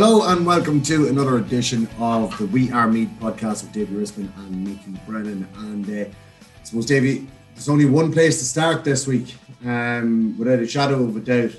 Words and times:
Hello 0.00 0.28
and 0.28 0.46
welcome 0.46 0.80
to 0.82 1.08
another 1.08 1.38
edition 1.38 1.88
of 1.98 2.38
the 2.38 2.46
We 2.46 2.70
Are 2.70 2.86
Meath 2.86 3.10
podcast 3.18 3.64
with 3.64 3.72
Davy 3.72 3.96
Rispin 3.96 4.30
and 4.36 4.64
Mickey 4.64 4.96
Brennan. 5.04 5.48
And 5.56 5.90
uh, 5.90 6.08
I 6.08 6.62
suppose, 6.62 6.86
Davy, 6.86 7.26
there's 7.52 7.68
only 7.68 7.84
one 7.84 8.12
place 8.12 8.38
to 8.38 8.44
start 8.44 8.84
this 8.84 9.08
week, 9.08 9.34
um, 9.66 10.38
without 10.38 10.60
a 10.60 10.68
shadow 10.68 11.02
of 11.02 11.16
a 11.16 11.20
doubt. 11.20 11.50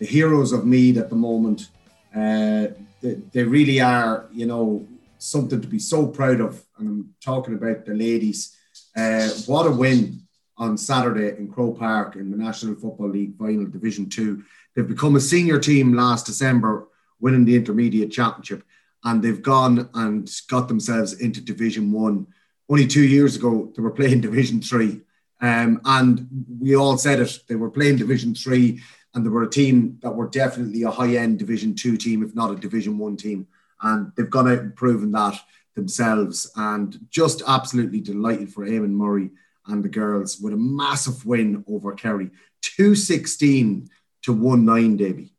The 0.00 0.04
heroes 0.04 0.50
of 0.50 0.66
Meath 0.66 0.96
at 0.96 1.10
the 1.10 1.14
moment, 1.14 1.68
uh, 2.12 2.74
they, 3.00 3.20
they, 3.30 3.44
really 3.44 3.80
are, 3.80 4.26
you 4.32 4.46
know, 4.46 4.84
something 5.18 5.60
to 5.60 5.68
be 5.68 5.78
so 5.78 6.08
proud 6.08 6.40
of. 6.40 6.60
And 6.78 6.88
I'm 6.88 7.14
talking 7.20 7.54
about 7.54 7.86
the 7.86 7.94
ladies. 7.94 8.56
Uh, 8.96 9.28
what 9.46 9.64
a 9.64 9.70
win 9.70 10.22
on 10.58 10.76
Saturday 10.76 11.38
in 11.38 11.52
Croke 11.52 11.78
Park 11.78 12.16
in 12.16 12.32
the 12.32 12.36
National 12.36 12.74
Football 12.74 13.10
League 13.10 13.38
Final 13.38 13.66
Division 13.66 14.08
Two. 14.08 14.42
They've 14.74 14.88
become 14.88 15.14
a 15.14 15.20
senior 15.20 15.60
team 15.60 15.94
last 15.94 16.26
December 16.26 16.88
winning 17.20 17.44
the 17.44 17.56
intermediate 17.56 18.12
championship, 18.12 18.62
and 19.04 19.22
they've 19.22 19.42
gone 19.42 19.88
and 19.94 20.30
got 20.48 20.68
themselves 20.68 21.14
into 21.14 21.40
Division 21.40 21.92
One. 21.92 22.26
Only 22.68 22.86
two 22.86 23.04
years 23.04 23.36
ago, 23.36 23.72
they 23.74 23.82
were 23.82 23.90
playing 23.90 24.20
Division 24.20 24.60
Three, 24.60 25.00
um, 25.40 25.80
and 25.84 26.26
we 26.60 26.74
all 26.74 26.98
said 26.98 27.20
it. 27.20 27.38
They 27.48 27.54
were 27.54 27.70
playing 27.70 27.96
Division 27.96 28.34
Three, 28.34 28.82
and 29.14 29.24
they 29.24 29.30
were 29.30 29.44
a 29.44 29.50
team 29.50 29.98
that 30.02 30.14
were 30.14 30.28
definitely 30.28 30.82
a 30.82 30.90
high-end 30.90 31.38
Division 31.38 31.74
Two 31.74 31.96
team, 31.96 32.22
if 32.22 32.34
not 32.34 32.50
a 32.50 32.56
Division 32.56 32.98
One 32.98 33.16
team. 33.16 33.46
And 33.82 34.10
they've 34.16 34.30
gone 34.30 34.50
out 34.50 34.58
and 34.58 34.74
proven 34.74 35.12
that 35.12 35.38
themselves, 35.74 36.50
and 36.56 36.98
just 37.10 37.42
absolutely 37.46 38.00
delighted 38.00 38.52
for 38.52 38.66
Eamon 38.66 38.90
Murray 38.90 39.30
and 39.66 39.84
the 39.84 39.88
girls 39.88 40.40
with 40.40 40.54
a 40.54 40.56
massive 40.56 41.26
win 41.26 41.64
over 41.68 41.92
Kerry, 41.92 42.30
two 42.62 42.94
sixteen 42.94 43.88
to 44.22 44.32
one 44.32 44.64
nine, 44.64 44.96
Davy. 44.96 45.34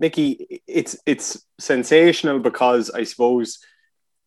Mickey, 0.00 0.62
it's 0.66 0.96
it's 1.04 1.44
sensational 1.58 2.38
because 2.38 2.90
I 2.90 3.04
suppose 3.04 3.58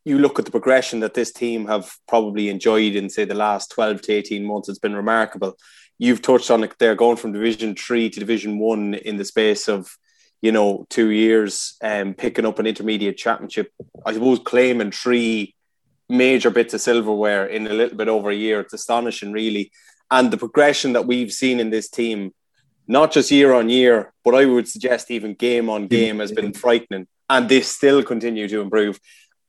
you 0.05 0.19
look 0.19 0.37
at 0.37 0.45
the 0.45 0.51
progression 0.51 0.99
that 0.99 1.15
this 1.15 1.33
team 1.33 1.65
have 1.65 1.91
probably 2.07 2.49
enjoyed 2.49 2.95
in 2.95 3.09
say 3.09 3.25
the 3.25 3.33
last 3.33 3.71
12 3.71 4.03
to 4.03 4.13
18 4.13 4.45
months 4.45 4.69
it's 4.69 4.77
been 4.77 4.95
remarkable. 4.95 5.57
You've 5.97 6.21
touched 6.21 6.51
on 6.51 6.63
it 6.63 6.75
they're 6.77 6.93
going 6.93 7.17
from 7.17 7.31
division 7.31 7.75
3 7.75 8.11
to 8.11 8.19
division 8.19 8.59
1 8.59 8.93
in 8.93 9.17
the 9.17 9.25
space 9.25 9.67
of 9.67 9.97
you 10.43 10.51
know 10.51 10.85
2 10.91 11.09
years 11.09 11.75
and 11.81 12.09
um, 12.09 12.13
picking 12.13 12.45
up 12.45 12.59
an 12.59 12.67
intermediate 12.67 13.17
championship. 13.17 13.71
I 14.05 14.13
suppose 14.13 14.39
claiming 14.45 14.91
three 14.91 15.55
major 16.07 16.51
bits 16.51 16.75
of 16.75 16.81
silverware 16.81 17.47
in 17.47 17.65
a 17.65 17.73
little 17.73 17.97
bit 17.97 18.09
over 18.09 18.29
a 18.29 18.35
year 18.35 18.59
it's 18.59 18.73
astonishing 18.73 19.31
really. 19.31 19.71
And 20.11 20.29
the 20.29 20.37
progression 20.37 20.93
that 20.93 21.07
we've 21.07 21.31
seen 21.31 21.59
in 21.59 21.71
this 21.71 21.89
team 21.89 22.31
not 22.87 23.11
just 23.11 23.31
year 23.31 23.53
on 23.53 23.69
year, 23.69 24.13
but 24.23 24.35
I 24.35 24.45
would 24.45 24.67
suggest 24.67 25.11
even 25.11 25.33
game 25.33 25.69
on 25.69 25.87
game 25.87 26.19
has 26.19 26.31
been 26.31 26.53
frightening, 26.53 27.07
and 27.29 27.47
they 27.47 27.61
still 27.61 28.03
continue 28.03 28.47
to 28.47 28.61
improve. 28.61 28.99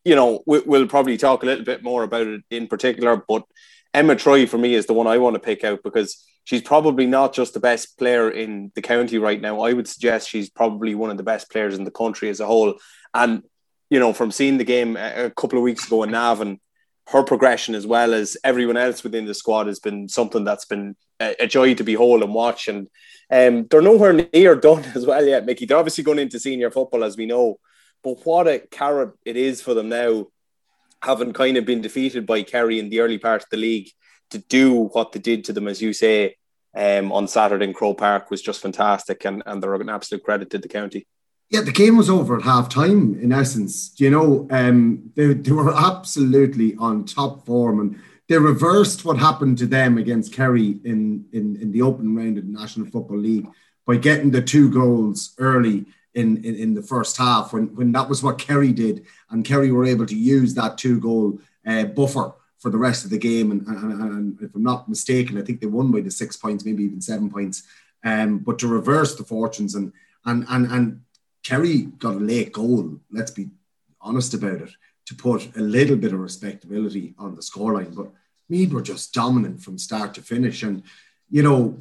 You 0.05 0.15
know, 0.15 0.43
we'll 0.47 0.87
probably 0.87 1.17
talk 1.17 1.43
a 1.43 1.47
little 1.47 1.65
bit 1.65 1.83
more 1.83 2.03
about 2.03 2.27
it 2.27 2.43
in 2.51 2.67
particular, 2.67 3.23
but 3.27 3.45
Emma 3.93 4.17
Troy 4.17 4.47
for 4.47 4.59
me 4.59 4.75
is 4.75 4.87
the 4.87 4.93
one 4.93 5.07
I 5.07 5.19
want 5.19 5.35
to 5.35 5.41
pick 5.41 5.65
out 5.65 5.83
because 5.83 6.25
she's 6.45 6.63
probably 6.63 7.07
not 7.07 7.33
just 7.33 7.55
the 7.55 7.61
best 7.61 7.99
player 7.99 8.31
in 8.31 8.71
the 8.75 8.83
county 8.83 9.19
right 9.19 9.41
now. 9.41 9.61
I 9.61 9.73
would 9.73 9.89
suggest 9.89 10.29
she's 10.29 10.51
probably 10.51 10.95
one 10.95 11.11
of 11.11 11.17
the 11.17 11.23
best 11.23 11.51
players 11.51 11.77
in 11.77 11.85
the 11.85 11.91
country 11.91 12.29
as 12.29 12.41
a 12.41 12.47
whole. 12.47 12.75
And 13.15 13.43
you 13.91 14.01
know, 14.01 14.13
from 14.13 14.31
seeing 14.31 14.59
the 14.59 14.65
game 14.65 14.97
a 14.97 15.31
couple 15.31 15.59
of 15.59 15.63
weeks 15.63 15.87
ago 15.87 16.03
in 16.03 16.11
Navan, 16.11 16.59
her 17.09 17.23
progression 17.23 17.75
as 17.75 17.87
well 17.87 18.15
as 18.15 18.37
everyone 18.45 18.77
else 18.77 19.05
within 19.05 19.27
the 19.27 19.35
squad 19.35 19.67
has 19.67 19.79
been 19.79 20.09
something 20.09 20.45
that's 20.45 20.65
been 20.65 20.97
a, 21.21 21.47
joy 21.47 21.75
to 21.75 21.85
behold 21.85 22.23
and 22.23 22.33
watch. 22.33 22.69
And 22.69 22.89
um, 23.31 23.67
they're 23.71 23.83
nowhere 23.83 24.13
near 24.13 24.55
done 24.61 24.85
as 24.95 25.07
well 25.07 25.25
yet, 25.25 25.45
Mickey. 25.45 25.67
They're 25.67 25.77
obviously 25.77 26.05
going 26.05 26.19
into 26.19 26.41
senior 26.41 26.71
football, 26.71 27.05
as 27.05 27.17
we 27.17 27.27
know. 27.27 27.59
But 28.03 28.25
what 28.25 28.49
a 28.49 28.59
carrot 28.59 29.13
it 29.25 29.37
is 29.37 29.61
for 29.63 29.75
them 29.75 29.89
now, 29.89 30.27
having 31.03 31.33
kind 31.33 31.57
of 31.57 31.67
been 31.67 31.81
defeated 31.81 32.27
by 32.27 32.43
Kerry 32.43 32.79
in 32.79 32.89
the 32.89 33.01
early 33.01 33.19
part 33.19 33.43
of 33.43 33.51
the 33.51 33.57
league, 33.57 33.91
to 34.31 34.39
do 34.39 34.73
what 34.73 35.13
they 35.13 35.21
did 35.21 35.45
to 35.45 35.53
them, 35.53 35.69
as 35.69 35.81
you 35.81 35.93
say, 35.93 36.37
um, 36.75 37.13
on 37.13 37.29
Saturday 37.29 37.67
in 37.67 37.73
Croke 37.73 37.99
Park 37.99 38.31
was 38.31 38.43
just 38.43 38.63
fantastic. 38.63 39.25
And, 39.25 39.43
and 39.47 39.63
they're 39.63 39.75
an 39.75 39.89
absolute 39.89 40.25
credit 40.25 40.51
to 40.51 40.59
the 40.59 40.69
county. 40.69 41.07
Yeah, 41.55 41.61
the 41.61 41.71
game 41.71 41.97
was 41.97 42.11
over 42.11 42.37
at 42.37 42.43
half 42.43 42.69
time, 42.69 43.17
in 43.23 43.31
essence. 43.31 43.93
You 43.99 44.11
know, 44.11 44.49
um, 44.51 45.13
they, 45.15 45.35
they 45.35 45.53
were 45.53 45.73
absolutely 45.73 46.75
on 46.81 47.05
top 47.05 47.47
form 47.47 47.79
and 47.79 48.03
they 48.29 48.39
reversed 48.39 49.05
what 49.05 49.19
happened 49.19 49.59
to 49.59 49.67
them 49.69 49.97
against 49.97 50.33
Kerry 50.33 50.81
in, 50.83 51.25
in, 51.33 51.55
in 51.63 51.71
the 51.71 51.81
open 51.81 52.17
round 52.17 52.39
of 52.39 52.47
the 52.47 52.59
National 52.59 52.89
Football 52.89 53.19
League 53.19 53.47
by 53.87 53.95
getting 53.95 54.33
the 54.33 54.43
two 54.43 54.69
goals 54.69 55.37
early 55.39 55.85
in, 56.15 56.45
in, 56.45 56.57
in 56.57 56.75
the 56.75 56.83
first 56.83 57.17
half 57.19 57.53
when, 57.53 57.73
when 57.77 57.93
that 57.93 58.09
was 58.09 58.21
what 58.21 58.39
Kerry 58.41 58.73
did. 58.73 59.07
And 59.31 59.45
Kerry 59.45 59.71
were 59.71 59.85
able 59.85 60.07
to 60.07 60.17
use 60.17 60.55
that 60.55 60.77
two 60.77 60.99
goal 60.99 61.39
uh, 61.65 61.85
buffer 61.85 62.35
for 62.59 62.71
the 62.71 62.79
rest 62.79 63.05
of 63.05 63.13
the 63.13 63.19
game. 63.19 63.53
And, 63.53 63.65
and, 63.69 64.03
and, 64.03 64.43
if 64.43 64.53
I'm 64.57 64.65
not 64.65 64.89
mistaken, 64.89 65.39
I 65.39 65.43
think 65.43 65.61
they 65.61 65.69
won 65.69 65.93
by 65.93 66.01
the 66.01 66.11
six 66.11 66.37
points, 66.37 66.65
maybe 66.65 66.83
even 66.83 67.01
seven 67.01 67.31
points. 67.31 67.63
Um, 68.03 68.39
but 68.39 68.59
to 68.59 68.67
reverse 68.67 69.15
the 69.15 69.23
fortunes 69.23 69.77
and 69.77 69.93
and 70.27 70.45
and 70.49 70.67
and 70.67 71.01
Kerry 71.45 71.83
got 71.83 72.15
a 72.15 72.19
late 72.19 72.53
goal. 72.53 72.99
Let's 73.11 73.31
be 73.31 73.51
honest 74.01 74.35
about 74.35 74.63
it 74.63 74.71
to 75.07 75.15
put 75.15 75.57
a 75.57 75.61
little 75.61 75.97
bit 75.97 76.13
of 76.13 76.21
respectability 76.21 77.15
on 77.19 77.35
the 77.35 77.43
scoreline. 77.43 77.95
But 77.95 78.11
Meath 78.49 78.73
were 78.73 78.83
just 78.83 79.13
dominant 79.13 79.63
from 79.63 79.79
start 79.79 80.15
to 80.15 80.23
finish. 80.23 80.63
And, 80.63 80.83
you 81.31 81.43
know, 81.43 81.79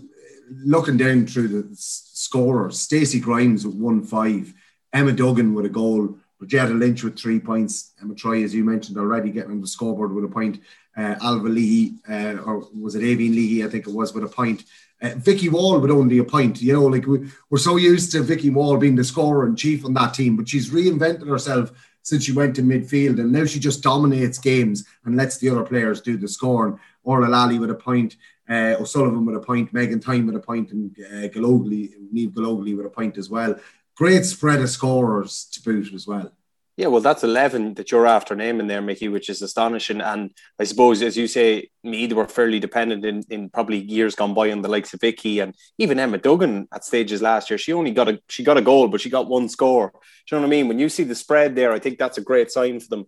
looking 0.50 0.97
down 0.97 1.25
through 1.25 1.47
the 1.47 1.69
scorers, 1.74 2.79
Stacey 2.79 3.19
Grimes 3.19 3.66
with 3.66 3.75
1 3.75 4.03
5, 4.03 4.53
Emma 4.91 5.12
Duggan 5.12 5.53
with 5.53 5.66
a 5.66 5.69
goal, 5.69 6.18
Bridgetta 6.41 6.78
Lynch 6.78 7.03
with 7.03 7.18
three 7.18 7.40
points, 7.40 7.94
Emma 8.01 8.16
Troy, 8.16 8.44
as 8.44 8.53
you 8.53 8.63
mentioned 8.63 8.97
already, 8.97 9.31
getting 9.31 9.51
on 9.51 9.62
the 9.62 9.68
scoreboard 9.68 10.13
with 10.13 10.25
a 10.25 10.28
point, 10.28 10.59
uh, 10.97 11.16
Alva 11.22 11.47
Leahy, 11.47 11.94
uh, 12.09 12.41
or 12.44 12.68
was 12.78 12.95
it 12.95 13.01
Avine 13.01 13.34
Leahy, 13.34 13.66
I 13.66 13.69
think 13.69 13.88
it 13.88 13.94
was, 13.94 14.13
with 14.13 14.24
a 14.24 14.28
point. 14.28 14.66
Uh, 15.03 15.14
Vikki 15.18 15.50
Wall 15.50 15.80
with 15.80 15.91
only 15.91 16.18
a 16.19 16.24
point, 16.24 16.62
you 16.62 16.72
know, 16.72 16.86
like 16.86 17.06
we, 17.06 17.30
we're 17.50 17.58
so 17.58 17.75
used 17.75 18.14
to 18.14 18.24
Vikki 18.24 18.50
Wall 18.50 18.78
being 18.78 18.96
the 18.96 19.03
scorer 19.03 19.46
and 19.46 19.58
chief 19.58 19.84
on 19.84 19.94
that 19.96 20.14
team, 20.14 20.38
but 20.38 20.47
she's 20.47 20.72
reinvented 20.72 21.27
herself 21.27 21.74
since 22.04 22.24
she 22.24 22.31
went 22.31 22.56
to 22.56 22.62
midfield, 22.62 23.19
and 23.19 23.31
now 23.31 23.45
she 23.45 23.60
just 23.60 23.83
dominates 23.83 24.38
games 24.38 24.86
and 25.04 25.18
lets 25.18 25.38
the 25.38 25.50
other 25.50 25.63
players 25.63 26.01
do 26.01 26.18
the 26.18 26.27
scoring. 26.27 26.80
Orla 27.04 27.27
Lally 27.27 27.60
with 27.60 27.69
a 27.69 27.75
point, 27.75 28.16
uh, 28.50 28.75
O'Sullivan 28.80 29.25
with 29.25 29.36
a 29.36 29.39
point, 29.39 29.74
Megan 29.74 30.00
Thynne 30.00 30.25
with 30.25 30.36
a 30.36 30.39
point, 30.39 30.72
and 30.72 30.95
uh, 31.00 31.27
Gallogly, 31.27 31.94
Niamh 32.13 32.75
with 32.77 32.86
a 32.86 32.89
point 32.89 33.18
as 33.18 33.30
well. 33.30 33.56
Great 33.95 34.25
spread 34.25 34.62
of 34.62 34.69
scorers 34.69 35.45
to 35.51 35.62
boot 35.62 35.94
as 35.94 36.07
well. 36.07 36.31
Yeah, 36.75 36.88
well, 36.88 37.02
that's 37.02 37.24
11 37.24 37.75
that 37.75 37.92
you're 37.92 38.08
after 38.08 38.36
naming 38.36 38.66
there, 38.66 38.81
Mickey, 38.81 39.08
which 39.08 39.30
is 39.30 39.44
astonishing. 39.44 40.02
And 40.02 40.31
I 40.60 40.64
suppose, 40.64 41.04
as 41.04 41.16
you 41.16 41.28
say, 41.28 41.70
Meath 41.84 42.14
were 42.14 42.28
fairly 42.28 42.60
dependent 42.60 43.06
in, 43.06 43.24
in 43.30 43.50
probably 43.52 43.78
years 43.78 44.16
gone 44.16 44.34
by 44.34 44.52
on 44.52 44.64
the 44.64 44.70
likes 44.70 44.92
of 44.92 45.02
Vikki 45.02 45.40
and 45.40 45.54
even 45.78 46.00
Emma 46.00 46.18
Duggan 46.18 46.68
at 46.74 46.84
stages 46.84 47.22
last 47.22 47.52
year. 47.52 47.60
She 47.60 47.74
only 47.74 47.92
got 47.92 48.10
a 48.10 48.20
she 48.28 48.44
got 48.44 48.58
a 48.58 48.62
goal, 48.62 48.88
but 48.88 49.02
she 49.02 49.12
got 49.12 49.30
one 49.30 49.50
score. 49.50 49.92
Do 49.92 50.36
you 50.36 50.42
know 50.42 50.48
what 50.48 50.48
I 50.48 50.58
mean? 50.58 50.68
When 50.68 50.80
you 50.80 50.90
see 50.90 51.04
the 51.04 51.14
spread 51.14 51.56
there, 51.56 51.74
I 51.74 51.80
think 51.80 52.00
that's 52.00 52.18
a 52.18 52.22
great 52.22 52.50
sign 52.50 52.80
for 52.80 52.88
them. 52.88 53.06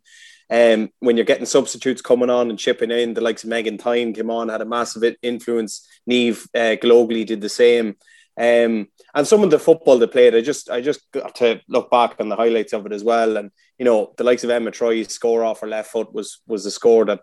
Um, 0.48 0.92
when 1.00 1.18
you're 1.18 1.26
getting 1.26 1.48
substitutes 1.48 2.04
coming 2.04 2.30
on 2.30 2.52
and 2.52 2.60
chipping 2.60 2.92
in, 2.92 3.16
the 3.16 3.22
likes 3.22 3.44
of 3.44 3.50
Megan 3.50 3.80
Thynne 3.80 4.14
came 4.14 4.30
on, 4.30 4.50
had 4.50 4.62
a 4.62 4.66
massive 4.66 5.16
influence. 5.24 5.88
Niamh 6.08 6.48
uh, 6.54 6.78
Gallogly 6.80 7.26
did 7.26 7.42
the 7.42 7.50
same. 7.50 7.96
Um, 8.38 8.88
and 9.14 9.26
some 9.26 9.44
of 9.44 9.50
the 9.50 9.60
football 9.60 9.98
they 9.98 10.08
played, 10.08 10.36
I 10.36 10.42
just 10.42 10.70
I 10.70 10.82
just 10.82 11.10
got 11.12 11.36
to 11.36 11.62
look 11.68 11.90
back 11.90 12.16
on 12.20 12.30
the 12.30 12.36
highlights 12.36 12.74
of 12.74 12.86
it 12.86 12.92
as 12.92 13.04
well. 13.04 13.38
And 13.38 13.52
you 13.78 13.86
know, 13.86 14.14
the 14.18 14.24
likes 14.24 14.44
of 14.44 14.50
Emma 14.50 14.72
Troy's 14.72 15.14
score 15.14 15.44
off 15.44 15.62
her 15.62 15.68
left 15.68 15.92
foot 15.92 16.14
was 16.14 16.42
was 16.48 16.66
a 16.66 16.72
score 16.72 17.06
that 17.06 17.22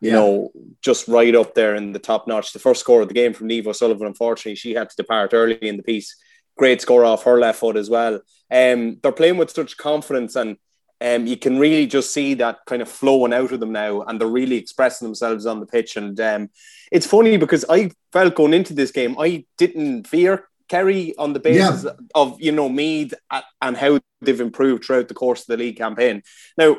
you 0.00 0.10
yeah. 0.10 0.16
know, 0.16 0.50
just 0.80 1.08
right 1.08 1.34
up 1.34 1.54
there 1.54 1.74
in 1.74 1.92
the 1.92 1.98
top 1.98 2.28
notch. 2.28 2.52
The 2.52 2.58
first 2.58 2.80
score 2.80 3.02
of 3.02 3.08
the 3.08 3.14
game 3.14 3.32
from 3.32 3.48
Niamh 3.48 3.74
Sullivan, 3.74 4.06
unfortunately, 4.06 4.54
she 4.54 4.74
had 4.74 4.90
to 4.90 4.96
depart 4.96 5.34
early 5.34 5.56
in 5.56 5.76
the 5.76 5.82
piece. 5.82 6.14
Great 6.56 6.80
score 6.80 7.04
off 7.04 7.24
her 7.24 7.38
left 7.38 7.58
foot 7.58 7.76
as 7.76 7.90
well. 7.90 8.20
Um, 8.50 8.98
they're 9.02 9.12
playing 9.12 9.36
with 9.36 9.50
such 9.50 9.76
confidence, 9.76 10.36
and 10.36 10.56
um, 11.00 11.26
you 11.26 11.36
can 11.36 11.58
really 11.58 11.86
just 11.86 12.12
see 12.12 12.34
that 12.34 12.58
kind 12.66 12.82
of 12.82 12.88
flowing 12.88 13.32
out 13.32 13.52
of 13.52 13.60
them 13.60 13.72
now, 13.72 14.02
and 14.02 14.20
they're 14.20 14.28
really 14.28 14.56
expressing 14.56 15.06
themselves 15.06 15.46
on 15.46 15.60
the 15.60 15.66
pitch. 15.66 15.96
And 15.96 16.18
um, 16.20 16.50
it's 16.90 17.06
funny 17.06 17.36
because 17.36 17.64
I 17.68 17.90
felt 18.12 18.34
going 18.34 18.54
into 18.54 18.74
this 18.74 18.90
game, 18.90 19.16
I 19.18 19.44
didn't 19.56 20.08
fear 20.08 20.48
Kerry 20.68 21.14
on 21.16 21.32
the 21.32 21.40
basis 21.40 21.84
yeah. 21.84 21.92
of 22.14 22.40
you 22.40 22.52
know 22.52 22.68
Meath 22.68 23.14
and 23.62 23.76
how 23.76 24.00
they've 24.20 24.40
improved 24.40 24.84
throughout 24.84 25.08
the 25.08 25.14
course 25.14 25.42
of 25.42 25.46
the 25.46 25.56
league 25.56 25.78
campaign. 25.78 26.22
Now, 26.56 26.76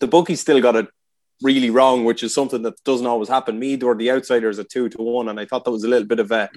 the 0.00 0.06
bookies 0.06 0.40
still 0.40 0.60
got 0.60 0.76
it 0.76 0.88
really 1.42 1.70
wrong, 1.70 2.04
which 2.04 2.22
is 2.22 2.34
something 2.34 2.62
that 2.62 2.82
doesn't 2.84 3.06
always 3.06 3.28
happen. 3.28 3.58
Meath 3.58 3.82
or 3.82 3.94
the 3.94 4.10
outsiders 4.10 4.58
at 4.58 4.68
two 4.68 4.88
to 4.90 5.02
one, 5.02 5.28
and 5.28 5.38
I 5.40 5.46
thought 5.46 5.64
that 5.64 5.70
was 5.70 5.84
a 5.84 5.88
little 5.88 6.06
bit 6.06 6.20
of 6.20 6.30
a, 6.30 6.48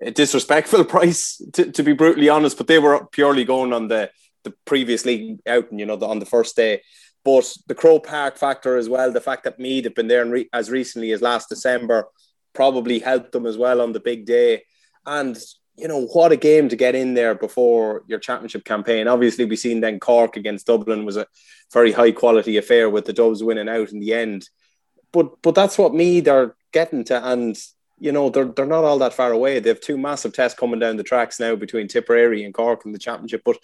a 0.00 0.10
disrespectful 0.10 0.84
price 0.86 1.40
to, 1.52 1.70
to, 1.72 1.82
be 1.82 1.92
brutally 1.92 2.28
honest. 2.28 2.56
But 2.56 2.66
they 2.66 2.78
were 2.78 3.06
purely 3.06 3.44
going 3.44 3.72
on 3.72 3.88
the 3.88 4.10
the 4.46 4.54
previous 4.64 5.04
league 5.04 5.40
out, 5.46 5.70
and 5.70 5.78
you 5.78 5.84
know, 5.86 5.96
the, 5.96 6.06
on 6.06 6.18
the 6.18 6.26
first 6.26 6.56
day. 6.56 6.82
But 7.24 7.52
the 7.66 7.74
Croke 7.74 8.06
Park 8.06 8.36
factor 8.36 8.76
as 8.76 8.88
well, 8.88 9.12
the 9.12 9.20
fact 9.20 9.44
that 9.44 9.58
Meath 9.58 9.84
have 9.84 9.94
been 9.94 10.08
there 10.08 10.24
re- 10.24 10.48
as 10.52 10.70
recently 10.70 11.10
as 11.12 11.20
last 11.20 11.48
December, 11.48 12.06
probably 12.54 13.00
helped 13.00 13.32
them 13.32 13.46
as 13.46 13.58
well 13.58 13.80
on 13.80 13.92
the 13.92 14.00
big 14.00 14.24
day. 14.24 14.62
And 15.04 15.36
you 15.76 15.88
know, 15.88 16.06
what 16.06 16.32
a 16.32 16.36
game 16.36 16.68
to 16.68 16.76
get 16.76 16.94
in 16.94 17.14
there 17.14 17.34
before 17.34 18.02
your 18.06 18.18
championship 18.18 18.64
campaign. 18.64 19.08
Obviously, 19.08 19.44
we've 19.44 19.58
seen 19.58 19.80
then 19.80 20.00
Cork 20.00 20.36
against 20.36 20.66
Dublin 20.66 21.04
was 21.04 21.18
a 21.18 21.26
very 21.72 21.92
high 21.92 22.12
quality 22.12 22.56
affair 22.56 22.88
with 22.88 23.04
the 23.04 23.12
Dubs 23.12 23.42
winning 23.42 23.68
out 23.68 23.92
in 23.92 24.00
the 24.00 24.14
end. 24.14 24.48
But 25.12 25.42
but 25.42 25.54
that's 25.54 25.76
what 25.78 25.94
Meath 25.94 26.28
are 26.28 26.56
getting 26.72 27.04
to, 27.04 27.26
and 27.26 27.56
you 27.98 28.12
know 28.12 28.30
they're 28.30 28.46
they're 28.46 28.66
not 28.66 28.84
all 28.84 28.98
that 29.00 29.14
far 29.14 29.32
away. 29.32 29.60
They 29.60 29.68
have 29.68 29.80
two 29.80 29.98
massive 29.98 30.32
tests 30.32 30.58
coming 30.58 30.80
down 30.80 30.96
the 30.96 31.02
tracks 31.02 31.38
now 31.38 31.56
between 31.56 31.88
Tipperary 31.88 32.44
and 32.44 32.54
Cork 32.54 32.86
in 32.86 32.92
the 32.92 32.98
championship. 32.98 33.42
But 33.44 33.58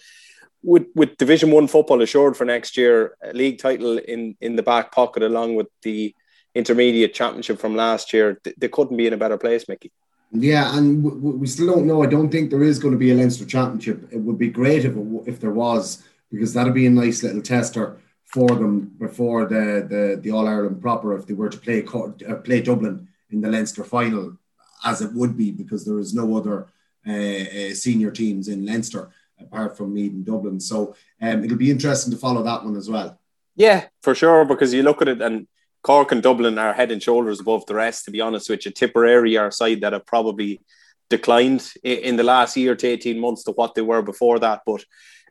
with 0.63 0.87
with 0.95 1.17
Division 1.17 1.51
One 1.51 1.67
football 1.67 2.01
assured 2.01 2.37
for 2.37 2.45
next 2.45 2.77
year, 2.77 3.15
league 3.33 3.59
title 3.59 3.97
in 3.97 4.35
in 4.41 4.55
the 4.55 4.63
back 4.63 4.91
pocket, 4.91 5.23
along 5.23 5.55
with 5.55 5.67
the 5.81 6.15
intermediate 6.55 7.13
championship 7.13 7.59
from 7.59 7.75
last 7.75 8.13
year, 8.13 8.39
they 8.57 8.69
couldn't 8.69 8.97
be 8.97 9.07
in 9.07 9.13
a 9.13 9.17
better 9.17 9.37
place, 9.37 9.67
Mickey. 9.67 9.91
Yeah, 10.31 10.75
and 10.75 11.03
we 11.21 11.45
still 11.47 11.67
don't 11.67 11.85
know. 11.85 12.01
I 12.01 12.07
don't 12.07 12.31
think 12.31 12.49
there 12.49 12.63
is 12.63 12.79
going 12.79 12.93
to 12.93 12.97
be 12.97 13.11
a 13.11 13.15
Leinster 13.15 13.45
Championship. 13.45 14.07
It 14.11 14.17
would 14.17 14.39
be 14.39 14.49
great 14.49 14.83
if 14.83 14.95
it, 14.95 15.05
if 15.27 15.39
there 15.39 15.51
was, 15.51 16.03
because 16.31 16.53
that'd 16.53 16.73
be 16.73 16.87
a 16.87 16.89
nice 16.89 17.21
little 17.21 17.41
tester 17.41 17.99
for 18.25 18.47
them 18.47 18.95
before 18.97 19.45
the 19.45 19.85
the, 19.87 20.19
the 20.21 20.31
All 20.31 20.47
Ireland 20.47 20.81
proper. 20.81 21.15
If 21.15 21.27
they 21.27 21.33
were 21.33 21.49
to 21.49 21.57
play 21.57 21.85
uh, 21.85 22.35
play 22.35 22.61
Dublin 22.61 23.07
in 23.29 23.41
the 23.41 23.49
Leinster 23.49 23.83
final, 23.83 24.37
as 24.83 25.01
it 25.01 25.13
would 25.13 25.37
be, 25.37 25.51
because 25.51 25.85
there 25.85 25.99
is 25.99 26.13
no 26.13 26.35
other 26.37 26.67
uh, 27.07 27.11
uh, 27.11 27.73
senior 27.73 28.11
teams 28.11 28.47
in 28.47 28.65
Leinster 28.65 29.11
apart 29.53 29.77
from 29.77 29.93
Meath 29.93 30.11
and 30.11 30.25
Dublin. 30.25 30.59
So 30.59 30.95
um, 31.21 31.43
it'll 31.43 31.57
be 31.57 31.71
interesting 31.71 32.11
to 32.11 32.17
follow 32.17 32.43
that 32.43 32.63
one 32.63 32.75
as 32.75 32.89
well. 32.89 33.19
Yeah, 33.55 33.85
for 34.01 34.15
sure. 34.15 34.45
Because 34.45 34.73
you 34.73 34.83
look 34.83 35.01
at 35.01 35.07
it 35.07 35.21
and 35.21 35.47
Cork 35.83 36.11
and 36.11 36.23
Dublin 36.23 36.57
are 36.57 36.73
head 36.73 36.91
and 36.91 37.03
shoulders 37.03 37.39
above 37.39 37.65
the 37.67 37.75
rest, 37.75 38.05
to 38.05 38.11
be 38.11 38.21
honest 38.21 38.49
with 38.49 38.65
you. 38.65 38.71
Tipperary 38.71 39.37
are 39.37 39.47
a 39.47 39.51
side 39.51 39.81
that 39.81 39.93
have 39.93 40.05
probably 40.05 40.61
declined 41.09 41.71
in 41.83 42.15
the 42.15 42.23
last 42.23 42.57
year 42.57 42.75
to 42.75 42.87
18 42.87 43.19
months 43.19 43.43
to 43.43 43.51
what 43.51 43.75
they 43.75 43.81
were 43.81 44.01
before 44.01 44.39
that. 44.39 44.61
But 44.65 44.83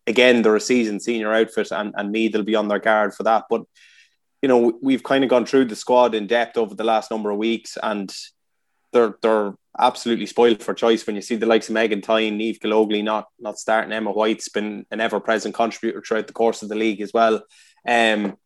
again, 0.07 0.43
they're 0.43 0.57
a 0.57 0.61
seasoned 0.61 1.03
senior 1.03 1.33
outfit 1.33 1.73
and, 1.73 1.93
and 1.97 2.13
Meath 2.13 2.35
will 2.35 2.45
be 2.45 2.55
on 2.55 2.69
their 2.69 2.79
guard 2.79 3.15
for 3.15 3.25
that. 3.25 3.45
But, 3.51 3.63
you 4.41 4.49
know, 4.49 4.79
we've 4.81 5.03
kind 5.03 5.25
of 5.25 5.31
gone 5.31 5.47
through 5.47 5.65
the 5.65 5.77
squad 5.77 6.15
in 6.15 6.27
depth 6.27 6.57
over 6.57 6.75
the 6.75 6.85
last 6.85 7.11
number 7.11 7.31
of 7.31 7.39
weeks 7.39 7.77
and 7.83 8.13
they're 8.93 9.17
they're 9.23 9.55
absolutely 9.79 10.27
spoiled 10.27 10.63
for 10.63 10.75
choice 10.75 11.07
when 11.07 11.17
you 11.17 11.23
see 11.23 11.37
the 11.37 11.47
likes 11.47 11.69
of 11.69 11.75
Megan 11.75 12.03
Thynne, 12.03 12.39
Niamh 12.39 12.59
Gallogly 12.59 13.03
not 13.03 13.27
not 13.39 13.59
starting. 13.59 13.93
Emma 13.93 14.13
White's 14.13 14.49
been 14.49 14.87
an 14.91 15.01
ever 15.01 15.21
present 15.21 15.55
contributor 15.55 16.03
throughout 16.03 16.27
the 16.27 16.33
course 16.33 16.63
of 16.63 16.69
the 16.69 16.75
league 16.75 17.01
as 17.01 17.13
well. 17.13 17.43
Um, 17.87 18.37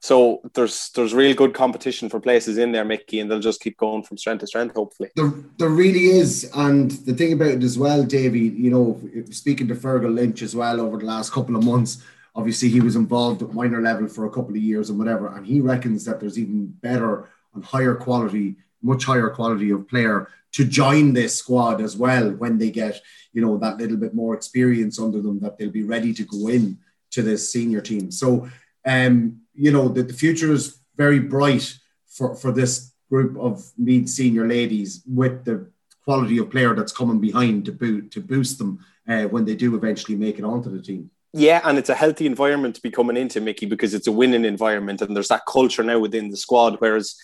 so 0.00 0.40
there's 0.54 0.90
there's 0.90 1.14
real 1.14 1.34
good 1.34 1.54
competition 1.54 2.08
for 2.08 2.20
places 2.20 2.58
in 2.58 2.72
there, 2.72 2.84
Mickey, 2.84 3.18
and 3.18 3.30
they'll 3.30 3.40
just 3.40 3.60
keep 3.60 3.76
going 3.78 4.02
from 4.02 4.18
strength 4.18 4.40
to 4.40 4.46
strength, 4.46 4.74
hopefully. 4.74 5.10
There, 5.16 5.32
there 5.58 5.68
really 5.68 6.06
is, 6.06 6.50
and 6.54 6.90
the 6.90 7.14
thing 7.14 7.32
about 7.32 7.48
it 7.48 7.62
as 7.62 7.78
well, 7.78 8.04
Davy, 8.04 8.40
you 8.40 8.70
know, 8.70 9.00
speaking 9.30 9.68
to 9.68 9.74
Fergal 9.74 10.14
Lynch 10.14 10.42
as 10.42 10.54
well 10.54 10.80
over 10.80 10.98
the 10.98 11.06
last 11.06 11.32
couple 11.32 11.56
of 11.56 11.64
months, 11.64 12.04
obviously 12.34 12.68
he 12.68 12.80
was 12.80 12.94
involved 12.94 13.42
at 13.42 13.54
minor 13.54 13.80
level 13.80 14.06
for 14.06 14.26
a 14.26 14.30
couple 14.30 14.50
of 14.50 14.62
years 14.62 14.90
and 14.90 14.98
whatever, 14.98 15.34
and 15.34 15.46
he 15.46 15.60
reckons 15.60 16.04
that 16.04 16.20
there's 16.20 16.38
even 16.38 16.66
better 16.66 17.28
and 17.54 17.64
higher 17.64 17.94
quality, 17.94 18.54
much 18.82 19.04
higher 19.04 19.30
quality 19.30 19.70
of 19.70 19.88
player 19.88 20.28
to 20.52 20.64
join 20.64 21.12
this 21.12 21.36
squad 21.36 21.80
as 21.80 21.96
well 21.96 22.30
when 22.32 22.58
they 22.58 22.70
get, 22.70 23.00
you 23.32 23.42
know, 23.42 23.56
that 23.58 23.78
little 23.78 23.96
bit 23.96 24.14
more 24.14 24.34
experience 24.34 24.98
under 24.98 25.20
them 25.20 25.38
that 25.40 25.58
they'll 25.58 25.70
be 25.70 25.82
ready 25.82 26.12
to 26.14 26.24
go 26.24 26.48
in 26.48 26.78
to 27.10 27.22
this 27.22 27.52
senior 27.52 27.80
team. 27.80 28.10
So 28.10 28.48
um 28.86 29.40
you 29.54 29.72
know, 29.72 29.88
the, 29.88 30.02
the 30.02 30.12
future 30.12 30.52
is 30.52 30.78
very 30.96 31.18
bright 31.18 31.74
for, 32.08 32.36
for 32.36 32.52
this 32.52 32.92
group 33.08 33.36
of 33.38 33.64
Meath 33.78 34.08
senior 34.08 34.46
ladies 34.46 35.02
with 35.06 35.44
the 35.44 35.70
quality 36.04 36.38
of 36.38 36.50
player 36.50 36.74
that's 36.74 36.92
coming 36.92 37.20
behind 37.20 37.64
to 37.64 37.72
boot 37.72 38.10
to 38.12 38.20
boost 38.20 38.58
them 38.58 38.84
uh, 39.08 39.24
when 39.24 39.44
they 39.44 39.54
do 39.54 39.74
eventually 39.74 40.16
make 40.16 40.38
it 40.38 40.44
onto 40.44 40.70
the 40.70 40.82
team. 40.82 41.10
Yeah, 41.32 41.60
and 41.64 41.76
it's 41.76 41.90
a 41.90 41.94
healthy 41.94 42.26
environment 42.26 42.76
to 42.76 42.82
be 42.82 42.90
coming 42.90 43.16
into, 43.16 43.40
Mickey, 43.40 43.66
because 43.66 43.92
it's 43.92 44.06
a 44.06 44.12
winning 44.12 44.44
environment, 44.44 45.02
and 45.02 45.14
there's 45.14 45.28
that 45.28 45.46
culture 45.46 45.82
now 45.82 45.98
within 45.98 46.30
the 46.30 46.36
squad. 46.36 46.76
Whereas, 46.78 47.14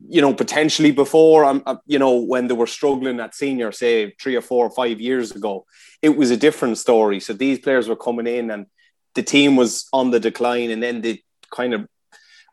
you 0.00 0.20
know, 0.20 0.34
potentially 0.34 0.90
before, 0.90 1.44
um, 1.44 1.62
uh, 1.66 1.76
you 1.86 1.98
know, 1.98 2.16
when 2.16 2.48
they 2.48 2.54
were 2.54 2.66
struggling 2.66 3.20
at 3.20 3.34
senior, 3.34 3.72
say 3.72 4.14
three 4.20 4.36
or 4.36 4.42
four 4.42 4.66
or 4.66 4.70
five 4.70 5.00
years 5.00 5.32
ago, 5.32 5.64
it 6.02 6.16
was 6.16 6.30
a 6.30 6.36
different 6.36 6.78
story. 6.78 7.20
So 7.20 7.32
these 7.32 7.58
players 7.58 7.88
were 7.88 7.96
coming 7.96 8.26
in, 8.26 8.50
and 8.50 8.66
the 9.14 9.22
team 9.22 9.56
was 9.56 9.88
on 9.92 10.10
the 10.10 10.20
decline, 10.20 10.70
and 10.70 10.82
then 10.82 11.00
they 11.00 11.22
kind 11.50 11.74
of 11.74 11.88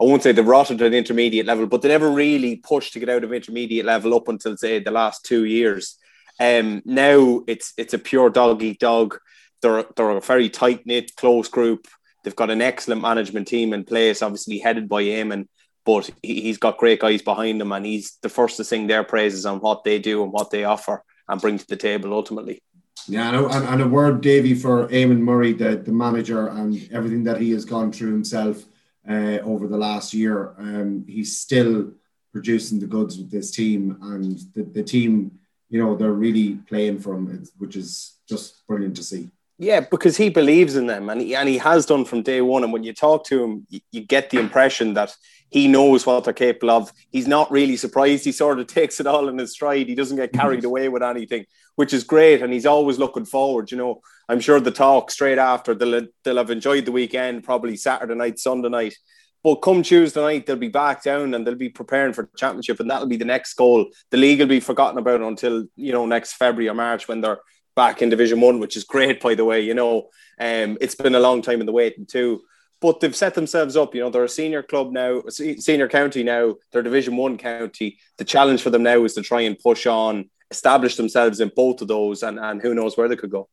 I 0.02 0.04
won't 0.04 0.24
say 0.24 0.32
they 0.32 0.42
rotted 0.42 0.82
at 0.82 0.96
intermediate 0.96 1.46
level, 1.46 1.68
but 1.68 1.84
they 1.84 1.90
never 1.90 2.10
really 2.10 2.56
pushed 2.56 2.94
to 2.94 3.00
get 3.00 3.10
out 3.10 3.24
of 3.24 3.32
intermediate 3.32 3.86
level 3.86 4.16
up 4.16 4.28
until 4.30 4.58
say 4.58 4.80
the 4.80 4.90
last 4.90 5.24
two 5.24 5.46
years. 5.46 5.98
Um, 6.40 6.82
now 6.86 7.44
it's 7.48 7.74
it's 7.78 7.94
a 7.94 8.00
pure 8.00 8.32
dog 8.32 8.64
eat 8.64 8.80
dog. 8.80 9.20
They're 9.62 9.86
they're 9.96 10.10
a 10.10 10.22
very 10.22 10.50
tight 10.50 10.88
knit, 10.88 11.16
close 11.16 11.50
group. 11.50 11.88
They've 12.24 12.36
got 12.36 12.50
an 12.50 12.64
excellent 12.64 13.02
management 13.02 13.48
team 13.48 13.74
in 13.74 13.84
place, 13.84 14.24
obviously 14.24 14.58
headed 14.58 14.90
by 14.90 15.04
Eamon, 15.04 15.48
but 15.86 16.10
he, 16.22 16.42
he's 16.42 16.58
got 16.58 16.78
great 16.78 17.00
guys 17.00 17.22
behind 17.22 17.62
him, 17.62 17.72
and 17.72 17.86
he's 17.86 18.18
the 18.22 18.30
first 18.30 18.58
to 18.58 18.64
sing 18.64 18.88
their 18.88 19.04
praises 19.04 19.46
on 19.46 19.60
what 19.60 19.84
they 19.84 20.00
do 20.00 20.24
and 20.24 20.32
what 20.32 20.52
they 20.52 20.64
offer 20.64 21.04
and 21.28 21.42
bring 21.42 21.58
to 21.58 21.68
the 21.68 21.76
table 21.76 22.14
ultimately. 22.14 22.62
Yeah, 23.08 23.30
and, 23.30 23.66
and 23.68 23.82
a 23.82 23.88
word, 23.88 24.22
Davy, 24.22 24.54
for 24.54 24.88
Eamon 24.90 25.20
Murray, 25.20 25.54
the, 25.54 25.76
the 25.76 25.92
manager, 25.92 26.48
and 26.50 26.90
everything 26.92 27.24
that 27.24 27.42
he 27.42 27.52
has 27.52 27.66
gone 27.66 27.92
through 27.92 28.12
himself 28.12 28.64
uh, 29.10 29.40
over 29.44 29.68
the 29.68 29.78
last 29.78 30.14
year. 30.14 30.54
Um, 30.60 31.06
he's 31.08 31.38
still 31.38 31.92
producing 32.32 32.80
the 32.80 32.88
goods 32.88 33.18
with 33.18 33.32
this 33.32 33.52
team, 33.52 33.98
and 34.02 34.40
the, 34.54 34.64
the 34.64 34.84
team, 34.84 35.40
you 35.70 35.84
know, 35.84 35.96
they're 35.96 36.12
really 36.12 36.56
playing 36.68 37.00
for 37.00 37.16
him, 37.16 37.44
which 37.58 37.76
is 37.76 38.18
just 38.30 38.66
brilliant 38.68 38.96
to 38.98 39.04
see. 39.04 39.30
Yeah, 39.58 39.82
because 39.82 40.18
he 40.18 40.30
believes 40.30 40.76
in 40.76 40.88
them, 40.88 41.10
and 41.10 41.22
he, 41.22 41.36
and 41.36 41.48
he 41.48 41.58
has 41.58 41.86
done 41.86 42.06
from 42.06 42.22
day 42.24 42.42
one. 42.42 42.64
And 42.64 42.74
when 42.74 42.84
you 42.84 42.94
talk 42.94 43.26
to 43.26 43.44
him, 43.44 43.68
you, 43.70 43.80
you 43.92 44.02
get 44.02 44.30
the 44.30 44.40
impression 44.40 44.94
that 44.96 45.16
he 45.52 45.68
knows 45.68 46.06
what 46.06 46.24
they're 46.24 46.34
capable 46.34 46.72
of. 46.72 46.92
He's 47.12 47.28
not 47.28 47.52
really 47.52 47.76
surprised. 47.76 48.26
He 48.26 48.32
sort 48.32 48.60
of 48.60 48.68
takes 48.74 49.00
it 49.00 49.06
all 49.06 49.28
in 49.30 49.38
his 49.38 49.52
stride. 49.52 49.88
He 49.88 49.96
doesn't 49.96 50.18
get 50.18 50.34
carried 50.34 50.64
away 50.64 50.90
with 50.90 51.04
anything, 51.04 51.46
which 51.76 51.94
is 51.94 52.06
great. 52.06 52.42
And 52.42 52.52
he's 52.52 52.66
always 52.66 52.98
looking 52.98 53.26
forward. 53.26 53.70
You 53.70 53.78
know, 53.78 54.02
I'm 54.30 54.40
sure 54.40 54.60
the 54.60 54.72
talk 54.72 55.12
straight 55.12 55.38
after 55.38 55.76
they'll, 55.76 56.08
they'll 56.24 56.38
have 56.38 56.50
enjoyed 56.50 56.86
the 56.86 56.94
weekend, 56.94 57.44
probably 57.44 57.76
Saturday 57.76 58.16
night, 58.16 58.40
Sunday 58.40 58.70
night. 58.70 58.96
But 59.44 59.56
come 59.56 59.84
Tuesday 59.84 60.22
night, 60.22 60.46
they'll 60.46 60.56
be 60.56 60.70
back 60.70 61.04
down 61.04 61.34
and 61.34 61.46
they'll 61.46 61.56
be 61.56 61.70
preparing 61.70 62.14
for 62.14 62.24
the 62.24 62.38
championship, 62.38 62.80
and 62.80 62.90
that'll 62.90 63.08
be 63.08 63.18
the 63.18 63.26
next 63.26 63.56
goal. 63.56 63.88
The 64.12 64.18
league 64.18 64.40
will 64.40 64.48
be 64.48 64.60
forgotten 64.60 65.00
about 65.00 65.22
until 65.22 65.66
you 65.76 65.92
know 65.92 66.06
next 66.06 66.34
February 66.34 66.70
or 66.70 66.76
March 66.76 67.08
when 67.08 67.22
they're 67.22 67.40
back 67.76 68.04
in 68.04 68.10
Division 68.10 68.40
One, 68.40 68.60
which 68.60 68.78
is 68.78 68.84
great, 68.84 69.20
by 69.20 69.34
the 69.34 69.44
way. 69.44 69.62
You 69.62 69.74
know, 69.74 70.10
um, 70.40 70.78
it's 70.80 70.94
been 70.94 71.16
a 71.16 71.20
long 71.20 71.42
time 71.42 71.60
in 71.60 71.66
the 71.66 71.72
waiting 71.72 72.06
too 72.06 72.44
but 72.82 73.00
they've 73.00 73.16
set 73.16 73.36
themselves 73.36 73.78
up. 73.78 73.96
You 73.96 74.02
know, 74.02 74.10
they're 74.10 74.24
a 74.24 74.30
senior 74.30 74.64
club 74.64 74.92
now, 74.92 75.22
senior 75.30 75.88
county 75.88 76.24
now. 76.24 76.56
They're 76.72 76.82
Division 76.82 77.16
One 77.16 77.38
county. 77.38 78.00
The 78.18 78.26
challenge 78.26 78.62
for 78.62 78.72
them 78.72 78.84
now 78.84 79.04
is 79.06 79.14
to 79.14 79.22
try 79.22 79.42
and 79.42 79.58
push 79.58 79.86
on, 79.86 80.30
establish 80.50 80.96
themselves 80.96 81.40
in 81.40 81.52
both 81.56 81.82
of 81.82 81.88
those, 81.88 82.24
and 82.24 82.40
and 82.40 82.62
who 82.62 82.74
knows 82.74 82.98
where 82.98 83.08
they 83.08 83.16
could 83.16 83.32
go. 83.32 83.48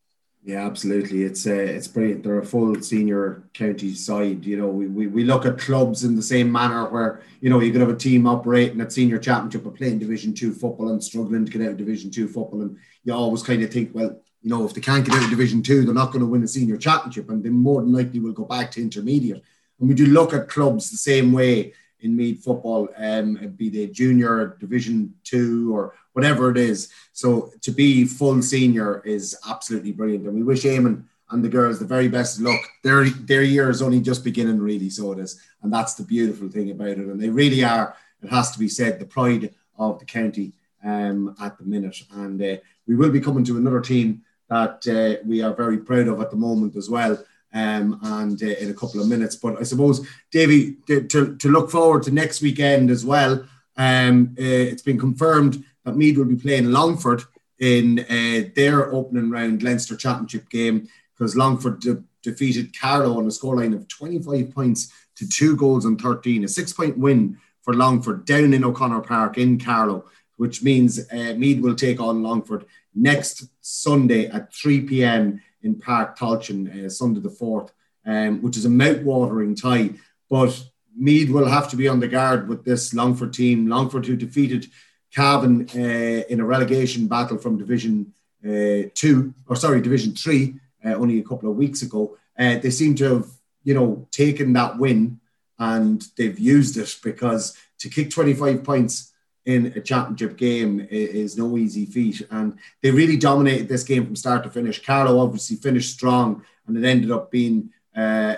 Yeah, 0.44 0.64
absolutely. 0.64 1.24
It's 1.24 1.46
uh, 1.46 1.52
it's 1.52 1.88
brilliant. 1.88 2.22
They're 2.22 2.38
a 2.38 2.46
full 2.46 2.80
senior 2.80 3.42
county 3.52 3.92
side. 3.94 4.44
You 4.46 4.56
know, 4.56 4.68
we, 4.68 4.86
we, 4.86 5.06
we 5.06 5.24
look 5.24 5.44
at 5.44 5.58
clubs 5.58 6.04
in 6.04 6.16
the 6.16 6.22
same 6.22 6.50
manner 6.50 6.88
where 6.88 7.22
you 7.40 7.50
know 7.50 7.60
you 7.60 7.70
could 7.70 7.80
have 7.80 7.90
a 7.90 7.96
team 7.96 8.26
operating 8.26 8.80
at 8.80 8.92
senior 8.92 9.18
championship 9.18 9.66
or 9.66 9.72
playing 9.72 9.98
Division 9.98 10.32
Two 10.32 10.54
football 10.54 10.90
and 10.90 11.04
struggling 11.04 11.44
to 11.44 11.52
get 11.52 11.62
out 11.62 11.72
of 11.72 11.76
Division 11.76 12.10
Two 12.10 12.28
football, 12.28 12.62
and 12.62 12.78
you 13.04 13.12
always 13.12 13.42
kind 13.42 13.62
of 13.62 13.70
think, 13.70 13.90
well, 13.92 14.22
you 14.42 14.50
know, 14.50 14.64
if 14.64 14.72
they 14.74 14.80
can't 14.80 15.04
get 15.04 15.14
out 15.14 15.24
of 15.24 15.30
Division 15.30 15.62
Two, 15.62 15.84
they're 15.84 15.94
not 15.94 16.12
going 16.12 16.20
to 16.20 16.26
win 16.26 16.42
a 16.42 16.48
senior 16.48 16.76
championship, 16.76 17.28
and 17.28 17.42
they 17.42 17.48
more 17.48 17.80
than 17.82 17.92
likely 17.92 18.20
will 18.20 18.32
go 18.32 18.44
back 18.44 18.70
to 18.72 18.82
intermediate. 18.82 19.42
And 19.80 19.88
we 19.88 19.94
do 19.94 20.06
look 20.06 20.32
at 20.32 20.48
clubs 20.48 20.90
the 20.90 20.96
same 20.96 21.32
way 21.32 21.72
in 22.00 22.16
Meath 22.16 22.44
football, 22.44 22.88
um, 22.96 23.34
be 23.56 23.68
they 23.68 23.88
junior, 23.88 24.56
Division 24.60 25.14
Two, 25.24 25.74
or 25.74 25.94
whatever 26.12 26.50
it 26.50 26.56
is. 26.56 26.90
So 27.12 27.50
to 27.62 27.72
be 27.72 28.04
full 28.04 28.40
senior 28.42 29.02
is 29.04 29.36
absolutely 29.48 29.92
brilliant, 29.92 30.26
and 30.26 30.36
we 30.36 30.42
wish 30.42 30.62
Eamon 30.62 31.04
and 31.30 31.44
the 31.44 31.48
girls 31.48 31.78
the 31.78 31.84
very 31.84 32.08
best 32.08 32.40
luck. 32.40 32.60
Their 32.84 33.10
their 33.10 33.42
year 33.42 33.68
is 33.70 33.82
only 33.82 34.00
just 34.00 34.24
beginning, 34.24 34.58
really. 34.58 34.90
So 34.90 35.12
it 35.12 35.18
is, 35.18 35.40
and 35.62 35.72
that's 35.72 35.94
the 35.94 36.04
beautiful 36.04 36.48
thing 36.48 36.70
about 36.70 36.88
it. 36.88 36.98
And 36.98 37.20
they 37.20 37.28
really 37.28 37.64
are. 37.64 37.96
It 38.22 38.30
has 38.30 38.50
to 38.52 38.58
be 38.58 38.68
said, 38.68 38.98
the 38.98 39.06
pride 39.06 39.54
of 39.78 39.98
the 39.98 40.04
county 40.04 40.52
um, 40.84 41.36
at 41.40 41.58
the 41.58 41.64
minute. 41.64 41.96
And 42.12 42.40
uh, 42.42 42.56
we 42.86 42.96
will 42.96 43.10
be 43.10 43.20
coming 43.20 43.44
to 43.44 43.56
another 43.56 43.80
team 43.80 44.22
that 44.48 44.86
uh, 44.88 45.22
we 45.26 45.42
are 45.42 45.54
very 45.54 45.78
proud 45.78 46.08
of 46.08 46.20
at 46.20 46.30
the 46.30 46.36
moment 46.36 46.76
as 46.76 46.88
well 46.88 47.18
um, 47.52 47.98
and 48.02 48.42
uh, 48.42 48.46
in 48.46 48.70
a 48.70 48.74
couple 48.74 49.00
of 49.00 49.08
minutes. 49.08 49.36
But 49.36 49.58
I 49.58 49.62
suppose, 49.62 50.06
Davy, 50.30 50.76
to, 50.86 51.36
to, 51.36 51.48
look 51.48 51.70
forward 51.70 52.02
to 52.04 52.10
next 52.10 52.42
weekend 52.42 52.90
as 52.90 53.04
well, 53.04 53.44
um, 53.76 54.34
uh, 54.38 54.42
it's 54.42 54.82
been 54.82 54.98
confirmed 54.98 55.64
that 55.84 55.96
Meath 55.96 56.16
will 56.16 56.24
be 56.24 56.36
playing 56.36 56.70
Longford 56.70 57.22
in 57.58 58.00
uh, 58.00 58.48
their 58.54 58.92
opening 58.92 59.30
round 59.30 59.62
Leinster 59.62 59.96
Championship 59.96 60.48
game 60.50 60.88
because 61.16 61.36
Longford 61.36 61.80
de- 61.80 62.02
defeated 62.22 62.78
Carlow 62.78 63.18
on 63.18 63.24
a 63.24 63.28
scoreline 63.28 63.74
of 63.74 63.88
25 63.88 64.54
points 64.54 64.92
to 65.16 65.28
two 65.28 65.56
goals 65.56 65.84
and 65.84 66.00
13, 66.00 66.44
a 66.44 66.48
six 66.48 66.72
point 66.72 66.96
win 66.98 67.38
for 67.62 67.74
Longford 67.74 68.24
down 68.24 68.52
in 68.54 68.64
O'Connor 68.64 69.00
Park 69.00 69.38
in 69.38 69.58
Carlow, 69.58 70.04
which 70.36 70.62
means 70.62 71.00
uh, 71.10 71.34
Meath 71.36 71.60
will 71.60 71.74
take 71.74 72.00
on 72.00 72.22
Longford 72.22 72.66
next 73.02 73.48
Sunday 73.60 74.26
at 74.26 74.52
3 74.52 74.82
p.m 74.82 75.40
in 75.62 75.74
Park 75.74 76.18
Tailteann, 76.18 76.84
uh, 76.84 76.90
Sunday 76.90 77.20
the 77.20 77.28
4th, 77.28 77.70
um, 78.06 78.42
which 78.42 78.56
is 78.56 78.64
a 78.64 78.70
mouth-watering 78.70 79.54
tie. 79.54 79.90
But 80.30 80.62
Meath 80.96 81.30
will 81.30 81.46
have 81.46 81.68
to 81.70 81.76
be 81.76 81.88
on 81.88 82.00
the 82.00 82.08
guard 82.08 82.48
with 82.48 82.64
this 82.64 82.94
Longford 82.94 83.32
team. 83.32 83.68
Longford, 83.68 84.06
who 84.06 84.16
defeated 84.16 84.66
Cavan 85.14 85.68
uh, 85.74 86.24
in 86.28 86.40
a 86.40 86.44
relegation 86.44 87.06
battle 87.08 87.38
from 87.38 87.58
Division 87.58 88.12
uh, 88.44 88.88
2, 88.94 89.34
or 89.46 89.56
sorry, 89.56 89.80
Division 89.80 90.14
3, 90.14 90.54
uh, 90.84 90.94
only 90.94 91.18
a 91.18 91.24
couple 91.24 91.50
of 91.50 91.56
weeks 91.56 91.82
ago. 91.82 92.16
Uh, 92.38 92.58
they 92.58 92.70
seem 92.70 92.94
to 92.96 93.14
have, 93.14 93.26
you 93.64 93.74
know, 93.74 94.06
taken 94.10 94.52
that 94.52 94.78
win 94.78 95.18
and 95.58 96.06
they've 96.16 96.38
used 96.38 96.76
it 96.76 96.96
because 97.02 97.56
to 97.78 97.88
kick 97.88 98.10
25 98.10 98.62
points 98.62 99.12
in 99.48 99.72
a 99.74 99.80
championship 99.80 100.36
game 100.36 100.86
is 100.90 101.38
no 101.38 101.56
easy 101.56 101.86
feat. 101.86 102.20
And 102.30 102.58
they 102.82 102.90
really 102.90 103.16
dominated 103.16 103.66
this 103.66 103.82
game 103.82 104.04
from 104.04 104.14
start 104.14 104.44
to 104.44 104.50
finish. 104.50 104.84
Carlow 104.84 105.18
obviously 105.18 105.56
finished 105.56 105.94
strong, 105.94 106.44
and 106.66 106.76
it 106.76 106.86
ended 106.86 107.10
up 107.10 107.30
being 107.30 107.70
uh, 107.96 108.36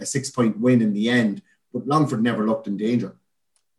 a, 0.00 0.06
six 0.06 0.30
point 0.30 0.60
win 0.60 0.80
in 0.80 0.94
the 0.94 1.10
end. 1.10 1.42
But 1.72 1.88
Longford 1.88 2.22
never 2.22 2.46
looked 2.46 2.68
in 2.68 2.76
danger. 2.76 3.16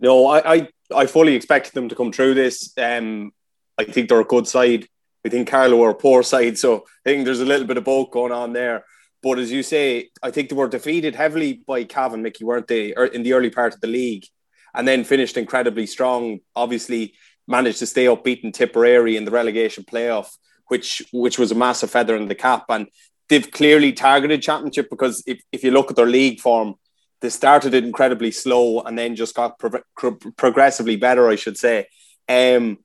No, 0.02 0.28
I, 0.28 0.56
I, 0.56 0.68
I 0.94 1.06
fully 1.06 1.36
expected 1.36 1.74
them 1.74 1.88
to 1.88 1.96
come 1.96 2.12
through 2.12 2.34
this. 2.34 2.74
Um, 2.78 3.32
I 3.78 3.86
think 3.86 4.10
they're 4.10 4.20
a 4.20 4.26
good 4.26 4.50
side. 4.50 4.86
I 5.26 5.30
think 5.30 5.48
Carlow 5.48 5.82
are 5.84 5.92
a 5.92 5.96
poor 5.96 6.22
side, 6.22 6.58
so 6.58 6.80
I 7.06 7.10
think 7.10 7.24
there's 7.24 7.40
a 7.40 7.46
little 7.46 7.66
bit 7.66 7.78
of 7.78 7.86
both 7.86 8.12
going 8.12 8.34
on 8.34 8.52
there. 8.52 8.84
But 9.22 9.40
as 9.40 9.50
you 9.54 9.64
say, 9.64 10.10
I 10.22 10.32
think 10.32 10.50
they 10.50 10.56
were 10.58 10.68
defeated 10.68 11.16
heavily 11.16 11.64
by 11.66 11.86
Cavan, 11.86 12.24
Mickey, 12.24 12.44
weren't 12.44 12.68
they, 12.68 12.94
in 13.14 13.24
the 13.24 13.32
early 13.32 13.50
part 13.50 13.74
of 13.74 13.80
the 13.80 13.88
league? 13.88 14.26
And 14.74 14.88
then 14.88 15.04
finished 15.04 15.38
incredibly 15.38 15.86
strong. 15.86 16.40
Obviously, 16.56 17.14
managed 17.48 17.80
to 17.80 17.86
stay 17.86 18.08
up 18.08 18.24
beating 18.24 18.52
Tipperary 18.52 19.18
in 19.18 19.26
the 19.26 19.32
relegation 19.32 19.84
playoff, 19.84 20.36
which 20.68 21.02
which 21.12 21.38
was 21.38 21.52
a 21.52 21.56
massive 21.56 21.92
feather 21.92 22.16
in 22.16 22.28
the 22.28 22.36
cap. 22.36 22.66
And 22.70 22.88
they've 23.30 23.52
clearly 23.52 23.94
targeted 23.94 24.42
championship 24.42 24.90
because 24.90 25.24
if, 25.26 25.42
if 25.52 25.64
you 25.64 25.72
look 25.72 25.90
at 25.90 25.96
their 25.96 26.06
league 26.06 26.40
form, 26.40 26.76
they 27.22 27.30
started 27.30 27.74
it 27.74 27.84
incredibly 27.84 28.32
slow 28.32 28.82
and 28.82 28.98
then 28.98 29.16
just 29.16 29.36
got 29.36 29.58
pro- 29.58 29.82
pro- 29.96 30.18
progressively 30.38 30.98
better, 30.98 31.30
I 31.30 31.36
should 31.36 31.58
say. 31.58 31.88
Um, 32.28 32.80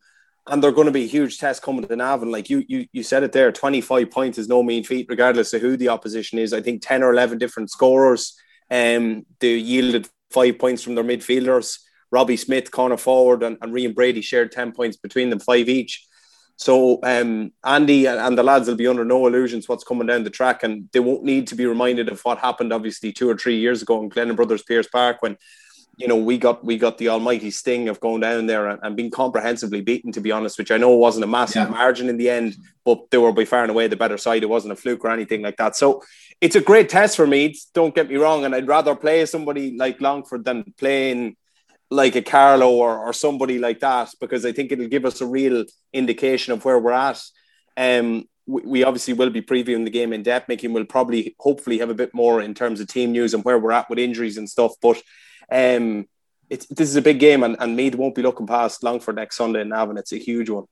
and 0.46 0.62
they're 0.62 0.72
going 0.72 0.86
to 0.86 0.92
be 0.92 1.04
a 1.04 1.08
huge 1.08 1.38
test 1.38 1.62
coming 1.62 1.86
to 1.86 1.96
Navan. 1.96 2.30
Like 2.30 2.48
you, 2.48 2.64
you, 2.66 2.86
you 2.92 3.02
said 3.02 3.22
it 3.22 3.32
there, 3.32 3.52
25 3.52 4.10
points 4.10 4.38
is 4.38 4.48
no 4.48 4.62
mean 4.62 4.84
feat, 4.84 5.06
regardless 5.08 5.52
of 5.52 5.60
who 5.60 5.76
the 5.76 5.88
opposition 5.88 6.38
is. 6.38 6.52
I 6.52 6.62
think 6.62 6.82
10 6.82 7.02
or 7.02 7.12
11 7.12 7.38
different 7.38 7.70
scorers. 7.70 8.34
Um, 8.70 9.26
they 9.40 9.56
yielded 9.56 10.08
five 10.30 10.58
points 10.58 10.82
from 10.82 10.94
their 10.94 11.04
midfielders. 11.04 11.78
Robbie 12.10 12.36
Smith, 12.36 12.70
corner 12.70 12.96
forward, 12.96 13.42
and, 13.42 13.58
and 13.60 13.72
Rian 13.72 13.94
Brady 13.94 14.22
shared 14.22 14.52
10 14.52 14.72
points 14.72 14.96
between 14.96 15.30
them, 15.30 15.40
five 15.40 15.68
each. 15.68 16.06
So 16.56 16.98
um, 17.04 17.52
Andy 17.64 18.06
and 18.06 18.36
the 18.36 18.42
lads 18.42 18.66
will 18.66 18.74
be 18.74 18.88
under 18.88 19.04
no 19.04 19.26
illusions 19.26 19.68
what's 19.68 19.84
coming 19.84 20.08
down 20.08 20.24
the 20.24 20.30
track, 20.30 20.64
and 20.64 20.88
they 20.92 21.00
won't 21.00 21.22
need 21.22 21.46
to 21.48 21.54
be 21.54 21.66
reminded 21.66 22.08
of 22.08 22.20
what 22.22 22.38
happened, 22.38 22.72
obviously, 22.72 23.12
two 23.12 23.30
or 23.30 23.36
three 23.36 23.58
years 23.58 23.82
ago 23.82 24.02
in 24.02 24.10
Glennon 24.10 24.34
Brothers 24.34 24.64
Pierce 24.64 24.88
Park 24.88 25.18
when 25.20 25.36
you 25.98 26.06
know, 26.06 26.16
we 26.16 26.38
got 26.38 26.64
we 26.64 26.78
got 26.78 26.96
the 26.96 27.08
almighty 27.08 27.50
sting 27.50 27.88
of 27.88 27.98
going 27.98 28.20
down 28.20 28.46
there 28.46 28.68
and, 28.68 28.78
and 28.84 28.96
being 28.96 29.10
comprehensively 29.10 29.80
beaten, 29.80 30.12
to 30.12 30.20
be 30.20 30.30
honest, 30.30 30.56
which 30.56 30.70
I 30.70 30.76
know 30.76 30.90
wasn't 30.90 31.24
a 31.24 31.28
massive 31.28 31.68
yeah. 31.68 31.74
margin 31.74 32.08
in 32.08 32.16
the 32.16 32.30
end, 32.30 32.56
but 32.84 33.10
they 33.10 33.18
were 33.18 33.32
by 33.32 33.44
far 33.44 33.62
and 33.62 33.70
away 33.70 33.88
the 33.88 33.96
better 33.96 34.16
side. 34.16 34.44
It 34.44 34.48
wasn't 34.48 34.72
a 34.72 34.76
fluke 34.76 35.04
or 35.04 35.10
anything 35.10 35.42
like 35.42 35.56
that. 35.56 35.74
So 35.74 36.04
it's 36.40 36.54
a 36.54 36.60
great 36.60 36.88
test 36.88 37.16
for 37.16 37.26
me. 37.26 37.56
Don't 37.74 37.96
get 37.96 38.08
me 38.08 38.14
wrong, 38.14 38.44
and 38.44 38.54
I'd 38.54 38.68
rather 38.68 38.94
play 38.94 39.26
somebody 39.26 39.76
like 39.76 40.00
Longford 40.00 40.44
than 40.44 40.72
playing 40.78 41.36
like 41.90 42.14
a 42.14 42.22
Carlow 42.22 42.70
or, 42.70 42.96
or 42.96 43.12
somebody 43.12 43.58
like 43.58 43.80
that 43.80 44.10
because 44.20 44.46
I 44.46 44.52
think 44.52 44.70
it'll 44.70 44.86
give 44.86 45.04
us 45.04 45.20
a 45.20 45.26
real 45.26 45.64
indication 45.92 46.52
of 46.52 46.64
where 46.64 46.78
we're 46.78 46.92
at. 46.92 47.20
Um, 47.76 48.28
we, 48.46 48.62
we 48.62 48.84
obviously 48.84 49.14
will 49.14 49.30
be 49.30 49.42
previewing 49.42 49.84
the 49.84 49.90
game 49.90 50.12
in 50.12 50.22
depth. 50.22 50.48
Making 50.48 50.74
will 50.74 50.84
probably, 50.84 51.34
hopefully, 51.40 51.78
have 51.78 51.90
a 51.90 51.94
bit 51.94 52.14
more 52.14 52.40
in 52.40 52.54
terms 52.54 52.80
of 52.80 52.86
team 52.86 53.10
news 53.10 53.34
and 53.34 53.42
where 53.42 53.58
we're 53.58 53.72
at 53.72 53.90
with 53.90 53.98
injuries 53.98 54.36
and 54.36 54.48
stuff. 54.48 54.74
But 54.80 55.02
um, 55.50 56.06
this 56.48 56.66
is 56.70 56.96
a 56.96 57.02
big 57.02 57.18
game, 57.18 57.42
and, 57.42 57.56
and 57.60 57.76
Meath 57.76 57.94
won't 57.94 58.14
be 58.14 58.22
looking 58.22 58.46
past 58.46 58.82
Longford 58.82 59.16
next 59.16 59.36
Sunday 59.36 59.60
in 59.60 59.68
Navan. 59.68 59.98
It's 59.98 60.12
a 60.12 60.18
huge 60.18 60.48
one. 60.48 60.64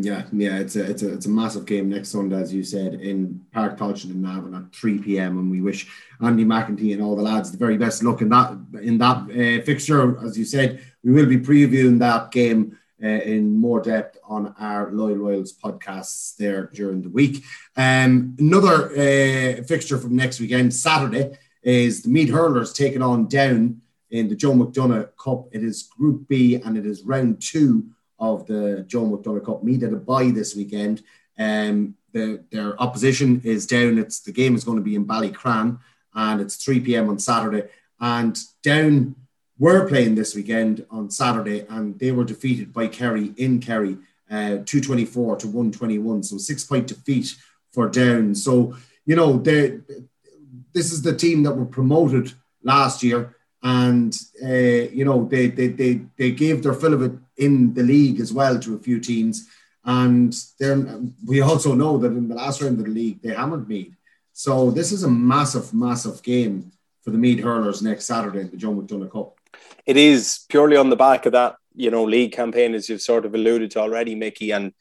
Yeah, 0.00 0.26
yeah, 0.32 0.58
it's 0.58 0.76
a 0.76 0.88
it's 0.88 1.02
a 1.02 1.12
it's 1.12 1.26
a 1.26 1.30
massive 1.30 1.66
game 1.66 1.88
next 1.88 2.10
Sunday, 2.10 2.40
as 2.40 2.54
you 2.54 2.62
said, 2.62 2.94
in 2.94 3.44
Park 3.52 3.76
Tailteann 3.76 4.12
in 4.12 4.22
Navan 4.22 4.54
at 4.54 4.72
3 4.72 4.98
p.m. 4.98 5.38
And 5.38 5.50
we 5.50 5.60
wish 5.60 5.88
Andy 6.20 6.44
McEntee 6.44 6.92
and 6.92 7.02
all 7.02 7.16
the 7.16 7.22
lads 7.22 7.50
the 7.50 7.58
very 7.58 7.76
best 7.76 8.04
luck 8.04 8.22
in 8.22 8.28
that 8.28 8.56
in 8.80 8.96
that 8.98 9.16
uh, 9.24 9.64
fixture. 9.64 10.24
As 10.24 10.38
you 10.38 10.44
said, 10.44 10.80
we 11.02 11.12
will 11.12 11.26
be 11.26 11.38
previewing 11.38 11.98
that 11.98 12.30
game 12.30 12.78
uh, 13.02 13.06
in 13.06 13.58
more 13.58 13.80
depth 13.80 14.18
on 14.22 14.54
our 14.60 14.92
Loyal 14.92 15.16
Royals 15.16 15.52
podcasts 15.52 16.36
there 16.36 16.70
during 16.72 17.02
the 17.02 17.10
week. 17.10 17.42
Um, 17.76 18.36
another 18.38 18.90
uh, 18.92 19.64
fixture 19.64 19.98
from 19.98 20.14
next 20.14 20.38
weekend, 20.38 20.74
Saturday, 20.74 21.36
is 21.60 22.02
the 22.02 22.08
Meath 22.08 22.30
Hurlers 22.30 22.72
taking 22.72 23.02
on 23.02 23.26
Down 23.26 23.82
in 24.10 24.28
the 24.28 24.34
Joe 24.34 24.52
McDonagh 24.52 25.10
Cup. 25.22 25.48
It 25.52 25.62
is 25.62 25.84
Group 25.84 26.28
B 26.28 26.56
and 26.56 26.76
it 26.76 26.86
is 26.86 27.02
round 27.02 27.42
two 27.42 27.88
of 28.18 28.46
the 28.46 28.84
Joe 28.86 29.04
McDonagh 29.04 29.44
Cup. 29.44 29.62
Meath 29.62 29.82
at 29.82 29.92
a 29.92 29.96
bye 29.96 30.30
this 30.30 30.54
weekend. 30.54 31.02
Um, 31.38 31.94
the, 32.12 32.42
their 32.50 32.80
opposition 32.80 33.40
is 33.44 33.66
down. 33.66 33.98
It's 33.98 34.20
the 34.20 34.32
game 34.32 34.54
is 34.54 34.64
going 34.64 34.78
to 34.78 34.84
be 34.84 34.94
in 34.94 35.06
Ballycran 35.06 35.78
and 36.14 36.40
it's 36.40 36.56
3 36.56 36.80
p.m. 36.80 37.08
on 37.10 37.18
Saturday. 37.18 37.68
And 38.00 38.38
down 38.62 39.14
were 39.58 39.88
playing 39.88 40.14
this 40.14 40.34
weekend 40.34 40.86
on 40.90 41.10
Saturday 41.10 41.66
and 41.68 41.98
they 41.98 42.12
were 42.12 42.24
defeated 42.24 42.72
by 42.72 42.86
Kerry 42.88 43.32
in 43.36 43.60
Kerry, 43.60 43.98
uh, 44.30 44.62
224 44.64 45.36
to 45.36 45.46
121. 45.46 46.22
So 46.22 46.38
six 46.38 46.64
point 46.64 46.86
defeat 46.86 47.34
for 47.72 47.88
down. 47.88 48.34
So, 48.34 48.76
you 49.04 49.16
know, 49.16 49.36
this 49.36 50.92
is 50.92 51.02
the 51.02 51.14
team 51.14 51.42
that 51.42 51.54
were 51.54 51.66
promoted 51.66 52.32
last 52.62 53.02
year 53.02 53.36
and 53.62 54.16
uh, 54.42 54.46
you 54.46 55.04
know 55.04 55.26
they, 55.26 55.48
they 55.48 55.68
they 55.68 56.00
they 56.16 56.30
gave 56.30 56.62
their 56.62 56.74
fill 56.74 56.94
of 56.94 57.02
it 57.02 57.12
in 57.36 57.74
the 57.74 57.82
league 57.82 58.20
as 58.20 58.32
well 58.32 58.58
to 58.58 58.74
a 58.74 58.78
few 58.78 59.00
teams. 59.00 59.48
And 59.84 60.34
then 60.60 61.14
we 61.26 61.40
also 61.40 61.74
know 61.74 61.96
that 61.98 62.12
in 62.12 62.28
the 62.28 62.34
last 62.34 62.60
round 62.60 62.78
of 62.78 62.84
the 62.84 62.90
league 62.90 63.22
they 63.22 63.34
hammered 63.34 63.68
Meath. 63.68 63.94
So 64.32 64.70
this 64.70 64.92
is 64.92 65.02
a 65.02 65.10
massive, 65.10 65.72
massive 65.72 66.22
game 66.22 66.72
for 67.02 67.10
the 67.10 67.18
Meath 67.18 67.42
hurlers 67.42 67.82
next 67.82 68.04
Saturday 68.04 68.40
in 68.40 68.50
the 68.50 68.56
Joe 68.56 68.74
McDonagh 68.74 69.10
Cup. 69.10 69.38
It 69.86 69.96
is 69.96 70.44
purely 70.48 70.76
on 70.76 70.90
the 70.90 70.96
back 70.96 71.26
of 71.26 71.32
that, 71.32 71.56
you 71.74 71.90
know, 71.90 72.04
league 72.04 72.32
campaign, 72.32 72.74
as 72.74 72.88
you've 72.88 73.00
sort 73.00 73.24
of 73.24 73.34
alluded 73.34 73.70
to 73.72 73.80
already, 73.80 74.14
Mickey, 74.14 74.52
and 74.52 74.74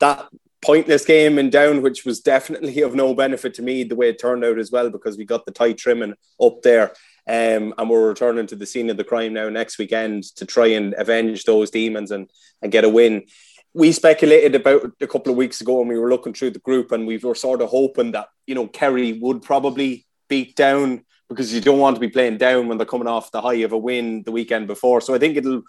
that 0.00 0.28
pointless 0.62 1.04
game 1.04 1.38
in 1.38 1.50
down, 1.50 1.82
which 1.82 2.04
was 2.06 2.20
definitely 2.20 2.80
of 2.80 2.94
no 2.94 3.14
benefit 3.14 3.54
to 3.54 3.62
me 3.62 3.84
the 3.84 3.96
way 3.96 4.08
it 4.08 4.18
turned 4.18 4.44
out 4.44 4.58
as 4.58 4.70
well, 4.70 4.88
because 4.88 5.18
we 5.18 5.26
got 5.26 5.44
the 5.44 5.52
tight 5.52 5.76
trimming 5.76 6.14
up 6.40 6.62
there. 6.62 6.92
Um, 7.26 7.72
and 7.78 7.88
we're 7.88 8.08
returning 8.08 8.46
to 8.48 8.56
the 8.56 8.66
scene 8.66 8.90
of 8.90 8.96
the 8.96 9.04
crime 9.04 9.32
now 9.32 9.48
next 9.48 9.78
weekend 9.78 10.24
to 10.36 10.44
try 10.44 10.66
and 10.66 10.94
avenge 10.98 11.44
those 11.44 11.70
demons 11.70 12.10
and, 12.10 12.30
and 12.60 12.70
get 12.70 12.84
a 12.84 12.88
win. 12.88 13.24
we 13.72 13.92
speculated 13.92 14.54
about 14.54 14.92
a 15.00 15.06
couple 15.06 15.32
of 15.32 15.38
weeks 15.38 15.60
ago 15.60 15.78
when 15.78 15.88
we 15.88 15.98
were 15.98 16.10
looking 16.10 16.34
through 16.34 16.50
the 16.50 16.58
group, 16.58 16.92
and 16.92 17.06
we 17.06 17.16
were 17.18 17.34
sort 17.34 17.62
of 17.62 17.70
hoping 17.70 18.12
that 18.12 18.28
you 18.46 18.54
know 18.54 18.66
Kerry 18.66 19.14
would 19.14 19.42
probably 19.42 20.06
beat 20.28 20.54
down 20.54 21.04
because 21.28 21.52
you 21.52 21.60
don't 21.60 21.78
want 21.78 21.96
to 21.96 22.00
be 22.00 22.08
playing 22.08 22.36
down 22.36 22.68
when 22.68 22.78
they're 22.78 22.86
coming 22.86 23.08
off 23.08 23.32
the 23.32 23.40
high 23.40 23.54
of 23.54 23.72
a 23.72 23.78
win 23.78 24.22
the 24.24 24.32
weekend 24.32 24.66
before. 24.66 25.00
So 25.00 25.14
I 25.14 25.18
think 25.18 25.36
it'll 25.36 25.62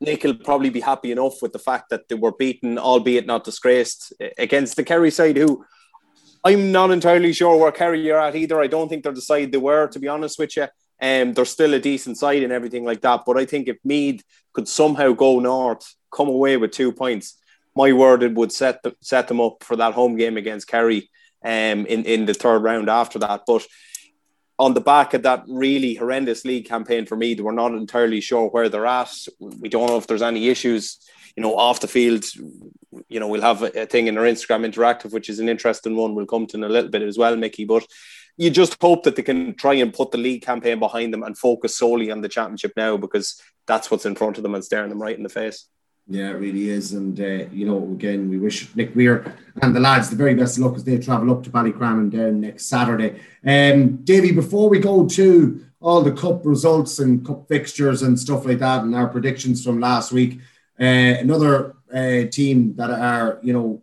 Nick 0.00 0.22
will 0.22 0.34
probably 0.34 0.70
be 0.70 0.80
happy 0.80 1.10
enough 1.10 1.42
with 1.42 1.52
the 1.52 1.58
fact 1.58 1.90
that 1.90 2.08
they 2.08 2.14
were 2.14 2.32
beaten, 2.32 2.78
albeit 2.78 3.26
not 3.26 3.44
disgraced, 3.44 4.12
against 4.36 4.76
the 4.76 4.84
Kerry 4.84 5.10
side, 5.10 5.36
who 5.36 5.64
I'm 6.44 6.70
not 6.70 6.92
entirely 6.92 7.32
sure 7.32 7.56
where 7.56 7.72
Kerry 7.72 8.08
are 8.10 8.20
at 8.20 8.36
either. 8.36 8.60
I 8.60 8.68
don't 8.68 8.88
think 8.88 9.02
they're 9.02 9.12
the 9.12 9.20
side 9.20 9.50
they 9.50 9.58
were, 9.58 9.88
to 9.88 9.98
be 9.98 10.06
honest 10.06 10.38
with 10.38 10.56
you. 10.56 10.68
Um, 11.00 11.32
they're 11.32 11.44
still 11.44 11.74
a 11.74 11.80
decent 11.80 12.18
side 12.18 12.42
and 12.42 12.52
everything 12.52 12.84
like 12.84 13.00
that. 13.02 13.22
But 13.24 13.38
I 13.38 13.44
think 13.44 13.68
if 13.68 13.76
Meath 13.84 14.22
could 14.52 14.68
somehow 14.68 15.12
go 15.12 15.38
north, 15.38 15.94
come 16.12 16.28
away 16.28 16.56
with 16.56 16.72
two 16.72 16.92
points, 16.92 17.38
my 17.76 17.92
word, 17.92 18.22
it 18.22 18.34
would 18.34 18.50
set 18.52 18.82
the, 18.82 18.96
set 19.00 19.28
them 19.28 19.40
up 19.40 19.62
for 19.62 19.76
that 19.76 19.94
home 19.94 20.16
game 20.16 20.36
against 20.36 20.66
Kerry 20.66 21.10
um, 21.44 21.86
in 21.86 22.04
in 22.04 22.26
the 22.26 22.34
third 22.34 22.62
round 22.62 22.88
after 22.90 23.18
that. 23.20 23.42
But 23.46 23.66
on 24.58 24.74
the 24.74 24.80
back 24.80 25.14
of 25.14 25.22
that 25.22 25.44
really 25.46 25.94
horrendous 25.94 26.44
league 26.44 26.68
campaign 26.68 27.06
for 27.06 27.16
me, 27.16 27.34
we're 27.36 27.52
not 27.52 27.72
entirely 27.72 28.20
sure 28.20 28.48
where 28.48 28.68
they're 28.68 28.86
at. 28.86 29.12
We 29.38 29.68
don't 29.68 29.86
know 29.86 29.98
if 29.98 30.08
there's 30.08 30.22
any 30.22 30.48
issues, 30.48 30.98
you 31.36 31.42
know, 31.42 31.56
off 31.56 31.80
the 31.80 31.86
field. 31.86 32.24
You 33.08 33.20
know, 33.20 33.28
we'll 33.28 33.42
have 33.42 33.62
a 33.62 33.86
thing 33.86 34.08
in 34.08 34.18
our 34.18 34.24
Instagram 34.24 34.68
interactive, 34.68 35.12
which 35.12 35.28
is 35.28 35.38
an 35.38 35.48
interesting 35.48 35.94
one. 35.94 36.14
We'll 36.16 36.26
come 36.26 36.46
to 36.48 36.56
in 36.56 36.64
a 36.64 36.68
little 36.68 36.90
bit 36.90 37.02
as 37.02 37.16
well, 37.16 37.36
Mickey. 37.36 37.64
But 37.64 37.86
you 38.38 38.50
just 38.50 38.80
hope 38.80 39.02
that 39.02 39.16
they 39.16 39.22
can 39.22 39.52
try 39.54 39.74
and 39.74 39.92
put 39.92 40.12
the 40.12 40.18
league 40.18 40.42
campaign 40.42 40.78
behind 40.78 41.12
them 41.12 41.24
and 41.24 41.36
focus 41.36 41.76
solely 41.76 42.10
on 42.10 42.20
the 42.20 42.28
championship 42.28 42.72
now 42.76 42.96
because 42.96 43.42
that's 43.66 43.90
what's 43.90 44.06
in 44.06 44.14
front 44.14 44.38
of 44.38 44.44
them 44.44 44.54
and 44.54 44.64
staring 44.64 44.88
them 44.88 45.02
right 45.02 45.16
in 45.16 45.24
the 45.24 45.28
face. 45.28 45.66
Yeah, 46.06 46.30
it 46.30 46.34
really 46.34 46.70
is. 46.70 46.92
And, 46.92 47.20
uh, 47.20 47.50
you 47.52 47.66
know, 47.66 47.82
again, 47.82 48.30
we 48.30 48.38
wish 48.38 48.74
Nick 48.76 48.94
Weir 48.94 49.36
and 49.60 49.74
the 49.74 49.80
lads 49.80 50.08
the 50.08 50.16
very 50.16 50.34
best 50.34 50.56
of 50.56 50.64
luck 50.64 50.76
as 50.76 50.84
they 50.84 50.98
travel 50.98 51.32
up 51.32 51.42
to 51.42 51.50
Ballycrammon 51.50 52.10
down 52.10 52.40
next 52.40 52.66
Saturday. 52.66 53.20
Um, 53.44 53.96
Davy, 54.04 54.32
before 54.32 54.70
we 54.70 54.78
go 54.78 55.06
to 55.06 55.66
all 55.80 56.00
the 56.00 56.12
cup 56.12 56.46
results 56.46 57.00
and 57.00 57.26
cup 57.26 57.46
fixtures 57.48 58.02
and 58.02 58.18
stuff 58.18 58.46
like 58.46 58.60
that 58.60 58.84
and 58.84 58.94
our 58.94 59.08
predictions 59.08 59.62
from 59.62 59.80
last 59.80 60.12
week, 60.12 60.38
uh, 60.80 60.84
another 60.84 61.74
uh, 61.92 62.24
team 62.30 62.74
that 62.76 62.90
are, 62.90 63.40
you 63.42 63.52
know, 63.52 63.82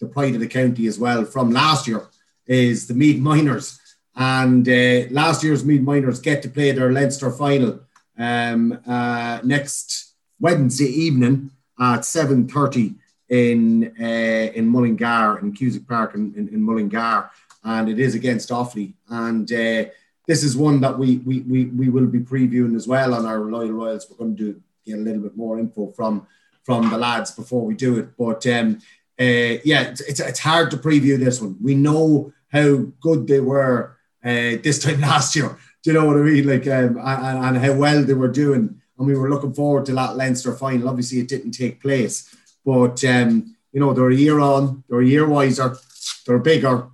the 0.00 0.06
pride 0.06 0.34
of 0.34 0.40
the 0.40 0.46
county 0.46 0.86
as 0.86 0.98
well 0.98 1.24
from 1.24 1.50
last 1.50 1.86
year 1.86 2.08
is 2.46 2.86
the 2.86 2.94
Meath 2.94 3.20
Minors. 3.20 3.78
And 4.14 4.68
uh, 4.68 5.08
last 5.10 5.42
year's 5.42 5.64
Meath 5.64 5.80
Minors 5.80 6.20
get 6.20 6.42
to 6.42 6.48
play 6.48 6.72
their 6.72 6.92
Leinster 6.92 7.30
final 7.30 7.80
um, 8.18 8.78
uh, 8.86 9.40
next 9.42 10.14
Wednesday 10.40 10.86
evening 10.86 11.50
at 11.78 12.00
7.30 12.00 12.96
in 13.28 13.94
uh, 13.98 14.52
in 14.54 14.68
Mullingar, 14.68 15.38
in 15.40 15.52
Cusack 15.52 15.88
Park 15.88 16.14
in, 16.14 16.34
in, 16.36 16.48
in, 16.48 16.62
Mullingar, 16.62 17.30
and 17.64 17.88
it 17.88 17.98
is 17.98 18.14
against 18.14 18.50
Offaly. 18.50 18.92
And 19.08 19.50
uh, 19.50 19.88
this 20.26 20.42
is 20.42 20.54
one 20.54 20.80
that 20.82 20.98
we, 20.98 21.18
we, 21.18 21.40
we, 21.40 21.64
we 21.66 21.88
will 21.88 22.06
be 22.06 22.20
previewing 22.20 22.76
as 22.76 22.86
well 22.86 23.14
on 23.14 23.24
our 23.24 23.40
Loyal 23.40 23.72
Royals. 23.72 24.06
We're 24.10 24.18
going 24.18 24.36
to 24.36 24.52
do, 24.52 24.60
get 24.84 24.98
a 24.98 25.02
little 25.02 25.22
bit 25.22 25.36
more 25.36 25.58
info 25.58 25.92
from 25.92 26.26
from 26.64 26.90
the 26.90 26.98
lads 26.98 27.32
before 27.32 27.64
we 27.64 27.74
do 27.74 27.98
it. 27.98 28.16
But 28.16 28.46
um, 28.46 28.80
uh, 29.22 29.60
yeah, 29.64 29.82
it's, 29.82 30.00
it's, 30.02 30.20
it's 30.20 30.40
hard 30.40 30.70
to 30.70 30.76
preview 30.76 31.18
this 31.18 31.40
one. 31.40 31.56
We 31.62 31.74
know 31.74 32.32
how 32.50 32.86
good 33.00 33.26
they 33.26 33.40
were 33.40 33.96
uh, 34.24 34.58
this 34.62 34.78
time 34.82 35.00
last 35.12 35.36
year. 35.36 35.56
Do 35.82 35.90
you 35.90 35.98
know 35.98 36.06
what 36.06 36.16
I 36.16 36.20
mean? 36.20 36.46
Like, 36.46 36.66
um, 36.66 36.98
and, 36.98 37.56
and 37.56 37.64
how 37.64 37.72
well 37.74 38.04
they 38.04 38.14
were 38.14 38.28
doing 38.28 38.80
and 39.02 39.06
we 39.08 39.16
were 39.16 39.28
looking 39.28 39.52
forward 39.52 39.84
to 39.86 39.94
that 39.94 40.16
Leinster 40.16 40.52
final. 40.52 40.88
Obviously, 40.88 41.18
it 41.18 41.28
didn't 41.28 41.50
take 41.50 41.82
place, 41.82 42.34
but 42.64 43.04
um, 43.04 43.56
you 43.72 43.80
know 43.80 43.92
they're 43.92 44.10
a 44.10 44.14
year 44.14 44.38
on, 44.38 44.84
they're 44.88 45.00
a 45.00 45.06
year 45.06 45.26
wiser, 45.26 45.76
they're 46.24 46.38
bigger. 46.38 46.88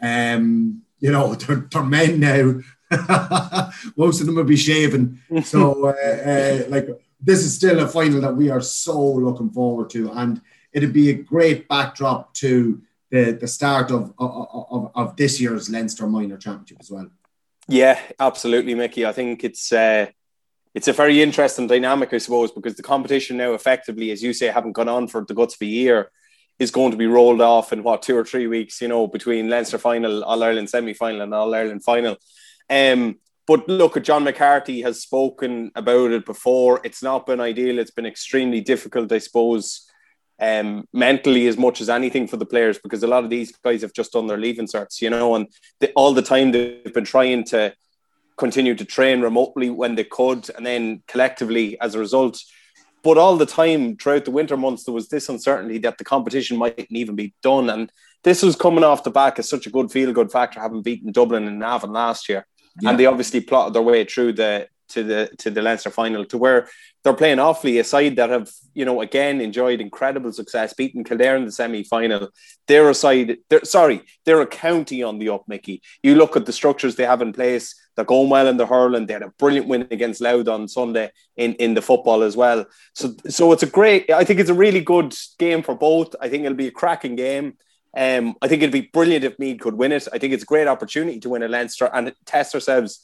Um, 0.00 0.82
you 1.00 1.10
know, 1.10 1.34
they're, 1.34 1.66
they're 1.70 1.82
men 1.82 2.20
now. 2.20 2.60
Most 3.96 4.20
of 4.20 4.26
them 4.26 4.36
will 4.36 4.44
be 4.44 4.56
shaven. 4.56 5.20
So, 5.42 5.86
uh, 5.86 6.28
uh, 6.30 6.64
like, 6.68 6.88
this 7.20 7.40
is 7.40 7.54
still 7.54 7.80
a 7.80 7.88
final 7.88 8.20
that 8.20 8.36
we 8.36 8.50
are 8.50 8.60
so 8.60 9.14
looking 9.14 9.50
forward 9.50 9.88
to, 9.90 10.12
and 10.12 10.42
it'd 10.74 10.92
be 10.92 11.10
a 11.10 11.14
great 11.14 11.68
backdrop 11.68 12.34
to 12.34 12.82
the 13.10 13.32
the 13.40 13.46
start 13.46 13.90
of 13.90 14.12
of, 14.18 14.90
of, 14.94 15.16
this 15.16 15.40
year's 15.40 15.70
Leinster 15.70 16.06
Minor 16.06 16.36
Championship 16.36 16.78
as 16.80 16.90
well. 16.90 17.08
Yeah, 17.68 17.98
absolutely, 18.20 18.74
Mickey. 18.74 19.06
I 19.06 19.12
think 19.12 19.44
it's. 19.44 19.72
Uh 19.72 20.06
it's 20.74 20.88
a 20.88 20.92
very 20.92 21.22
interesting 21.22 21.68
dynamic, 21.68 22.12
I 22.12 22.18
suppose, 22.18 22.50
because 22.50 22.74
the 22.74 22.82
competition 22.82 23.36
now, 23.36 23.52
effectively, 23.52 24.10
as 24.10 24.24
you 24.24 24.32
say, 24.32 24.48
haven't 24.48 24.72
gone 24.72 24.88
on 24.88 25.06
for 25.06 25.24
the 25.24 25.32
guts 25.32 25.54
of 25.54 25.62
a 25.62 25.66
year, 25.66 26.10
is 26.58 26.72
going 26.72 26.90
to 26.90 26.96
be 26.96 27.06
rolled 27.06 27.40
off 27.40 27.72
in 27.72 27.82
what 27.82 28.02
two 28.02 28.16
or 28.16 28.24
three 28.24 28.48
weeks, 28.48 28.80
you 28.80 28.88
know, 28.88 29.06
between 29.06 29.48
Leinster 29.48 29.78
final, 29.78 30.24
All 30.24 30.42
Ireland 30.42 30.68
semi 30.68 30.92
final, 30.92 31.22
and 31.22 31.32
All 31.32 31.54
Ireland 31.54 31.84
final. 31.84 32.16
Um, 32.68 33.20
but 33.46 33.68
look, 33.68 34.02
John 34.02 34.24
McCarthy 34.24 34.82
has 34.82 35.02
spoken 35.02 35.70
about 35.74 36.12
it 36.12 36.24
before. 36.24 36.80
It's 36.82 37.02
not 37.02 37.26
been 37.26 37.40
ideal. 37.40 37.78
It's 37.78 37.90
been 37.90 38.06
extremely 38.06 38.60
difficult, 38.60 39.12
I 39.12 39.18
suppose, 39.18 39.88
um, 40.44 40.86
mentally 40.92 41.46
as 41.46 41.56
much 41.56 41.80
as 41.80 41.88
anything 41.88 42.26
for 42.28 42.36
the 42.36 42.44
players 42.44 42.78
because 42.78 43.02
a 43.02 43.06
lot 43.06 43.24
of 43.24 43.30
these 43.30 43.52
guys 43.64 43.80
have 43.80 43.94
just 43.94 44.12
done 44.12 44.26
their 44.26 44.36
leaving 44.36 44.66
certs, 44.66 45.00
you 45.00 45.08
know, 45.08 45.34
and 45.34 45.48
the, 45.80 45.90
all 45.92 46.12
the 46.12 46.20
time 46.20 46.52
they've 46.52 46.92
been 46.92 47.04
trying 47.04 47.44
to 47.44 47.72
continue 48.36 48.74
to 48.74 48.84
train 48.84 49.22
remotely 49.22 49.70
when 49.70 49.94
they 49.94 50.04
could, 50.04 50.50
and 50.56 50.66
then 50.66 51.02
collectively 51.08 51.80
as 51.80 51.94
a 51.94 51.98
result. 51.98 52.38
But 53.02 53.16
all 53.16 53.36
the 53.36 53.46
time 53.46 53.96
throughout 53.96 54.26
the 54.26 54.32
winter 54.32 54.56
months, 54.56 54.84
there 54.84 54.94
was 54.94 55.08
this 55.08 55.28
uncertainty 55.28 55.78
that 55.78 55.96
the 55.98 56.04
competition 56.04 56.58
mightn't 56.58 56.90
even 56.90 57.14
be 57.14 57.32
done. 57.42 57.70
And 57.70 57.90
this 58.22 58.42
was 58.42 58.56
coming 58.56 58.84
off 58.84 59.04
the 59.04 59.10
back 59.10 59.38
of 59.38 59.44
such 59.46 59.66
a 59.66 59.70
good 59.70 59.90
feel 59.90 60.12
good 60.12 60.32
factor, 60.32 60.60
having 60.60 60.82
beaten 60.82 61.12
Dublin 61.12 61.46
and 61.46 61.58
Navan 61.58 61.92
last 61.92 62.28
year. 62.28 62.46
Yeah. 62.80 62.90
And 62.90 62.98
they 62.98 63.06
obviously 63.06 63.40
plotted 63.40 63.74
their 63.74 63.82
way 63.82 64.04
through 64.04 64.34
the 64.34 64.68
to 64.88 65.02
the 65.02 65.30
to 65.38 65.50
the 65.50 65.62
Leinster 65.62 65.90
final 65.90 66.24
to 66.26 66.38
where 66.38 66.68
they're 67.02 67.12
playing 67.12 67.38
Offaly 67.38 67.78
a 67.80 67.84
side 67.84 68.16
that 68.16 68.30
have, 68.30 68.50
you 68.72 68.84
know, 68.84 69.00
again 69.00 69.40
enjoyed 69.40 69.80
incredible 69.80 70.32
success, 70.32 70.72
beating 70.72 71.04
Kildare 71.04 71.36
in 71.36 71.44
the 71.44 71.52
semi-final. 71.52 72.30
They're 72.66 72.88
a 72.88 72.94
side, 72.94 73.38
they're 73.50 73.64
sorry, 73.64 74.02
they're 74.24 74.40
a 74.40 74.46
county 74.46 75.02
on 75.02 75.18
the 75.18 75.28
up, 75.28 75.44
Mickey. 75.46 75.82
You 76.02 76.14
look 76.14 76.36
at 76.36 76.46
the 76.46 76.52
structures 76.52 76.96
they 76.96 77.04
have 77.04 77.22
in 77.22 77.32
place, 77.32 77.74
they're 77.94 78.04
going 78.04 78.30
well 78.30 78.48
in 78.48 78.56
the 78.56 78.66
hurling. 78.66 79.06
They 79.06 79.12
had 79.12 79.22
a 79.22 79.32
brilliant 79.38 79.68
win 79.68 79.86
against 79.90 80.20
Louth 80.20 80.48
on 80.48 80.66
Sunday 80.66 81.10
in, 81.36 81.54
in 81.54 81.74
the 81.74 81.82
football 81.82 82.22
as 82.22 82.36
well. 82.36 82.66
So 82.94 83.14
so 83.28 83.52
it's 83.52 83.62
a 83.62 83.66
great, 83.66 84.10
I 84.10 84.24
think 84.24 84.40
it's 84.40 84.50
a 84.50 84.54
really 84.54 84.80
good 84.80 85.14
game 85.38 85.62
for 85.62 85.74
both. 85.74 86.14
I 86.20 86.28
think 86.28 86.44
it'll 86.44 86.56
be 86.56 86.68
a 86.68 86.72
cracking 86.72 87.16
game. 87.16 87.54
Um, 87.96 88.34
I 88.42 88.48
think 88.48 88.62
it'd 88.62 88.72
be 88.72 88.90
brilliant 88.92 89.24
if 89.24 89.38
Meath 89.38 89.60
could 89.60 89.74
win 89.74 89.92
it. 89.92 90.08
I 90.12 90.18
think 90.18 90.32
it's 90.32 90.42
a 90.42 90.46
great 90.46 90.66
opportunity 90.66 91.20
to 91.20 91.28
win 91.28 91.44
a 91.44 91.48
Leinster 91.48 91.88
and 91.94 92.12
test 92.24 92.54
ourselves 92.54 93.00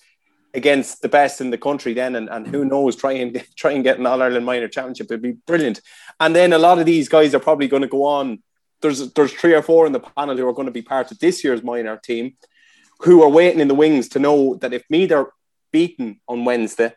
against 0.55 1.03
the 1.03 1.09
best 1.09 1.41
in 1.41 1.51
the 1.51 1.59
country 1.59 1.95
then 1.95 2.17
and, 2.17 2.29
and 2.29 2.47
who 2.47 2.65
mm. 2.65 2.71
knows 2.71 2.97
try 2.97 3.13
and 3.13 3.45
try 3.57 3.73
and 3.73 3.85
get 3.85 3.99
an 3.99 4.07
All 4.07 4.23
Ireland 4.23 4.47
minor 4.47 4.69
championship. 4.69 5.07
It'd 5.07 5.23
be 5.23 5.33
brilliant. 5.47 5.81
And 6.19 6.35
then 6.35 6.53
a 6.53 6.59
lot 6.59 6.79
of 6.79 6.87
these 6.87 7.09
guys 7.09 7.35
are 7.35 7.41
probably 7.41 7.69
going 7.69 7.83
to 7.83 7.89
go 7.89 8.05
on. 8.05 8.43
There's 8.81 9.13
there's 9.13 9.33
three 9.33 9.55
or 9.55 9.63
four 9.63 9.87
in 9.87 9.93
the 9.93 10.01
panel 10.01 10.37
who 10.37 10.49
are 10.49 10.55
going 10.55 10.67
to 10.67 10.73
be 10.73 10.83
part 10.83 11.11
of 11.11 11.19
this 11.19 11.45
year's 11.45 11.63
minor 11.63 11.97
team 11.97 12.37
who 13.01 13.23
are 13.23 13.29
waiting 13.29 13.61
in 13.61 13.69
the 13.69 13.75
wings 13.75 14.09
to 14.11 14.19
know 14.19 14.57
that 14.57 14.75
if 14.75 14.85
Meath 14.91 15.13
are 15.13 15.33
beaten 15.73 16.21
on 16.29 16.45
Wednesday 16.45 16.93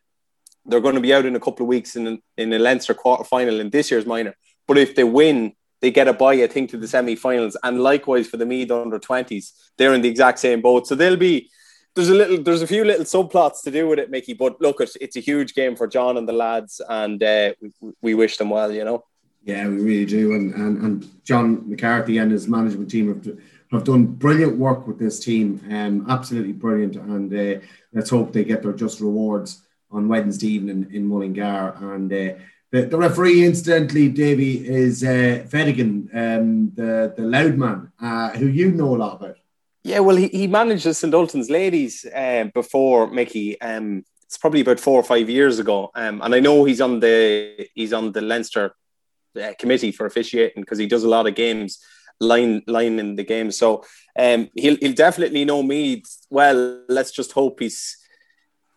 they're 0.65 0.81
going 0.81 0.95
to 0.95 1.01
be 1.01 1.13
out 1.13 1.25
in 1.25 1.35
a 1.35 1.39
couple 1.39 1.63
of 1.65 1.67
weeks 1.67 1.95
in 1.95 2.19
in 2.37 2.53
a 2.53 2.59
Leinster 2.59 2.93
quarter 2.93 3.23
final 3.23 3.59
in 3.59 3.69
this 3.69 3.91
year's 3.91 4.05
minor. 4.05 4.33
But 4.67 4.77
if 4.77 4.95
they 4.95 5.03
win 5.03 5.53
they 5.81 5.91
get 5.91 6.07
a 6.07 6.13
bye 6.13 6.41
I 6.41 6.47
think 6.47 6.69
to 6.71 6.77
the 6.77 6.87
semi-finals. 6.87 7.57
And 7.61 7.81
likewise 7.81 8.27
for 8.27 8.37
the 8.37 8.45
Meath 8.45 8.71
under 8.71 8.99
20s 8.99 9.51
they're 9.77 9.93
in 9.93 10.01
the 10.01 10.09
exact 10.09 10.39
same 10.39 10.61
boat. 10.61 10.87
So 10.87 10.95
they'll 10.95 11.17
be 11.17 11.49
there's 11.95 12.09
a 12.09 12.13
little 12.13 12.41
there's 12.41 12.61
a 12.61 12.67
few 12.67 12.83
little 12.83 13.05
subplots 13.05 13.61
to 13.63 13.71
do 13.71 13.87
with 13.87 13.99
it, 13.99 14.09
Mickey. 14.09 14.33
But 14.33 14.59
look, 14.59 14.81
it's, 14.81 14.95
it's 14.97 15.15
a 15.15 15.19
huge 15.19 15.53
game 15.53 15.75
for 15.75 15.87
John 15.87 16.17
and 16.17 16.27
the 16.27 16.33
lads, 16.33 16.81
and 16.89 17.21
uh, 17.21 17.53
we, 17.61 17.93
we 18.01 18.13
wish 18.15 18.37
them 18.37 18.49
well. 18.49 18.71
You 18.71 18.85
know. 18.85 19.05
Yeah, 19.43 19.67
we 19.67 19.75
really 19.75 20.05
do, 20.05 20.33
and 20.33 20.53
and, 20.53 20.81
and 20.83 21.23
John 21.23 21.69
McCarthy 21.69 22.17
and 22.17 22.31
his 22.31 22.47
management 22.47 22.89
team 22.89 23.07
have 23.09 23.37
have 23.71 23.83
done 23.83 24.05
brilliant 24.05 24.57
work 24.57 24.87
with 24.87 24.99
this 24.99 25.19
team. 25.19 25.61
Um, 25.69 26.05
absolutely 26.09 26.53
brilliant, 26.53 26.95
and 26.95 27.33
uh, 27.33 27.65
let's 27.93 28.09
hope 28.09 28.31
they 28.31 28.43
get 28.43 28.63
their 28.63 28.73
just 28.73 28.99
rewards 28.99 29.61
on 29.91 30.07
Wednesday 30.07 30.47
evening 30.47 30.87
in 30.91 31.05
Mullingar. 31.05 31.75
And 31.79 32.11
uh, 32.11 32.39
the, 32.71 32.85
the 32.85 32.97
referee, 32.97 33.45
incidentally, 33.45 34.09
Davy, 34.09 34.67
is 34.67 35.03
uh, 35.03 35.45
Vedigan, 35.47 36.09
um, 36.15 36.71
the 36.73 37.13
the 37.15 37.23
loud 37.23 37.55
man, 37.55 37.91
uh, 38.01 38.31
who 38.31 38.47
you 38.47 38.71
know 38.71 38.95
a 38.95 38.97
lot 38.97 39.21
about. 39.21 39.37
Yeah, 39.83 39.99
well, 39.99 40.15
he, 40.15 40.29
he 40.29 40.47
managed 40.47 40.85
the 40.85 40.93
St 40.93 41.13
Ultan's 41.13 41.49
ladies 41.49 42.05
uh, 42.05 42.45
before 42.53 43.07
Mickey. 43.07 43.59
Um, 43.59 44.05
it's 44.23 44.37
probably 44.37 44.61
about 44.61 44.79
four 44.79 44.99
or 44.99 45.03
five 45.03 45.29
years 45.29 45.59
ago, 45.59 45.91
um, 45.93 46.21
and 46.23 46.33
I 46.33 46.39
know 46.39 46.63
he's 46.63 46.81
on 46.81 46.99
the 47.01 47.67
he's 47.75 47.91
on 47.93 48.13
the 48.13 48.21
Leinster 48.21 48.75
uh, 49.39 49.53
committee 49.59 49.91
for 49.91 50.05
officiating 50.05 50.61
because 50.61 50.77
he 50.77 50.87
does 50.87 51.03
a 51.03 51.09
lot 51.09 51.27
of 51.27 51.35
games, 51.35 51.79
line 52.19 52.63
line 52.65 52.97
in 52.97 53.15
the 53.15 53.23
game. 53.23 53.51
So 53.51 53.83
um, 54.17 54.49
he'll 54.55 54.77
he'll 54.77 54.93
definitely 54.93 55.43
know 55.43 55.61
me 55.61 56.03
well. 56.29 56.81
Let's 56.87 57.11
just 57.11 57.33
hope 57.33 57.59
he's 57.59 57.97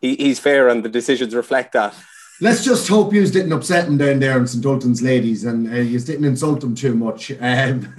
he, 0.00 0.16
he's 0.16 0.40
fair 0.40 0.68
and 0.68 0.84
the 0.84 0.88
decisions 0.88 1.34
reflect 1.34 1.72
that. 1.74 1.94
Let's 2.38 2.62
just 2.62 2.86
hope 2.86 3.14
you 3.14 3.26
didn't 3.26 3.52
upset 3.52 3.88
him 3.88 3.96
down 3.96 4.18
there 4.20 4.38
in 4.38 4.46
St. 4.46 4.64
Ultan's 4.66 5.00
ladies 5.00 5.44
and 5.44 5.72
uh, 5.72 5.76
you 5.76 5.98
didn't 5.98 6.26
insult 6.26 6.62
him 6.62 6.74
too 6.74 6.94
much. 6.94 7.30
Um, 7.30 7.94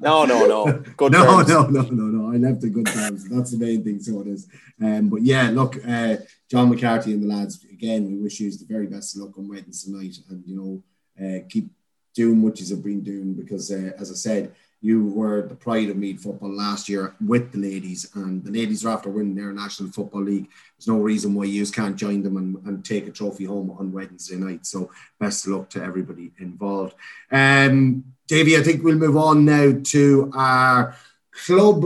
no, 0.00 0.24
no, 0.24 0.46
no. 0.46 0.84
Good 0.96 1.12
no, 1.12 1.24
terms. 1.24 1.48
no, 1.48 1.66
no, 1.66 1.82
no, 1.82 2.02
no. 2.04 2.32
I 2.32 2.36
left 2.36 2.60
the 2.60 2.70
good 2.70 2.86
terms. 2.86 3.28
That's 3.28 3.50
the 3.50 3.58
main 3.58 3.82
thing. 3.82 3.98
So 3.98 4.20
it 4.20 4.28
is. 4.28 4.46
Um, 4.80 5.08
but 5.08 5.22
yeah, 5.22 5.50
look, 5.50 5.76
uh, 5.84 6.18
John 6.48 6.70
McCarthy 6.70 7.12
and 7.14 7.24
the 7.24 7.34
lads, 7.34 7.64
again, 7.64 8.06
we 8.06 8.18
wish 8.18 8.38
you 8.38 8.50
the 8.52 8.64
very 8.64 8.86
best 8.86 9.16
of 9.16 9.22
luck 9.22 9.36
on 9.36 9.48
Wednesday 9.48 9.90
night 9.90 10.16
and, 10.28 10.44
you 10.46 10.56
know, 10.56 10.82
uh, 11.20 11.40
keep 11.48 11.68
doing 12.14 12.42
what 12.42 12.60
you 12.60 12.76
have 12.76 12.84
been 12.84 13.02
doing 13.02 13.34
because, 13.34 13.72
uh, 13.72 13.90
as 13.98 14.12
I 14.12 14.14
said, 14.14 14.52
you 14.80 15.06
were 15.06 15.42
the 15.42 15.54
pride 15.54 15.90
of 15.90 15.96
Meath 15.96 16.22
football 16.22 16.54
last 16.54 16.88
year 16.88 17.14
with 17.26 17.50
the 17.52 17.58
ladies, 17.58 18.08
and 18.14 18.44
the 18.44 18.52
ladies 18.52 18.84
are 18.84 18.90
after 18.90 19.10
winning 19.10 19.34
their 19.34 19.52
National 19.52 19.90
Football 19.90 20.22
League. 20.22 20.48
There's 20.76 20.86
no 20.86 20.98
reason 20.98 21.34
why 21.34 21.44
you 21.44 21.66
can't 21.66 21.96
join 21.96 22.22
them 22.22 22.36
and, 22.36 22.56
and 22.64 22.84
take 22.84 23.08
a 23.08 23.10
trophy 23.10 23.44
home 23.44 23.72
on 23.72 23.92
Wednesday 23.92 24.36
night. 24.36 24.66
So, 24.66 24.90
best 25.18 25.46
of 25.46 25.52
luck 25.52 25.70
to 25.70 25.82
everybody 25.82 26.30
involved. 26.38 26.94
Um, 27.32 28.04
Davey, 28.28 28.56
I 28.56 28.62
think 28.62 28.84
we'll 28.84 28.96
move 28.96 29.16
on 29.16 29.44
now 29.44 29.80
to 29.82 30.30
our 30.34 30.94
club 31.32 31.84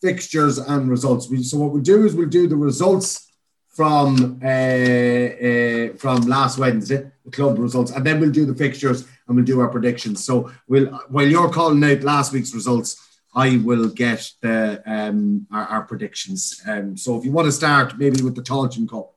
fixtures 0.00 0.56
and 0.56 0.88
results. 0.88 1.28
So, 1.50 1.58
what 1.58 1.72
we'll 1.72 1.82
do 1.82 2.06
is 2.06 2.14
we'll 2.14 2.28
do 2.28 2.48
the 2.48 2.56
results 2.56 3.30
from 3.68 4.40
uh, 4.42 4.46
uh, 4.46 5.96
from 5.96 6.22
last 6.22 6.58
Wednesday, 6.58 7.10
the 7.24 7.30
club 7.30 7.58
results, 7.58 7.90
and 7.92 8.04
then 8.04 8.18
we'll 8.18 8.30
do 8.30 8.46
the 8.46 8.54
fixtures 8.54 9.06
and 9.30 9.36
we'll 9.36 9.44
do 9.44 9.60
our 9.60 9.68
predictions. 9.68 10.24
So 10.24 10.50
we'll 10.66 10.86
while 11.08 11.26
you're 11.26 11.50
calling 11.50 11.82
out 11.84 12.02
last 12.02 12.32
week's 12.32 12.52
results, 12.52 13.20
I 13.32 13.58
will 13.58 13.88
get 13.88 14.28
the 14.42 14.82
um, 14.84 15.46
our, 15.52 15.66
our 15.66 15.82
predictions. 15.82 16.60
Um, 16.66 16.96
so 16.96 17.16
if 17.16 17.24
you 17.24 17.30
want 17.30 17.46
to 17.46 17.52
start 17.52 17.96
maybe 17.96 18.22
with 18.22 18.34
the 18.34 18.42
Tailteann 18.42 18.90
Cup. 18.90 19.14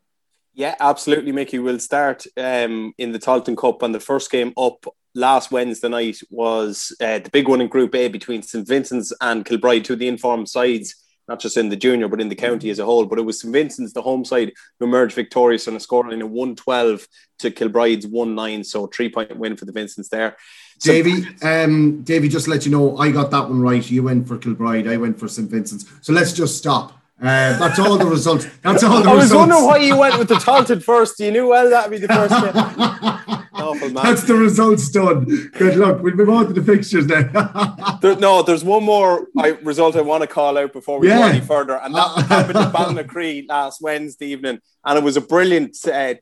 Yeah, 0.53 0.75
absolutely, 0.79 1.31
Mickey. 1.31 1.57
We'll 1.57 1.79
start 1.79 2.27
um, 2.37 2.93
in 2.99 3.11
the 3.11 3.17
Tailteann 3.17 3.57
Cup, 3.57 3.81
and 3.81 3.93
the 3.93 3.99
first 3.99 4.29
game 4.29 4.53
up 4.55 4.85
last 5.15 5.51
Wednesday 5.51 5.89
night 5.89 6.19
was 6.29 6.95
uh, 7.01 7.17
the 7.19 7.29
big 7.31 7.47
one 7.47 7.61
in 7.61 7.67
Group 7.67 7.95
A 7.95 8.07
between 8.07 8.43
St 8.43 8.67
Vincent's 8.67 9.11
and 9.19 9.43
Kilbride, 9.43 9.83
two 9.83 9.93
of 9.93 9.99
the 9.99 10.07
informed 10.07 10.47
sides 10.47 11.02
not 11.33 11.39
just 11.39 11.57
in 11.57 11.69
the 11.69 11.75
junior, 11.75 12.07
but 12.07 12.21
in 12.21 12.29
the 12.29 12.35
county 12.35 12.69
as 12.69 12.77
a 12.77 12.85
whole. 12.85 13.07
But 13.07 13.17
it 13.17 13.23
was 13.23 13.41
St 13.41 13.51
Vincent's, 13.51 13.91
the 13.91 14.03
home 14.03 14.23
side, 14.23 14.53
who 14.79 14.85
emerged 14.85 15.15
victorious 15.15 15.67
on 15.67 15.73
a 15.75 15.79
scoreline 15.79 16.21
of 16.21 16.29
112 16.29 17.07
to 17.39 17.49
Kilbride's 17.49 18.05
1 18.05 18.35
9. 18.35 18.63
So 18.63 18.85
three 18.85 19.09
point 19.09 19.35
win 19.35 19.57
for 19.57 19.65
the 19.65 19.71
Vincents 19.71 20.09
there. 20.09 20.37
So, 20.77 20.91
Davey, 20.91 21.25
um, 21.41 22.03
Davey, 22.03 22.29
just 22.29 22.45
to 22.45 22.51
let 22.51 22.65
you 22.65 22.71
know, 22.71 22.97
I 22.97 23.09
got 23.09 23.31
that 23.31 23.49
one 23.49 23.61
right. 23.61 23.89
You 23.89 24.03
went 24.03 24.27
for 24.27 24.37
Kilbride, 24.37 24.87
I 24.87 24.97
went 24.97 25.19
for 25.19 25.27
St 25.27 25.49
Vincent's. 25.49 25.85
So 26.01 26.13
let's 26.13 26.33
just 26.33 26.55
stop. 26.55 27.02
Uh, 27.23 27.57
that's 27.57 27.79
all 27.79 27.97
the 27.97 28.05
results. 28.05 28.47
That's 28.61 28.83
all 28.83 29.01
the 29.01 29.05
results. 29.05 29.07
I 29.07 29.13
was 29.15 29.23
results. 29.23 29.39
wondering 29.39 29.63
why 29.65 29.77
you 29.77 29.97
went 29.97 30.19
with 30.19 30.27
the 30.27 30.35
Tailteann 30.35 30.83
first. 30.83 31.17
You 31.21 31.31
knew 31.31 31.47
well 31.47 31.69
that'd 31.69 31.89
be 31.89 31.97
the 31.97 32.09
first. 32.09 32.33
Awful, 33.53 33.91
man. 33.91 34.03
That's 34.03 34.23
the 34.23 34.33
results 34.35 34.89
done. 34.89 35.23
Good 35.53 35.77
luck. 35.77 36.01
We'll 36.01 36.15
move 36.15 36.29
on 36.29 36.47
to 36.47 36.53
the 36.53 36.61
fixtures 36.61 37.05
now. 37.05 37.97
there, 38.01 38.17
no, 38.17 38.41
there's 38.41 38.65
one 38.65 38.83
more 38.83 39.27
I, 39.37 39.49
result 39.63 39.95
I 39.95 40.01
want 40.01 40.21
to 40.21 40.27
call 40.27 40.57
out 40.57 40.73
before 40.73 40.99
we 40.99 41.07
yeah. 41.07 41.19
go 41.19 41.27
any 41.27 41.39
further, 41.39 41.77
and 41.77 41.95
that 41.95 42.25
happened 42.27 42.57
at 42.57 42.73
Ballynacree 42.73 43.47
last 43.47 43.81
Wednesday 43.81 44.27
evening, 44.27 44.59
and 44.83 44.97
it 44.97 45.03
was 45.03 45.15
a 45.15 45.21
brilliant 45.21 45.77
uh, 45.87 46.15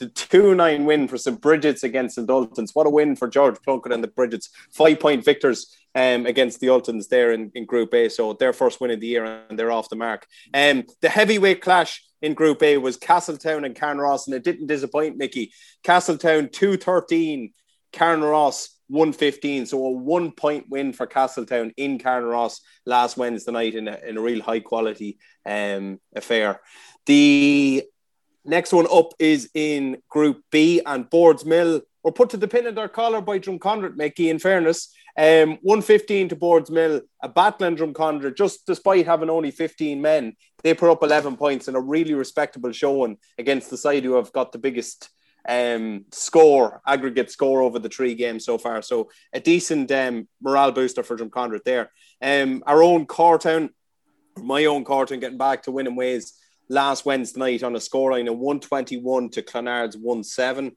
2-14 0.00 0.12
2-9 0.32 0.84
win 0.84 1.08
for 1.08 1.18
St. 1.18 1.40
Bridget's 1.40 1.84
against 1.84 2.16
St. 2.16 2.28
Ultans. 2.28 2.70
What 2.74 2.86
a 2.86 2.90
win 2.90 3.16
for 3.16 3.28
George 3.28 3.56
Plunkett 3.62 3.92
and 3.92 4.02
the 4.02 4.08
Bridget's. 4.08 4.50
Five-point 4.72 5.24
victors 5.24 5.76
um, 5.94 6.26
against 6.26 6.60
the 6.60 6.68
Ultans 6.68 7.08
there 7.08 7.32
in, 7.32 7.50
in 7.54 7.66
Group 7.66 7.94
A. 7.94 8.08
So 8.08 8.32
their 8.32 8.52
first 8.52 8.80
win 8.80 8.90
of 8.90 9.00
the 9.00 9.06
year, 9.06 9.24
and 9.24 9.58
they're 9.58 9.72
off 9.72 9.88
the 9.88 9.96
mark. 9.96 10.26
Um, 10.54 10.84
the 11.00 11.08
heavyweight 11.08 11.60
clash 11.62 12.02
in 12.20 12.34
Group 12.34 12.62
A 12.62 12.78
was 12.78 12.96
Castletown 12.96 13.64
and 13.64 13.76
Carnaross, 13.76 14.26
and 14.26 14.34
it 14.34 14.44
didn't 14.44 14.68
disappoint 14.68 15.16
Mickey. 15.16 15.52
Castletown 15.82 16.48
213, 16.48 17.52
Carnaross 17.92 18.70
115. 18.88 19.66
So 19.66 19.84
a 19.84 19.90
one 19.90 20.32
point 20.32 20.66
win 20.68 20.92
for 20.92 21.06
Castletown 21.06 21.72
in 21.76 21.98
Carnaross 21.98 22.60
last 22.86 23.16
Wednesday 23.16 23.52
night 23.52 23.74
in 23.74 23.88
a, 23.88 23.98
in 24.06 24.16
a 24.16 24.20
real 24.20 24.42
high 24.42 24.60
quality 24.60 25.18
um, 25.44 25.98
affair. 26.14 26.60
The 27.06 27.84
next 28.44 28.72
one 28.72 28.86
up 28.92 29.12
is 29.18 29.50
in 29.54 29.98
Group 30.08 30.42
B, 30.50 30.80
and 30.84 31.08
Boardsmill 31.08 31.82
were 32.02 32.12
put 32.12 32.30
to 32.30 32.36
the 32.36 32.48
pin 32.48 32.66
of 32.66 32.74
their 32.74 32.88
collar 32.88 33.20
by 33.20 33.38
Drumconrath, 33.38 33.96
Mickey, 33.96 34.30
in 34.30 34.38
fairness. 34.38 34.92
Um, 35.16 35.58
115 35.62 36.30
to 36.30 36.36
Boardsmill, 36.36 37.02
a 37.22 37.28
battle 37.28 37.66
in 37.66 37.76
Drumconrath, 37.76 38.36
just 38.36 38.66
despite 38.66 39.06
having 39.06 39.30
only 39.30 39.50
15 39.50 40.00
men, 40.00 40.34
they 40.62 40.74
put 40.74 40.90
up 40.90 41.02
11 41.02 41.36
points 41.36 41.68
in 41.68 41.76
a 41.76 41.80
really 41.80 42.14
respectable 42.14 42.72
showing 42.72 43.18
against 43.38 43.70
the 43.70 43.76
side 43.76 44.04
who 44.04 44.14
have 44.14 44.32
got 44.32 44.52
the 44.52 44.58
biggest 44.58 45.10
um, 45.48 46.06
score, 46.12 46.80
aggregate 46.86 47.30
score 47.30 47.62
over 47.62 47.78
the 47.78 47.88
three 47.88 48.14
games 48.14 48.44
so 48.44 48.58
far. 48.58 48.80
So 48.82 49.10
a 49.32 49.40
decent 49.40 49.90
um, 49.90 50.28
morale 50.40 50.72
booster 50.72 51.02
for 51.02 51.16
Drumconrath 51.16 51.64
there. 51.64 51.90
Um, 52.20 52.62
our 52.66 52.82
own 52.82 53.06
Cortown, 53.06 53.70
my 54.36 54.64
own 54.64 54.84
Cortown, 54.84 55.20
getting 55.20 55.38
back 55.38 55.64
to 55.64 55.72
winning 55.72 55.96
ways 55.96 56.34
last 56.68 57.04
Wednesday 57.04 57.40
night 57.40 57.62
on 57.62 57.74
a 57.74 57.78
scoreline 57.78 58.30
of 58.30 58.38
121 58.38 59.30
to 59.30 59.42
Clonard's 59.42 59.96
1 59.96 60.24
7. 60.24 60.76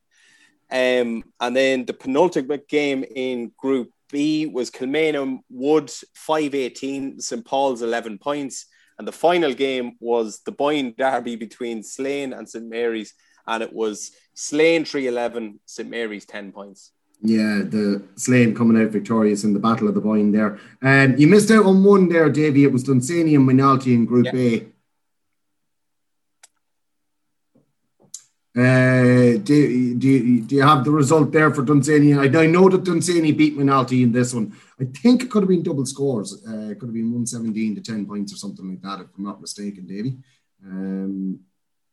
Um, 0.71 1.23
and 1.39 1.55
then 1.55 1.85
the 1.85 1.93
penultimate 1.93 2.67
game 2.67 3.03
in 3.03 3.51
Group 3.57 3.91
B 4.11 4.45
was 4.45 4.71
Kilmainham 4.71 5.39
Wood 5.49 5.91
518, 6.15 7.19
St 7.19 7.45
Paul's 7.45 7.81
11 7.81 8.17
points. 8.17 8.67
And 8.97 9.07
the 9.07 9.11
final 9.11 9.53
game 9.53 9.97
was 9.99 10.41
the 10.45 10.51
Boyne 10.51 10.93
Derby 10.97 11.35
between 11.35 11.83
Slane 11.83 12.33
and 12.33 12.47
St 12.47 12.65
Mary's, 12.65 13.13
and 13.45 13.61
it 13.61 13.73
was 13.73 14.11
Slane 14.33 14.85
311, 14.85 15.59
St 15.65 15.89
Mary's 15.89 16.25
10 16.25 16.51
points. 16.51 16.91
Yeah, 17.21 17.61
the 17.63 18.03
Slane 18.15 18.55
coming 18.55 18.81
out 18.81 18.91
victorious 18.91 19.43
in 19.43 19.53
the 19.53 19.59
Battle 19.59 19.87
of 19.87 19.95
the 19.95 20.01
Boyne 20.01 20.31
there. 20.31 20.59
Um, 20.81 21.17
you 21.17 21.27
missed 21.27 21.51
out 21.51 21.65
on 21.65 21.83
one 21.83 22.07
there, 22.07 22.29
Davy. 22.29 22.63
It 22.63 22.71
was 22.71 22.83
Dunsany 22.83 23.35
and 23.35 23.47
Moynalty 23.47 23.93
in 23.93 24.05
Group 24.05 24.27
yeah. 24.27 24.39
A. 24.39 24.67
Uh, 28.57 29.37
do, 29.43 29.95
do, 29.95 30.39
do 30.39 30.55
you 30.55 30.61
have 30.61 30.85
the 30.85 30.91
result 30.91 31.29
there 31.31 31.53
for 31.53 31.61
Dunsany? 31.61 32.13
I, 32.13 32.23
I 32.23 32.45
know 32.45 32.69
that 32.69 32.85
Dunsany 32.85 33.33
beat 33.33 33.57
Moynalty 33.57 34.03
in 34.03 34.13
this 34.13 34.33
one. 34.33 34.55
I 34.79 34.85
think 34.85 35.23
it 35.23 35.29
could 35.29 35.43
have 35.43 35.49
been 35.49 35.61
double 35.63 35.85
scores. 35.85 36.41
Uh, 36.47 36.69
it 36.71 36.79
could 36.79 36.87
have 36.87 36.93
been 36.93 37.11
117 37.11 37.75
to 37.75 37.81
10 37.81 38.05
points 38.05 38.31
or 38.31 38.37
something 38.37 38.69
like 38.69 38.81
that, 38.81 39.01
if 39.01 39.07
I'm 39.17 39.25
not 39.25 39.41
mistaken, 39.41 39.85
Davey. 39.85 40.17
Um, 40.65 41.41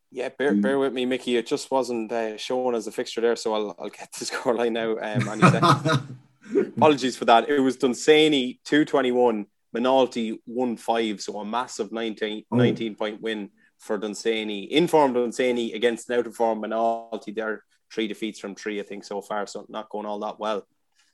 yeah, 0.09 0.29
bear, 0.29 0.53
bear 0.53 0.79
with 0.79 0.93
me, 0.93 1.05
Mickey. 1.05 1.35
It 1.35 1.47
just 1.47 1.69
wasn't 1.69 2.11
uh, 2.11 2.37
shown 2.37 2.75
as 2.75 2.87
a 2.87 2.91
fixture 2.91 3.19
there, 3.19 3.35
so 3.35 3.53
I'll, 3.53 3.75
I'll 3.77 3.89
get 3.89 4.13
the 4.13 4.25
scoreline 4.25 4.71
now. 4.71 4.97
Um, 5.01 6.17
Apologies 6.77 7.17
for 7.17 7.25
that. 7.25 7.49
It 7.49 7.59
was 7.59 7.75
Dunsany 7.75 8.61
221, 8.63 9.47
Moynalty 9.75 10.39
1 10.45 10.77
5, 10.77 11.21
so 11.21 11.39
a 11.39 11.45
massive 11.45 11.91
19, 11.91 12.45
oh. 12.51 12.55
19 12.55 12.95
point 12.95 13.21
win 13.21 13.49
for 13.83 13.97
Dunsany. 13.97 14.71
Informed 14.71 15.15
Dunsany 15.15 15.73
against 15.73 16.09
an 16.09 16.19
out 16.19 16.27
of 16.27 16.35
form 16.35 16.61
Moynalty. 16.61 17.35
They're 17.35 17.63
three 17.91 18.07
defeats 18.07 18.39
from 18.39 18.55
three, 18.55 18.79
I 18.79 18.83
think, 18.83 19.03
so 19.03 19.21
far, 19.21 19.45
so 19.45 19.65
not 19.69 19.89
going 19.89 20.05
all 20.05 20.19
that 20.19 20.39
well. 20.39 20.65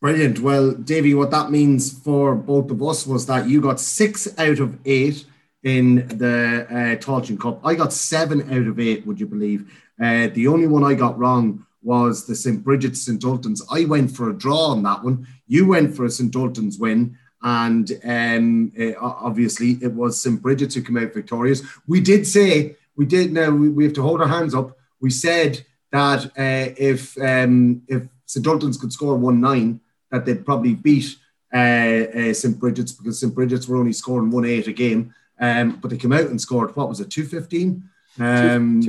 Brilliant. 0.01 0.39
Well, 0.39 0.71
Davey, 0.71 1.13
what 1.13 1.31
that 1.31 1.51
means 1.51 1.91
for 1.91 2.33
both 2.35 2.71
of 2.71 2.81
us 2.81 3.05
was 3.05 3.25
that 3.25 3.49
you 3.49 3.59
got 3.59 3.81
six 3.81 4.27
out 4.39 4.59
of 4.59 4.77
eight 4.85 5.25
in 5.63 6.07
the 6.07 6.65
uh, 6.69 6.95
Tailteann 7.03 7.39
Cup. 7.39 7.59
I 7.65 7.75
got 7.75 7.91
seven 7.91 8.41
out 8.53 8.67
of 8.67 8.79
eight, 8.79 9.05
would 9.05 9.19
you 9.19 9.25
believe? 9.25 9.73
Uh, 10.01 10.27
the 10.27 10.47
only 10.47 10.67
one 10.67 10.85
I 10.85 10.93
got 10.93 11.19
wrong 11.19 11.65
was 11.81 12.25
the 12.25 12.35
St. 12.35 12.63
Bridget 12.63 12.95
St. 12.95 13.21
Ultans. 13.21 13.61
I 13.69 13.85
went 13.85 14.11
for 14.11 14.29
a 14.29 14.37
draw 14.37 14.67
on 14.67 14.83
that 14.83 15.03
one. 15.03 15.27
You 15.47 15.67
went 15.67 15.95
for 15.95 16.05
a 16.05 16.09
St. 16.09 16.31
Ultans 16.33 16.79
win. 16.79 17.17
And 17.41 17.91
um, 18.03 18.71
uh, 18.79 18.93
obviously, 18.99 19.77
it 19.81 19.93
was 19.93 20.21
St. 20.21 20.41
Bridget's 20.41 20.75
who 20.75 20.81
came 20.81 20.97
out 20.97 21.13
victorious. 21.13 21.61
We 21.87 22.01
did 22.01 22.27
say, 22.27 22.75
we 22.95 23.05
did 23.05 23.31
now, 23.31 23.49
we, 23.51 23.69
we 23.69 23.83
have 23.85 23.93
to 23.93 24.01
hold 24.01 24.21
our 24.21 24.27
hands 24.27 24.53
up. 24.53 24.77
We 24.99 25.09
said 25.09 25.65
that 25.91 26.25
uh, 26.25 26.73
if 26.77 27.17
um, 27.21 27.81
if 27.87 28.03
St. 28.25 28.45
Ultans 28.45 28.79
could 28.79 28.91
score 28.91 29.15
1 29.15 29.39
9, 29.39 29.79
that 30.11 30.25
they'd 30.25 30.45
probably 30.45 30.75
beat 30.75 31.15
uh, 31.53 31.57
uh, 31.57 32.33
St. 32.33 32.59
Bridget's 32.59 32.91
because 32.91 33.19
St. 33.19 33.33
Bridget's 33.33 33.67
were 33.67 33.77
only 33.77 33.93
scoring 33.93 34.31
1 34.31 34.45
8 34.45 34.67
a 34.67 34.73
game. 34.73 35.13
Um, 35.39 35.77
but 35.81 35.89
they 35.89 35.97
came 35.97 36.11
out 36.11 36.27
and 36.27 36.39
scored, 36.39 36.75
what 36.75 36.89
was 36.89 36.99
it, 36.99 37.09
215? 37.09 37.89
Um, 38.19 38.81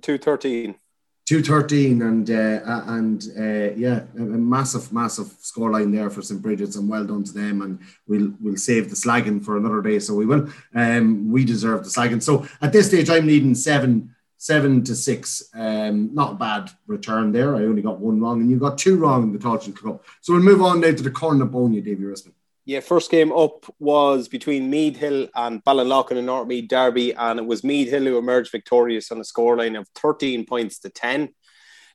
213. 0.00 0.74
213 1.28 2.00
and 2.00 2.30
uh, 2.30 2.82
and 2.86 3.24
uh, 3.38 3.76
yeah 3.76 4.00
a, 4.16 4.20
massive 4.20 4.90
massive 4.94 5.26
scoreline 5.42 5.92
there 5.92 6.08
for 6.08 6.22
St 6.22 6.40
Bridget's 6.40 6.76
and 6.76 6.88
well 6.88 7.04
done 7.04 7.22
to 7.24 7.32
them 7.34 7.60
and 7.60 7.78
we'll 8.06 8.32
we'll 8.40 8.56
save 8.56 8.88
the 8.88 8.96
slagging 8.96 9.44
for 9.44 9.58
another 9.58 9.82
day 9.82 9.98
so 9.98 10.14
we 10.14 10.24
will. 10.24 10.48
Um 10.74 11.30
we 11.30 11.44
deserve 11.44 11.84
the 11.84 11.90
slagging. 11.90 12.22
So 12.22 12.46
at 12.62 12.72
this 12.72 12.86
stage 12.88 13.10
I'm 13.10 13.26
leading 13.26 13.54
seven 13.54 14.14
seven 14.38 14.82
to 14.84 14.94
six 14.94 15.50
um 15.52 16.14
not 16.14 16.32
a 16.32 16.36
bad 16.36 16.70
return 16.86 17.30
there. 17.30 17.54
I 17.56 17.64
only 17.64 17.82
got 17.82 18.00
one 18.00 18.22
wrong 18.22 18.40
and 18.40 18.50
you 18.50 18.58
got 18.58 18.78
two 18.78 18.96
wrong 18.96 19.24
in 19.24 19.32
the 19.34 19.38
Tailteann 19.38 19.76
Cup. 19.76 20.06
So 20.22 20.32
we'll 20.32 20.42
move 20.42 20.62
on 20.62 20.80
now 20.80 20.92
to 20.92 21.02
the 21.02 21.10
Cornabonia 21.10 21.84
Davy 21.84 22.04
Rispin 22.04 22.32
yeah, 22.68 22.80
first 22.80 23.10
game 23.10 23.32
up 23.32 23.64
was 23.78 24.28
between 24.28 24.68
Meath 24.68 24.98
Hill 24.98 25.28
and 25.34 25.64
Ballinloughlin 25.64 26.18
in 26.18 26.26
North 26.26 26.46
Meath 26.46 26.68
Derby, 26.68 27.14
and 27.14 27.38
it 27.38 27.46
was 27.46 27.64
Meath 27.64 27.88
Hill 27.88 28.04
who 28.04 28.18
emerged 28.18 28.52
victorious 28.52 29.10
on 29.10 29.16
a 29.16 29.22
scoreline 29.22 29.78
of 29.78 29.88
13 29.94 30.44
points 30.44 30.78
to 30.80 30.90
10. 30.90 31.30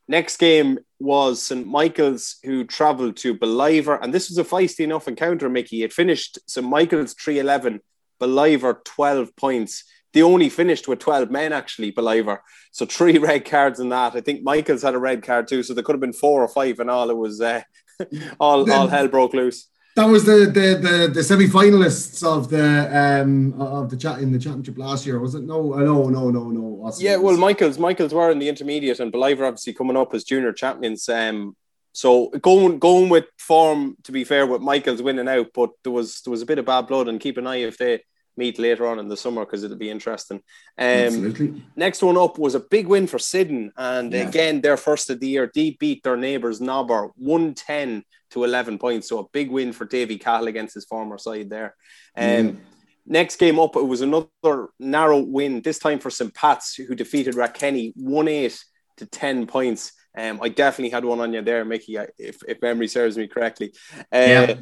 Next 0.07 0.37
game 0.37 0.79
was 0.99 1.43
St 1.43 1.67
Michael's, 1.67 2.37
who 2.43 2.63
travelled 2.63 3.17
to 3.17 3.35
Ballivor, 3.35 3.99
and 4.01 4.11
this 4.11 4.29
was 4.29 4.39
a 4.39 4.43
feisty 4.43 4.79
enough 4.79 5.07
encounter, 5.07 5.47
Mickey. 5.47 5.83
It 5.83 5.93
finished 5.93 6.39
St 6.47 6.67
Michael's 6.67 7.13
3 7.13 7.37
11, 7.37 7.79
Ballivor 8.19 8.83
12 8.83 9.35
points. 9.35 9.83
They 10.11 10.23
only 10.23 10.49
finished 10.49 10.87
with 10.87 10.97
12 10.97 11.29
men, 11.29 11.53
actually, 11.53 11.91
Ballivor. 11.91 12.39
So 12.71 12.87
three 12.87 13.17
red 13.19 13.45
cards 13.45 13.79
in 13.79 13.89
that. 13.89 14.15
I 14.15 14.21
think 14.21 14.41
Michael's 14.41 14.81
had 14.81 14.95
a 14.95 14.99
red 14.99 15.21
card 15.21 15.47
too, 15.47 15.61
so 15.61 15.75
there 15.75 15.83
could 15.83 15.93
have 15.93 16.01
been 16.01 16.13
four 16.13 16.41
or 16.41 16.47
five 16.47 16.79
and 16.79 16.89
all. 16.89 17.11
It 17.11 17.17
was 17.17 17.41
uh, 17.41 17.61
all, 18.39 18.71
all 18.71 18.87
hell 18.87 19.07
broke 19.07 19.35
loose. 19.35 19.67
That 19.95 20.05
was 20.05 20.25
the 20.25 20.45
the 20.45 20.79
the, 20.81 21.11
the 21.13 21.23
semi-finalists 21.23 22.23
of 22.25 22.49
the 22.49 23.21
um 23.21 23.53
of 23.61 23.91
the 23.91 23.97
chat 23.97 24.19
in 24.19 24.31
the 24.31 24.39
championship 24.39 24.77
last 24.77 25.05
year, 25.05 25.19
was 25.19 25.35
it? 25.35 25.43
No, 25.43 25.73
uh, 25.73 25.79
no, 25.79 26.09
no, 26.09 26.31
no, 26.31 26.49
no. 26.49 26.91
Yeah, 26.97 27.17
well, 27.17 27.37
Michaels, 27.37 27.77
Michaels 27.77 28.13
were 28.13 28.31
in 28.31 28.39
the 28.39 28.49
intermediate, 28.49 28.99
and 28.99 29.13
Ballivor 29.13 29.47
obviously 29.47 29.73
coming 29.73 29.95
up 29.95 30.13
as 30.13 30.23
junior 30.23 30.51
champions. 30.51 31.07
Um, 31.07 31.55
so 31.91 32.29
going 32.29 32.79
going 32.79 33.09
with 33.09 33.25
form, 33.37 33.95
to 34.03 34.11
be 34.11 34.23
fair, 34.23 34.47
with 34.47 34.61
Michaels 34.61 35.01
winning 35.01 35.27
out, 35.27 35.51
but 35.53 35.69
there 35.83 35.91
was 35.91 36.21
there 36.21 36.31
was 36.31 36.41
a 36.41 36.47
bit 36.47 36.57
of 36.57 36.65
bad 36.65 36.87
blood, 36.87 37.07
and 37.07 37.19
keep 37.19 37.37
an 37.37 37.45
eye 37.45 37.57
if 37.57 37.77
they 37.77 38.03
meet 38.37 38.59
later 38.59 38.87
on 38.87 38.99
in 38.99 39.07
the 39.07 39.17
summer 39.17 39.45
because 39.45 39.63
it'll 39.63 39.77
be 39.77 39.89
interesting. 39.89 40.37
Um, 40.77 40.85
Absolutely. 40.87 41.63
Next 41.75 42.01
one 42.01 42.17
up 42.17 42.37
was 42.37 42.55
a 42.55 42.59
big 42.59 42.87
win 42.87 43.07
for 43.07 43.19
Syddan, 43.19 43.71
and 43.77 44.11
yeah. 44.11 44.27
again, 44.27 44.61
their 44.61 44.77
first 44.77 45.09
of 45.09 45.19
the 45.19 45.27
year, 45.27 45.51
they 45.53 45.77
beat 45.79 46.03
their 46.03 46.17
neighbours 46.17 46.61
Nobber 46.61 47.11
110 47.15 48.03
to 48.31 48.43
11 48.43 48.79
points. 48.79 49.07
So 49.07 49.19
a 49.19 49.29
big 49.31 49.49
win 49.49 49.73
for 49.73 49.85
Davy 49.85 50.17
Cahill 50.17 50.47
against 50.47 50.73
his 50.73 50.85
former 50.85 51.17
side 51.17 51.49
there. 51.49 51.75
Um, 52.15 52.25
mm. 52.25 52.57
Next 53.05 53.35
game 53.35 53.59
up, 53.59 53.75
it 53.75 53.85
was 53.85 54.01
another 54.01 54.69
narrow 54.79 55.19
win, 55.19 55.61
this 55.61 55.79
time 55.79 55.99
for 55.99 56.09
St. 56.09 56.33
Pat's, 56.33 56.75
who 56.75 56.95
defeated 56.95 57.35
Rathkenny 57.35 57.93
1 57.95 58.27
8 58.27 58.63
to 58.97 59.05
10 59.05 59.45
points. 59.45 59.91
Um, 60.17 60.39
I 60.41 60.49
definitely 60.49 60.91
had 60.91 61.03
one 61.03 61.19
on 61.19 61.33
you 61.33 61.41
there, 61.41 61.65
Mickey, 61.65 61.97
if, 62.17 62.43
if 62.47 62.61
memory 62.61 62.87
serves 62.87 63.17
me 63.17 63.27
correctly. 63.27 63.73
Uh, 63.93 64.03
yeah. 64.11 64.55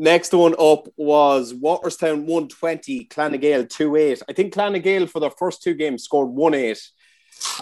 Next 0.00 0.32
one 0.32 0.54
up 0.58 0.88
was 0.96 1.52
Waterstown 1.52 2.24
120, 2.24 3.04
Clann 3.04 3.32
na 3.32 3.36
nGael 3.36 3.68
2 3.68 3.96
8. 3.96 4.22
I 4.30 4.32
think 4.32 4.54
Clann 4.54 4.72
na 4.72 4.78
nGael 4.78 5.10
for 5.10 5.20
their 5.20 5.28
first 5.28 5.62
two 5.62 5.74
games 5.74 6.04
scored 6.04 6.30
1 6.30 6.54
8 6.54 6.90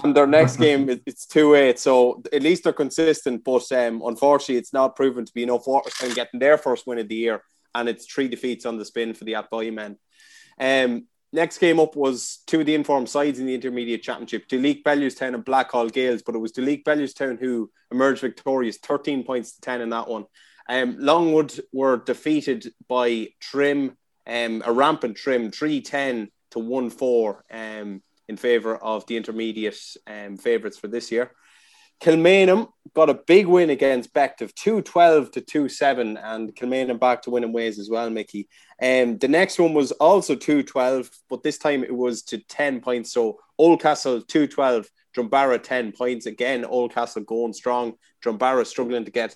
and 0.05 0.15
their 0.15 0.27
next 0.27 0.57
game 0.67 0.89
it's 1.05 1.27
two 1.27 1.57
eight. 1.57 1.81
So 1.81 2.23
at 2.33 2.43
least 2.43 2.63
they're 2.65 2.73
consistent. 2.73 3.43
But 3.43 3.71
um, 3.73 4.03
unfortunately, 4.05 4.57
it's 4.57 4.73
not 4.73 4.95
proven 4.95 5.25
to 5.25 5.33
be 5.33 5.43
enough. 5.43 5.65
Waterstown 5.65 6.15
getting 6.15 6.39
their 6.39 6.59
first 6.59 6.87
win 6.87 6.99
of 6.99 7.09
the 7.09 7.17
year, 7.17 7.43
and 7.75 7.89
it's 7.89 8.07
three 8.07 8.29
defeats 8.29 8.67
on 8.67 8.79
the 8.79 8.85
spin 8.85 9.15
for 9.15 9.25
the 9.25 9.33
Athboy 9.33 9.73
men. 9.73 9.99
Um, 10.61 11.07
next 11.33 11.59
game 11.59 11.81
up 11.81 11.97
was 11.97 12.39
two 12.47 12.61
of 12.61 12.67
the 12.67 12.75
informed 12.75 13.09
sides 13.09 13.39
in 13.39 13.47
the 13.47 13.55
intermediate 13.55 14.03
championship: 14.03 14.49
Duleek 14.49 14.83
Bellewstown 14.83 15.35
and 15.35 15.45
Blackhall 15.45 15.93
Gaels, 15.93 16.23
But 16.25 16.35
it 16.35 16.39
was 16.39 16.53
Duleek 16.53 16.85
Bellewstown 16.85 17.39
who 17.41 17.71
emerged 17.91 18.21
victorious, 18.21 18.79
thirteen 18.79 19.25
points 19.25 19.55
to 19.55 19.61
ten 19.61 19.81
in 19.81 19.91
that 19.91 20.09
one. 20.09 20.27
Um, 20.69 20.97
Longwood 20.99 21.59
were 21.73 21.97
defeated 21.97 22.73
by 22.89 23.29
Trim, 23.41 23.97
um, 24.27 24.63
a 24.65 24.73
rampant 24.73 25.17
Trim, 25.17 25.51
three 25.51 25.81
ten 25.81 26.29
to 26.51 26.59
one 26.59 26.91
four. 26.91 27.45
Um, 27.51 28.03
in 28.29 28.37
favour 28.37 28.77
of 28.77 29.07
the 29.07 29.17
intermediate 29.17 29.81
um, 30.07 30.37
favourites 30.37 30.79
for 30.79 30.89
this 30.89 31.11
year. 31.11 31.33
Kilmainham 32.01 32.69
got 32.95 33.11
a 33.11 33.15
big 33.15 33.47
win 33.47 33.71
against 33.71 34.15
Bective, 34.15 34.55
212 34.55 35.33
to 35.33 35.41
27, 35.41 36.17
and 36.17 36.55
Kilmainham 36.55 37.01
back 37.01 37.23
to 37.23 37.31
winning 37.31 37.53
ways 37.53 37.79
as 37.81 37.91
well, 37.91 38.09
Mickey. 38.09 38.49
Um, 38.81 39.19
the 39.19 39.27
next 39.27 39.59
one 39.59 39.75
was 39.75 39.91
also 39.93 40.37
212, 40.37 41.11
but 41.29 41.43
this 41.43 41.59
time 41.59 41.83
it 41.83 41.95
was 41.95 42.23
to 42.25 42.39
10 42.39 42.81
points. 42.83 43.13
So 43.13 43.39
Oldcastle 43.59 44.29
212, 44.29 44.89
Drumbaragh 45.17 45.65
10 45.65 45.91
points. 45.91 46.27
Again, 46.27 46.63
Oldcastle 46.63 47.27
going 47.27 47.53
strong. 47.53 47.95
Drumbaragh 48.25 48.67
struggling 48.67 49.05
to 49.05 49.11
get 49.11 49.35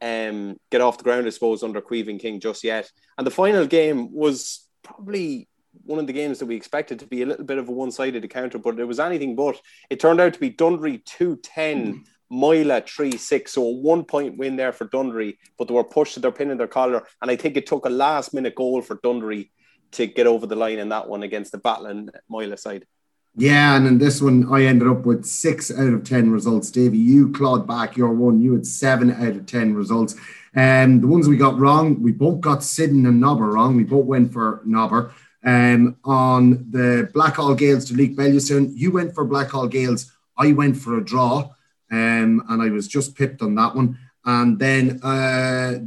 um, 0.00 0.56
get 0.70 0.80
off 0.80 0.98
the 0.98 1.04
ground, 1.04 1.26
I 1.26 1.30
suppose, 1.30 1.62
under 1.62 1.80
Queeving 1.80 2.18
King 2.18 2.40
just 2.40 2.64
yet. 2.64 2.90
And 3.18 3.26
the 3.26 3.30
final 3.30 3.66
game 3.66 4.12
was 4.12 4.66
probably 4.82 5.48
one 5.82 5.98
of 5.98 6.06
the 6.06 6.12
games 6.12 6.38
that 6.38 6.46
we 6.46 6.54
expected 6.54 6.98
to 7.00 7.06
be 7.06 7.22
a 7.22 7.26
little 7.26 7.44
bit 7.44 7.58
of 7.58 7.68
a 7.68 7.72
one-sided 7.72 8.22
encounter, 8.22 8.58
but 8.58 8.78
it 8.78 8.84
was 8.84 9.00
anything 9.00 9.34
but. 9.34 9.60
It 9.90 10.00
turned 10.00 10.20
out 10.20 10.34
to 10.34 10.40
be 10.40 10.50
Dunderry 10.50 11.04
210, 11.04 11.94
mm. 11.94 12.04
Moylagh 12.32 12.86
3-6. 12.86 13.48
So 13.48 13.62
a 13.64 13.70
one-point 13.72 14.36
win 14.36 14.56
there 14.56 14.72
for 14.72 14.86
Dunderry, 14.86 15.36
but 15.58 15.68
they 15.68 15.74
were 15.74 15.84
pushed 15.84 16.14
to 16.14 16.20
their 16.20 16.32
pin 16.32 16.50
in 16.50 16.58
their 16.58 16.68
collar. 16.68 17.06
And 17.20 17.30
I 17.30 17.36
think 17.36 17.56
it 17.56 17.66
took 17.66 17.86
a 17.86 17.90
last-minute 17.90 18.54
goal 18.54 18.82
for 18.82 18.96
Dunderry 18.96 19.50
to 19.92 20.06
get 20.06 20.26
over 20.26 20.46
the 20.46 20.56
line 20.56 20.78
in 20.78 20.88
that 20.90 21.08
one 21.08 21.22
against 21.22 21.52
the 21.52 21.58
battling 21.58 22.10
Moylagh 22.30 22.58
side. 22.58 22.86
Yeah, 23.36 23.76
and 23.76 23.86
in 23.86 23.98
this 23.98 24.22
one, 24.22 24.52
I 24.52 24.64
ended 24.64 24.86
up 24.86 25.04
with 25.04 25.24
six 25.24 25.70
out 25.70 25.92
of 25.92 26.04
10 26.04 26.30
results. 26.30 26.70
Davey, 26.70 26.98
you 26.98 27.32
clawed 27.32 27.66
back 27.66 27.96
your 27.96 28.12
one. 28.12 28.40
You 28.40 28.52
had 28.52 28.66
seven 28.66 29.10
out 29.10 29.36
of 29.36 29.46
10 29.46 29.74
results. 29.74 30.14
And 30.54 30.94
um, 30.94 31.00
the 31.00 31.06
ones 31.08 31.26
we 31.26 31.36
got 31.36 31.58
wrong, 31.58 32.00
we 32.00 32.12
both 32.12 32.40
got 32.40 32.62
Syddan 32.62 33.06
and 33.06 33.20
Nobber 33.20 33.46
wrong. 33.46 33.76
We 33.76 33.82
both 33.82 34.04
went 34.04 34.32
for 34.32 34.62
Nobber. 34.64 35.12
Um, 35.44 35.96
on 36.04 36.70
the 36.70 37.10
Blackhall 37.12 37.58
Gaels 37.58 37.86
to 37.88 37.94
Leek 37.94 38.16
Bellewstown, 38.16 38.72
you 38.74 38.92
went 38.92 39.14
for 39.14 39.26
Blackhall 39.26 39.68
Gaels. 39.68 40.12
I 40.38 40.52
went 40.52 40.76
for 40.76 40.96
a 40.96 41.04
draw, 41.04 41.50
um, 41.90 42.44
and 42.48 42.62
I 42.62 42.70
was 42.70 42.86
just 42.86 43.16
pipped 43.16 43.42
on 43.42 43.56
that 43.56 43.74
one. 43.74 43.98
And 44.24 44.58
then 44.58 45.00
uh, 45.02 45.80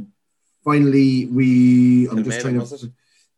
finally, 0.62 1.26
we 1.26 2.08
I'm 2.08 2.22
just 2.22 2.40
trying 2.40 2.60
to 2.60 2.92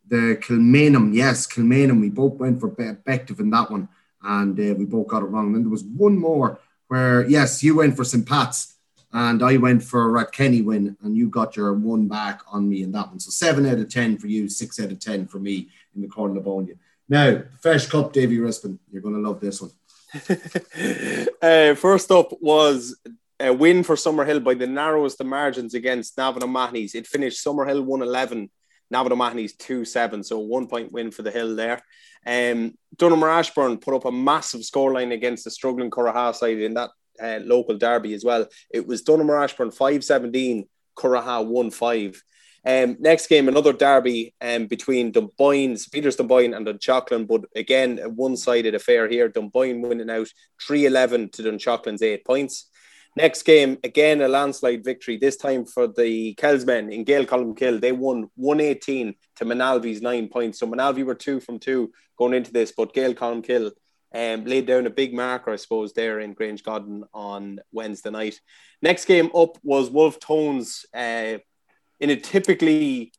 the 0.08 0.36
Kilmainham, 0.42 1.14
yes, 1.14 1.46
Kilmainham. 1.46 2.00
We 2.00 2.10
both 2.10 2.34
went 2.34 2.60
for 2.60 2.68
Bective 2.68 3.38
in 3.38 3.50
that 3.50 3.70
one, 3.70 3.88
and 4.22 4.58
uh, 4.58 4.74
we 4.74 4.84
both 4.84 5.08
got 5.08 5.22
it 5.22 5.26
wrong. 5.26 5.46
And 5.46 5.54
then 5.54 5.62
there 5.62 5.70
was 5.70 5.84
one 5.84 6.18
more 6.18 6.60
where 6.88 7.28
yes, 7.28 7.62
you 7.62 7.76
went 7.76 7.96
for 7.96 8.04
St 8.04 8.26
Pat's, 8.26 8.74
and 9.12 9.42
I 9.42 9.56
went 9.56 9.82
for 9.82 10.16
a 10.16 10.26
Kenny 10.26 10.62
win, 10.62 10.96
and 11.02 11.16
you 11.16 11.28
got 11.28 11.56
your 11.56 11.72
one 11.74 12.08
back 12.08 12.40
on 12.50 12.68
me 12.68 12.82
in 12.82 12.92
that 12.92 13.08
one. 13.08 13.20
So 13.20 13.30
seven 13.30 13.66
out 13.66 13.78
of 13.78 13.88
ten 13.88 14.18
for 14.18 14.26
you, 14.26 14.48
six 14.48 14.78
out 14.80 14.92
of 14.92 14.98
ten 14.98 15.26
for 15.26 15.38
me 15.38 15.68
in 15.94 16.02
the 16.02 16.08
corner 16.08 16.38
of 16.38 16.44
Bonia. 16.44 16.74
Now, 17.08 17.42
Feis 17.62 17.90
Cup, 17.90 18.12
Davy 18.12 18.38
Rispin, 18.38 18.78
you're 18.90 19.02
going 19.02 19.16
to 19.16 19.20
love 19.20 19.40
this 19.40 19.60
one. 19.60 19.72
uh, 21.42 21.74
first 21.74 22.10
up 22.10 22.32
was 22.40 22.96
a 23.40 23.52
win 23.52 23.82
for 23.82 23.96
Summerhill 23.96 24.44
by 24.44 24.54
the 24.54 24.66
narrowest 24.66 25.20
of 25.20 25.26
margins 25.26 25.74
against 25.74 26.16
Navan 26.16 26.42
O'Mahony's. 26.42 26.94
It 26.94 27.06
finished 27.06 27.44
Summerhill 27.44 27.84
111, 27.84 28.50
Navan 28.90 29.12
O'Mahony's 29.12 29.54
2 29.54 29.84
7, 29.84 30.22
so 30.22 30.38
one 30.38 30.66
point 30.66 30.92
win 30.92 31.10
for 31.10 31.22
the 31.22 31.30
Hill 31.30 31.56
there. 31.56 31.80
Um, 32.26 32.74
Ashbourne 33.00 33.78
put 33.78 33.94
up 33.94 34.04
a 34.04 34.12
massive 34.12 34.60
scoreline 34.60 35.12
against 35.12 35.44
the 35.44 35.50
struggling 35.50 35.90
Curraha 35.90 36.34
side 36.34 36.58
in 36.58 36.74
that 36.74 36.90
uh, 37.22 37.40
local 37.42 37.78
derby 37.78 38.14
as 38.14 38.24
well. 38.24 38.46
It 38.70 38.86
was 38.86 39.02
Donaghmore 39.02 39.42
Ashbourne 39.42 39.70
5 39.70 40.04
17, 40.04 40.66
Curraha 40.96 41.46
1 41.46 41.70
5. 41.70 42.22
Um, 42.66 42.96
next 43.00 43.28
game, 43.28 43.48
another 43.48 43.72
derby 43.72 44.34
um, 44.40 44.66
between 44.66 45.12
Dunboyne, 45.12 45.78
Peters 45.90 46.16
Dunboyne 46.16 46.54
and 46.54 46.66
Dunshaughlin, 46.66 47.26
but 47.26 47.44
again, 47.56 47.98
a 48.02 48.08
one 48.08 48.36
sided 48.36 48.74
affair 48.74 49.08
here. 49.08 49.28
Dunboyne 49.28 49.80
winning 49.80 50.10
out 50.10 50.28
3 50.66 50.86
11 50.86 51.30
to 51.30 51.42
Dunshaughlins, 51.42 52.02
eight 52.02 52.24
points. 52.24 52.69
Next 53.16 53.42
game, 53.42 53.78
again, 53.82 54.20
a 54.20 54.28
landslide 54.28 54.84
victory, 54.84 55.16
this 55.16 55.36
time 55.36 55.64
for 55.64 55.88
the 55.88 56.34
Kelsmen 56.34 56.92
in 56.92 57.02
Gael 57.02 57.24
Colmcille. 57.24 57.80
They 57.80 57.92
won 57.92 58.30
118 58.36 59.14
to 59.36 59.44
Moynalvey's 59.44 60.00
nine 60.00 60.28
points. 60.28 60.60
So 60.60 60.66
Moynalvey 60.66 61.04
were 61.04 61.16
two 61.16 61.40
from 61.40 61.58
two 61.58 61.92
going 62.16 62.34
into 62.34 62.52
this, 62.52 62.72
but 62.76 62.94
Gael 62.94 63.14
Colmcille 63.14 63.72
um, 64.14 64.44
laid 64.44 64.66
down 64.66 64.86
a 64.86 64.90
big 64.90 65.12
marker, 65.12 65.50
I 65.50 65.56
suppose, 65.56 65.92
there 65.92 66.20
in 66.20 66.34
Grangegodden 66.34 67.02
on 67.12 67.58
Wednesday 67.72 68.10
night. 68.10 68.40
Next 68.80 69.06
game 69.06 69.30
up 69.34 69.58
was 69.62 69.90
Wolf 69.90 70.20
Tones 70.20 70.86
uh, 70.94 71.38
in 71.98 72.10
a 72.10 72.16
typically 72.16 73.12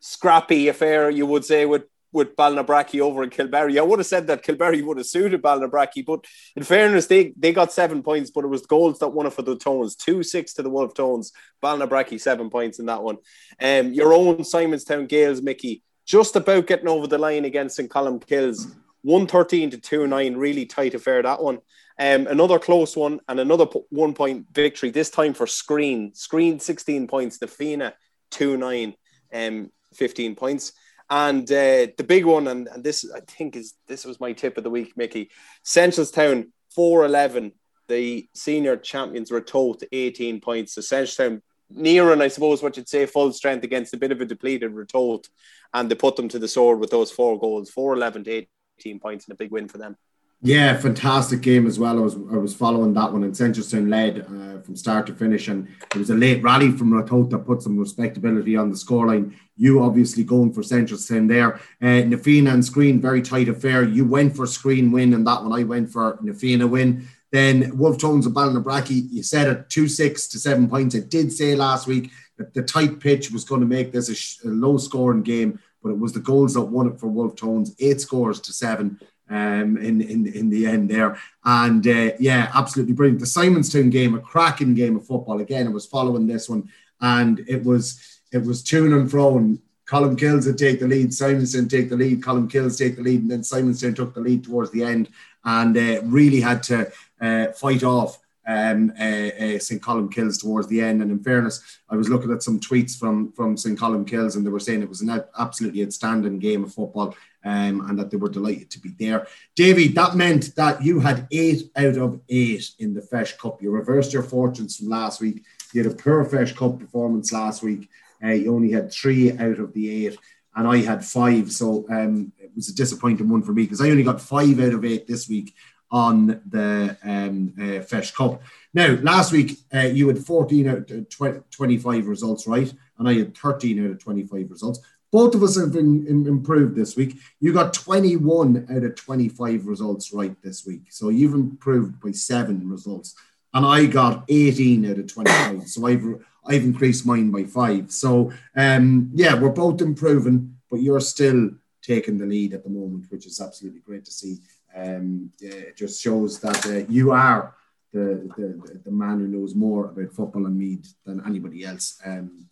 scrappy 0.00 0.68
affair, 0.68 1.08
you 1.08 1.26
would 1.26 1.44
say, 1.44 1.66
with 1.66 1.84
with 2.12 2.36
Ballinabrackey 2.36 3.00
over 3.00 3.22
in 3.22 3.30
Kilberry. 3.30 3.78
I 3.78 3.82
would 3.82 3.98
have 3.98 4.06
said 4.06 4.26
that 4.26 4.44
Kilberry 4.44 4.84
would 4.84 4.96
have 4.96 5.06
suited 5.06 5.42
Ballinabrackey, 5.42 6.04
but 6.04 6.24
in 6.56 6.62
fairness, 6.62 7.06
they, 7.06 7.32
they 7.36 7.52
got 7.52 7.72
seven 7.72 8.02
points, 8.02 8.30
but 8.30 8.44
it 8.44 8.48
was 8.48 8.66
goals 8.66 8.98
that 8.98 9.08
won 9.08 9.26
it 9.26 9.32
for 9.32 9.42
the 9.42 9.56
Tones. 9.56 9.96
2 9.96 10.22
6 10.22 10.54
to 10.54 10.62
the 10.62 10.70
Wolf 10.70 10.94
Tones. 10.94 11.32
Ballinabrackey, 11.62 12.20
seven 12.20 12.50
points 12.50 12.78
in 12.78 12.86
that 12.86 13.02
one. 13.02 13.18
Um, 13.60 13.92
your 13.92 14.12
own 14.12 14.38
Simonstown 14.38 15.08
Gaels, 15.08 15.42
Mickey, 15.42 15.82
just 16.04 16.36
about 16.36 16.66
getting 16.66 16.88
over 16.88 17.06
the 17.06 17.18
line 17.18 17.44
against 17.44 17.76
St. 17.76 17.90
Columkille's. 17.90 18.66
113 19.02 19.70
to 19.70 19.78
2 19.78 20.06
9, 20.06 20.36
really 20.36 20.66
tight 20.66 20.94
affair, 20.94 21.22
that 21.22 21.42
one. 21.42 21.58
Um, 21.98 22.26
another 22.26 22.58
close 22.58 22.96
one 22.96 23.20
and 23.28 23.38
another 23.40 23.66
one 23.90 24.14
point 24.14 24.46
victory, 24.52 24.90
this 24.90 25.10
time 25.10 25.34
for 25.34 25.46
Skryne. 25.46 26.16
Skryne 26.18 26.60
16 26.60 27.06
points, 27.06 27.38
the 27.38 27.46
Fina 27.46 27.94
2 28.30 28.56
9, 28.56 28.94
um, 29.34 29.70
15 29.94 30.34
points. 30.34 30.72
And 31.10 31.42
uh, 31.50 31.88
the 31.98 32.06
big 32.06 32.24
one, 32.24 32.46
and, 32.46 32.68
and 32.68 32.84
this 32.84 33.04
I 33.14 33.20
think 33.20 33.56
is 33.56 33.74
this 33.88 34.04
was 34.04 34.20
my 34.20 34.32
tip 34.32 34.56
of 34.56 34.64
the 34.64 34.70
week, 34.70 34.96
Mickey. 34.96 35.30
Seneschalstown 35.64 36.50
4 36.74 37.04
11. 37.04 37.52
The 37.88 38.28
senior 38.32 38.76
champions 38.76 39.32
were 39.32 39.40
told 39.40 39.80
to 39.80 39.88
18 39.90 40.40
points. 40.40 40.74
So 40.74 40.80
Seneschalstown 40.80 41.42
near 41.68 42.12
and 42.12 42.22
I 42.22 42.28
suppose 42.28 42.62
what 42.62 42.76
you'd 42.76 42.88
say 42.88 43.06
full 43.06 43.32
strength 43.32 43.64
against 43.64 43.94
a 43.94 43.96
bit 43.96 44.12
of 44.12 44.20
a 44.20 44.24
depleted 44.24 44.72
Ratoath, 44.72 45.28
and 45.74 45.90
they 45.90 45.96
put 45.96 46.16
them 46.16 46.28
to 46.28 46.38
the 46.38 46.48
sword 46.48 46.78
with 46.78 46.90
those 46.90 47.10
four 47.10 47.38
goals, 47.38 47.70
four 47.70 47.94
eleven 47.94 48.22
to 48.24 48.46
eighteen 48.78 49.00
points, 49.00 49.26
and 49.26 49.32
a 49.32 49.36
big 49.36 49.50
win 49.50 49.68
for 49.68 49.78
them. 49.78 49.96
Yeah, 50.42 50.74
fantastic 50.78 51.42
game 51.42 51.66
as 51.66 51.78
well. 51.78 51.98
I 51.98 52.00
was 52.00 52.14
I 52.14 52.38
was 52.38 52.54
following 52.54 52.94
that 52.94 53.12
one, 53.12 53.24
and 53.24 53.34
Seneschalstown 53.34 53.90
led 53.90 54.20
uh, 54.20 54.62
from 54.62 54.74
start 54.74 55.06
to 55.08 55.14
finish, 55.14 55.48
and 55.48 55.68
it 55.94 55.98
was 55.98 56.08
a 56.08 56.14
late 56.14 56.42
rally 56.42 56.70
from 56.72 56.92
Ratoath 56.92 57.28
that 57.30 57.40
put 57.40 57.60
some 57.60 57.76
respectability 57.76 58.56
on 58.56 58.70
the 58.70 58.76
scoreline. 58.76 59.34
You 59.58 59.82
obviously 59.82 60.24
going 60.24 60.54
for 60.54 60.62
Seneschalstown 60.62 61.28
there. 61.28 61.56
Uh, 61.82 62.06
Na 62.08 62.16
Fianna 62.16 62.54
and 62.54 62.62
Skryne, 62.62 63.02
very 63.02 63.20
tight 63.20 63.50
affair. 63.50 63.82
You 63.82 64.06
went 64.06 64.34
for 64.34 64.46
Skryne 64.46 64.90
win, 64.90 65.12
and 65.12 65.26
that 65.26 65.42
one 65.42 65.52
I 65.52 65.64
went 65.64 65.90
for 65.92 66.18
Na 66.22 66.32
Fianna 66.32 66.66
win. 66.66 67.06
Then 67.32 67.76
Wolf 67.76 67.98
Tones 67.98 68.24
and 68.24 68.34
Ballinabrackey, 68.34 69.08
you 69.10 69.22
said 69.22 69.46
it 69.46 69.68
two 69.68 69.88
six 69.88 70.26
to 70.28 70.38
seven 70.38 70.70
points. 70.70 70.96
I 70.96 71.00
did 71.00 71.34
say 71.34 71.54
last 71.54 71.86
week 71.86 72.12
that 72.38 72.54
the 72.54 72.62
tight 72.62 72.98
pitch 72.98 73.30
was 73.30 73.44
going 73.44 73.60
to 73.60 73.66
make 73.66 73.92
this 73.92 74.08
a, 74.08 74.14
sh- 74.14 74.38
a 74.46 74.48
low 74.48 74.78
scoring 74.78 75.22
game, 75.22 75.60
but 75.82 75.90
it 75.90 75.98
was 75.98 76.14
the 76.14 76.20
goals 76.20 76.54
that 76.54 76.62
won 76.62 76.86
it 76.86 76.98
for 76.98 77.08
Wolf 77.08 77.36
Tones, 77.36 77.76
eight 77.78 78.00
scores 78.00 78.40
to 78.40 78.54
seven 78.54 78.98
um, 79.30 79.76
in, 79.78 80.02
in, 80.02 80.26
in 80.26 80.50
the 80.50 80.66
end 80.66 80.90
there. 80.90 81.18
And 81.44 81.86
uh, 81.86 82.12
yeah, 82.18 82.50
absolutely 82.54 82.94
brilliant. 82.94 83.20
The 83.20 83.26
Simonstown 83.26 83.90
game, 83.90 84.14
a 84.14 84.20
cracking 84.20 84.74
game 84.74 84.96
of 84.96 85.06
football. 85.06 85.40
Again, 85.40 85.66
I 85.66 85.70
was 85.70 85.86
following 85.86 86.26
this 86.26 86.48
one, 86.48 86.68
and 87.00 87.42
it 87.48 87.64
was 87.64 88.20
it 88.32 88.44
was 88.44 88.62
tune 88.62 88.92
and 88.92 89.10
fro. 89.10 89.56
Colmcille's 89.86 90.46
would 90.46 90.58
take 90.58 90.78
the 90.78 90.86
lead, 90.86 91.10
Simonstown 91.10 91.68
take 91.68 91.88
the 91.88 91.96
lead, 91.96 92.22
Colmcille's 92.22 92.78
take 92.78 92.94
the 92.94 93.02
lead, 93.02 93.22
and 93.22 93.30
then 93.30 93.40
Simonstown 93.40 93.96
took 93.96 94.14
the 94.14 94.20
lead 94.20 94.44
towards 94.44 94.70
the 94.70 94.84
end 94.84 95.08
and 95.44 95.76
uh, 95.76 96.00
really 96.04 96.40
had 96.40 96.62
to 96.64 96.92
uh, 97.20 97.48
fight 97.48 97.82
off 97.82 98.18
um, 98.46 98.92
uh, 99.00 99.02
uh, 99.02 99.58
St. 99.58 99.82
Colmcille's 99.82 100.38
towards 100.38 100.68
the 100.68 100.80
end. 100.80 101.02
And 101.02 101.10
in 101.10 101.18
fairness, 101.18 101.78
I 101.88 101.96
was 101.96 102.08
looking 102.08 102.30
at 102.30 102.42
some 102.42 102.60
tweets 102.60 102.96
from 102.96 103.32
from 103.32 103.56
St. 103.56 103.78
Colmcille's, 103.78 104.36
and 104.36 104.46
they 104.46 104.50
were 104.50 104.60
saying 104.60 104.82
it 104.82 104.88
was 104.88 105.00
an 105.00 105.22
absolutely 105.38 105.84
outstanding 105.84 106.38
game 106.38 106.62
of 106.62 106.72
football 106.72 107.16
um, 107.44 107.88
and 107.88 107.98
that 107.98 108.10
they 108.10 108.16
were 108.16 108.28
delighted 108.28 108.70
to 108.70 108.80
be 108.80 108.90
there. 108.98 109.26
Davy, 109.56 109.88
that 109.88 110.16
meant 110.16 110.54
that 110.56 110.82
you 110.84 111.00
had 111.00 111.26
eight 111.30 111.70
out 111.76 111.96
of 111.96 112.20
eight 112.28 112.70
in 112.78 112.94
the 112.94 113.00
Feis 113.00 113.36
Cup. 113.36 113.62
You 113.62 113.70
reversed 113.70 114.12
your 114.12 114.22
fortunes 114.22 114.76
from 114.76 114.88
last 114.88 115.20
week. 115.20 115.44
You 115.72 115.82
had 115.82 115.92
a 115.92 115.96
poor 115.96 116.24
Feis 116.24 116.54
Cup 116.54 116.78
performance 116.78 117.32
last 117.32 117.62
week. 117.62 117.88
Uh, 118.22 118.28
you 118.28 118.54
only 118.54 118.72
had 118.72 118.92
three 118.92 119.32
out 119.32 119.58
of 119.58 119.72
the 119.72 120.06
eight, 120.06 120.18
and 120.54 120.68
I 120.68 120.78
had 120.78 121.04
five. 121.04 121.50
So 121.52 121.86
um, 121.88 122.32
it 122.38 122.50
was 122.54 122.68
a 122.68 122.74
disappointing 122.74 123.28
one 123.28 123.42
for 123.42 123.52
me 123.52 123.62
because 123.62 123.80
I 123.80 123.90
only 123.90 124.02
got 124.02 124.20
five 124.20 124.60
out 124.60 124.74
of 124.74 124.84
eight 124.84 125.06
this 125.06 125.28
week 125.28 125.54
on 125.90 126.40
the 126.46 126.96
um, 127.02 127.54
uh, 127.58 127.82
Feis 127.82 128.14
Cup. 128.14 128.42
Now, 128.72 128.96
last 129.02 129.32
week 129.32 129.58
uh, 129.74 129.80
you 129.80 130.06
had 130.08 130.18
14 130.18 130.68
out 130.68 130.90
of 130.90 131.50
25 131.50 132.06
results, 132.06 132.46
right? 132.46 132.72
And 132.98 133.08
I 133.08 133.14
had 133.14 133.36
13 133.36 133.84
out 133.84 133.90
of 133.92 133.98
25 133.98 134.50
results. 134.50 134.80
Both 135.12 135.34
of 135.34 135.42
us 135.42 135.58
have 135.58 135.72
been 135.72 136.06
improved 136.06 136.76
this 136.76 136.96
week. 136.96 137.16
You 137.40 137.52
got 137.52 137.74
21 137.74 138.68
out 138.70 138.84
of 138.84 138.94
25 138.94 139.66
results 139.66 140.12
right 140.12 140.36
this 140.42 140.64
week. 140.64 140.82
So 140.90 141.08
you've 141.08 141.34
improved 141.34 142.00
by 142.00 142.12
seven 142.12 142.68
results. 142.68 143.16
And 143.52 143.66
I 143.66 143.86
got 143.86 144.24
18 144.28 144.88
out 144.88 144.98
of 144.98 145.12
25. 145.12 145.68
So 145.68 145.86
I've 145.86 146.04
I've 146.46 146.64
increased 146.64 147.06
mine 147.06 147.30
by 147.30 147.44
five. 147.44 147.90
So 147.90 148.32
um, 148.56 149.10
yeah, 149.14 149.38
we're 149.38 149.50
both 149.50 149.82
improving, 149.82 150.56
but 150.70 150.80
you're 150.80 151.00
still 151.00 151.50
taking 151.82 152.18
the 152.18 152.26
lead 152.26 152.54
at 152.54 152.64
the 152.64 152.70
moment, 152.70 153.06
which 153.10 153.26
is 153.26 153.40
absolutely 153.40 153.80
great 153.80 154.04
to 154.04 154.12
see. 154.12 154.38
Um, 154.74 155.32
it 155.40 155.76
just 155.76 156.00
shows 156.00 156.38
that 156.40 156.66
uh, 156.66 156.86
you 156.88 157.10
are 157.10 157.54
the, 157.92 158.30
the 158.36 158.80
the 158.84 158.90
man 158.90 159.18
who 159.18 159.26
knows 159.26 159.54
more 159.54 159.86
about 159.86 160.12
football 160.12 160.46
and 160.46 160.56
Meath 160.56 160.94
than 161.04 161.22
anybody 161.26 161.64
else. 161.64 162.00
Um, 162.04 162.46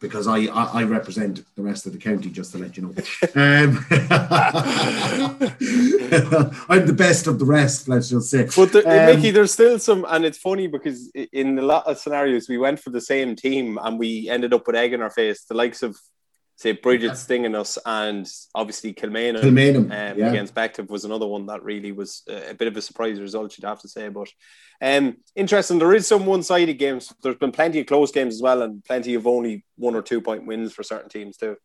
because 0.00 0.26
I, 0.26 0.46
I, 0.46 0.80
I 0.80 0.82
represent 0.84 1.44
the 1.54 1.62
rest 1.62 1.86
of 1.86 1.92
the 1.92 1.98
county, 1.98 2.30
just 2.30 2.52
to 2.52 2.58
let 2.58 2.76
you 2.76 2.84
know. 2.84 2.94
Um, 3.34 3.84
I'm 6.68 6.86
the 6.86 6.94
best 6.96 7.26
of 7.26 7.38
the 7.38 7.44
rest, 7.44 7.88
let's 7.88 8.08
just 8.08 8.30
say. 8.30 8.48
But 8.56 8.72
the, 8.72 8.88
um, 8.88 9.16
Mickey, 9.16 9.30
there's 9.30 9.52
still 9.52 9.78
some, 9.78 10.06
and 10.08 10.24
it's 10.24 10.38
funny 10.38 10.66
because 10.66 11.10
in 11.32 11.58
a 11.58 11.62
lot 11.62 11.86
of 11.86 11.98
scenarios 11.98 12.48
we 12.48 12.58
went 12.58 12.80
for 12.80 12.90
the 12.90 13.00
same 13.00 13.36
team 13.36 13.78
and 13.82 13.98
we 13.98 14.28
ended 14.28 14.54
up 14.54 14.66
with 14.66 14.76
egg 14.76 14.92
in 14.92 15.02
our 15.02 15.10
face. 15.10 15.44
The 15.44 15.54
likes 15.54 15.82
of 15.82 15.96
say 16.56 16.72
Bridget 16.72 17.08
yeah. 17.08 17.12
stinging 17.14 17.54
us, 17.54 17.78
and 17.84 18.26
obviously 18.54 18.94
Kilmainham, 18.94 19.42
Kilmainham 19.42 19.84
um, 19.84 20.18
yeah. 20.18 20.30
against 20.30 20.54
Bective 20.54 20.88
was 20.88 21.04
another 21.04 21.26
one 21.26 21.46
that 21.46 21.62
really 21.62 21.92
was 21.92 22.22
a 22.28 22.54
bit 22.54 22.68
of 22.68 22.76
a 22.76 22.82
surprise 22.82 23.20
result, 23.20 23.56
you'd 23.56 23.68
have 23.68 23.80
to 23.82 23.88
say. 23.88 24.08
But 24.08 24.28
um, 24.80 25.18
interesting, 25.34 25.78
there 25.78 25.94
is 25.94 26.06
some 26.06 26.26
one-sided 26.26 26.74
games. 26.74 27.12
There's 27.22 27.36
been 27.36 27.52
plenty 27.52 27.80
of 27.80 27.86
close 27.86 28.10
games 28.10 28.34
as 28.34 28.42
well, 28.42 28.62
and 28.62 28.82
plenty 28.84 29.14
of 29.14 29.26
only 29.26 29.64
one 29.76 29.94
or 29.94 30.02
two 30.02 30.20
point 30.20 30.46
wins 30.46 30.72
for 30.72 30.82
certain 30.82 31.10
teams 31.10 31.36
too. 31.36 31.56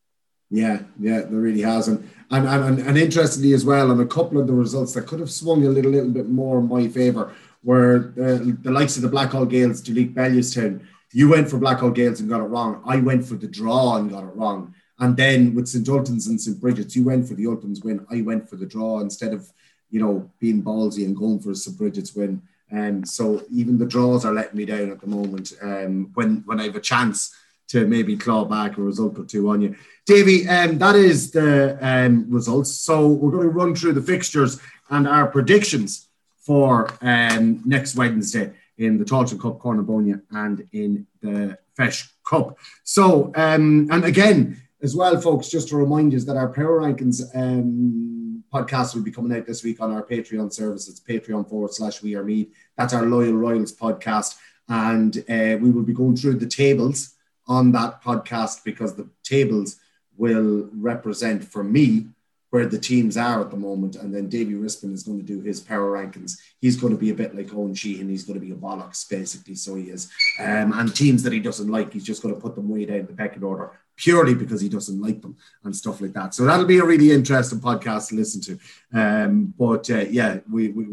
Yeah, 0.49 0.79
yeah, 0.99 1.21
there 1.21 1.39
really 1.39 1.61
has, 1.61 1.87
and 1.87 2.09
and 2.29 2.45
and, 2.45 2.79
and 2.79 2.97
interestingly 2.97 3.53
as 3.53 3.63
well, 3.63 3.89
and 3.89 4.01
a 4.01 4.05
couple 4.05 4.39
of 4.41 4.47
the 4.47 4.53
results 4.53 4.93
that 4.93 5.07
could 5.07 5.21
have 5.21 5.31
swung 5.31 5.65
a 5.65 5.69
little, 5.69 5.91
little 5.91 6.09
bit 6.09 6.27
more 6.27 6.59
in 6.59 6.67
my 6.67 6.89
favour, 6.89 7.33
were 7.63 8.11
the, 8.15 8.57
the 8.61 8.71
likes 8.71 8.97
of 8.97 9.03
the 9.03 9.09
Blackhall 9.09 9.49
Gaels, 9.49 9.81
Duleek 9.81 10.13
Bellewstown. 10.13 10.85
You 11.13 11.29
went 11.29 11.49
for 11.49 11.57
Blackhall 11.57 11.95
Gaels 11.95 12.19
and 12.19 12.29
got 12.29 12.41
it 12.41 12.45
wrong. 12.45 12.81
I 12.85 12.97
went 12.97 13.25
for 13.25 13.35
the 13.35 13.47
draw 13.47 13.97
and 13.97 14.09
got 14.09 14.23
it 14.23 14.35
wrong. 14.35 14.75
And 15.01 15.17
then 15.17 15.55
with 15.55 15.67
St. 15.67 15.85
Ultans 15.87 16.29
and 16.29 16.39
St. 16.39 16.61
Bridget's, 16.61 16.95
you 16.95 17.03
went 17.03 17.27
for 17.27 17.33
the 17.33 17.45
Ultans 17.45 17.83
win. 17.83 18.05
I 18.11 18.21
went 18.21 18.47
for 18.47 18.55
the 18.55 18.67
draw 18.67 18.99
instead 18.99 19.33
of, 19.33 19.51
you 19.89 19.99
know, 19.99 20.29
being 20.39 20.61
ballsy 20.61 21.05
and 21.05 21.17
going 21.17 21.39
for 21.39 21.55
St. 21.55 21.75
Bridget's 21.75 22.15
win. 22.15 22.41
And 22.69 22.97
um, 22.97 23.05
so 23.05 23.43
even 23.51 23.77
the 23.77 23.85
draws 23.85 24.23
are 24.23 24.33
letting 24.33 24.57
me 24.57 24.63
down 24.63 24.91
at 24.91 25.01
the 25.01 25.07
moment 25.07 25.53
um, 25.61 26.11
when, 26.13 26.43
when 26.45 26.59
I 26.59 26.65
have 26.65 26.75
a 26.75 26.81
chance 26.81 27.35
to 27.69 27.87
maybe 27.87 28.15
claw 28.15 28.45
back 28.45 28.77
a 28.77 28.81
result 28.81 29.17
or 29.17 29.25
two 29.25 29.49
on 29.49 29.61
you. 29.61 29.75
Davy, 30.05 30.47
um, 30.47 30.77
that 30.77 30.95
is 30.95 31.31
the 31.31 31.77
um, 31.81 32.27
results. 32.29 32.69
So 32.71 33.07
we're 33.07 33.31
going 33.31 33.43
to 33.43 33.49
run 33.49 33.75
through 33.75 33.93
the 33.93 34.01
fixtures 34.01 34.61
and 34.89 35.07
our 35.07 35.27
predictions 35.27 36.07
for 36.41 36.89
um, 37.01 37.61
next 37.65 37.95
Wednesday 37.95 38.51
in 38.77 38.97
the 38.97 39.05
Tailteann 39.05 39.39
Cup, 39.39 39.59
Cornabonia, 39.59 40.21
and 40.31 40.67
in 40.73 41.07
the 41.21 41.57
Feis 41.77 42.09
Cup. 42.27 42.57
So, 42.83 43.31
um, 43.35 43.87
and 43.91 44.03
again, 44.05 44.61
as 44.81 44.95
well, 44.95 45.19
folks, 45.21 45.47
just 45.47 45.69
to 45.69 45.77
remind 45.77 46.11
you 46.11 46.19
that 46.19 46.37
our 46.37 46.49
Power 46.49 46.81
Rankings 46.81 47.23
um, 47.35 48.43
podcast 48.51 48.95
will 48.95 49.03
be 49.03 49.11
coming 49.11 49.37
out 49.37 49.45
this 49.45 49.63
week 49.63 49.79
on 49.79 49.91
our 49.91 50.03
Patreon 50.03 50.51
service. 50.51 50.89
It's 50.89 50.99
Patreon 50.99 51.47
forward 51.47 51.73
slash 51.73 52.01
We 52.01 52.15
Are 52.15 52.23
Meath. 52.23 52.51
That's 52.77 52.93
our 52.93 53.05
Loyal 53.05 53.33
Royals 53.33 53.73
podcast. 53.73 54.37
And 54.67 55.17
uh, 55.29 55.57
we 55.61 55.69
will 55.69 55.83
be 55.83 55.93
going 55.93 56.15
through 56.15 56.35
the 56.35 56.47
tables 56.47 57.15
on 57.47 57.71
that 57.73 58.01
podcast 58.01 58.63
because 58.63 58.95
the 58.95 59.07
tables 59.23 59.77
will 60.17 60.67
represent 60.73 61.43
for 61.43 61.63
me 61.63 62.07
where 62.49 62.65
the 62.65 62.79
teams 62.79 63.17
are 63.17 63.41
at 63.41 63.51
the 63.51 63.57
moment. 63.57 63.95
And 63.95 64.13
then 64.13 64.29
Davy 64.29 64.55
Rispin 64.55 64.93
is 64.93 65.03
going 65.03 65.19
to 65.19 65.25
do 65.25 65.41
his 65.41 65.59
power 65.59 65.91
rankings. 65.91 66.37
He's 66.59 66.75
going 66.75 66.93
to 66.93 66.99
be 66.99 67.11
a 67.11 67.15
bit 67.15 67.35
like 67.35 67.53
Owen 67.53 67.75
Sheehan. 67.75 68.09
He's 68.09 68.23
going 68.23 68.39
to 68.39 68.45
be 68.45 68.51
a 68.51 68.55
bollocks, 68.55 69.07
basically. 69.07 69.55
So 69.55 69.75
he 69.75 69.85
is. 69.85 70.09
Um, 70.39 70.73
and 70.73 70.93
teams 70.93 71.23
that 71.23 71.33
he 71.33 71.39
doesn't 71.39 71.69
like, 71.69 71.93
he's 71.93 72.03
just 72.03 72.23
going 72.23 72.33
to 72.33 72.41
put 72.41 72.55
them 72.55 72.67
way 72.67 72.85
down 72.85 73.05
the 73.05 73.13
pecking 73.13 73.43
order 73.43 73.71
purely 74.01 74.33
because 74.33 74.59
he 74.59 74.67
doesn't 74.67 74.99
like 74.99 75.21
them 75.21 75.37
and 75.63 75.75
stuff 75.75 76.01
like 76.01 76.13
that. 76.13 76.33
So 76.33 76.43
that'll 76.43 76.65
be 76.65 76.79
a 76.79 76.85
really 76.85 77.11
interesting 77.11 77.59
podcast 77.59 78.09
to 78.09 78.15
listen 78.15 78.41
to. 78.41 78.59
Um, 78.93 79.53
but 79.57 79.89
uh, 79.91 80.05
yeah, 80.09 80.39
we, 80.51 80.69
we 80.69 80.85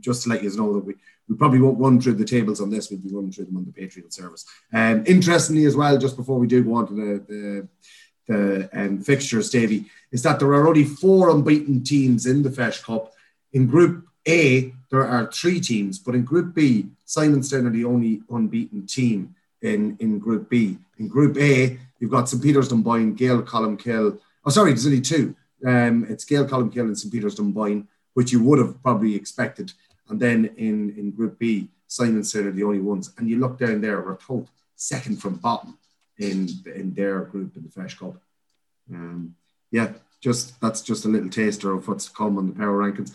just 0.00 0.24
to 0.24 0.28
let 0.28 0.42
you 0.42 0.54
know 0.56 0.74
that 0.74 0.84
we 0.84 0.94
we 1.28 1.36
probably 1.36 1.60
won't 1.60 1.78
run 1.78 2.00
through 2.00 2.14
the 2.14 2.24
tables 2.24 2.60
on 2.60 2.70
this. 2.70 2.90
We'll 2.90 3.00
be 3.00 3.14
running 3.14 3.30
through 3.30 3.44
them 3.46 3.58
on 3.58 3.66
the 3.66 3.70
Patreon 3.70 4.12
service. 4.12 4.46
Um, 4.72 5.04
interestingly, 5.06 5.66
as 5.66 5.76
well, 5.76 5.98
just 5.98 6.16
before 6.16 6.38
we 6.38 6.46
do 6.46 6.64
go 6.64 6.74
on 6.74 6.88
to 6.88 6.94
the 6.94 7.24
the, 7.28 7.68
the 8.26 8.70
um, 8.72 9.00
fixtures, 9.02 9.50
Davy, 9.50 9.84
is 10.10 10.22
that 10.22 10.38
there 10.38 10.48
are 10.48 10.66
only 10.66 10.84
four 10.84 11.30
unbeaten 11.30 11.84
teams 11.84 12.26
in 12.26 12.42
the 12.42 12.50
Feis 12.50 12.82
Cup. 12.82 13.12
In 13.52 13.66
Group 13.66 14.06
A, 14.26 14.74
there 14.90 15.06
are 15.06 15.30
three 15.30 15.60
teams, 15.60 15.98
but 15.98 16.14
in 16.14 16.24
Group 16.24 16.54
B, 16.54 16.88
Simonstown 17.06 17.66
are 17.66 17.70
the 17.70 17.84
only 17.84 18.22
unbeaten 18.30 18.86
team 18.86 19.34
in, 19.62 19.96
in 20.00 20.18
Group 20.18 20.48
B. 20.48 20.78
In 20.98 21.08
Group 21.08 21.36
A, 21.38 21.78
you've 21.98 22.10
got 22.10 22.28
St. 22.28 22.42
Peter's 22.42 22.68
Dunboyne, 22.68 23.14
Gael 23.14 23.42
Colmcille. 23.42 24.18
Oh, 24.44 24.50
sorry, 24.50 24.70
there's 24.70 24.86
only 24.86 25.00
two. 25.00 25.34
Um, 25.66 26.06
it's 26.08 26.24
Gael 26.24 26.46
Colmcille 26.46 26.80
and 26.80 26.98
St. 26.98 27.12
Peter's 27.12 27.34
Dunboyne, 27.34 27.86
which 28.14 28.32
you 28.32 28.42
would 28.42 28.58
have 28.58 28.80
probably 28.82 29.14
expected. 29.14 29.72
And 30.08 30.20
then 30.20 30.46
in, 30.56 30.94
in 30.96 31.10
Group 31.10 31.38
B, 31.38 31.68
Simonstown 31.88 32.46
are 32.46 32.52
the 32.52 32.64
only 32.64 32.80
ones. 32.80 33.12
And 33.18 33.28
you 33.28 33.38
look 33.38 33.58
down 33.58 33.80
there, 33.80 34.18
told 34.26 34.48
second 34.76 35.20
from 35.20 35.34
bottom 35.34 35.78
in 36.18 36.48
in 36.74 36.94
their 36.94 37.20
group 37.20 37.56
in 37.56 37.62
the 37.62 37.68
Feis 37.68 37.98
Cup. 37.98 38.16
Um, 38.92 39.34
yeah, 39.70 39.92
just 40.20 40.60
that's 40.60 40.82
just 40.82 41.04
a 41.04 41.08
little 41.08 41.30
taster 41.30 41.72
of 41.72 41.86
what's 41.86 42.06
to 42.06 42.12
come 42.12 42.38
on 42.38 42.48
the 42.48 42.52
power 42.54 42.78
rankings. 42.78 43.12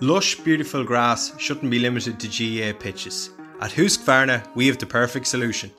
Lush, 0.00 0.36
beautiful 0.36 0.82
grass 0.82 1.38
shouldn't 1.38 1.70
be 1.70 1.78
limited 1.78 2.18
to 2.20 2.28
GAA 2.28 2.78
pitches. 2.78 3.30
At 3.60 3.72
Husqvarna, 3.72 4.42
we 4.54 4.68
have 4.68 4.78
the 4.78 4.86
perfect 4.86 5.26
solution. 5.26 5.70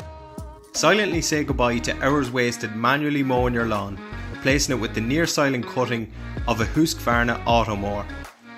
Silently 0.72 1.20
say 1.20 1.44
goodbye 1.44 1.80
to 1.80 2.00
hours 2.06 2.30
wasted 2.30 2.76
manually 2.76 3.24
mowing 3.24 3.56
your 3.56 3.66
lawn, 3.66 4.00
replacing 4.32 4.78
it 4.78 4.80
with 4.80 4.94
the 4.94 5.02
near 5.02 5.26
silent 5.26 5.66
cutting 5.66 6.14
of 6.48 6.62
a 6.62 6.66
Husqvarna 6.66 7.44
Automower. 7.46 8.06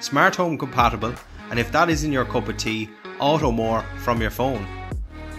Smart 0.01 0.36
home 0.36 0.57
compatible, 0.57 1.15
and 1.51 1.57
if 1.57 1.71
that 1.71 1.89
isn't 1.89 2.11
your 2.11 2.26
cup 2.26 2.49
of 2.49 2.57
tea, 2.57 2.89
Automower 3.21 3.86
from 3.99 4.19
your 4.19 4.30
phone. 4.30 4.67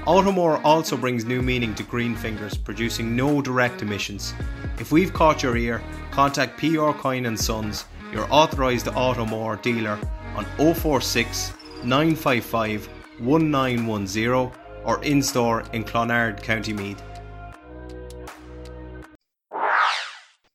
Automower 0.06 0.62
also 0.64 0.96
brings 0.96 1.26
new 1.26 1.42
meaning 1.42 1.74
to 1.74 1.82
green 1.82 2.16
fingers, 2.16 2.56
producing 2.56 3.14
no 3.14 3.42
direct 3.42 3.82
emissions. 3.82 4.32
If 4.78 4.92
we've 4.92 5.12
caught 5.12 5.42
your 5.42 5.58
ear, 5.58 5.82
contact 6.10 6.56
PR 6.56 6.92
Coyne 6.92 7.26
and 7.26 7.38
Sons, 7.38 7.84
your 8.14 8.26
authorised 8.30 8.86
Automower 8.86 9.60
dealer, 9.60 9.98
on 10.36 10.46
046 10.74 11.52
955 11.84 12.88
1910 13.18 14.52
or 14.84 15.02
in 15.02 15.22
store 15.22 15.62
in 15.72 15.84
Clonard, 15.84 16.42
County 16.42 16.72
Meath. 16.72 17.02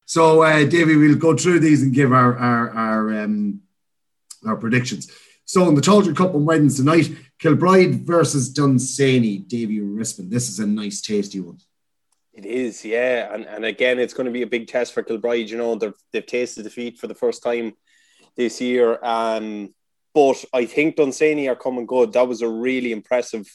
So, 0.06 0.42
uh, 0.42 0.66
Davy, 0.66 0.96
we'll 0.96 1.16
go 1.18 1.36
through 1.38 1.60
these 1.60 1.84
and 1.84 1.94
give 1.94 2.12
our 2.12 2.36
our 2.36 2.70
our, 2.72 3.24
um, 3.24 3.62
our 4.46 4.56
predictions. 4.56 5.12
So, 5.46 5.68
in 5.70 5.76
the 5.76 5.82
Tailteann 5.82 6.16
Cup 6.16 6.34
on 6.34 6.46
Wednesday 6.46 6.84
night, 6.84 7.12
Kilbride 7.38 8.08
versus 8.08 8.50
Dunsany, 8.50 9.38
Davy 9.38 9.80
Rispin. 9.80 10.30
This 10.30 10.50
is 10.50 10.60
a 10.60 10.66
nice, 10.66 11.02
tasty 11.02 11.40
one. 11.40 11.60
It 12.34 12.46
is, 12.46 12.84
yeah, 12.84 13.34
and 13.34 13.46
and 13.46 13.66
again, 13.66 14.00
it's 14.00 14.14
going 14.14 14.26
to 14.26 14.32
be 14.32 14.42
a 14.42 14.48
big 14.48 14.68
test 14.68 14.94
for 14.94 15.04
Kilbride. 15.04 15.50
You 15.50 15.58
know, 15.58 15.76
they've 15.76 15.94
they've 16.12 16.26
tasted 16.26 16.64
defeat 16.64 16.98
for 16.98 17.06
the 17.06 17.14
first 17.14 17.44
time 17.44 17.74
this 18.36 18.60
year. 18.60 18.98
Um, 19.04 19.74
but 20.20 20.44
I 20.52 20.66
think 20.66 20.98
Dunsany 20.98 21.48
are 21.48 21.56
coming 21.56 21.86
good. 21.86 22.12
That 22.12 22.28
was 22.28 22.42
a 22.42 22.50
really 22.50 22.92
impressive 22.92 23.48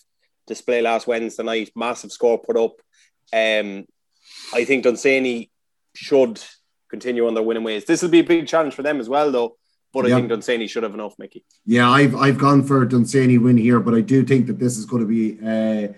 display 0.47 0.81
last 0.81 1.07
Wednesday 1.07 1.43
night. 1.43 1.71
Massive 1.77 2.11
score 2.11 2.39
put 2.39 2.57
up. 2.57 2.81
Um, 3.35 3.85
I 4.55 4.65
think 4.65 4.83
Dunsany 4.83 5.51
should 5.95 6.43
continue 6.89 7.27
on 7.27 7.35
their 7.35 7.43
winning 7.43 7.65
ways. 7.65 7.85
This 7.85 8.01
will 8.01 8.09
be 8.09 8.21
a 8.21 8.25
big 8.25 8.47
challenge 8.47 8.73
for 8.73 8.83
them 8.83 8.99
as 8.99 9.11
well, 9.11 9.31
though. 9.31 9.59
But 9.93 10.07
I 10.07 10.15
think 10.15 10.31
Dunsany 10.31 10.67
should 10.67 10.85
have 10.85 10.95
enough, 10.95 11.15
Mickey. 11.19 11.45
Yeah, 11.67 11.91
I've 11.91 12.17
I've 12.17 12.39
gone 12.39 12.63
for 12.65 12.83
Dunsany 12.87 13.37
win 13.37 13.59
here, 13.59 13.79
but 13.79 13.95
I 13.95 14.01
do 14.01 14.25
think 14.25 14.47
that 14.47 14.59
this 14.59 14.79
is 14.79 14.87
going 14.87 15.07
to 15.07 15.09
be, 15.19 15.39
uh, 15.47 15.93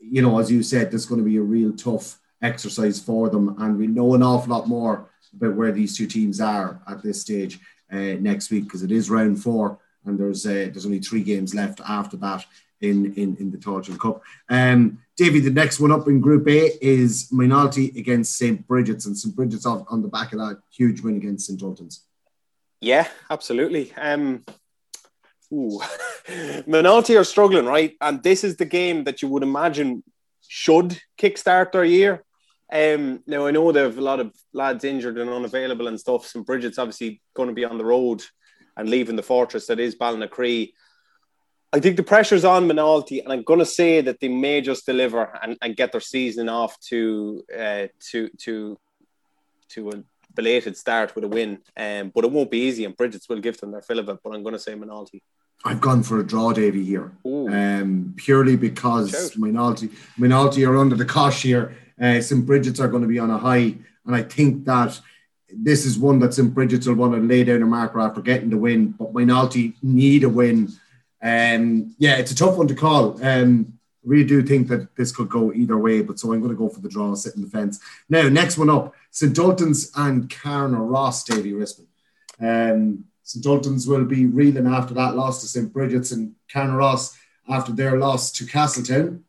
you 0.00 0.22
know, 0.22 0.38
as 0.38 0.50
you 0.50 0.62
said, 0.62 0.90
this 0.90 1.02
is 1.02 1.06
going 1.06 1.20
to 1.22 1.28
be 1.28 1.36
a 1.36 1.42
real 1.42 1.74
tough 1.74 2.18
exercise 2.40 2.98
for 2.98 3.28
them, 3.28 3.54
and 3.58 3.76
we 3.76 3.86
know 3.86 4.14
an 4.14 4.22
awful 4.22 4.50
lot 4.50 4.66
more 4.66 5.10
about 5.34 5.56
where 5.56 5.72
these 5.72 5.94
two 5.94 6.06
teams 6.06 6.40
are 6.40 6.80
at 6.88 7.02
this 7.02 7.20
stage 7.20 7.60
uh, 7.92 8.16
next 8.30 8.50
week 8.50 8.64
because 8.64 8.82
it 8.82 8.90
is 8.90 9.10
round 9.10 9.40
four, 9.40 9.78
and 10.06 10.18
there's 10.18 10.46
uh, 10.46 10.68
there's 10.72 10.86
only 10.86 11.00
three 11.00 11.22
games 11.22 11.54
left 11.54 11.80
after 11.88 12.16
that 12.18 12.44
in 12.80 13.14
in, 13.14 13.36
in 13.36 13.50
the 13.50 13.58
Tailteann 13.58 13.98
Cup. 13.98 14.22
Um, 14.48 14.98
Davy, 15.16 15.40
the 15.40 15.50
next 15.50 15.80
one 15.80 15.92
up 15.92 16.08
in 16.08 16.20
Group 16.20 16.46
A 16.48 16.72
is 16.84 17.28
Moynalty 17.32 17.96
against 17.96 18.36
St. 18.36 18.66
Bridget's, 18.66 19.06
and 19.06 19.16
St. 19.16 19.34
Bridget's 19.34 19.66
off 19.66 19.86
on 19.88 20.02
the 20.02 20.08
back 20.08 20.32
of 20.32 20.38
that 20.38 20.60
huge 20.70 21.00
win 21.00 21.16
against 21.16 21.46
St. 21.46 21.60
Ultans. 21.60 22.00
Yeah, 22.80 23.08
absolutely. 23.30 23.92
Um, 23.96 24.44
ooh. 25.52 25.80
Moynalty 26.66 27.18
are 27.18 27.24
struggling, 27.24 27.64
right? 27.64 27.96
And 28.00 28.22
this 28.22 28.44
is 28.44 28.56
the 28.56 28.64
game 28.64 29.04
that 29.04 29.22
you 29.22 29.28
would 29.28 29.42
imagine 29.42 30.02
should 30.46 31.00
kickstart 31.18 31.72
their 31.72 31.84
year. 31.84 32.22
Um, 32.70 33.22
now 33.26 33.46
I 33.46 33.52
know 33.52 33.70
they 33.70 33.80
have 33.80 33.96
a 33.96 34.02
lot 34.02 34.20
of 34.20 34.34
lads 34.52 34.84
injured 34.84 35.18
and 35.18 35.30
unavailable 35.30 35.86
and 35.86 35.98
stuff. 35.98 36.26
St. 36.26 36.44
Bridget's 36.44 36.78
obviously 36.78 37.22
going 37.34 37.48
to 37.48 37.54
be 37.54 37.64
on 37.64 37.78
the 37.78 37.84
road 37.84 38.22
and 38.76 38.88
leaving 38.88 39.16
the 39.16 39.22
fortress 39.22 39.66
that 39.66 39.80
is 39.80 39.96
Ballynacree. 39.96 40.72
I 41.72 41.80
think 41.80 41.96
the 41.96 42.02
pressure's 42.02 42.44
on 42.44 42.68
Moynalty, 42.68 43.22
and 43.22 43.32
I'm 43.32 43.42
going 43.42 43.58
to 43.58 43.66
say 43.66 44.00
that 44.00 44.20
they 44.20 44.28
may 44.28 44.60
just 44.60 44.86
deliver 44.86 45.24
and, 45.42 45.56
and 45.60 45.76
get 45.76 45.92
their 45.92 46.00
season 46.00 46.48
off 46.48 46.78
to 46.88 47.44
uh, 47.56 47.86
to 48.10 48.28
to 48.38 48.78
to 49.70 49.90
a 49.90 50.04
belated 50.34 50.76
start 50.76 51.14
with 51.14 51.24
a 51.24 51.28
win. 51.28 51.58
Um, 51.76 52.12
but 52.14 52.24
it 52.24 52.30
won't 52.30 52.50
be 52.50 52.60
easy, 52.60 52.84
and 52.84 52.96
Bridget's 52.96 53.28
will 53.28 53.40
give 53.40 53.58
them 53.58 53.72
their 53.72 53.82
fill 53.82 53.98
of 53.98 54.08
it. 54.08 54.18
But 54.22 54.34
I'm 54.34 54.42
going 54.42 54.54
to 54.54 54.60
say 54.60 54.74
Moynalty. 54.74 55.22
I've 55.64 55.80
gone 55.80 56.02
for 56.02 56.20
a 56.20 56.26
draw, 56.26 56.52
Davy, 56.52 56.84
here, 56.84 57.12
um, 57.24 58.14
purely 58.16 58.56
because 58.56 59.34
Moynalty 59.36 59.90
Moynalty 60.18 60.68
are 60.68 60.76
under 60.76 60.96
the 60.96 61.04
cosh 61.04 61.42
here. 61.42 61.76
Uh, 62.00 62.20
St. 62.20 62.44
Bridget's 62.46 62.78
are 62.78 62.88
going 62.88 63.02
to 63.02 63.08
be 63.08 63.18
on 63.18 63.30
a 63.30 63.38
high, 63.38 63.74
and 64.04 64.14
I 64.14 64.22
think 64.22 64.64
that 64.66 65.00
this 65.62 65.84
is 65.84 65.98
one 65.98 66.18
that 66.20 66.34
St. 66.34 66.52
Bridget's 66.52 66.86
will 66.86 66.94
want 66.94 67.14
to 67.14 67.20
lay 67.20 67.44
down 67.44 67.62
a 67.62 67.66
marker 67.66 68.00
after 68.00 68.20
getting 68.20 68.50
the 68.50 68.56
win, 68.56 68.88
but 68.92 69.12
Moynalty 69.12 69.74
need 69.82 70.24
a 70.24 70.28
win 70.28 70.72
um, 71.22 71.94
yeah, 71.98 72.16
it's 72.16 72.30
a 72.30 72.36
tough 72.36 72.56
one 72.56 72.68
to 72.68 72.74
call. 72.74 73.22
Um, 73.24 73.78
really 74.04 74.24
do 74.24 74.42
think 74.42 74.68
that 74.68 74.94
this 74.96 75.10
could 75.10 75.28
go 75.28 75.52
either 75.52 75.76
way, 75.76 76.02
but 76.02 76.18
so 76.18 76.32
I'm 76.32 76.40
going 76.40 76.52
to 76.52 76.58
go 76.58 76.68
for 76.68 76.80
the 76.80 76.88
draw, 76.88 77.14
sit 77.14 77.34
in 77.34 77.42
the 77.42 77.48
fence. 77.48 77.80
Now, 78.08 78.28
next 78.28 78.58
one 78.58 78.70
up, 78.70 78.94
St. 79.10 79.36
Ultan's 79.38 79.90
and 79.96 80.30
Carnaross, 80.30 81.24
Davy 81.24 81.52
Rispin. 81.52 81.86
Um, 82.40 83.06
St. 83.22 83.44
Ultan's 83.44 83.88
will 83.88 84.04
be 84.04 84.26
reeling 84.26 84.66
after 84.66 84.94
that 84.94 85.16
loss 85.16 85.40
to 85.40 85.48
St. 85.48 85.72
Bridget's 85.72 86.12
and 86.12 86.34
Carnaross 86.52 87.16
after 87.48 87.72
their 87.72 87.98
loss 87.98 88.30
to 88.32 88.46
Castletown. 88.46 89.24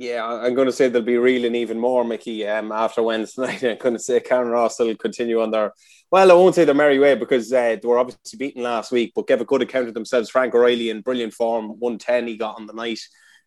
Yeah, 0.00 0.24
I'm 0.24 0.54
going 0.54 0.68
to 0.68 0.72
say 0.72 0.88
they'll 0.88 1.02
be 1.02 1.18
reeling 1.18 1.56
even 1.56 1.76
more, 1.76 2.04
Mickey, 2.04 2.46
um, 2.46 2.70
after 2.70 3.02
Wednesday 3.02 3.42
night. 3.42 3.64
I'm 3.64 3.78
going 3.78 3.96
to 3.96 3.98
say 3.98 4.20
Carnaross 4.20 4.78
will 4.78 4.94
continue 4.94 5.42
on 5.42 5.50
their 5.50 5.72
well, 6.12 6.30
I 6.30 6.34
won't 6.34 6.54
say 6.54 6.64
the 6.64 6.72
merry 6.72 7.00
way 7.00 7.16
because 7.16 7.52
uh, 7.52 7.76
they 7.82 7.88
were 7.88 7.98
obviously 7.98 8.38
beaten 8.38 8.62
last 8.62 8.92
week, 8.92 9.12
but 9.14 9.26
gave 9.26 9.40
a 9.40 9.44
good 9.44 9.60
account 9.60 9.88
of 9.88 9.94
themselves. 9.94 10.30
Frank 10.30 10.54
O'Reilly 10.54 10.90
in 10.90 11.00
brilliant 11.00 11.34
form, 11.34 11.80
110 11.80 12.28
he 12.28 12.36
got 12.36 12.56
on 12.56 12.66
the 12.66 12.72
night. 12.72 13.00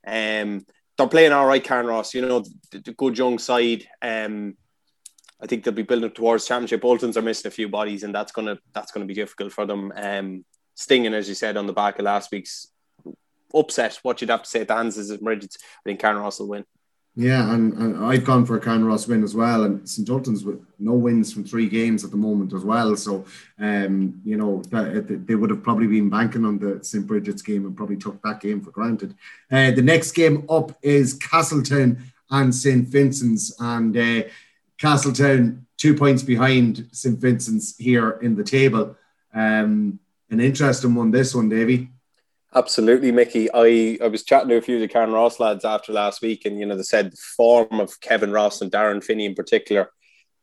Um, 0.05 0.65
they're 0.97 1.07
playing 1.07 1.31
all 1.31 1.47
right, 1.47 1.63
Carnaross, 1.63 2.13
you 2.13 2.21
know, 2.21 2.43
the, 2.71 2.79
the 2.79 2.93
good 2.93 3.17
young 3.17 3.39
side. 3.39 3.87
Um, 4.01 4.57
I 5.41 5.47
think 5.47 5.63
they'll 5.63 5.73
be 5.73 5.83
building 5.83 6.11
towards 6.11 6.47
championship. 6.47 6.81
Boltons 6.81 7.15
are 7.15 7.21
missing 7.21 7.47
a 7.47 7.51
few 7.51 7.69
bodies, 7.69 8.03
and 8.03 8.13
that's 8.13 8.33
gonna 8.33 8.59
that's 8.73 8.91
gonna 8.91 9.05
be 9.05 9.13
difficult 9.13 9.53
for 9.53 9.65
them. 9.65 9.93
Um, 9.95 10.45
stinging, 10.75 11.13
as 11.13 11.29
you 11.29 11.33
said, 11.33 11.55
on 11.55 11.65
the 11.65 11.73
back 11.73 11.97
of 11.97 12.05
last 12.05 12.29
week's 12.29 12.67
upset. 13.53 13.99
What 14.03 14.21
you'd 14.21 14.29
have 14.29 14.43
to 14.43 14.49
say 14.49 14.65
to 14.65 14.73
Hans 14.73 14.97
is 14.97 15.11
I 15.11 15.17
think 15.17 15.99
Carnaross 15.99 16.39
will 16.39 16.49
win. 16.49 16.65
Yeah, 17.13 17.53
and, 17.53 17.73
and 17.73 18.05
I've 18.05 18.23
gone 18.23 18.45
for 18.45 18.55
a 18.55 18.59
Carnaross 18.59 19.05
win 19.05 19.21
as 19.21 19.35
well, 19.35 19.65
and 19.65 19.87
St 19.87 20.07
Ultans 20.07 20.45
with 20.45 20.65
no 20.79 20.93
wins 20.93 21.33
from 21.33 21.43
three 21.43 21.67
games 21.67 22.05
at 22.05 22.11
the 22.11 22.17
moment 22.17 22.53
as 22.53 22.63
well. 22.63 22.95
So, 22.95 23.25
um, 23.59 24.21
you 24.23 24.37
know, 24.37 24.61
that, 24.69 25.25
they 25.27 25.35
would 25.35 25.49
have 25.49 25.61
probably 25.61 25.87
been 25.87 26.09
banking 26.09 26.45
on 26.45 26.57
the 26.57 26.81
St 26.81 27.05
Bridget's 27.05 27.41
game 27.41 27.65
and 27.65 27.75
probably 27.75 27.97
took 27.97 28.21
that 28.21 28.39
game 28.39 28.61
for 28.61 28.71
granted. 28.71 29.13
Uh, 29.51 29.71
the 29.71 29.81
next 29.81 30.13
game 30.13 30.45
up 30.49 30.71
is 30.81 31.15
Castletown 31.15 32.01
and 32.29 32.55
St 32.55 32.87
Vincent's, 32.87 33.53
and 33.59 33.97
uh, 33.97 34.23
Castletown 34.77 35.65
two 35.77 35.93
points 35.95 36.23
behind 36.23 36.87
St 36.93 37.19
Vincent's 37.19 37.75
here 37.77 38.11
in 38.21 38.35
the 38.35 38.43
table. 38.43 38.95
Um, 39.33 39.99
an 40.29 40.39
interesting 40.39 40.95
one, 40.95 41.11
this 41.11 41.35
one, 41.35 41.49
Davy. 41.49 41.89
Absolutely, 42.53 43.13
Mickey. 43.13 43.49
I, 43.53 43.97
I 44.03 44.07
was 44.07 44.23
chatting 44.23 44.49
to 44.49 44.57
a 44.57 44.61
few 44.61 44.75
of 44.75 44.81
the 44.81 44.87
Carnaross 44.87 45.39
lads 45.39 45.63
after 45.63 45.93
last 45.93 46.21
week, 46.21 46.45
and 46.45 46.59
you 46.59 46.65
know 46.65 46.75
they 46.75 46.83
said 46.83 47.11
the 47.11 47.17
form 47.37 47.79
of 47.79 47.99
Kevin 48.01 48.31
Ross 48.31 48.61
and 48.61 48.71
Darren 48.71 49.01
Finney 49.01 49.25
in 49.25 49.35
particular, 49.35 49.89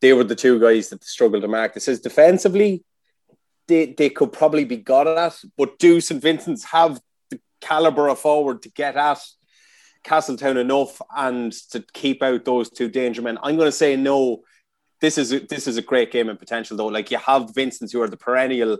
they 0.01 0.15
were 0.15 0.25
the 0.25 0.35
two 0.35 0.59
guys 0.59 0.89
that 0.89 1.05
struggled 1.05 1.43
to 1.43 1.49
mark. 1.49 1.75
This 1.75 1.85
says 1.85 2.01
defensively, 2.01 2.83
they 3.67 3.93
they 3.93 4.09
could 4.09 4.33
probably 4.33 4.65
be 4.65 4.79
got 4.79 5.07
at, 5.07 5.39
but 5.59 5.79
do 5.79 6.01
St 6.01 6.23
Vincent's 6.23 6.65
have 6.65 6.99
the 7.29 7.41
caliber 7.61 8.09
of 8.09 8.19
forward 8.19 8.63
to 8.63 8.71
get 8.71 8.97
at 8.97 9.21
Castletown 10.03 10.57
enough 10.57 11.03
and 11.15 11.53
to 11.71 11.85
keep 11.93 12.23
out 12.23 12.47
those 12.47 12.71
two 12.71 12.89
danger 12.89 13.21
men? 13.21 13.39
I'm 13.43 13.57
going 13.57 13.69
to 13.69 13.73
say 13.73 13.97
no. 13.97 14.45
This 15.01 15.19
is 15.19 15.33
a, 15.33 15.41
this 15.41 15.69
is 15.69 15.77
a 15.77 15.83
great 15.83 16.11
game 16.11 16.31
in 16.31 16.39
potential 16.39 16.77
though. 16.77 16.87
Like 16.87 17.11
you 17.11 17.19
have 17.19 17.55
Vincent's 17.55 17.93
who 17.93 18.01
are 18.01 18.09
the 18.09 18.17
perennial 18.17 18.79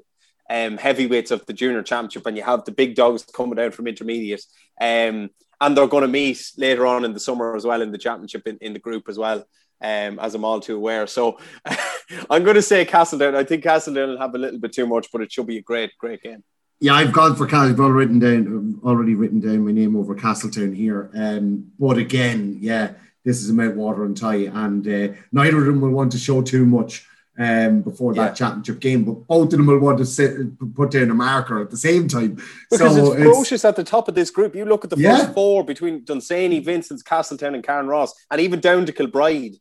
um, 0.51 0.79
heavyweights 0.79 1.31
of 1.31 1.45
the 1.47 1.53
junior 1.53 1.83
championship, 1.83 2.27
and 2.27 2.37
you 2.37 2.43
have 2.43 2.65
the 2.65 2.73
big 2.73 2.95
dogs 2.95 3.25
coming 3.25 3.55
down 3.55 3.71
from 3.71 3.87
intermediate. 3.87 4.43
Um, 4.81 5.31
and 5.61 5.77
they're 5.77 5.87
going 5.87 6.03
to 6.03 6.09
meet 6.09 6.53
later 6.57 6.87
on 6.87 7.05
in 7.05 7.13
the 7.13 7.21
summer 7.21 7.57
as 7.57 7.65
well 7.65 7.83
in 7.83 7.93
the 7.93 7.99
championship 7.99 8.47
in, 8.47 8.59
in 8.61 8.73
the 8.73 8.79
group 8.79 9.09
as 9.09 9.19
well, 9.19 9.39
um, 9.83 10.19
as 10.19 10.35
I'm 10.35 10.45
all 10.45 10.61
too 10.61 10.77
aware. 10.77 11.07
So 11.07 11.39
I'm 12.31 12.45
going 12.45 12.55
to 12.55 12.63
say 12.63 12.85
Castletown. 12.85 13.35
I 13.35 13.45
think 13.45 13.65
Castletown 13.65 14.11
will 14.11 14.19
have 14.19 14.35
a 14.35 14.39
little 14.39 14.61
bit 14.61 14.73
too 14.73 14.87
much, 14.87 15.09
but 15.13 15.21
it 15.21 15.33
should 15.33 15.47
be 15.47 15.59
a 15.59 15.63
great, 15.63 15.91
great 15.99 16.23
game. 16.23 16.45
Yeah, 16.81 16.95
I've 16.95 17.13
gone 17.13 17.35
for. 17.35 17.53
I've 17.53 17.81
already 17.81 17.93
written 17.93 18.19
down, 18.21 18.81
already 18.85 19.17
written 19.17 19.41
down 19.41 19.65
my 19.65 19.73
name 19.73 19.97
over 19.97 20.15
Castletown 20.15 20.73
here. 20.73 21.11
Um, 21.13 21.73
but 21.77 21.99
again, 21.99 22.59
yeah, 22.61 22.93
this 23.25 23.43
is 23.43 23.51
a 23.51 23.53
Mountwater 23.53 24.07
and 24.07 24.17
tie, 24.17 24.47
and 24.47 24.87
uh, 24.87 25.15
neither 25.33 25.59
of 25.59 25.67
them 25.67 25.81
will 25.81 25.91
want 25.91 26.13
to 26.13 26.19
show 26.19 26.41
too 26.41 26.65
much 26.65 27.08
um, 27.39 27.83
before 27.83 28.15
that 28.15 28.31
yeah. 28.31 28.35
championship 28.35 28.81
game, 28.81 29.05
but 29.05 29.27
both 29.27 29.45
of 29.45 29.51
them 29.53 29.67
will 29.67 29.79
want 29.79 29.99
to 29.99 30.07
sit, 30.07 30.59
put 30.75 30.91
down 30.91 31.11
a 31.11 31.15
marker 31.15 31.63
at 31.63 31.71
the 31.71 31.77
same 31.77 32.09
time. 32.09 32.43
Because 32.71 32.97
so 32.97 33.13
it's 33.13 33.23
ferocious 33.23 33.53
it's, 33.53 33.65
at 33.65 33.77
the 33.77 33.85
top 33.85 34.09
of 34.09 34.15
this 34.15 34.31
group. 34.31 34.57
You 34.57 34.65
look 34.65 34.85
at 34.85 34.91
the 34.91 34.97
first 34.97 35.33
four 35.35 35.65
between 35.65 36.05
Dunsany, 36.05 36.59
Vincent's, 36.59 37.03
Castletown, 37.03 37.55
and 37.55 37.65
Carnaross, 37.65 38.13
and 38.31 38.41
even 38.41 38.61
down 38.61 38.87
to 38.87 38.93
Kilbride. 38.93 39.55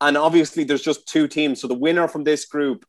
And 0.00 0.16
obviously, 0.16 0.64
there's 0.64 0.82
just 0.82 1.06
two 1.06 1.28
teams. 1.28 1.60
So 1.60 1.68
the 1.68 1.74
winner 1.74 2.08
from 2.08 2.24
this 2.24 2.46
group 2.46 2.86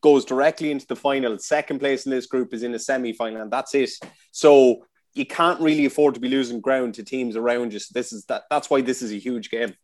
goes 0.00 0.24
directly 0.24 0.70
into 0.70 0.86
the 0.86 0.96
final. 0.96 1.36
Second 1.38 1.80
place 1.80 2.06
in 2.06 2.12
this 2.12 2.26
group 2.26 2.54
is 2.54 2.62
in 2.62 2.70
the 2.70 2.78
semi 2.78 3.12
final, 3.12 3.42
and 3.42 3.50
that's 3.50 3.74
it. 3.74 3.90
So 4.30 4.86
you 5.14 5.26
can't 5.26 5.60
really 5.60 5.86
afford 5.86 6.14
to 6.14 6.20
be 6.20 6.28
losing 6.28 6.60
ground 6.60 6.94
to 6.94 7.02
teams 7.02 7.34
around 7.34 7.72
you. 7.72 7.80
So 7.80 7.90
this 7.94 8.12
is 8.12 8.24
that. 8.26 8.44
That's 8.48 8.70
why 8.70 8.80
this 8.80 9.02
is 9.02 9.10
a 9.10 9.18
huge 9.18 9.50
game. 9.50 9.74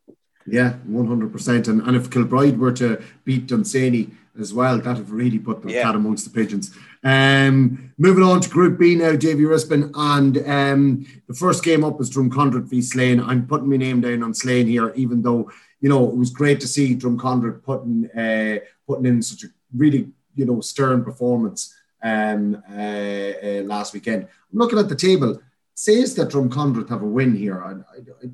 Yeah, 0.50 0.74
100%. 0.88 1.68
And, 1.68 1.82
and 1.82 1.96
if 1.96 2.10
Kilbride 2.10 2.58
were 2.58 2.72
to 2.72 3.02
beat 3.24 3.46
Dunsany 3.46 4.10
as 4.38 4.54
well, 4.54 4.78
that 4.78 4.86
would 4.86 4.96
have 4.96 5.12
really 5.12 5.38
put 5.38 5.62
the 5.62 5.72
yeah. 5.72 5.82
cat 5.82 5.94
amongst 5.94 6.24
the 6.24 6.30
pigeons. 6.30 6.74
Um, 7.04 7.92
moving 7.98 8.22
on 8.22 8.40
to 8.40 8.48
Group 8.48 8.78
B 8.78 8.94
now, 8.94 9.14
Davy 9.14 9.44
Rispin. 9.44 9.90
And 9.94 10.38
um, 10.48 11.06
the 11.26 11.34
first 11.34 11.64
game 11.64 11.84
up 11.84 12.00
is 12.00 12.10
Drumconrath 12.10 12.68
v 12.68 12.80
Slane. 12.80 13.20
I'm 13.20 13.46
putting 13.46 13.68
my 13.68 13.76
name 13.76 14.00
down 14.00 14.22
on 14.22 14.34
Slane 14.34 14.66
here, 14.66 14.92
even 14.94 15.22
though, 15.22 15.50
you 15.80 15.88
know, 15.88 16.08
it 16.08 16.16
was 16.16 16.30
great 16.30 16.60
to 16.60 16.68
see 16.68 16.96
Drumconrath 16.96 17.62
putting, 17.62 18.08
uh, 18.10 18.58
putting 18.86 19.06
in 19.06 19.22
such 19.22 19.44
a 19.44 19.48
really, 19.76 20.08
you 20.34 20.46
know, 20.46 20.60
stern 20.60 21.04
performance 21.04 21.74
um, 22.02 22.62
uh, 22.70 22.76
uh, 22.76 23.62
last 23.64 23.92
weekend. 23.92 24.22
I'm 24.22 24.58
looking 24.58 24.78
at 24.78 24.88
the 24.88 24.96
table 24.96 25.40
says 25.78 26.16
that 26.16 26.28
Drumconrath 26.28 26.88
have 26.88 27.02
a 27.02 27.06
win 27.06 27.36
here. 27.36 27.62
I, 27.62 27.70
I, 27.70 28.00
I, 28.00 28.30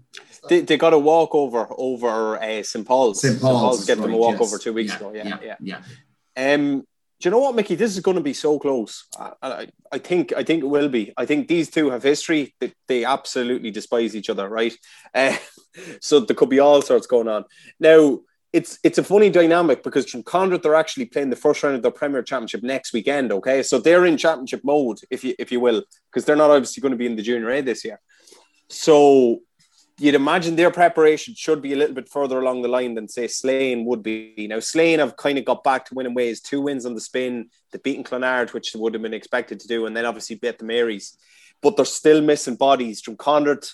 they, 0.48 0.60
they 0.62 0.78
got 0.78 0.94
a 0.94 0.98
walkover 0.98 1.66
over 1.70 2.42
uh, 2.42 2.62
St 2.62 2.86
Paul's. 2.86 3.20
St 3.20 3.38
Paul's, 3.38 3.60
Paul's 3.60 3.84
get 3.84 3.98
right, 3.98 4.04
them 4.04 4.14
a 4.14 4.16
walkover 4.16 4.52
yes. 4.52 4.62
two 4.62 4.72
weeks 4.72 4.92
yeah, 4.92 4.96
ago. 4.96 5.12
Yeah, 5.14 5.38
yeah, 5.42 5.54
yeah. 5.60 5.78
yeah. 6.36 6.54
Um, 6.54 6.80
do 7.20 7.28
you 7.28 7.30
know 7.30 7.40
what, 7.40 7.54
Mickey? 7.54 7.74
This 7.74 7.92
is 7.92 8.00
going 8.00 8.16
to 8.16 8.22
be 8.22 8.32
so 8.32 8.58
close. 8.58 9.06
I, 9.42 9.68
I, 9.92 9.98
think 9.98 10.32
I 10.32 10.42
think 10.42 10.62
it 10.62 10.68
will 10.68 10.88
be. 10.88 11.12
I 11.18 11.26
think 11.26 11.46
these 11.46 11.68
two 11.68 11.90
have 11.90 12.02
history. 12.02 12.54
They, 12.60 12.72
they 12.88 13.04
absolutely 13.04 13.70
despise 13.70 14.16
each 14.16 14.30
other, 14.30 14.48
right? 14.48 14.74
Uh, 15.14 15.36
so 16.00 16.20
there 16.20 16.34
could 16.34 16.48
be 16.48 16.60
all 16.60 16.82
sorts 16.82 17.06
going 17.06 17.28
on. 17.28 17.44
Now, 17.78 18.20
it's 18.54 18.78
it's 18.84 18.98
a 18.98 19.02
funny 19.02 19.30
dynamic 19.30 19.82
because 19.82 20.08
from 20.08 20.22
Drumconrath 20.22 20.62
they're 20.62 20.76
actually 20.76 21.06
playing 21.06 21.30
the 21.30 21.36
first 21.36 21.60
round 21.64 21.74
of 21.74 21.82
their 21.82 21.90
Premier 21.90 22.22
Championship 22.22 22.62
next 22.62 22.92
weekend. 22.92 23.32
Okay, 23.32 23.64
so 23.64 23.80
they're 23.80 24.06
in 24.06 24.16
championship 24.16 24.62
mode, 24.62 25.00
if 25.10 25.24
you 25.24 25.34
if 25.40 25.50
you 25.50 25.58
will, 25.58 25.82
because 26.08 26.24
they're 26.24 26.36
not 26.36 26.52
obviously 26.52 26.80
going 26.80 26.92
to 26.92 26.96
be 26.96 27.06
in 27.06 27.16
the 27.16 27.22
Junior 27.22 27.50
A 27.50 27.60
this 27.62 27.84
year. 27.84 28.00
So 28.68 29.40
you'd 29.98 30.14
imagine 30.14 30.54
their 30.54 30.70
preparation 30.70 31.34
should 31.34 31.62
be 31.62 31.72
a 31.72 31.76
little 31.76 31.96
bit 31.96 32.08
further 32.08 32.38
along 32.38 32.62
the 32.62 32.68
line 32.68 32.94
than 32.94 33.08
say 33.08 33.26
Slane 33.26 33.84
would 33.86 34.04
be. 34.04 34.46
Now 34.48 34.60
Slane 34.60 35.00
have 35.00 35.16
kind 35.16 35.36
of 35.36 35.44
got 35.44 35.64
back 35.64 35.86
to 35.86 35.94
winning 35.94 36.14
ways, 36.14 36.40
two 36.40 36.60
wins 36.60 36.86
on 36.86 36.94
the 36.94 37.00
spin, 37.00 37.50
they've 37.72 37.82
beaten 37.82 38.04
Clonard, 38.04 38.52
which 38.52 38.72
they 38.72 38.78
would 38.78 38.94
have 38.94 39.02
been 39.02 39.14
expected 39.14 39.58
to 39.60 39.68
do, 39.68 39.86
and 39.86 39.96
then 39.96 40.06
obviously 40.06 40.36
beat 40.36 40.60
the 40.60 40.64
Marys. 40.64 41.18
But 41.60 41.76
they're 41.76 41.84
still 41.84 42.22
missing 42.22 42.54
bodies. 42.54 43.00
From 43.00 43.16
Condit, 43.16 43.72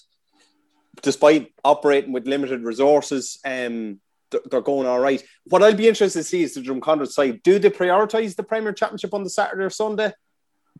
despite 1.03 1.53
operating 1.65 2.13
with 2.13 2.27
limited 2.27 2.63
resources, 2.63 3.39
um, 3.45 4.01
they're 4.31 4.61
going 4.61 4.87
all 4.87 5.01
right. 5.01 5.23
What 5.45 5.63
I'll 5.63 5.75
be 5.75 5.89
interested 5.89 6.21
to 6.21 6.25
see 6.25 6.43
is 6.43 6.55
the 6.55 6.61
Drumconrath 6.61 7.13
side. 7.13 7.43
Do 7.43 7.59
they 7.59 7.71
prioritise 7.71 8.37
the 8.37 8.43
Premier 8.43 8.73
Championship 8.73 9.15
on 9.15 9.25
the 9.25 9.31
Saturday 9.31 9.65
or 9.65 9.71
Sunday 9.71 10.13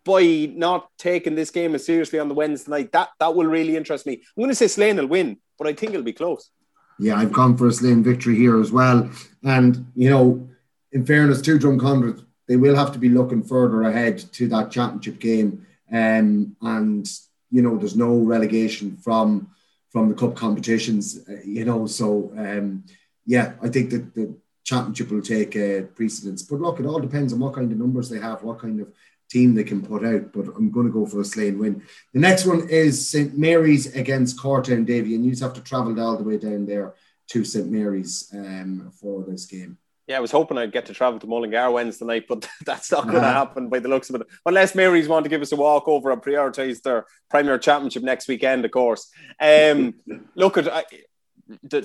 by 0.05 0.53
not 0.55 0.89
taking 0.99 1.35
this 1.35 1.51
game 1.51 1.75
as 1.75 1.85
seriously 1.85 2.19
on 2.19 2.29
the 2.29 2.35
Wednesday 2.35 2.71
night? 2.71 2.93
That 2.93 3.11
that 3.19 3.35
will 3.35 3.47
really 3.47 3.77
interest 3.77 4.07
me. 4.07 4.15
I'm 4.15 4.41
going 4.41 4.49
to 4.51 4.55
say 4.55 4.69
Slane 4.69 4.97
will 4.97 5.07
win, 5.07 5.39
but 5.59 5.67
I 5.67 5.73
think 5.73 5.93
it'll 5.93 6.05
be 6.05 6.13
close. 6.13 6.51
Yeah, 6.99 7.17
I've 7.17 7.33
gone 7.33 7.57
for 7.57 7.67
a 7.69 7.73
Slane 7.73 8.03
victory 8.03 8.37
here 8.37 8.61
as 8.61 8.73
well. 8.73 9.11
And, 9.43 9.87
you 9.95 10.11
know, 10.11 10.49
in 10.93 11.07
fairness 11.07 11.41
to 11.43 11.59
Drumconrath, 11.59 12.25
they 12.47 12.57
will 12.57 12.77
have 12.77 12.93
to 12.93 12.99
be 12.99 13.09
looking 13.09 13.43
further 13.43 13.83
ahead 13.85 14.19
to 14.33 14.49
that 14.49 14.71
championship 14.71 15.19
game. 15.19 15.67
Um, 15.91 16.57
and, 16.61 17.11
you 17.51 17.63
know, 17.63 17.77
there's 17.77 17.97
no 17.97 18.19
relegation 18.19 18.97
from 18.97 19.51
from 19.91 20.09
the 20.09 20.15
cup 20.15 20.37
competitions, 20.37 21.19
uh, 21.29 21.41
you 21.45 21.65
know, 21.65 21.85
so 21.85 22.33
um, 22.39 22.85
yeah, 23.27 23.55
I 23.63 23.69
think 23.69 23.91
that 23.91 24.15
the 24.15 24.35
championship 24.65 25.11
will 25.11 25.23
take 25.23 25.57
uh, 25.57 25.83
precedence. 25.95 26.43
But 26.43 26.61
look, 26.61 26.81
it 26.81 26.87
all 26.87 27.01
depends 27.01 27.33
on 27.33 27.41
what 27.41 27.55
kind 27.55 27.71
of 27.71 27.79
numbers 27.79 28.09
they 28.09 28.19
have, 28.19 28.43
what 28.43 28.61
kind 28.61 28.81
of 28.81 28.93
team 29.31 29.55
they 29.55 29.65
can 29.65 29.83
put 29.83 30.05
out. 30.05 30.33
But 30.33 30.49
I'm 30.57 30.71
going 30.71 30.87
to 30.87 30.93
go 30.93 31.07
for 31.07 31.21
a 31.21 31.25
Slane 31.25 31.59
win. 31.59 31.83
The 32.13 32.21
next 32.21 32.47
one 32.47 32.69
is 32.69 33.09
St 33.09 33.37
Mary's 33.37 33.95
against 33.95 34.39
Cortown 34.39 34.85
Davy, 34.85 35.15
and 35.15 35.25
you 35.25 35.31
just 35.31 35.43
have 35.43 35.55
to 35.55 35.61
travel 35.61 35.99
all 36.01 36.17
the 36.17 36.25
way 36.25 36.39
down 36.39 36.67
there 36.67 36.95
to 37.29 37.45
St 37.45 37.71
Mary's 37.71 38.29
um, 38.35 38.93
for 39.01 39.25
this 39.25 39.47
game. 39.47 39.79
Yeah, 40.07 40.17
I 40.17 40.21
was 40.21 40.33
hoping 40.33 40.59
I'd 40.59 40.73
get 40.73 40.87
to 40.87 40.93
travel 40.93 41.21
to 41.21 41.27
Mullingar 41.29 41.71
Wednesday 41.71 42.05
night, 42.05 42.25
but 42.29 42.49
that's 42.67 42.91
not 42.91 43.05
going 43.05 43.23
to 43.23 43.29
happen 43.29 43.69
by 43.69 43.79
the 43.79 43.89
looks 43.89 44.11
of 44.11 44.21
it. 44.21 44.27
Unless 44.45 44.75
Mary's 44.75 45.07
want 45.07 45.25
to 45.25 45.31
give 45.31 45.41
us 45.41 45.53
a 45.53 45.57
walk 45.57 45.87
over 45.87 46.11
and 46.11 46.21
prioritise 46.21 46.83
their 46.83 47.07
Premier 47.31 47.59
Championship 47.59 48.03
next 48.03 48.27
weekend, 48.27 48.65
of 48.65 48.73
course. 48.73 49.09
Um, 49.41 49.95
look, 50.35 50.59
at 50.59 50.67
I, 50.67 50.85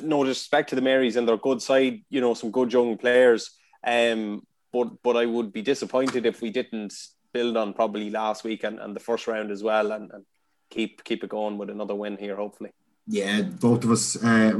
no 0.03 0.23
disrespect 0.23 0.69
to 0.69 0.75
the 0.75 0.81
Marys 0.81 1.15
and 1.15 1.27
their 1.27 1.37
good 1.37 1.61
side, 1.61 2.01
you 2.09 2.21
know, 2.21 2.33
some 2.33 2.51
good 2.51 2.71
young 2.71 2.97
players. 2.97 3.51
Um, 3.85 4.45
but 4.71 5.01
but 5.03 5.17
I 5.17 5.25
would 5.25 5.53
be 5.53 5.61
disappointed 5.61 6.25
if 6.25 6.41
we 6.41 6.49
didn't 6.49 6.93
build 7.33 7.57
on 7.57 7.73
probably 7.73 8.09
last 8.09 8.43
week 8.43 8.63
and, 8.63 8.79
and 8.79 8.95
the 8.95 8.99
first 8.99 9.27
round 9.27 9.51
as 9.51 9.63
well, 9.63 9.91
and, 9.91 10.11
and 10.11 10.25
keep 10.69 11.03
keep 11.03 11.23
it 11.23 11.29
going 11.29 11.57
with 11.57 11.69
another 11.69 11.95
win 11.95 12.17
here, 12.17 12.35
hopefully. 12.35 12.71
Yeah, 13.07 13.41
both 13.41 13.83
of 13.83 13.91
us. 13.91 14.21
Uh, 14.23 14.53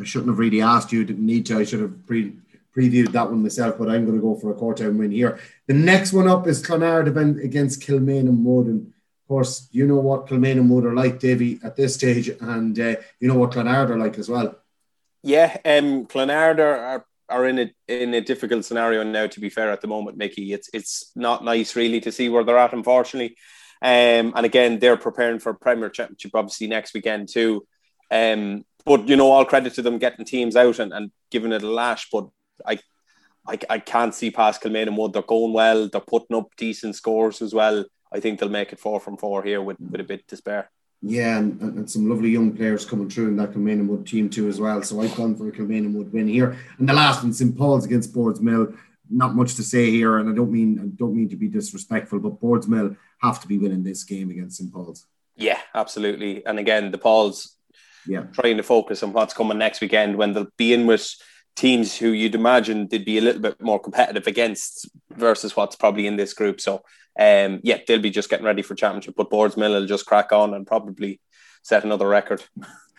I 0.00 0.04
shouldn't 0.04 0.30
have 0.30 0.38
really 0.38 0.62
asked 0.62 0.92
you. 0.92 1.04
Didn't 1.04 1.26
need 1.26 1.46
to. 1.46 1.58
I 1.58 1.64
should 1.64 1.80
have 1.80 2.06
pre- 2.06 2.36
previewed 2.76 3.12
that 3.12 3.28
one 3.28 3.42
myself, 3.42 3.76
but 3.78 3.88
I'm 3.88 4.04
going 4.04 4.16
to 4.16 4.22
go 4.22 4.34
for 4.34 4.50
a 4.50 4.54
quarter 4.54 4.90
win 4.90 5.10
here. 5.10 5.38
The 5.66 5.74
next 5.74 6.12
one 6.12 6.28
up 6.28 6.46
is 6.46 6.62
Clonard 6.62 7.06
against 7.42 7.82
Kilmainham 7.82 8.28
and 8.28 8.86
of 8.86 8.86
course, 9.34 9.68
you 9.72 9.84
know 9.84 9.96
what 9.96 10.28
Kilmainham 10.28 10.68
Wood 10.68 10.84
are 10.84 10.94
like, 10.94 11.18
Davy, 11.18 11.58
at 11.64 11.74
this 11.74 11.94
stage, 11.94 12.28
and 12.28 12.78
uh, 12.78 12.94
you 13.18 13.26
know 13.26 13.34
what 13.34 13.50
Clonard 13.50 13.90
are 13.90 13.98
like 13.98 14.16
as 14.16 14.28
well. 14.28 14.54
Yeah, 15.24 15.56
um, 15.64 16.06
Clonard 16.06 16.60
are, 16.60 17.04
are 17.28 17.46
in 17.46 17.58
a 17.58 17.74
in 17.88 18.14
a 18.14 18.20
difficult 18.20 18.64
scenario 18.64 19.02
now. 19.02 19.26
To 19.26 19.40
be 19.40 19.50
fair, 19.50 19.72
at 19.72 19.80
the 19.80 19.88
moment, 19.88 20.16
Mickey, 20.16 20.52
it's 20.52 20.70
it's 20.72 21.10
not 21.16 21.44
nice 21.44 21.74
really 21.74 22.00
to 22.02 22.12
see 22.12 22.28
where 22.28 22.44
they're 22.44 22.58
at, 22.58 22.74
unfortunately. 22.74 23.36
Um, 23.82 24.32
and 24.36 24.46
again, 24.46 24.78
they're 24.78 24.96
preparing 24.96 25.40
for 25.40 25.52
Premier 25.52 25.90
Championship 25.90 26.30
obviously 26.34 26.68
next 26.68 26.94
weekend 26.94 27.28
too. 27.28 27.66
Um, 28.12 28.64
but 28.86 29.08
you 29.08 29.16
know, 29.16 29.32
all 29.32 29.44
credit 29.44 29.74
to 29.74 29.82
them 29.82 29.98
getting 29.98 30.24
teams 30.24 30.54
out 30.54 30.78
and, 30.78 30.92
and 30.92 31.10
giving 31.32 31.52
it 31.52 31.64
a 31.64 31.68
lash. 31.68 32.08
But 32.12 32.28
I, 32.64 32.78
I, 33.48 33.58
I 33.68 33.78
can't 33.80 34.14
see 34.14 34.30
past 34.30 34.62
Kilmainham 34.62 34.96
Wood. 34.96 35.12
They're 35.12 35.22
going 35.22 35.52
well. 35.52 35.88
They're 35.88 36.00
putting 36.00 36.36
up 36.36 36.54
decent 36.56 36.94
scores 36.94 37.42
as 37.42 37.52
well. 37.52 37.84
I 38.14 38.20
think 38.20 38.38
they'll 38.38 38.48
make 38.48 38.72
it 38.72 38.78
four 38.78 39.00
from 39.00 39.16
four 39.16 39.42
here 39.42 39.60
with, 39.60 39.78
with 39.80 40.00
a 40.00 40.04
bit 40.04 40.26
to 40.28 40.36
spare. 40.36 40.70
Yeah, 41.02 41.36
and, 41.38 41.60
and 41.60 41.90
some 41.90 42.08
lovely 42.08 42.30
young 42.30 42.56
players 42.56 42.86
coming 42.86 43.10
through 43.10 43.28
in 43.28 43.36
that 43.36 43.52
Kilmainham 43.52 43.88
Wood 43.88 44.06
team 44.06 44.30
too 44.30 44.48
as 44.48 44.58
well. 44.58 44.82
So 44.82 45.02
I've 45.02 45.14
gone 45.14 45.36
for 45.36 45.48
a 45.48 45.52
Kilmainham 45.52 45.92
Wood 45.92 46.12
win 46.12 46.28
here. 46.28 46.56
And 46.78 46.88
the 46.88 46.94
last 46.94 47.22
one, 47.22 47.32
St 47.32 47.56
Paul's 47.56 47.84
against 47.84 48.14
Boardsmill. 48.14 48.78
Not 49.10 49.34
much 49.34 49.56
to 49.56 49.62
say 49.62 49.90
here, 49.90 50.16
and 50.18 50.30
I 50.30 50.32
don't 50.32 50.50
mean 50.50 50.80
I 50.80 50.86
don't 50.96 51.14
mean 51.14 51.28
to 51.28 51.36
be 51.36 51.48
disrespectful, 51.48 52.20
but 52.20 52.40
Boardsmill 52.40 52.96
have 53.20 53.38
to 53.42 53.46
be 53.46 53.58
winning 53.58 53.82
this 53.82 54.02
game 54.02 54.30
against 54.30 54.56
St 54.56 54.72
Paul's. 54.72 55.06
Yeah, 55.36 55.58
absolutely. 55.74 56.46
And 56.46 56.58
again, 56.58 56.90
the 56.90 56.96
Pauls 56.96 57.54
yeah 58.06 58.24
trying 58.32 58.56
to 58.56 58.62
focus 58.62 59.02
on 59.02 59.12
what's 59.12 59.34
coming 59.34 59.58
next 59.58 59.80
weekend 59.80 60.16
when 60.16 60.32
they'll 60.32 60.46
be 60.56 60.72
in 60.72 60.86
with 60.86 61.14
teams 61.56 61.96
who 61.96 62.08
you'd 62.08 62.34
imagine 62.34 62.88
they'd 62.88 63.04
be 63.04 63.18
a 63.18 63.20
little 63.20 63.40
bit 63.40 63.60
more 63.60 63.78
competitive 63.78 64.26
against 64.26 64.88
versus 65.10 65.56
what's 65.56 65.76
probably 65.76 66.06
in 66.06 66.16
this 66.16 66.34
group. 66.34 66.60
So 66.60 66.82
um, 67.18 67.60
yeah, 67.62 67.78
they'll 67.86 68.00
be 68.00 68.10
just 68.10 68.30
getting 68.30 68.46
ready 68.46 68.62
for 68.62 68.74
championship. 68.74 69.14
But 69.16 69.30
Boardsmill 69.30 69.70
will 69.70 69.86
just 69.86 70.06
crack 70.06 70.32
on 70.32 70.54
and 70.54 70.66
probably 70.66 71.20
set 71.62 71.84
another 71.84 72.08
record. 72.08 72.42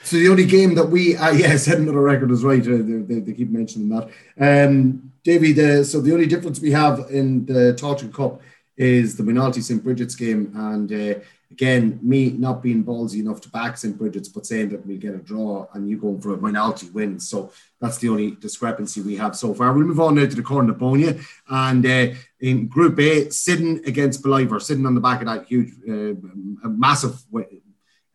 So 0.03 0.17
the 0.17 0.29
only 0.29 0.45
game 0.45 0.75
that 0.75 0.85
we, 0.85 1.15
uh, 1.15 1.31
yeah, 1.33 1.55
set 1.57 1.79
another 1.79 2.01
record 2.01 2.31
is 2.31 2.43
right. 2.43 2.61
Uh, 2.61 2.77
they, 2.81 3.19
they, 3.19 3.33
keep 3.33 3.49
mentioning 3.49 3.89
that. 3.89 4.09
Um, 4.39 5.11
Davy, 5.23 5.53
the, 5.53 5.83
so 5.83 6.01
the 6.01 6.13
only 6.13 6.27
difference 6.27 6.59
we 6.59 6.71
have 6.71 7.07
in 7.09 7.45
the 7.45 7.75
Tailteann 7.79 8.13
Cup 8.13 8.41
is 8.77 9.15
the 9.15 9.23
Moynalty 9.23 9.61
St. 9.61 9.83
Bridget's 9.83 10.15
game. 10.15 10.51
And 10.55 10.91
uh, 10.91 11.19
again, 11.51 11.99
me 12.01 12.31
not 12.31 12.61
being 12.61 12.83
ballsy 12.83 13.19
enough 13.19 13.41
to 13.41 13.49
back 13.49 13.77
St. 13.77 13.97
Bridget's, 13.97 14.29
but 14.29 14.45
saying 14.45 14.69
that 14.69 14.85
we 14.85 14.97
get 14.97 15.13
a 15.13 15.19
draw 15.19 15.67
and 15.73 15.89
you 15.89 15.97
going 15.97 16.19
for 16.19 16.33
a 16.33 16.37
minority 16.37 16.89
win. 16.89 17.19
So 17.19 17.51
that's 17.79 17.97
the 17.97 18.09
only 18.09 18.31
discrepancy 18.31 19.01
we 19.01 19.15
have 19.17 19.35
so 19.35 19.53
far. 19.53 19.73
We'll 19.73 19.85
move 19.85 19.99
on 19.99 20.15
now 20.15 20.25
to 20.25 20.35
the 20.35 20.41
Cornabonia. 20.41 21.23
And 21.47 21.85
uh, 21.85 22.15
in 22.39 22.67
Group 22.67 22.99
A, 22.99 23.29
Syddan 23.29 23.83
against 23.85 24.23
Ballivor, 24.23 24.61
sitting 24.61 24.85
on 24.85 24.95
the 24.95 25.01
back 25.01 25.21
of 25.21 25.27
that 25.27 25.45
huge, 25.45 25.73
uh, 25.87 26.67
massive, 26.67 27.23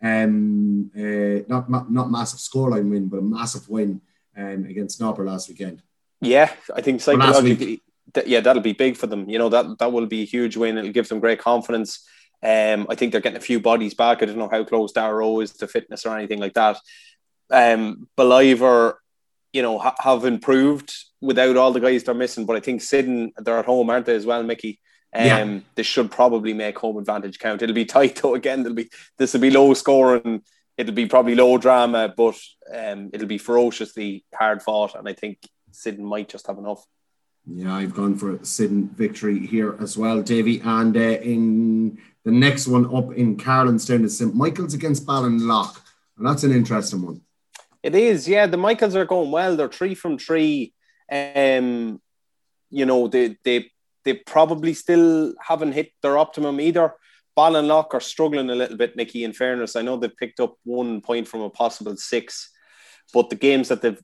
um, 0.02 0.90
uh, 0.96 1.44
not, 1.48 1.70
not, 1.70 1.90
not 1.90 2.10
massive 2.10 2.40
scoreline 2.40 2.90
win, 2.90 3.08
but 3.08 3.18
a 3.18 3.22
massive 3.22 3.68
win 3.68 4.00
um, 4.36 4.66
against 4.66 5.00
Nobber 5.00 5.24
last 5.24 5.48
weekend. 5.48 5.82
Yeah, 6.20 6.52
I 6.74 6.82
think 6.82 7.00
psychologically, 7.00 7.80
yeah, 8.26 8.40
that'll 8.40 8.62
be 8.62 8.72
big 8.72 8.96
for 8.96 9.06
them. 9.06 9.30
You 9.30 9.38
know, 9.38 9.48
that, 9.48 9.78
that 9.78 9.92
will 9.92 10.06
be 10.06 10.22
a 10.22 10.26
huge 10.26 10.56
win. 10.56 10.76
It'll 10.76 10.92
give 10.92 11.08
them 11.08 11.20
great 11.20 11.38
confidence. 11.38 12.06
Um, 12.42 12.86
I 12.88 12.94
think 12.94 13.12
they're 13.12 13.20
getting 13.20 13.36
a 13.36 13.40
few 13.40 13.60
bodies 13.60 13.94
back. 13.94 14.22
I 14.22 14.26
don't 14.26 14.38
know 14.38 14.48
how 14.50 14.64
close 14.64 14.92
Darrow 14.92 15.40
is 15.40 15.52
to 15.54 15.68
fitness 15.68 16.06
or 16.06 16.16
anything 16.16 16.40
like 16.40 16.54
that. 16.54 16.78
Um, 17.50 18.08
Ballivor, 18.16 18.94
you 19.52 19.62
know, 19.62 19.78
ha- 19.78 19.96
have 19.98 20.24
improved 20.24 20.92
without 21.20 21.56
all 21.56 21.72
the 21.72 21.80
guys 21.80 22.04
they're 22.04 22.14
missing. 22.14 22.46
But 22.46 22.56
I 22.56 22.60
think 22.60 22.80
Syddan, 22.80 23.32
they're 23.38 23.58
at 23.58 23.66
home, 23.66 23.90
aren't 23.90 24.06
they, 24.06 24.14
as 24.14 24.26
well, 24.26 24.42
Mickey? 24.42 24.80
Um, 25.14 25.26
yeah. 25.26 25.60
They 25.74 25.82
should 25.82 26.10
probably 26.10 26.54
make 26.54 26.78
home 26.78 26.96
advantage 26.96 27.38
count. 27.38 27.62
It'll 27.62 27.74
be 27.74 27.84
tight 27.84 28.16
though. 28.22 28.34
Again, 28.34 28.60
it'll 28.60 28.74
be 28.74 28.90
this 29.18 29.32
will 29.32 29.40
be 29.40 29.50
low 29.50 29.74
scoring. 29.74 30.42
It'll 30.76 30.94
be 30.94 31.06
probably 31.06 31.34
low 31.34 31.58
drama, 31.58 32.12
but 32.16 32.38
um, 32.72 33.10
it'll 33.12 33.26
be 33.28 33.38
ferociously 33.38 34.24
hard 34.34 34.62
fought. 34.62 34.94
And 34.94 35.06
I 35.08 35.12
think 35.12 35.38
Syddan 35.72 36.04
might 36.04 36.28
just 36.28 36.46
have 36.46 36.58
enough. 36.58 36.82
Yeah, 37.52 37.74
I've 37.74 37.94
gone 37.94 38.16
for 38.16 38.36
a 38.36 38.44
Syddan 38.44 38.90
victory 38.90 39.44
here 39.44 39.76
as 39.80 39.98
well, 39.98 40.22
Davy. 40.22 40.60
And 40.60 40.96
uh, 40.96 41.00
in 41.00 41.98
the 42.24 42.30
next 42.30 42.68
one 42.68 42.86
up 42.94 43.12
in 43.12 43.36
Carlanstown 43.36 44.04
is 44.04 44.18
St 44.18 44.34
Michael's 44.34 44.72
against 44.72 45.04
Ballinlough. 45.04 45.76
And 46.16 46.26
that's 46.26 46.44
an 46.44 46.52
interesting 46.52 47.02
one. 47.02 47.22
It 47.82 47.96
is, 47.96 48.28
yeah. 48.28 48.46
The 48.46 48.56
Michaels 48.56 48.94
are 48.94 49.04
going 49.04 49.32
well. 49.32 49.56
They're 49.56 49.68
three 49.68 49.96
from 49.96 50.16
three. 50.16 50.74
Um, 51.10 52.00
you 52.70 52.86
know, 52.86 53.08
they 53.08 53.36
they 53.42 53.70
they 54.04 54.14
probably 54.14 54.72
still 54.72 55.34
haven't 55.40 55.72
hit 55.72 55.90
their 56.02 56.18
optimum 56.18 56.60
either. 56.60 56.94
Ballinlough 57.36 57.92
are 57.92 58.00
struggling 58.00 58.50
a 58.50 58.54
little 58.54 58.76
bit, 58.76 58.94
Nicky. 58.94 59.24
In 59.24 59.32
fairness, 59.32 59.74
I 59.74 59.82
know 59.82 59.96
they've 59.96 60.16
picked 60.16 60.38
up 60.38 60.54
one 60.62 61.00
point 61.00 61.26
from 61.26 61.40
a 61.40 61.50
possible 61.50 61.96
six, 61.96 62.50
but 63.12 63.28
the 63.28 63.36
games 63.36 63.68
that 63.68 63.82
they've 63.82 64.00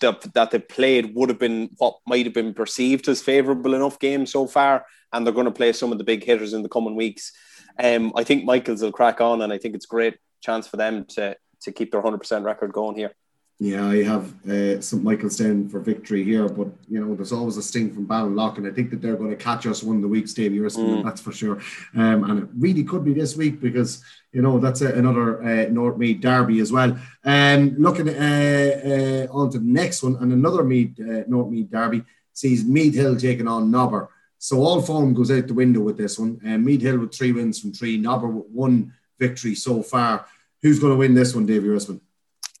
that 0.00 0.20
that 0.34 0.50
they've 0.50 0.68
played 0.68 1.14
would 1.14 1.28
have 1.28 1.38
been 1.38 1.70
what 1.78 1.98
might 2.06 2.26
have 2.26 2.34
been 2.34 2.54
perceived 2.54 3.08
as 3.08 3.22
favourable 3.22 3.74
enough 3.74 3.98
games 3.98 4.32
so 4.32 4.46
far, 4.46 4.86
and 5.12 5.26
they're 5.26 5.34
going 5.34 5.46
to 5.46 5.52
play 5.52 5.72
some 5.72 5.92
of 5.92 5.98
the 5.98 6.04
big 6.04 6.24
hitters 6.24 6.52
in 6.52 6.62
the 6.62 6.68
coming 6.68 6.96
weeks. 6.96 7.32
Um, 7.78 8.12
I 8.16 8.24
think 8.24 8.44
Michaels 8.44 8.82
will 8.82 8.92
crack 8.92 9.20
on, 9.20 9.42
and 9.42 9.52
I 9.52 9.58
think 9.58 9.74
it's 9.74 9.86
a 9.86 9.88
great 9.88 10.16
chance 10.40 10.66
for 10.66 10.76
them 10.76 11.04
to 11.10 11.36
to 11.62 11.72
keep 11.72 11.92
their 11.92 12.02
hundred 12.02 12.18
percent 12.18 12.44
record 12.44 12.72
going 12.72 12.96
here. 12.96 13.14
Yeah, 13.58 13.86
I 13.86 14.02
have 14.02 14.34
uh, 14.48 14.80
St 14.80 15.04
Michael's 15.04 15.36
down 15.36 15.68
for 15.68 15.78
victory 15.78 16.24
here, 16.24 16.48
but 16.48 16.68
you 16.88 17.04
know, 17.04 17.14
there's 17.14 17.30
always 17.30 17.56
a 17.56 17.62
sting 17.62 17.94
from 17.94 18.08
Ballinlough, 18.08 18.58
and 18.58 18.66
I 18.66 18.72
think 18.72 18.90
that 18.90 19.00
they're 19.00 19.16
going 19.16 19.30
to 19.30 19.36
catch 19.36 19.66
us 19.66 19.84
one 19.84 19.96
of 19.96 20.02
the 20.02 20.08
weeks, 20.08 20.34
Davy 20.34 20.58
Rispin, 20.58 21.02
mm. 21.02 21.04
that's 21.04 21.20
for 21.20 21.30
sure. 21.30 21.60
Um, 21.94 22.24
and 22.28 22.42
it 22.42 22.48
really 22.58 22.82
could 22.82 23.04
be 23.04 23.12
this 23.14 23.36
week 23.36 23.60
because 23.60 24.02
you 24.32 24.42
know 24.42 24.58
that's 24.58 24.80
a, 24.80 24.92
another 24.94 25.42
uh, 25.44 25.68
North 25.70 25.96
Meath 25.96 26.20
derby 26.20 26.58
as 26.58 26.72
well. 26.72 26.98
Um, 27.24 27.76
looking 27.78 28.08
uh, 28.08 29.28
uh, 29.30 29.32
on 29.32 29.50
to 29.50 29.58
the 29.58 29.64
next 29.64 30.02
one, 30.02 30.16
and 30.16 30.32
another 30.32 30.64
Mead 30.64 30.98
uh, 31.00 31.22
North 31.28 31.50
Meath 31.50 31.70
derby 31.70 32.02
sees 32.32 32.64
Meath 32.64 32.94
Hill 32.94 33.16
taking 33.16 33.46
on 33.46 33.70
Nobber. 33.70 34.08
So 34.38 34.60
all 34.60 34.82
form 34.82 35.14
goes 35.14 35.30
out 35.30 35.46
the 35.46 35.54
window 35.54 35.80
with 35.80 35.96
this 35.96 36.18
one. 36.18 36.40
Um, 36.44 36.64
Meath 36.64 36.82
Hill 36.82 36.98
with 36.98 37.14
three 37.14 37.30
wins 37.30 37.60
from 37.60 37.72
three, 37.72 37.96
Nobber 37.96 38.26
with 38.26 38.46
one 38.46 38.92
victory 39.20 39.54
so 39.54 39.84
far. 39.84 40.26
Who's 40.62 40.80
going 40.80 40.94
to 40.94 40.98
win 40.98 41.14
this 41.14 41.32
one, 41.32 41.46
Davy 41.46 41.68
Rispin? 41.68 42.00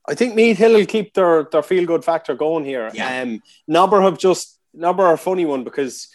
I 0.08 0.14
think 0.14 0.34
Meath 0.34 0.58
Hill 0.58 0.72
will 0.72 0.86
keep 0.86 1.14
their, 1.14 1.44
their 1.44 1.62
feel 1.62 1.86
good 1.86 2.04
factor 2.04 2.34
going 2.34 2.64
here. 2.64 2.90
Yeah. 2.92 3.22
Um, 3.22 3.42
Nobber 3.68 4.02
have 4.02 4.18
just 4.18 4.58
Nobber 4.74 5.04
are 5.04 5.14
a 5.14 5.18
funny 5.18 5.44
one 5.44 5.64
because 5.64 6.08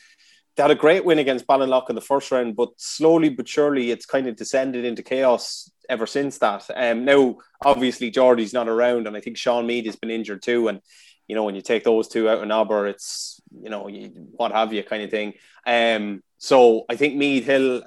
they 0.55 0.63
had 0.63 0.71
a 0.71 0.75
great 0.75 1.05
win 1.05 1.19
against 1.19 1.47
Ballinlough 1.47 1.89
in 1.89 1.95
the 1.95 2.01
first 2.01 2.31
round, 2.31 2.55
but 2.55 2.69
slowly 2.77 3.29
but 3.29 3.47
surely 3.47 3.91
it's 3.91 4.05
kind 4.05 4.27
of 4.27 4.35
descended 4.35 4.83
into 4.83 5.03
chaos 5.03 5.71
ever 5.89 6.07
since 6.07 6.39
that. 6.39 6.67
Um, 6.75 7.05
now, 7.05 7.37
obviously, 7.63 8.09
Geordie's 8.09 8.53
not 8.53 8.67
around, 8.67 9.07
and 9.07 9.15
I 9.15 9.21
think 9.21 9.37
Sean 9.37 9.67
Mead 9.67 9.85
has 9.85 9.95
been 9.95 10.11
injured 10.11 10.41
too. 10.41 10.67
And 10.67 10.81
you 11.27 11.35
know, 11.35 11.43
when 11.43 11.55
you 11.55 11.61
take 11.61 11.83
those 11.83 12.07
two 12.07 12.27
out 12.27 12.41
of 12.41 12.47
Nobber, 12.47 12.87
it's 12.87 13.39
you 13.61 13.69
know, 13.69 13.87
you, 13.87 14.11
what 14.31 14.51
have 14.51 14.73
you 14.73 14.83
kind 14.83 15.03
of 15.03 15.11
thing. 15.11 15.33
Um, 15.65 16.23
so 16.37 16.85
I 16.89 16.95
think 16.95 17.15
Meath 17.15 17.45
Hill, 17.45 17.83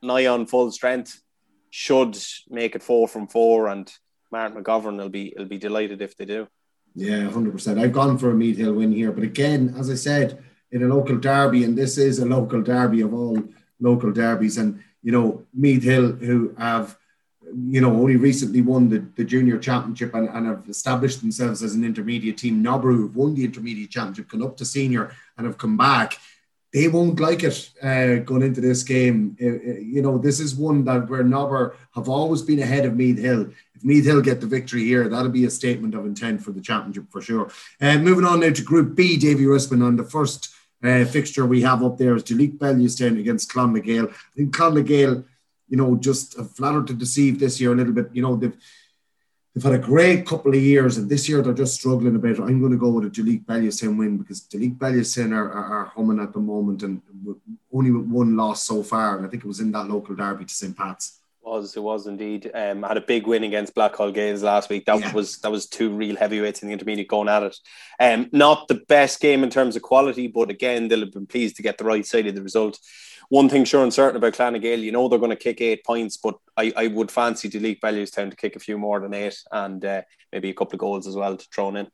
nigh 0.00 0.26
on 0.26 0.46
full 0.46 0.70
strength, 0.70 1.20
should 1.70 2.16
make 2.48 2.74
it 2.74 2.82
four 2.82 3.08
from 3.08 3.26
four 3.26 3.68
and 3.68 3.92
Martin 4.30 4.62
McGovern 4.62 4.96
will 4.98 5.08
be 5.08 5.34
will 5.36 5.44
be 5.46 5.58
delighted 5.58 6.02
if 6.02 6.16
they 6.16 6.24
do. 6.24 6.48
Yeah, 6.94 7.28
hundred 7.30 7.52
percent. 7.52 7.78
I've 7.78 7.92
gone 7.92 8.18
for 8.18 8.30
a 8.30 8.34
Meath 8.34 8.56
Hill 8.56 8.74
win 8.74 8.92
here, 8.92 9.12
but 9.12 9.24
again, 9.24 9.74
as 9.78 9.90
I 9.90 9.94
said, 9.94 10.42
in 10.72 10.82
a 10.82 10.94
local 10.94 11.16
derby, 11.16 11.64
and 11.64 11.76
this 11.76 11.98
is 11.98 12.18
a 12.18 12.26
local 12.26 12.62
derby 12.62 13.02
of 13.02 13.14
all 13.14 13.42
local 13.80 14.12
derbies, 14.12 14.58
and 14.58 14.82
you 15.02 15.12
know 15.12 15.44
Meath 15.54 15.82
Hill 15.82 16.12
who 16.12 16.54
have 16.58 16.96
you 17.68 17.80
know 17.80 17.92
only 17.92 18.16
recently 18.16 18.62
won 18.62 18.88
the, 18.88 19.04
the 19.16 19.24
junior 19.24 19.58
championship 19.58 20.14
and, 20.14 20.28
and 20.28 20.46
have 20.46 20.68
established 20.68 21.20
themselves 21.20 21.62
as 21.62 21.74
an 21.74 21.84
intermediate 21.84 22.38
team. 22.38 22.62
Nobber 22.62 22.92
who've 22.92 23.14
won 23.14 23.34
the 23.34 23.44
intermediate 23.44 23.90
championship, 23.90 24.28
gone 24.28 24.42
up 24.42 24.56
to 24.56 24.64
senior, 24.64 25.12
and 25.36 25.46
have 25.46 25.58
come 25.58 25.76
back 25.76 26.18
they 26.76 26.88
won't 26.88 27.18
like 27.20 27.42
it 27.42 27.70
uh, 27.82 28.16
going 28.16 28.42
into 28.42 28.60
this 28.60 28.82
game. 28.82 29.34
Uh, 29.40 29.46
uh, 29.46 29.78
you 29.80 30.02
know, 30.02 30.18
this 30.18 30.38
is 30.40 30.54
one 30.54 30.84
that 30.84 31.08
where 31.08 31.24
Nobber 31.24 31.74
have 31.94 32.06
always 32.06 32.42
been 32.42 32.58
ahead 32.58 32.84
of 32.84 32.94
Meath 32.94 33.18
Hill. 33.18 33.48
If 33.74 33.82
Meath 33.82 34.04
Hill 34.04 34.20
get 34.20 34.42
the 34.42 34.46
victory 34.46 34.84
here, 34.84 35.08
that'll 35.08 35.30
be 35.30 35.46
a 35.46 35.50
statement 35.50 35.94
of 35.94 36.04
intent 36.04 36.42
for 36.42 36.52
the 36.52 36.60
championship 36.60 37.10
for 37.10 37.22
sure. 37.22 37.50
Uh, 37.80 37.96
moving 37.96 38.26
on 38.26 38.40
now 38.40 38.50
to 38.50 38.62
Group 38.62 38.94
B, 38.94 39.16
Davy 39.16 39.44
Rispin, 39.44 39.82
on 39.82 39.96
the 39.96 40.04
first 40.04 40.54
uh, 40.84 41.06
fixture 41.06 41.46
we 41.46 41.62
have 41.62 41.82
up 41.82 41.96
there 41.96 42.14
is 42.14 42.24
Duleek 42.24 42.58
Bellewstown 42.58 43.18
against 43.18 43.50
Clan 43.50 43.72
Clann 43.72 43.86
na 43.86 43.92
nGael. 43.92 44.10
I 44.10 44.36
think 44.36 44.54
Clan 44.54 44.72
Clann 44.72 44.74
na 44.74 44.82
nGael, 44.82 45.24
you 45.70 45.76
know, 45.78 45.96
just 45.96 46.38
flattered 46.56 46.88
to 46.88 46.92
deceive 46.92 47.40
this 47.40 47.58
year 47.58 47.72
a 47.72 47.74
little 47.74 47.94
bit. 47.94 48.10
You 48.12 48.20
know, 48.20 48.36
they've 48.36 48.58
they've 49.56 49.72
had 49.72 49.72
a 49.72 49.78
great 49.78 50.26
couple 50.26 50.52
of 50.52 50.60
years, 50.60 50.98
and 50.98 51.08
this 51.08 51.28
year 51.30 51.40
they're 51.40 51.54
just 51.54 51.76
struggling 51.76 52.14
a 52.14 52.18
bit. 52.18 52.38
I'm 52.38 52.60
going 52.60 52.72
to 52.72 52.78
go 52.78 52.90
with 52.90 53.06
a 53.06 53.10
Duleek 53.10 53.46
Bellewstown 53.46 53.96
win 53.96 54.18
because 54.18 54.42
Duleek 54.42 54.76
Bellewstown 54.76 55.32
are, 55.32 55.50
are, 55.50 55.64
are, 55.64 55.84
humming 55.86 56.20
at 56.20 56.34
the 56.34 56.40
moment 56.40 56.82
and 56.82 57.00
only 57.72 57.90
with 57.90 58.06
one 58.06 58.36
loss 58.36 58.64
so 58.64 58.82
far. 58.82 59.16
And 59.16 59.26
I 59.26 59.30
think 59.30 59.44
it 59.44 59.48
was 59.48 59.60
in 59.60 59.72
that 59.72 59.88
local 59.88 60.14
derby 60.14 60.44
to 60.44 60.54
St. 60.54 60.76
Pat's. 60.76 61.20
Was 61.42 61.74
it 61.76 61.80
was 61.80 62.06
indeed. 62.06 62.50
Um, 62.52 62.82
had 62.82 62.98
a 62.98 63.00
big 63.00 63.26
win 63.26 63.44
against 63.44 63.74
Blackhall 63.74 64.12
Gaels 64.12 64.42
last 64.42 64.68
week. 64.68 64.84
That 64.84 64.98
yeah. 64.98 65.12
was 65.14 65.38
that 65.38 65.50
was 65.50 65.66
two 65.66 65.90
real 65.90 66.16
heavyweights 66.16 66.60
in 66.60 66.68
the 66.68 66.72
intermediate 66.72 67.08
going 67.08 67.28
at 67.28 67.44
it. 67.44 67.56
Um, 68.00 68.28
not 68.32 68.66
the 68.66 68.82
best 68.88 69.20
game 69.20 69.44
in 69.44 69.48
terms 69.48 69.76
of 69.76 69.82
quality, 69.82 70.26
but 70.26 70.50
again 70.50 70.88
they'll 70.88 71.00
have 71.00 71.12
been 71.12 71.26
pleased 71.26 71.56
to 71.56 71.62
get 71.62 71.78
the 71.78 71.84
right 71.84 72.04
side 72.04 72.26
of 72.26 72.34
the 72.34 72.42
result 72.42 72.80
one 73.28 73.48
thing 73.48 73.64
sure 73.64 73.82
and 73.82 73.92
certain 73.92 74.16
about 74.16 74.34
Clann 74.34 74.52
na 74.52 74.58
nGael, 74.58 74.80
you 74.80 74.92
know 74.92 75.08
they're 75.08 75.18
going 75.18 75.30
to 75.30 75.36
kick 75.36 75.60
eight 75.60 75.84
points, 75.84 76.16
but 76.16 76.36
I, 76.56 76.72
I 76.76 76.86
would 76.88 77.10
fancy 77.10 77.48
Duleek 77.48 77.80
Bellewstown 77.80 78.30
to 78.30 78.36
kick 78.36 78.56
a 78.56 78.60
few 78.60 78.78
more 78.78 79.00
than 79.00 79.14
eight 79.14 79.38
and 79.50 79.84
uh, 79.84 80.02
maybe 80.32 80.50
a 80.50 80.54
couple 80.54 80.74
of 80.74 80.80
goals 80.80 81.06
as 81.06 81.16
well 81.16 81.36
to 81.36 81.46
throw 81.52 81.74
in. 81.74 81.88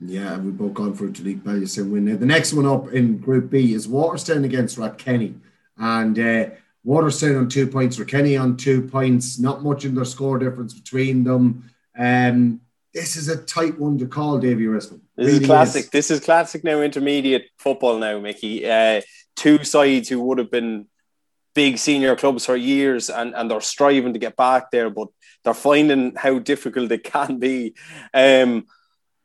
Yeah, 0.00 0.38
we've 0.38 0.56
both 0.56 0.74
gone 0.74 0.94
for 0.94 1.08
Duleek 1.08 1.42
Bellewstown 1.42 1.90
win. 1.90 2.18
The 2.18 2.26
next 2.26 2.54
one 2.54 2.66
up 2.66 2.92
in 2.92 3.18
Group 3.18 3.50
B 3.50 3.74
is 3.74 3.86
Walterstown 3.86 4.44
against 4.44 4.78
Rathkenny. 4.78 5.38
And 5.76 6.18
uh, 6.18 6.50
Walterstown 6.86 7.38
on 7.38 7.48
two 7.48 7.66
points, 7.66 7.98
Rathkenny 7.98 8.40
on 8.40 8.56
two 8.56 8.82
points, 8.82 9.38
not 9.38 9.62
much 9.62 9.84
in 9.84 9.94
their 9.94 10.06
score 10.06 10.38
difference 10.38 10.72
between 10.72 11.24
them. 11.24 11.70
Um, 11.98 12.60
this 12.94 13.16
is 13.16 13.28
a 13.28 13.36
tight 13.36 13.78
one 13.78 13.98
to 13.98 14.06
call, 14.06 14.38
Davy 14.38 14.64
Rispin. 14.64 15.00
This 15.16 15.26
really 15.26 15.40
is 15.40 15.46
classic. 15.46 15.84
Is. 15.84 15.90
This 15.90 16.10
is 16.10 16.20
classic 16.20 16.64
now 16.64 16.80
intermediate 16.80 17.50
football 17.58 17.98
now, 17.98 18.18
Mickey. 18.18 18.68
Uh, 18.68 19.02
two 19.40 19.64
sides 19.64 20.10
who 20.10 20.20
would 20.20 20.36
have 20.36 20.50
been 20.50 20.86
big 21.54 21.78
senior 21.78 22.14
clubs 22.14 22.44
for 22.44 22.56
years 22.56 23.08
and, 23.08 23.34
and 23.34 23.50
they're 23.50 23.60
striving 23.62 24.12
to 24.12 24.18
get 24.18 24.36
back 24.36 24.70
there, 24.70 24.90
but 24.90 25.08
they're 25.42 25.54
finding 25.54 26.14
how 26.14 26.38
difficult 26.38 26.92
it 26.92 27.04
can 27.04 27.38
be. 27.38 27.74
Um, 28.12 28.66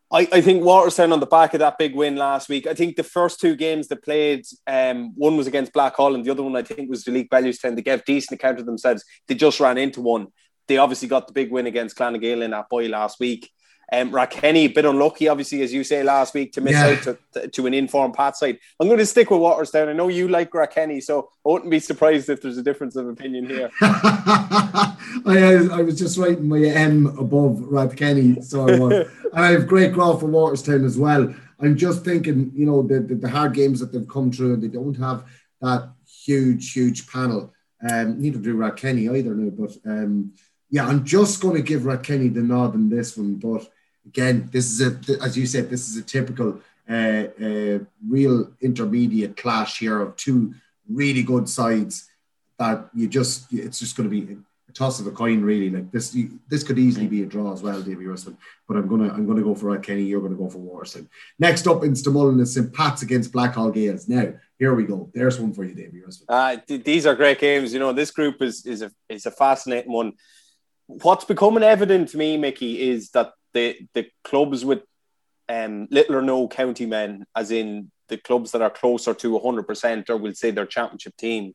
I, 0.10 0.26
I 0.32 0.40
think 0.40 0.64
Walterstown 0.64 1.12
on 1.12 1.20
the 1.20 1.26
back 1.26 1.54
of 1.54 1.60
that 1.60 1.78
big 1.78 1.94
win 1.94 2.16
last 2.16 2.48
week. 2.48 2.66
I 2.66 2.74
think 2.74 2.96
the 2.96 3.04
first 3.04 3.42
two 3.42 3.58
games 3.58 3.90
they 3.90 3.98
played, 3.98 4.46
um, 4.66 5.14
one 5.16 5.36
was 5.36 5.48
against 5.48 5.74
Blackhall 5.74 6.16
and 6.16 6.24
the 6.24 6.32
other 6.32 6.44
one 6.44 6.56
I 6.56 6.62
think 6.62 6.90
was 6.90 7.04
Duleek 7.04 7.28
Bellewstown. 7.28 7.76
They 7.76 7.82
gave 7.82 8.06
decent 8.06 8.40
account 8.40 8.60
of 8.60 8.66
themselves. 8.66 9.04
They 9.28 9.36
just 9.36 9.60
ran 9.60 9.78
into 9.78 10.02
one. 10.02 10.28
They 10.70 10.78
obviously 10.78 11.10
got 11.10 11.28
the 11.28 11.34
big 11.34 11.52
win 11.52 11.68
against 11.68 11.98
Clann 11.98 12.14
na 12.14 12.20
nGael 12.20 12.42
in 12.42 12.52
that 12.52 12.70
boy 12.70 12.88
last 12.88 13.20
week. 13.20 13.52
Um, 13.92 14.12
Rathkenny, 14.12 14.66
a 14.66 14.68
bit 14.68 14.86
unlucky, 14.86 15.28
obviously, 15.28 15.62
as 15.62 15.72
you 15.72 15.84
say 15.84 16.04
last 16.04 16.34
week, 16.34 16.54
to 16.54 16.62
miss 16.62 16.74
yeah. 16.74 16.88
out 16.88 17.18
to, 17.34 17.48
to, 17.48 17.68
an 17.68 17.74
informed 17.74 18.16
Pat 18.16 18.36
side. 18.36 18.58
I'm 18.80 18.88
going 18.88 19.00
to 19.00 19.06
stick 19.06 19.30
with 19.30 19.40
Walterstown. 19.40 19.90
I 19.90 19.94
know 19.94 20.08
you 20.08 20.28
like 20.28 20.52
Rathkenny, 20.52 21.02
so 21.04 21.30
I 21.46 21.50
wouldn't 21.50 21.70
be 21.70 21.80
surprised 21.80 22.30
if 22.30 22.42
there's 22.42 22.58
a 22.58 22.64
difference 22.64 22.96
of 22.96 23.08
opinion 23.08 23.48
here. 23.48 23.72
I, 23.82 25.68
I, 25.72 25.82
was 25.82 26.00
just 26.00 26.18
writing 26.18 26.48
my 26.48 26.60
M 26.60 27.08
above 27.18 27.58
Rathkenny, 27.58 28.44
so 28.44 28.68
I 28.68 28.80
was. 28.80 29.08
I 29.34 29.52
have 29.52 29.68
great 29.68 29.94
growth 29.94 30.22
for 30.22 30.28
Walterstown 30.28 30.86
as 30.86 30.98
well. 30.98 31.34
I'm 31.60 31.78
just 31.78 32.04
thinking, 32.04 32.52
you 32.56 32.66
know, 32.66 32.82
the, 32.82 33.00
the, 33.00 33.16
the, 33.16 33.30
hard 33.30 33.54
games 33.54 33.80
that 33.80 33.92
they've 33.92 34.08
come 34.08 34.32
through, 34.32 34.56
and 34.56 34.64
they 34.64 34.68
don't 34.68 34.96
have 34.96 35.26
that 35.62 35.92
huge, 36.08 36.74
huge 36.74 37.08
panel. 37.08 37.54
Um, 37.90 38.20
neither 38.22 38.40
do 38.40 38.56
Rathkenny 38.56 39.16
either 39.16 39.36
now, 39.36 39.50
but 39.52 39.78
um, 39.86 40.34
yeah, 40.70 40.88
I'm 40.88 41.06
just 41.06 41.42
going 41.42 41.56
to 41.56 41.62
give 41.62 41.84
Rathkenny 41.84 42.34
the 42.34 42.42
nod 42.42 42.76
in 42.76 42.90
this 42.90 43.16
one, 43.16 43.36
but 43.36 43.68
again, 44.06 44.50
this 44.52 44.66
is 44.72 44.82
a, 44.82 45.24
as 45.24 45.38
you 45.38 45.46
said, 45.46 45.70
this 45.70 45.88
is 45.88 45.98
a 45.98 46.04
typical 46.04 46.60
uh, 46.90 47.24
uh, 47.42 47.80
real 48.08 48.52
intermediate 48.62 49.38
clash 49.38 49.80
here 49.80 50.02
of 50.02 50.16
two 50.16 50.54
really 50.90 51.24
good 51.24 51.50
sides 51.50 52.10
that 52.60 52.90
you 52.94 53.08
just, 53.08 53.52
it's 53.52 53.80
just 53.80 53.98
going 53.98 54.10
to 54.10 54.22
be 54.22 54.38
a 54.70 54.72
toss 54.72 55.00
of 55.00 55.08
a 55.08 55.12
coin, 55.12 55.42
really. 55.42 55.70
Like 55.70 55.92
this, 55.92 56.14
you, 56.14 56.40
this 56.48 56.64
could 56.64 56.78
easily 56.78 57.08
be 57.08 57.24
a 57.24 57.26
draw 57.26 57.52
as 57.52 57.64
well, 57.64 57.82
Davy 57.82 58.06
Russell. 58.06 58.38
But 58.68 58.78
I'm 58.78 58.88
gonna, 58.88 59.12
I'm 59.12 59.28
gonna 59.28 59.42
go 59.42 59.56
for 59.56 59.78
Kenny. 59.80 60.04
You're 60.04 60.22
gonna 60.22 60.36
go 60.36 60.50
for 60.50 60.60
Walterstown. 60.60 61.08
Next 61.40 61.68
up 61.68 61.84
in 61.84 61.94
Stamullen 61.94 62.40
is 62.40 62.54
St. 62.54 62.72
Pat's 62.74 63.02
against 63.02 63.32
Blackhall 63.32 63.74
Gaels. 63.74 64.08
Now, 64.08 64.34
here 64.58 64.74
we 64.74 64.86
go. 64.86 65.10
There's 65.14 65.40
one 65.40 65.54
for 65.54 65.64
you, 65.64 65.74
Davy 65.74 66.02
Russell. 66.02 66.26
Uh, 66.30 66.58
th- 66.68 66.84
these 66.84 67.06
are 67.06 67.16
great 67.16 67.40
games. 67.40 67.74
You 67.74 67.80
know, 67.80 67.94
this 67.94 68.12
group 68.12 68.42
is 68.42 68.66
is 68.66 68.82
a 68.82 68.92
is 69.10 69.26
a 69.26 69.32
fascinating 69.32 69.92
one. 69.92 70.14
What's 70.88 71.26
becoming 71.26 71.64
evident 71.64 72.10
to 72.10 72.18
me, 72.18 72.38
Mickey, 72.38 72.90
is 72.90 73.10
that 73.12 73.34
the 73.56 73.80
the 73.96 74.06
clubs 74.24 74.64
with 74.64 74.84
um, 75.50 75.88
little 75.90 76.18
or 76.18 76.22
no 76.22 76.48
county 76.48 76.86
men, 76.86 77.26
as 77.36 77.50
in 77.50 77.92
the 78.10 78.18
clubs 78.18 78.52
that 78.52 78.62
are 78.62 78.70
closer 78.70 79.14
to 79.16 79.40
100% 79.40 80.10
or 80.10 80.18
we'll 80.18 80.34
say 80.34 80.52
their 80.52 80.66
championship 80.68 81.16
team, 81.18 81.54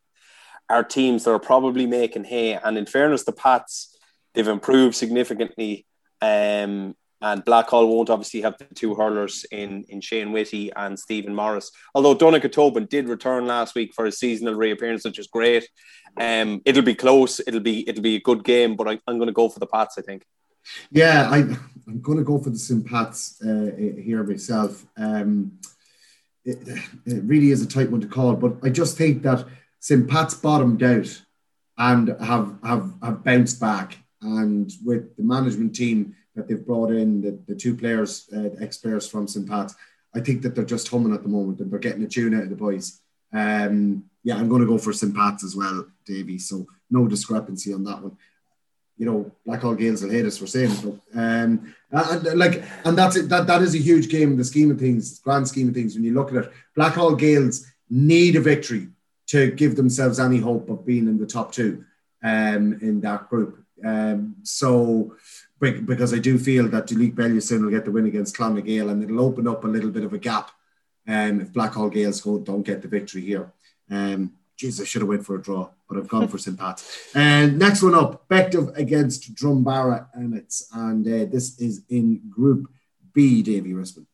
are 0.69 0.83
teams 0.83 1.25
that 1.25 1.31
are 1.31 1.39
probably 1.39 1.87
making 1.87 2.25
hay. 2.25 2.55
And 2.55 2.77
in 2.77 2.87
fairness, 2.87 3.25
the 3.25 3.33
Pats, 3.33 3.97
they've 4.35 4.49
improved 4.49 4.97
significantly. 4.97 5.87
Um, 6.21 6.97
and 7.23 7.45
Blackhall 7.45 7.87
won't 7.89 8.09
obviously 8.09 8.41
have 8.41 8.57
the 8.59 8.67
two 8.75 8.95
hurlers 8.95 9.45
in, 9.53 9.85
in 9.89 10.01
Shane 10.01 10.33
Whitty 10.33 10.73
and 10.75 10.99
Stephen 10.99 11.35
Morris. 11.35 11.71
Although 11.95 12.15
Donnacha 12.15 12.51
Tobin 12.51 12.87
did 12.87 13.09
return 13.09 13.47
last 13.47 13.75
week 13.75 13.93
for 13.95 14.07
a 14.07 14.13
seasonal 14.13 14.55
reappearance, 14.55 15.05
which 15.05 15.19
is 15.19 15.27
great. 15.27 15.69
Um, 16.19 16.63
it'll 16.65 16.83
be 16.83 16.95
close. 16.95 17.41
It'll 17.47 17.61
be 17.61 17.87
it'll 17.89 18.03
be 18.03 18.17
a 18.17 18.21
good 18.21 18.43
game, 18.43 18.75
but 18.75 18.89
I, 18.89 18.99
I'm 19.07 19.19
going 19.19 19.27
to 19.27 19.33
go 19.33 19.51
for 19.51 19.61
the 19.61 19.67
Pats. 19.67 19.99
I 19.99 20.03
think. 20.03 20.25
Yeah, 20.91 21.29
I, 21.31 21.39
I'm 21.87 22.01
going 22.01 22.19
to 22.19 22.25
go 22.25 22.39
for 22.39 22.51
the 22.51 22.59
St. 22.59 22.87
Pat's 22.87 23.41
uh, 23.43 23.71
here 23.77 24.23
myself. 24.23 24.87
Um, 24.97 25.59
it, 26.45 26.59
it, 27.07 27.25
really 27.25 27.51
is 27.51 27.63
a 27.63 27.69
tight 27.69 27.91
one 27.91 28.01
to 28.01 28.07
call, 28.07 28.35
but 28.35 28.57
I 28.63 28.71
just 28.71 28.97
think 28.97 29.23
that 29.23 29.47
St. 29.81 30.09
Pat's 30.09 30.35
bottomed 30.35 30.83
out 30.83 31.23
and 31.77 32.09
have 32.21 32.57
have 32.63 32.95
have 33.03 33.25
bounced 33.25 33.61
back, 33.61 33.99
and 34.23 34.71
with 34.85 35.17
the 35.17 35.23
management 35.23 35.75
team 35.75 36.15
that 36.35 36.49
they've 36.49 36.67
brought 36.67 36.91
in, 36.91 37.21
the, 37.21 37.39
the 37.47 37.55
two 37.55 37.77
players, 37.77 38.29
uh, 38.35 38.51
ex 38.61 38.79
players 38.79 39.09
from 39.09 39.27
St. 39.27 39.49
Pat's, 39.49 39.75
I 40.15 40.21
think 40.21 40.43
that 40.43 40.55
they're 40.55 40.65
just 40.65 40.89
humming 40.89 41.15
at 41.15 41.23
the 41.23 41.29
moment 41.29 41.61
and 41.61 41.71
they're 41.71 41.79
getting 41.79 42.03
a 42.03 42.09
tune 42.09 42.35
out 42.35 42.45
of 42.45 42.51
the 42.51 42.57
boys. 42.57 43.01
Um, 43.33 44.05
yeah, 44.23 44.37
I'm 44.37 44.49
going 44.49 44.61
to 44.61 44.67
go 44.67 44.79
for 44.79 44.93
St. 44.93 45.15
Pat's 45.15 45.45
as 45.45 45.57
well, 45.57 45.87
Davy. 46.05 46.39
So 46.39 46.67
no 46.91 47.07
discrepancy 47.07 47.73
on 47.73 47.85
that 47.85 48.03
one. 48.03 48.17
You 49.01 49.07
know, 49.07 49.33
Blackhall 49.47 49.79
Gaels 49.79 50.03
will 50.03 50.11
hate 50.11 50.27
us 50.27 50.37
for 50.37 50.47
saying 50.47 50.73
it, 50.73 50.83
but 50.85 51.19
um, 51.19 51.75
and, 51.91 52.39
like, 52.39 52.63
and 52.85 52.97
that's 52.99 53.17
it. 53.17 53.29
That 53.31 53.47
that 53.47 53.63
is 53.63 53.75
a 53.75 53.79
huge 53.79 54.11
game 54.11 54.33
in 54.33 54.37
the 54.37 54.45
scheme 54.45 54.71
of 54.71 54.79
things, 54.79 55.19
grand 55.21 55.49
scheme 55.49 55.69
of 55.71 55.75
things. 55.75 55.95
When 55.95 56.05
you 56.05 56.13
look 56.13 56.31
at 56.31 56.45
it, 56.45 56.53
Blackhall 56.77 57.19
Gaels 57.19 57.65
need 57.89 58.37
a 58.37 58.41
victory 58.41 58.89
to 59.29 59.53
give 59.53 59.75
themselves 59.75 60.21
any 60.21 60.39
hope 60.39 60.69
of 60.69 60.85
being 60.85 61.09
in 61.09 61.19
the 61.19 61.27
top 61.27 61.51
two 61.51 61.85
um, 62.23 62.79
in 62.83 63.01
that 63.01 63.31
group. 63.31 63.65
Um, 63.83 64.37
so 64.43 65.17
because 65.59 66.13
I 66.13 66.19
do 66.19 66.39
feel 66.39 66.69
that 66.69 66.87
Duleek 66.87 67.15
Bellewstown 67.15 67.63
will 67.63 67.71
get 67.71 67.85
the 67.85 67.91
win 67.91 68.07
against 68.07 68.37
Clann 68.37 68.55
na 68.55 68.61
nGael 68.61 68.91
and 68.91 69.03
it'll 69.03 69.21
open 69.21 69.47
up 69.47 69.65
a 69.65 69.69
little 69.69 69.91
bit 69.91 70.05
of 70.05 70.13
a 70.13 70.19
gap 70.19 70.51
um, 71.07 71.41
if 71.41 71.53
Blackhall 71.53 71.91
go, 71.93 72.39
don't 72.39 72.63
get 72.63 72.83
the 72.83 72.89
victory 72.89 73.23
here. 73.23 73.53
Um, 73.91 74.33
Jeez, 74.61 74.79
I 74.79 74.85
should 74.85 75.01
have 75.01 75.09
went 75.09 75.25
for 75.25 75.37
a 75.37 75.43
draw, 75.43 75.71
but 75.89 75.97
I've 75.97 76.09
gone 76.09 76.29
for 76.29 76.37
St. 76.37 76.59
Pat's. 76.59 77.09
And 77.15 77.59
next 77.59 77.83
one 77.83 77.95
up, 77.95 78.29
Bective 78.29 78.77
against 78.77 79.35
Drumbaragh 79.35 80.07
Emmets. 80.15 80.69
And 80.75 81.07
uh, 81.07 81.25
this 81.31 81.59
is 81.59 81.83
in 81.89 82.29
Group 82.29 82.71
B, 83.15 83.43
Davy 83.43 83.73
Rispin. 83.73 84.05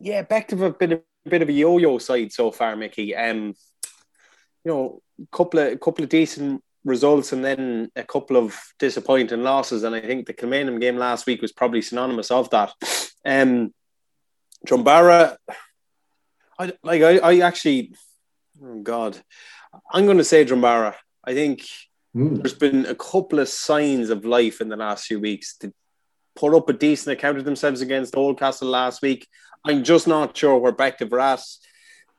Yeah, 0.00 0.22
Bective 0.22 0.60
have 0.60 0.78
been 0.78 0.94
a 0.94 1.00
bit 1.28 1.42
of 1.42 1.50
a 1.50 1.52
yo-yo 1.52 1.98
side 1.98 2.32
so 2.32 2.50
far, 2.50 2.76
Mickey. 2.76 3.14
Um, 3.14 3.54
you 4.64 4.72
know, 4.72 5.02
couple 5.30 5.60
of 5.60 5.78
couple 5.80 6.02
of 6.02 6.08
decent 6.08 6.62
results 6.84 7.32
and 7.32 7.44
then 7.44 7.90
a 7.94 8.04
couple 8.04 8.38
of 8.38 8.58
disappointing 8.78 9.42
losses. 9.42 9.82
And 9.82 9.94
I 9.94 10.00
think 10.00 10.26
the 10.26 10.34
Kilmainham 10.34 10.80
game 10.80 10.96
last 10.96 11.26
week 11.26 11.42
was 11.42 11.52
probably 11.52 11.82
synonymous 11.82 12.30
of 12.30 12.48
that. 12.50 12.72
Um, 13.24 13.74
Drumbaragh, 14.66 15.36
I 16.58 16.72
like. 16.82 17.02
I, 17.02 17.18
I 17.18 17.38
actually, 17.40 17.94
oh 18.62 18.80
God, 18.80 19.20
I'm 19.92 20.04
going 20.04 20.18
to 20.18 20.24
say 20.24 20.44
Drumbaragh. 20.44 20.96
I 21.24 21.34
think 21.34 21.66
mm. 22.14 22.42
there's 22.42 22.54
been 22.54 22.86
a 22.86 22.94
couple 22.94 23.38
of 23.38 23.48
signs 23.48 24.10
of 24.10 24.24
life 24.24 24.60
in 24.60 24.68
the 24.68 24.76
last 24.76 25.06
few 25.06 25.20
weeks. 25.20 25.56
To 25.58 25.72
put 26.36 26.54
up 26.54 26.68
a 26.68 26.72
decent 26.72 27.16
account 27.16 27.38
of 27.38 27.44
themselves 27.44 27.80
against 27.80 28.14
Oldcastle 28.14 28.70
last 28.70 29.02
week, 29.02 29.28
I'm 29.64 29.84
just 29.84 30.06
not 30.06 30.36
sure 30.36 30.58
where 30.58 30.72
back 30.72 30.98
to 30.98 31.06
brass 31.06 31.58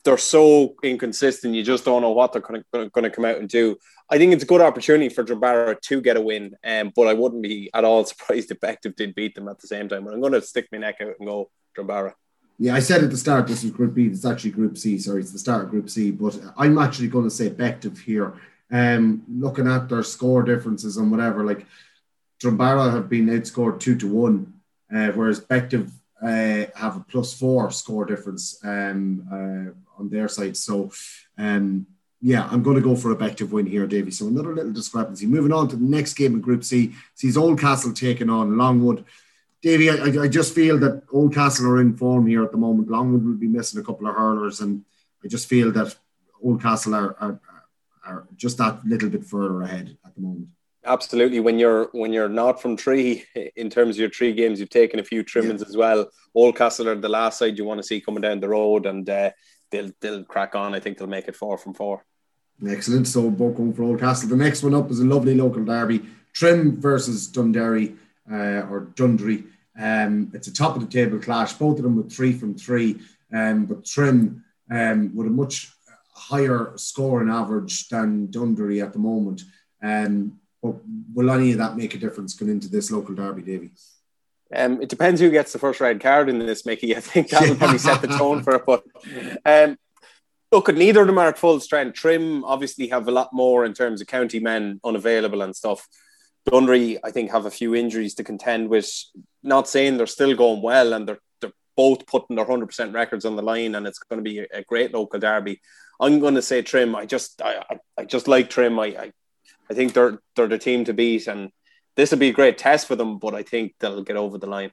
they're 0.05 0.17
so 0.17 0.75
inconsistent. 0.83 1.55
You 1.55 1.63
just 1.63 1.83
don't 1.83 2.03
know 2.03 2.11
what 2.11 2.31
they're 2.31 2.41
going 2.41 2.63
to 2.91 3.09
come 3.09 3.25
out 3.25 3.37
and 3.37 3.49
do. 3.49 3.75
I 4.09 4.17
think 4.17 4.33
it's 4.33 4.43
a 4.43 4.47
good 4.47 4.61
opportunity 4.61 5.09
for 5.09 5.23
Drumbaragh 5.23 5.81
to 5.81 5.99
get 5.99 6.15
a 6.15 6.21
win, 6.21 6.55
um, 6.63 6.93
but 6.95 7.07
I 7.07 7.13
wouldn't 7.13 7.41
be 7.41 7.71
at 7.73 7.83
all 7.83 8.05
surprised 8.05 8.51
if 8.51 8.59
Bective 8.59 8.95
did 8.95 9.15
beat 9.15 9.35
them 9.35 9.49
at 9.49 9.59
the 9.59 9.67
same 9.67 9.89
time. 9.89 10.05
But 10.05 10.13
I'm 10.13 10.21
going 10.21 10.33
to 10.33 10.41
stick 10.41 10.67
my 10.71 10.77
neck 10.77 10.97
out 11.01 11.15
and 11.19 11.27
go 11.27 11.49
Drumbaragh. 11.75 12.13
Yeah, 12.57 12.73
I 12.73 12.79
said 12.79 13.03
at 13.03 13.09
the 13.09 13.17
start 13.17 13.47
this 13.47 13.63
is 13.63 13.71
Group 13.71 13.93
B. 13.95 14.07
It's 14.07 14.25
actually 14.25 14.51
Group 14.51 14.77
C. 14.77 14.97
Sorry, 14.97 15.21
it's 15.21 15.31
the 15.31 15.39
start 15.39 15.65
of 15.65 15.69
Group 15.69 15.89
C. 15.89 16.11
But 16.11 16.39
I'm 16.57 16.77
actually 16.77 17.09
going 17.09 17.25
to 17.25 17.29
say 17.31 17.49
Bective 17.49 17.99
here. 18.01 18.33
Um, 18.71 19.23
looking 19.29 19.67
at 19.67 19.89
their 19.89 20.03
score 20.03 20.41
differences 20.41 20.97
and 20.97 21.11
whatever, 21.11 21.45
like 21.45 21.65
Drumbaragh 22.41 22.93
have 22.93 23.09
been 23.09 23.27
outscored 23.27 23.79
two 23.79 23.95
to 23.97 24.07
one, 24.07 24.53
uh, 24.93 25.09
whereas 25.09 25.39
Bective 25.39 25.91
uh, 26.21 26.65
have 26.75 26.97
a 26.97 27.05
plus 27.07 27.33
four 27.37 27.69
score 27.71 28.05
difference 28.05 28.59
um, 28.63 29.27
uh, 29.31 29.99
on 29.99 30.09
their 30.09 30.27
side. 30.27 30.57
So, 30.57 30.91
um, 31.37 31.85
yeah, 32.21 32.47
I'm 32.49 32.63
going 32.63 32.77
to 32.77 32.81
go 32.81 32.95
for 32.95 33.11
a 33.11 33.15
Bective 33.15 33.51
win 33.51 33.67
here, 33.67 33.85
Davy. 33.85 34.11
So 34.11 34.27
another 34.27 34.55
little 34.55 34.71
discrepancy. 34.73 35.25
Moving 35.27 35.51
on 35.51 35.67
to 35.67 35.75
the 35.75 35.83
next 35.83 36.13
game 36.13 36.33
in 36.33 36.41
Group 36.41 36.63
C, 36.63 36.95
sees 37.13 37.37
Oldcastle 37.37 37.95
taking 37.95 38.29
on 38.29 38.57
Longwood. 38.57 39.05
Davy, 39.65 39.89
I, 39.89 40.25
I 40.25 40.27
just 40.27 40.53
feel 40.53 40.77
that 40.77 41.07
Oldcastle 41.07 41.65
are 41.67 41.81
in 41.81 41.97
form 41.97 42.27
here 42.27 42.43
at 42.43 42.51
the 42.51 42.57
moment. 42.57 42.87
Longwood 42.87 43.25
will 43.25 43.33
be 43.33 43.47
missing 43.47 43.81
a 43.81 43.83
couple 43.83 44.05
of 44.05 44.13
hurlers, 44.13 44.61
and 44.61 44.85
I 45.23 45.27
just 45.27 45.49
feel 45.49 45.71
that 45.71 45.95
Oldcastle 46.45 46.93
are, 46.93 47.15
are, 47.19 47.41
are 48.05 48.27
just 48.35 48.59
that 48.59 48.85
little 48.85 49.09
bit 49.09 49.25
further 49.25 49.63
ahead 49.63 49.97
at 50.05 50.13
the 50.13 50.21
moment. 50.21 50.49
Absolutely. 50.85 51.39
When 51.39 51.57
you're 51.57 51.89
when 51.93 52.13
you're 52.13 52.29
not 52.29 52.61
from 52.61 52.77
tree 52.77 53.25
in 53.55 53.71
terms 53.71 53.95
of 53.95 54.01
your 54.01 54.09
tree 54.09 54.33
games 54.33 54.59
you've 54.59 54.69
taken 54.69 54.99
a 54.99 55.03
few 55.03 55.23
trimmings 55.23 55.61
yeah. 55.61 55.67
as 55.67 55.75
well. 55.75 56.11
Oldcastle 56.37 56.85
are 56.85 56.93
the 56.93 57.09
last 57.09 57.39
side 57.39 57.57
you 57.57 57.65
want 57.65 57.79
to 57.79 57.87
see 57.87 57.99
coming 57.99 58.21
down 58.21 58.41
the 58.41 58.49
road 58.49 58.85
and 58.85 59.09
uh, 59.09 59.31
they'll 59.71 59.89
they'll 59.99 60.23
crack 60.25 60.53
on. 60.53 60.75
I 60.75 60.79
think 60.79 60.99
they'll 60.99 61.07
make 61.07 61.27
it 61.27 61.35
four 61.35 61.57
from 61.57 61.73
four. 61.73 62.05
Excellent. 62.69 63.07
So 63.07 63.31
both 63.31 63.55
going 63.55 63.73
for 63.73 63.81
oldcastle 63.81 64.29
the 64.29 64.35
next 64.35 64.61
one 64.61 64.75
up 64.75 64.91
is 64.91 64.99
a 64.99 65.05
lovely 65.05 65.33
local 65.33 65.65
derby. 65.65 66.05
Trim 66.33 66.79
versus 66.79 67.27
dunderry 67.27 67.97
uh, 68.31 68.69
or 68.69 68.91
dundry 68.93 69.45
um, 69.79 70.31
it's 70.33 70.47
a 70.47 70.53
top 70.53 70.75
of 70.75 70.81
the 70.81 70.91
table 70.91 71.19
clash 71.19 71.53
both 71.53 71.77
of 71.77 71.83
them 71.83 71.95
with 71.95 72.11
three 72.11 72.33
from 72.33 72.55
three 72.55 72.99
um, 73.33 73.65
but 73.65 73.85
trim 73.85 74.43
um, 74.71 75.15
with 75.15 75.27
a 75.27 75.31
much 75.31 75.71
higher 76.15 76.71
scoring 76.75 77.29
average 77.29 77.89
than 77.89 78.27
Dunderry 78.29 78.83
at 78.83 78.93
the 78.93 78.99
moment. 78.99 79.43
Um, 79.83 80.39
but 80.63 80.75
will 81.13 81.29
any 81.29 81.51
of 81.51 81.59
that 81.59 81.77
make 81.77 81.93
a 81.93 81.99
difference 81.99 82.33
going 82.33 82.51
into 82.51 82.69
this 82.69 82.89
local 82.89 83.13
derby, 83.13 83.41
Davy? 83.41 83.71
Um, 84.55 84.81
it 84.81 84.89
depends 84.89 85.19
who 85.19 85.29
gets 85.29 85.53
the 85.53 85.59
first 85.59 85.81
red 85.81 85.99
card 85.99 86.29
in 86.29 86.39
this, 86.39 86.65
Mickey. 86.65 86.95
I 86.95 87.01
think 87.01 87.29
that 87.29 87.47
will 87.47 87.55
probably 87.55 87.77
set 87.77 88.01
the 88.01 88.07
tone 88.07 88.41
for 88.41 88.55
it. 88.55 88.65
But 88.65 88.83
um, 89.45 89.77
look, 90.51 90.73
neither 90.73 91.01
of 91.01 91.07
them 91.07 91.17
are 91.17 91.27
at 91.27 91.37
full 91.37 91.59
strength. 91.59 91.95
Trim 91.95 92.43
obviously 92.45 92.87
have 92.87 93.07
a 93.07 93.11
lot 93.11 93.33
more 93.33 93.65
in 93.65 93.73
terms 93.73 94.01
of 94.01 94.07
county 94.07 94.39
men 94.39 94.79
unavailable 94.83 95.41
and 95.41 95.55
stuff. 95.55 95.87
Dunderry, 96.49 96.99
I 97.03 97.11
think, 97.11 97.31
have 97.31 97.45
a 97.45 97.51
few 97.51 97.75
injuries 97.75 98.15
to 98.15 98.23
contend 98.23 98.69
with. 98.69 98.89
Not 99.45 99.67
saying 99.67 99.97
they're 99.97 100.07
still 100.07 100.35
going 100.35 100.61
well, 100.61 100.93
and 100.93 101.07
they're 101.07 101.19
they're 101.39 101.53
both 101.77 102.05
putting 102.07 102.35
their 102.35 102.45
hundred 102.45 102.67
percent 102.67 102.93
records 102.93 103.25
on 103.25 103.35
the 103.35 103.41
line, 103.41 103.75
and 103.75 103.87
it's 103.87 103.99
going 103.99 104.23
to 104.23 104.29
be 104.29 104.39
a, 104.39 104.63
great 104.63 104.93
local 104.93 105.19
derby. 105.19 105.61
I'm 105.99 106.19
going 106.19 106.35
to 106.35 106.41
say 106.41 106.61
Trim. 106.61 106.95
I 106.95 107.05
just 107.05 107.41
I, 107.41 107.63
I, 107.97 108.05
just 108.05 108.27
like 108.27 108.49
Trim. 108.49 108.79
I, 108.79 108.85
I 108.85 109.11
I 109.69 109.73
think 109.73 109.93
they're 109.93 110.19
they're 110.35 110.47
the 110.47 110.57
team 110.57 110.83
to 110.85 110.93
beat, 110.93 111.27
and 111.27 111.51
this 111.95 112.11
will 112.11 112.17
be 112.17 112.29
a 112.29 112.33
great 112.33 112.57
test 112.57 112.87
for 112.87 112.95
them. 112.95 113.19
But 113.19 113.35
I 113.35 113.43
think 113.43 113.75
they'll 113.79 114.03
get 114.03 114.17
over 114.17 114.37
the 114.37 114.47
line. 114.47 114.71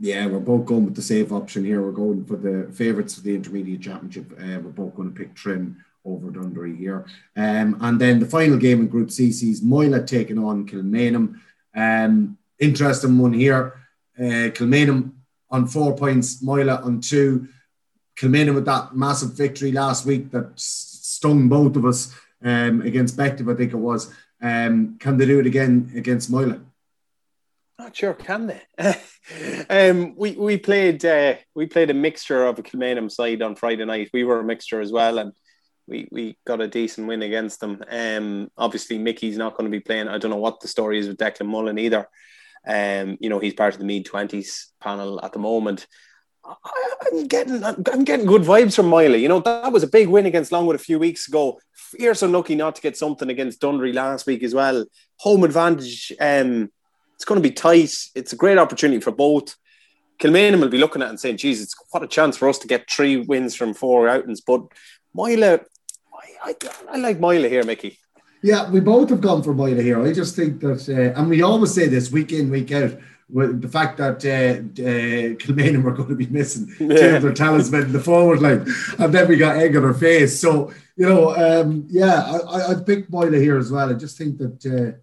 Yeah, 0.00 0.26
we're 0.26 0.40
both 0.40 0.66
going 0.66 0.86
with 0.86 0.96
the 0.96 1.02
safe 1.02 1.30
option 1.30 1.64
here. 1.64 1.80
We're 1.80 1.92
going 1.92 2.24
for 2.24 2.36
the 2.36 2.72
favourites 2.72 3.16
of 3.16 3.22
the 3.22 3.34
intermediate 3.34 3.82
championship. 3.82 4.32
Uh, 4.32 4.58
we're 4.60 4.70
both 4.70 4.94
going 4.96 5.12
to 5.12 5.16
pick 5.16 5.34
Trim 5.34 5.84
over 6.04 6.30
Dunderry 6.30 6.76
here. 6.76 7.06
Um, 7.36 7.78
and 7.80 8.00
then 8.00 8.18
the 8.18 8.26
final 8.26 8.58
game 8.58 8.80
in 8.80 8.88
Group 8.88 9.10
C 9.10 9.32
sees 9.32 9.62
Moylagh 9.62 10.06
taking 10.06 10.38
on 10.38 10.66
Kilmainham. 10.66 11.40
Um, 11.74 12.38
interesting 12.58 13.18
one 13.18 13.32
here. 13.32 13.83
Uh, 14.18 14.50
Kilmainham 14.50 15.12
on 15.50 15.66
four 15.66 15.96
points, 15.96 16.42
Moylagh 16.42 16.84
on 16.84 17.00
two. 17.00 17.48
Kilmainham 18.16 18.54
with 18.54 18.66
that 18.66 18.94
massive 18.94 19.32
victory 19.32 19.72
last 19.72 20.06
week 20.06 20.30
that 20.30 20.52
stung 20.56 21.48
both 21.48 21.76
of 21.76 21.84
us 21.84 22.14
um, 22.42 22.82
against 22.82 23.16
Bective, 23.16 23.52
I 23.52 23.56
think 23.56 23.72
it 23.72 23.76
was. 23.76 24.12
Um, 24.40 24.96
can 24.98 25.16
they 25.16 25.26
do 25.26 25.40
it 25.40 25.46
again 25.46 25.90
against 25.96 26.30
Moylagh? 26.30 26.62
Not 27.78 27.96
sure, 27.96 28.14
can 28.14 28.46
they? 28.46 28.62
um, 29.90 30.14
we 30.16 30.32
we 30.32 30.58
played 30.58 31.04
uh, 31.04 31.34
we 31.54 31.66
played 31.66 31.90
a 31.90 31.94
mixture 31.94 32.46
of 32.46 32.58
a 32.58 32.62
Kilmainham 32.62 33.10
side 33.10 33.42
on 33.42 33.56
Friday 33.56 33.84
night. 33.84 34.10
We 34.12 34.22
were 34.22 34.40
a 34.40 34.44
mixture 34.44 34.80
as 34.80 34.92
well, 34.92 35.18
and 35.18 35.32
we, 35.86 36.08
we 36.10 36.38
got 36.46 36.60
a 36.60 36.68
decent 36.68 37.08
win 37.08 37.22
against 37.22 37.60
them. 37.60 37.82
Um, 37.88 38.50
obviously, 38.56 38.98
Mickey's 38.98 39.36
not 39.36 39.56
going 39.56 39.70
to 39.70 39.76
be 39.76 39.82
playing. 39.82 40.08
I 40.08 40.18
don't 40.18 40.30
know 40.30 40.36
what 40.36 40.60
the 40.60 40.68
story 40.68 40.98
is 40.98 41.08
with 41.08 41.18
Declan 41.18 41.46
Mullen 41.46 41.78
either. 41.78 42.06
Um, 42.66 43.18
you 43.20 43.28
know, 43.28 43.38
he's 43.38 43.54
part 43.54 43.74
of 43.74 43.80
the 43.80 43.86
mid 43.86 44.04
twenties 44.06 44.72
panel 44.80 45.24
at 45.24 45.32
the 45.32 45.38
moment. 45.38 45.86
I'm 46.46 47.26
getting 47.26 47.64
I'm 47.64 48.04
getting 48.04 48.26
good 48.26 48.42
vibes 48.42 48.76
from 48.76 48.86
Miley. 48.86 49.22
You 49.22 49.28
know, 49.28 49.40
that 49.40 49.72
was 49.72 49.82
a 49.82 49.88
big 49.88 50.08
win 50.08 50.26
against 50.26 50.52
Longwood 50.52 50.76
a 50.76 50.78
few 50.78 50.98
weeks 50.98 51.26
ago. 51.28 51.58
Fierce 51.72 52.22
unlucky 52.22 52.54
not 52.54 52.76
to 52.76 52.82
get 52.82 52.96
something 52.96 53.30
against 53.30 53.60
Dunderry 53.60 53.94
last 53.94 54.26
week 54.26 54.42
as 54.42 54.54
well. 54.54 54.84
Home 55.20 55.44
advantage. 55.44 56.12
Um, 56.20 56.70
it's 57.14 57.24
going 57.24 57.40
to 57.40 57.48
be 57.48 57.54
tight. 57.54 57.94
It's 58.14 58.32
a 58.32 58.36
great 58.36 58.58
opportunity 58.58 59.00
for 59.00 59.12
both. 59.12 59.56
Kilmainham 60.18 60.60
will 60.60 60.68
be 60.68 60.78
looking 60.78 61.02
at 61.02 61.08
and 61.08 61.18
saying, 61.18 61.38
"Geez, 61.38 61.62
it's 61.62 61.74
what 61.90 62.02
a 62.02 62.08
chance 62.08 62.36
for 62.36 62.48
us 62.48 62.58
to 62.58 62.68
get 62.68 62.90
three 62.90 63.16
wins 63.16 63.54
from 63.54 63.72
four 63.72 64.08
outings." 64.08 64.40
But 64.40 64.62
Moylagh, 65.16 65.64
I, 66.44 66.50
I, 66.50 66.54
I 66.92 66.96
like 66.98 67.18
Moylagh 67.20 67.48
here, 67.48 67.64
Mickey. 67.64 67.98
Yeah, 68.44 68.68
we 68.68 68.80
both 68.80 69.08
have 69.08 69.22
gone 69.22 69.42
for 69.42 69.54
Moylagh 69.54 69.82
here. 69.82 70.04
I 70.04 70.12
just 70.12 70.36
think 70.36 70.60
that, 70.60 70.86
uh, 70.86 71.18
and 71.18 71.30
we 71.30 71.40
always 71.40 71.72
say 71.72 71.88
this 71.88 72.12
week 72.12 72.30
in, 72.30 72.50
week 72.50 72.72
out 72.72 72.94
with 73.30 73.62
the 73.62 73.68
fact 73.68 73.96
that 73.96 74.22
uh, 74.22 74.82
uh, 74.82 75.34
Kilmainham 75.40 75.86
are 75.86 75.92
going 75.92 76.10
to 76.10 76.14
be 76.14 76.26
missing 76.26 76.68
yeah. 76.78 76.94
two 76.94 77.16
of 77.16 77.22
their 77.22 77.32
talisman 77.32 77.84
in 77.84 77.92
the 77.92 78.00
forward 78.00 78.42
line, 78.42 78.66
and 78.98 79.14
then 79.14 79.28
we 79.28 79.38
got 79.38 79.56
egg 79.56 79.74
on 79.78 79.84
our 79.84 79.94
face. 79.94 80.38
So 80.38 80.70
you 80.94 81.08
know, 81.08 81.34
um, 81.34 81.86
yeah, 81.88 82.38
I, 82.46 82.72
I'd 82.72 82.84
pick 82.84 83.08
Moylagh 83.08 83.40
here 83.40 83.56
as 83.56 83.72
well. 83.72 83.88
I 83.88 83.94
just 83.94 84.18
think 84.18 84.36
that 84.36 84.66
uh, 84.66 84.98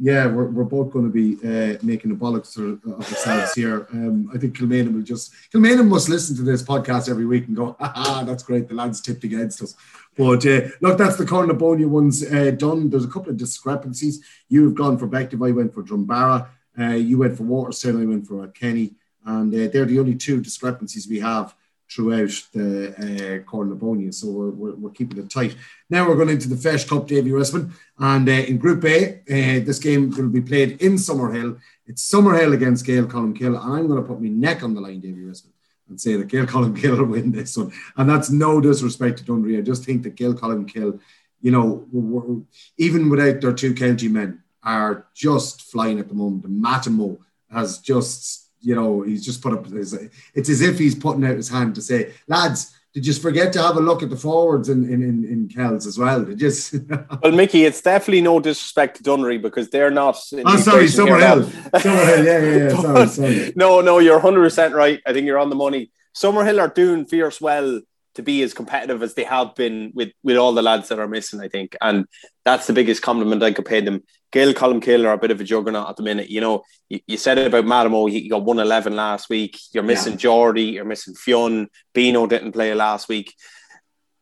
yeah, 0.00 0.26
we're, 0.26 0.46
we're 0.46 0.64
both 0.64 0.92
going 0.92 1.04
to 1.04 1.10
be 1.10 1.36
uh, 1.44 1.76
making 1.82 2.12
a 2.12 2.14
bollocks 2.14 2.56
of 2.56 2.84
ourselves 3.00 3.54
here. 3.54 3.88
Um, 3.92 4.30
I 4.32 4.38
think 4.38 4.56
Kilmainham 4.56 4.94
will 4.94 5.02
just 5.02 5.32
Kilmainham 5.52 5.88
must 5.88 6.08
listen 6.08 6.36
to 6.36 6.42
this 6.42 6.62
podcast 6.62 7.10
every 7.10 7.26
week 7.26 7.48
and 7.48 7.56
go, 7.56 7.76
ah, 7.80 8.22
that's 8.24 8.44
great. 8.44 8.68
The 8.68 8.74
lads 8.74 9.00
tipped 9.00 9.24
against 9.24 9.60
us. 9.60 9.74
But 10.16 10.46
uh, 10.46 10.68
look, 10.80 10.98
that's 10.98 11.16
the 11.16 11.24
Cornabonia 11.24 11.88
ones 11.88 12.24
uh, 12.24 12.52
done. 12.52 12.90
There's 12.90 13.04
a 13.04 13.08
couple 13.08 13.30
of 13.30 13.36
discrepancies. 13.36 14.24
You've 14.48 14.74
gone 14.74 14.98
for 14.98 15.08
Bective. 15.08 15.46
I 15.46 15.50
went 15.50 15.74
for 15.74 15.82
Drumbaragh. 15.82 16.46
Uh, 16.78 16.94
you 16.94 17.18
went 17.18 17.36
for 17.36 17.42
Walterstown. 17.42 18.00
I 18.00 18.06
went 18.06 18.26
for 18.26 18.46
Kenny. 18.48 18.94
And 19.24 19.52
uh, 19.52 19.68
they're 19.72 19.84
the 19.84 19.98
only 19.98 20.14
two 20.14 20.40
discrepancies 20.40 21.08
we 21.08 21.18
have 21.18 21.54
throughout 21.90 22.30
the 22.52 22.90
uh, 22.90 23.50
Cornabonia. 23.50 24.12
So 24.12 24.28
we're, 24.28 24.50
we're, 24.50 24.74
we're, 24.74 24.90
keeping 24.90 25.18
it 25.18 25.30
tight. 25.30 25.56
Now 25.88 26.06
we're 26.06 26.16
going 26.16 26.28
into 26.28 26.48
the 26.48 26.56
Feis 26.56 26.86
Cup, 26.86 27.06
Davy 27.06 27.32
Westman. 27.32 27.72
And 27.98 28.28
uh, 28.28 28.32
in 28.32 28.58
Group 28.58 28.84
A, 28.84 29.14
uh, 29.20 29.64
this 29.64 29.78
game 29.78 30.10
will 30.10 30.28
be 30.28 30.42
played 30.42 30.82
in 30.82 30.94
Summerhill. 30.94 31.58
It's 31.86 32.10
Summerhill 32.10 32.52
against 32.52 32.84
Gael 32.84 33.06
Colmcille. 33.06 33.60
And 33.62 33.74
I'm 33.74 33.86
going 33.86 34.00
to 34.00 34.06
put 34.06 34.20
my 34.20 34.28
neck 34.28 34.62
on 34.62 34.74
the 34.74 34.80
line, 34.80 35.00
Davy 35.00 35.24
Westman, 35.24 35.54
and 35.88 36.00
say 36.00 36.16
that 36.16 36.28
Gael 36.28 36.46
Colmcille 36.46 36.98
will 36.98 37.06
win 37.06 37.32
this 37.32 37.56
one. 37.56 37.72
And 37.96 38.08
that's 38.08 38.30
no 38.30 38.60
disrespect 38.60 39.18
to 39.18 39.24
Dundee. 39.24 39.58
I 39.58 39.62
just 39.62 39.84
think 39.84 40.02
that 40.02 40.14
Gael 40.14 40.34
Colmcille, 40.34 41.00
you 41.40 41.50
know, 41.50 42.46
even 42.76 43.08
without 43.08 43.40
their 43.40 43.54
two 43.54 43.74
county 43.74 44.08
men, 44.08 44.42
are 44.62 45.06
just 45.14 45.62
flying 45.62 45.98
at 45.98 46.08
the 46.08 46.14
moment. 46.14 46.44
And 46.44 46.62
Matamo 46.62 47.18
has 47.50 47.78
just 47.78 48.47
you 48.60 48.74
know, 48.74 49.02
he's 49.02 49.24
just 49.24 49.42
put 49.42 49.52
up 49.52 49.66
his, 49.66 49.94
it's 50.34 50.48
as 50.48 50.60
if 50.60 50.78
he's 50.78 50.94
putting 50.94 51.24
out 51.24 51.36
his 51.36 51.48
hand 51.48 51.74
to 51.76 51.82
say, 51.82 52.12
lads, 52.26 52.74
did 52.94 53.06
you 53.06 53.12
forget 53.12 53.52
to 53.52 53.62
have 53.62 53.76
a 53.76 53.80
look 53.80 54.02
at 54.02 54.10
the 54.10 54.16
forwards 54.16 54.68
in 54.68 54.84
in, 54.84 55.02
in, 55.02 55.24
in 55.24 55.48
Kells 55.48 55.86
as 55.86 55.98
well? 55.98 56.24
Did 56.24 56.38
just 56.38 56.74
well, 57.22 57.32
Mickey, 57.32 57.64
it's 57.64 57.82
definitely 57.82 58.22
no 58.22 58.40
disrespect 58.40 58.96
to 58.96 59.02
Dunry 59.02 59.40
because 59.40 59.68
they're 59.70 59.90
not. 59.90 60.16
oh, 60.16 60.56
sorry, 60.56 60.86
Summerhill. 60.86 61.44
Summerhill, 61.44 62.24
yeah, 62.24 62.38
yeah, 62.42 62.56
yeah. 62.56 62.80
Sorry, 62.80 63.06
sorry. 63.38 63.52
no, 63.54 63.80
no, 63.82 63.98
you're 63.98 64.14
100 64.14 64.40
percent 64.40 64.74
right. 64.74 65.00
I 65.06 65.12
think 65.12 65.26
you're 65.26 65.38
on 65.38 65.50
the 65.50 65.56
money. 65.56 65.92
Summerhill 66.14 66.60
are 66.60 66.68
doing 66.68 67.04
fierce 67.04 67.40
well 67.40 67.80
to 68.18 68.22
be 68.24 68.42
as 68.42 68.52
competitive 68.52 69.00
as 69.00 69.14
they 69.14 69.22
have 69.22 69.54
been 69.54 69.92
with 69.94 70.10
with 70.24 70.36
all 70.36 70.52
the 70.52 70.60
lads 70.60 70.88
that 70.88 70.98
are 70.98 71.06
missing, 71.06 71.40
I 71.40 71.46
think. 71.46 71.76
And 71.80 72.04
that's 72.44 72.66
the 72.66 72.72
biggest 72.72 73.00
compliment 73.00 73.44
I 73.44 73.52
could 73.52 73.64
pay 73.64 73.80
them. 73.80 74.02
Gael 74.32 74.54
Colmcille 74.54 75.06
are 75.06 75.12
a 75.12 75.18
bit 75.18 75.30
of 75.30 75.40
a 75.40 75.44
juggernaut 75.44 75.88
at 75.88 75.96
the 75.96 76.02
minute. 76.02 76.28
You 76.28 76.40
know, 76.40 76.64
you, 76.88 76.98
you 77.06 77.16
said 77.16 77.38
it 77.38 77.46
about 77.46 77.64
Matamo, 77.64 78.10
he 78.10 78.28
got 78.28 78.42
111 78.42 78.96
last 78.96 79.30
week. 79.30 79.56
You're 79.72 79.84
missing 79.84 80.14
yeah. 80.14 80.18
Geordie, 80.18 80.62
you're 80.62 80.84
missing 80.84 81.14
Fionn, 81.14 81.68
Bino 81.94 82.26
didn't 82.26 82.50
play 82.50 82.74
last 82.74 83.08
week. 83.08 83.32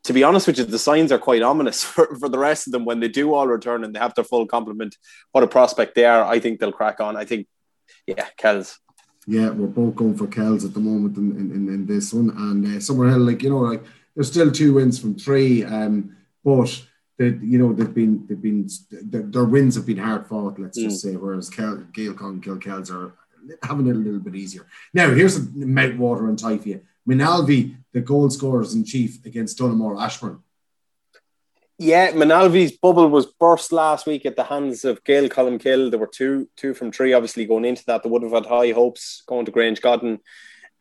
To 0.05 0.13
be 0.13 0.23
honest 0.23 0.47
with 0.47 0.59
you, 0.59 0.65
the 0.65 0.79
signs 0.79 1.11
are 1.11 1.19
quite 1.19 1.41
ominous 1.41 1.83
for, 1.95 2.19
for 2.19 2.29
the 2.29 2.39
rest 2.39 2.67
of 2.69 2.75
them 2.75 2.85
when 2.85 3.01
they 3.01 3.09
do 3.09 3.33
all 3.33 3.49
return 3.49 3.83
and 3.83 3.95
they 3.95 3.99
have 3.99 4.15
their 4.15 4.25
full 4.25 4.47
complement. 4.47 4.95
What 5.33 5.43
a 5.43 5.49
prospect 5.49 5.95
they 5.95 6.05
are. 6.05 6.23
I 6.23 6.39
think 6.39 6.61
they'll 6.61 6.71
crack 6.71 7.01
on. 7.01 7.17
I 7.17 7.25
think, 7.25 7.47
yeah, 8.07 8.27
Kells. 8.37 8.79
Yeah, 9.27 9.51
we're 9.51 9.67
both 9.67 9.97
going 9.97 10.17
for 10.17 10.29
Kells 10.29 10.65
at 10.65 10.73
the 10.73 10.81
moment 10.81 11.17
in, 11.17 11.33
in, 11.33 11.69
in 11.69 11.87
this 11.87 12.13
one. 12.13 12.31
And 12.31 12.65
uh, 12.65 12.79
Summerhill, 12.79 13.27
like, 13.27 13.43
you 13.43 13.51
know, 13.51 13.59
like 13.59 13.83
there's 14.15 14.31
still 14.31 14.53
two 14.53 14.75
wins 14.75 14.99
from 14.99 15.17
three. 15.17 15.65
Um, 15.65 16.17
but 16.45 16.83
they, 17.19 17.31
you 17.43 17.59
know, 17.59 17.73
they've 17.73 17.93
been 17.93 18.27
they've 18.27 18.41
been 18.41 18.69
their 18.91 19.45
wins 19.45 19.75
have 19.75 19.87
been 19.87 19.99
hard 19.99 20.27
fought, 20.27 20.59
let's 20.59 20.79
just 20.79 21.05
mm. 21.05 21.11
say, 21.11 21.17
whereas 21.17 21.51
Kel, 21.51 21.77
Gael 21.93 22.15
Con 22.15 22.41
Kells 22.41 22.91
are 22.91 23.15
having 23.63 23.87
it 23.87 23.97
a 23.97 23.99
little 23.99 24.21
bit 24.21 24.35
easier. 24.35 24.67
Now, 24.93 25.11
here's 25.11 25.37
a 25.37 25.41
mouthwater 25.41 26.29
and 26.29 26.39
you. 26.67 26.81
Moynalvey, 27.09 27.77
the 27.93 28.01
goal 28.01 28.29
scorers 28.31 28.75
in 28.75 28.85
chief 28.85 29.25
against 29.25 29.59
Donaghmore 29.59 30.01
Ashbourne. 30.01 30.41
Yeah, 31.79 32.13
Moynalvey's 32.13 32.73
bubble 32.73 33.09
was 33.09 33.27
burst 33.27 33.71
last 33.71 34.07
week 34.07 34.25
at 34.25 34.35
the 34.35 34.45
hands 34.45 34.87
of 34.87 35.05
Gael 35.05 35.29
Colmcille. 35.29 35.91
There 35.91 35.99
were 35.99 36.07
two 36.07 36.49
two 36.57 36.73
from 36.73 36.91
three, 36.91 37.13
obviously 37.13 37.45
going 37.45 37.67
into 37.67 37.85
that. 37.87 38.03
They 38.03 38.09
would 38.09 38.23
have 38.23 38.33
had 38.33 38.47
high 38.47 38.73
hopes 38.73 39.23
going 39.27 39.45
to 39.45 39.53
Grangegodden. 39.53 40.21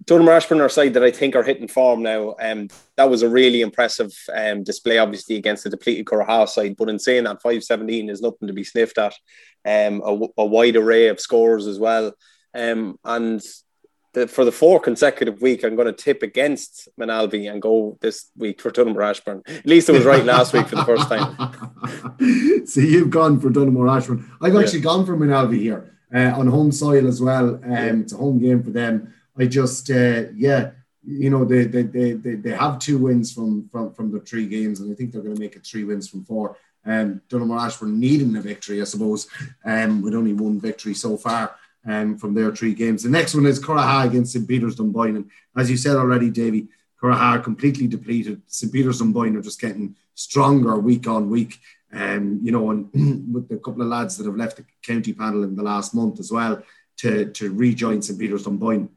Donaghmore 0.05 0.37
Ashbourne 0.37 0.61
are 0.61 0.69
side 0.69 0.93
that 0.93 1.03
I 1.03 1.11
think 1.11 1.35
are 1.35 1.43
hitting 1.43 1.67
form 1.67 2.03
now. 2.03 2.35
Um, 2.39 2.67
that 2.95 3.09
was 3.09 3.23
a 3.23 3.29
really 3.29 3.61
impressive 3.61 4.13
um, 4.33 4.63
display, 4.63 4.97
obviously, 4.97 5.35
against 5.35 5.63
the 5.63 5.69
depleted 5.69 6.05
Curraha 6.05 6.47
side. 6.47 6.75
But 6.77 6.89
in 6.89 6.99
saying 6.99 7.23
that, 7.23 7.41
517 7.41 8.09
is 8.09 8.21
nothing 8.21 8.47
to 8.47 8.53
be 8.53 8.63
sniffed 8.63 8.97
at. 8.97 9.15
Um, 9.65 10.01
a, 10.05 10.41
a 10.41 10.45
wide 10.45 10.75
array 10.75 11.07
of 11.07 11.19
scores 11.19 11.65
as 11.65 11.79
well. 11.79 12.13
Um, 12.53 12.99
and 13.03 13.41
the, 14.15 14.27
for 14.27 14.43
the 14.43 14.51
four 14.51 14.79
consecutive 14.79 15.41
week, 15.41 15.63
I'm 15.63 15.75
going 15.75 15.87
to 15.87 15.93
tip 15.93 16.23
against 16.23 16.89
Moynalvey 16.99 17.51
and 17.51 17.61
go 17.61 17.97
this 18.01 18.31
week 18.35 18.61
for 18.61 18.71
Donaghmore 18.71 19.07
Ashbourne. 19.07 19.43
At 19.45 19.65
least 19.65 19.89
it 19.89 19.91
was 19.91 20.05
right 20.05 20.25
last 20.25 20.53
week 20.53 20.67
for 20.67 20.77
the 20.77 20.85
first 20.85 21.07
time. 21.07 22.65
so 22.65 22.79
you've 22.79 23.11
gone 23.11 23.39
for 23.39 23.49
Donaghmore 23.49 23.95
Ashbourne. 23.95 24.31
I've 24.41 24.55
actually 24.55 24.79
yeah. 24.79 24.85
gone 24.85 25.05
for 25.05 25.15
Moynalvey 25.15 25.59
here 25.59 25.95
uh, 26.13 26.33
on 26.35 26.47
home 26.47 26.71
soil 26.71 27.07
as 27.07 27.21
well. 27.21 27.55
Um, 27.55 27.71
yeah. 27.71 27.93
It's 27.93 28.13
a 28.13 28.17
home 28.17 28.39
game 28.39 28.63
for 28.63 28.71
them. 28.71 29.13
I 29.37 29.45
just, 29.45 29.91
uh, 29.91 30.23
yeah, 30.33 30.71
you 31.05 31.29
know, 31.29 31.45
they, 31.45 31.65
they, 31.65 31.83
they, 31.83 32.13
they, 32.13 32.35
they 32.35 32.51
have 32.51 32.79
two 32.79 32.97
wins 32.97 33.33
from, 33.33 33.69
from, 33.69 33.93
from 33.93 34.11
the 34.11 34.21
three 34.21 34.47
games, 34.47 34.79
and 34.79 34.91
I 34.91 34.95
think 34.95 35.11
they're 35.11 35.21
going 35.21 35.35
to 35.35 35.41
make 35.41 35.55
it 35.55 35.67
three 35.67 35.83
wins 35.83 36.07
from 36.07 36.23
four. 36.23 36.57
Um, 36.85 37.21
Donaghmore 37.29 37.65
Ashbourne 37.65 37.99
needing 37.99 38.35
a 38.37 38.41
victory, 38.41 38.81
I 38.81 38.85
suppose, 38.85 39.27
um, 39.65 40.01
with 40.01 40.15
only 40.15 40.33
one 40.33 40.59
victory 40.59 40.93
so 40.93 41.17
far 41.17 41.55
um, 41.85 42.17
from 42.17 42.33
their 42.33 42.55
three 42.55 42.73
games. 42.73 43.03
The 43.03 43.09
next 43.09 43.35
one 43.35 43.45
is 43.45 43.59
Curraha 43.59 44.07
against 44.07 44.33
St. 44.33 44.47
Peter's 44.47 44.75
Dunboyne. 44.75 45.17
And 45.17 45.31
as 45.57 45.69
you 45.69 45.77
said 45.77 45.95
already, 45.95 46.29
Davy, 46.29 46.67
Curraha 47.01 47.43
completely 47.43 47.87
depleted. 47.87 48.41
St. 48.47 48.71
Peter's 48.71 48.99
Dunboyne 48.99 49.35
are 49.35 49.41
just 49.41 49.61
getting 49.61 49.95
stronger 50.13 50.77
week 50.77 51.07
on 51.07 51.29
week. 51.29 51.59
Um, 51.93 52.39
you 52.41 52.51
know, 52.51 52.71
and 52.71 52.89
with 53.33 53.51
a 53.51 53.57
couple 53.57 53.81
of 53.81 53.87
lads 53.87 54.17
that 54.17 54.25
have 54.25 54.35
left 54.35 54.57
the 54.57 54.65
county 54.83 55.13
panel 55.13 55.43
in 55.43 55.55
the 55.55 55.63
last 55.63 55.93
month 55.93 56.19
as 56.19 56.31
well 56.31 56.61
to, 56.97 57.31
to 57.31 57.53
rejoin 57.53 58.01
St. 58.01 58.19
Peter's 58.19 58.43
Dunboyne 58.43 58.89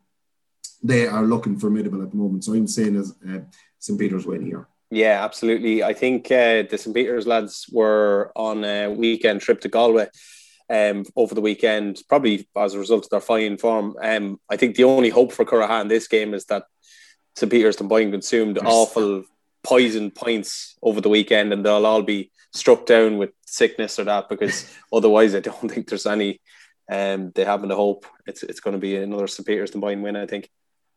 they 0.83 1.07
are 1.07 1.23
looking 1.23 1.59
formidable 1.59 2.03
at 2.03 2.11
the 2.11 2.17
moment. 2.17 2.45
So 2.45 2.55
I'm 2.55 2.67
saying 2.67 2.97
as 2.97 3.15
uh, 3.29 3.41
St. 3.79 3.99
Peter's 3.99 4.27
win 4.27 4.45
here. 4.45 4.69
Yeah, 4.91 5.23
absolutely. 5.25 5.83
I 5.83 5.93
think 5.93 6.27
uh, 6.27 6.63
the 6.69 6.79
St. 6.79 6.95
Peter's 6.95 7.27
lads 7.27 7.67
were 7.71 8.33
on 8.35 8.65
a 8.65 8.89
weekend 8.89 9.41
trip 9.41 9.61
to 9.63 9.69
Galway 9.69 10.09
um, 10.71 11.05
over 11.17 11.35
the 11.35 11.41
weekend, 11.41 12.01
probably 12.09 12.47
as 12.57 12.75
a 12.75 12.79
result 12.79 13.05
of 13.05 13.11
their 13.11 13.21
fine 13.21 13.57
form. 13.57 13.97
Um, 14.03 14.41
I 14.51 14.57
think 14.57 14.77
the 14.77 14.85
only 14.85 15.11
hope 15.11 15.33
for 15.33 15.45
Curraha 15.45 15.81
in 15.81 15.89
this 15.89 16.09
game 16.09 16.35
is 16.35 16.45
that 16.47 16.65
St. 17.37 17.51
Peter's 17.51 17.77
Dunboyne 17.77 18.11
consumed 18.11 18.59
awful 18.59 19.25
poison 19.63 20.11
points 20.11 20.77
over 20.83 21.01
the 21.01 21.09
weekend 21.09 21.53
and 21.53 21.65
they'll 21.65 21.87
all 21.87 22.03
be 22.03 22.31
struck 22.53 22.87
down 22.87 23.19
with 23.19 23.31
sickness 23.47 23.99
or 23.99 24.05
that 24.05 24.29
because 24.29 24.73
otherwise 24.93 25.35
I 25.35 25.41
don't 25.41 25.69
think 25.71 25.89
there's 25.89 26.07
any 26.07 26.41
um, 26.91 27.33
they 27.35 27.45
haven't 27.45 27.71
a 27.71 27.77
hope 27.77 28.07
it's 28.27 28.43
it's 28.43 28.61
going 28.61 28.73
to 28.73 28.81
be 28.81 28.97
another 28.97 29.27
St. 29.27 29.47
Peter's 29.47 29.71
Dunboyne 29.71 30.03
win 30.03 30.17
I 30.17 30.27
think 30.27 30.49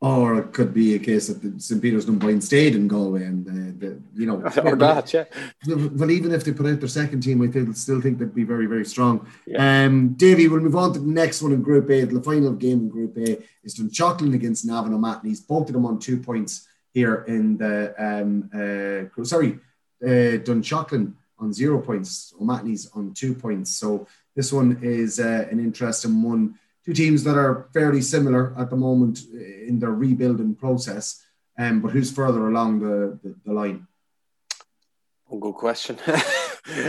or 0.02 0.40
it 0.40 0.52
could 0.52 0.74
be 0.74 0.96
a 0.96 1.00
case 1.00 1.28
that 1.28 1.62
St. 1.62 1.80
Peter's 1.80 2.06
Dunboyne 2.06 2.42
stayed 2.42 2.74
in 2.74 2.88
Galway 2.88 3.24
and 3.24 3.48
uh, 3.48 3.72
the, 3.78 4.02
you 4.16 4.26
know 4.26 4.38
or 4.64 4.76
that, 4.76 5.14
yeah. 5.14 5.26
Well, 5.68 6.10
even 6.10 6.32
if 6.32 6.44
they 6.44 6.54
put 6.54 6.66
out 6.66 6.80
their 6.80 6.90
second 6.90 7.22
team, 7.22 7.42
I 7.44 7.48
think, 7.48 7.76
still 7.78 8.02
think 8.02 8.18
they'd 8.18 8.34
be 8.34 8.44
very, 8.44 8.66
very 8.66 8.84
strong. 8.84 9.28
Yeah. 9.46 9.86
Um, 9.86 10.14
Davy, 10.14 10.48
we'll 10.48 10.60
move 10.60 10.76
on 10.76 10.94
to 10.94 11.00
the 11.00 11.06
next 11.06 11.44
one 11.44 11.54
in 11.54 11.62
Group 11.62 11.90
A. 11.92 12.06
The 12.06 12.22
final 12.22 12.54
game 12.54 12.80
in 12.80 12.90
Group 12.90 13.16
A 13.18 13.38
is 13.64 13.76
Dunshaughlin 13.76 14.34
against 14.34 14.66
Navan 14.66 14.94
O'Mahony's. 14.94 15.40
Both 15.40 15.68
of 15.68 15.74
them 15.74 15.86
on 15.86 16.00
two 16.00 16.18
points 16.18 16.68
here 16.94 17.24
in 17.28 17.58
the 17.58 17.94
um, 18.00 18.50
uh, 18.54 19.24
sorry, 19.24 19.60
uh, 20.04 20.42
Dunshaughlin 20.42 21.14
on 21.38 21.54
zero 21.54 21.80
points, 21.80 22.34
O'Mahony's 22.42 22.90
on 22.96 23.14
two 23.14 23.36
points. 23.36 23.76
So 23.76 24.08
this 24.36 24.52
one 24.52 24.80
is 24.82 25.20
uh, 25.20 25.48
an 25.52 25.60
interesting 25.60 26.24
one 26.24 26.58
two 26.86 26.94
teams 26.94 27.24
that 27.24 27.38
are 27.38 27.70
fairly 27.74 28.02
similar 28.02 28.56
at 28.58 28.70
the 28.70 28.76
moment 28.76 29.20
in 29.34 29.80
their 29.80 29.92
rebuilding 29.92 30.56
process. 30.56 31.24
Um, 31.58 31.82
but 31.82 31.92
who's 31.92 32.12
further 32.12 32.48
along 32.48 32.80
the, 32.80 33.20
the, 33.24 33.36
the 33.46 33.54
line? 33.54 33.88
Oh, 35.30 35.38
good 35.38 35.54
question. 35.54 35.98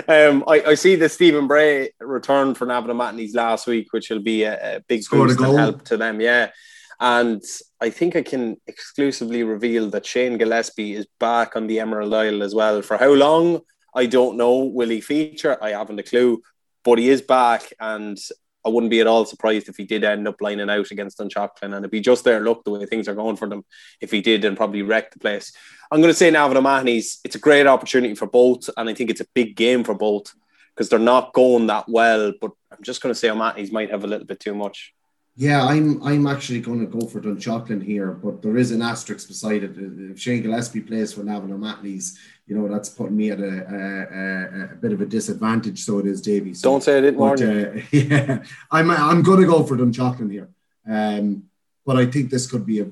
um, 0.09 0.45
I, 0.49 0.63
I, 0.67 0.75
see 0.75 0.97
that 0.97 1.11
Stephen 1.11 1.47
Bray 1.47 1.91
returned 2.01 2.57
for 2.57 2.67
Navan 2.67 2.91
O'Mahony's 2.91 3.35
last 3.35 3.67
week, 3.67 3.93
which 3.93 4.11
will 4.11 4.23
be 4.23 4.45
a, 4.45 4.77
a 4.77 4.81
big 4.81 5.03
boost 5.11 5.41
and 5.41 5.59
help 5.59 5.85
to 5.85 5.97
them. 5.97 6.21
Yeah. 6.21 6.51
And 6.99 7.43
I 7.81 7.91
think 7.91 8.17
I 8.17 8.23
can 8.23 8.57
exclusively 8.67 9.43
reveal 9.43 9.91
that 9.91 10.07
Shane 10.07 10.39
Gillespie 10.39 10.95
is 10.95 11.07
back 11.19 11.57
on 11.57 11.67
the 11.67 11.81
Emerald 11.81 12.15
Isle 12.15 12.43
as 12.43 12.55
well. 12.55 12.83
For 12.83 12.97
how 12.97 13.13
long? 13.13 13.61
I 13.95 14.07
don't 14.07 14.37
know. 14.37 14.65
Will 14.65 14.89
he 14.89 15.01
feature? 15.01 15.63
I 15.63 15.71
haven't 15.71 15.99
a 15.99 16.05
clue. 16.05 16.43
But 16.85 16.99
he 16.99 17.11
is 17.11 17.23
back, 17.23 17.73
and 17.79 18.19
I 18.65 18.69
wouldn't 18.69 18.91
be 18.91 19.01
at 19.01 19.07
all 19.07 19.25
surprised 19.25 19.69
if 19.69 19.77
he 19.77 19.85
did 19.85 20.05
end 20.05 20.29
up 20.29 20.41
lining 20.41 20.71
out 20.71 20.91
against 20.91 21.19
Dunshaughlin 21.19 21.65
and 21.65 21.75
it'd 21.75 21.91
be 21.91 22.01
just 22.01 22.25
their 22.25 22.41
luck 22.41 22.65
the 22.65 22.71
way 22.71 22.87
things 22.87 23.09
are 23.09 23.15
going 23.15 23.37
for 23.37 23.49
them 23.49 23.65
if 24.01 24.11
he 24.11 24.21
did 24.21 24.45
and 24.45 24.57
probably 24.57 24.83
wreck 24.83 25.13
the 25.13 25.19
place. 25.19 25.53
I'm 25.91 26.01
going 26.01 26.13
to 26.13 26.19
say 26.19 26.31
Navan 26.31 26.57
O'Mahony's, 26.57 27.21
it's 27.25 27.37
a 27.37 27.41
great 27.41 27.67
opportunity 27.67 28.15
for 28.15 28.27
both 28.27 28.71
and 28.77 28.89
I 28.89 28.95
think 28.95 29.11
it's 29.11 29.21
a 29.21 29.27
big 29.35 29.57
game 29.57 29.85
for 29.85 29.95
both 29.95 30.33
because 30.75 30.89
they're 30.89 30.99
not 30.99 31.33
going 31.33 31.67
that 31.67 31.89
well, 31.89 32.33
but 32.41 32.53
I'm 32.71 32.83
just 32.83 33.03
going 33.03 33.13
to 33.13 33.19
say 33.19 33.31
O'Mahony's 33.31 33.73
might 33.73 33.91
have 33.91 34.05
a 34.05 34.07
little 34.07 34.27
bit 34.27 34.41
too 34.41 34.55
much. 34.55 34.95
Yeah, 35.35 35.65
I'm 35.65 36.03
I'm 36.03 36.27
actually 36.27 36.61
going 36.61 36.81
to 36.81 36.99
go 36.99 37.07
for 37.07 37.19
Dunshaughlin 37.19 37.83
here, 37.83 38.13
but 38.13 38.43
there 38.43 38.59
is 38.59 38.71
an 38.71 38.83
asterisk 38.83 39.29
beside 39.29 39.65
it. 39.65 39.73
If 39.77 40.21
Shane 40.21 40.43
Gillespie 40.43 40.83
plays 40.83 41.15
for 41.15 41.23
Navan 41.23 41.53
O'Mahony's, 41.53 42.19
you 42.47 42.57
know 42.57 42.69
that's 42.69 42.89
putting 42.89 43.17
me 43.17 43.31
at 43.31 43.41
a, 43.41 43.45
a, 43.45 44.73
a, 44.73 44.77
bit 44.77 44.93
of 44.93 45.01
a 45.01 45.07
disadvantage. 45.07 45.85
So 45.85 45.99
it 45.99 46.07
is, 46.07 46.21
Davy. 46.21 46.55
So, 46.55 46.71
Don't 46.71 46.83
say 46.83 46.99
I 46.99 47.01
didn't 47.01 47.19
warn 47.19 47.43
uh, 47.43 47.81
yeah, 47.93 48.43
I'm 48.71 48.91
I'm 48.91 49.23
going 49.23 49.41
to 49.41 49.47
go 49.47 49.63
for 49.63 49.77
Dunshaughlin 49.77 50.31
here, 50.31 50.49
um, 50.89 51.45
but 51.87 51.97
I 51.97 52.07
think 52.07 52.31
this 52.31 52.51
could 52.51 52.67
be 52.67 52.81
a 52.81 52.87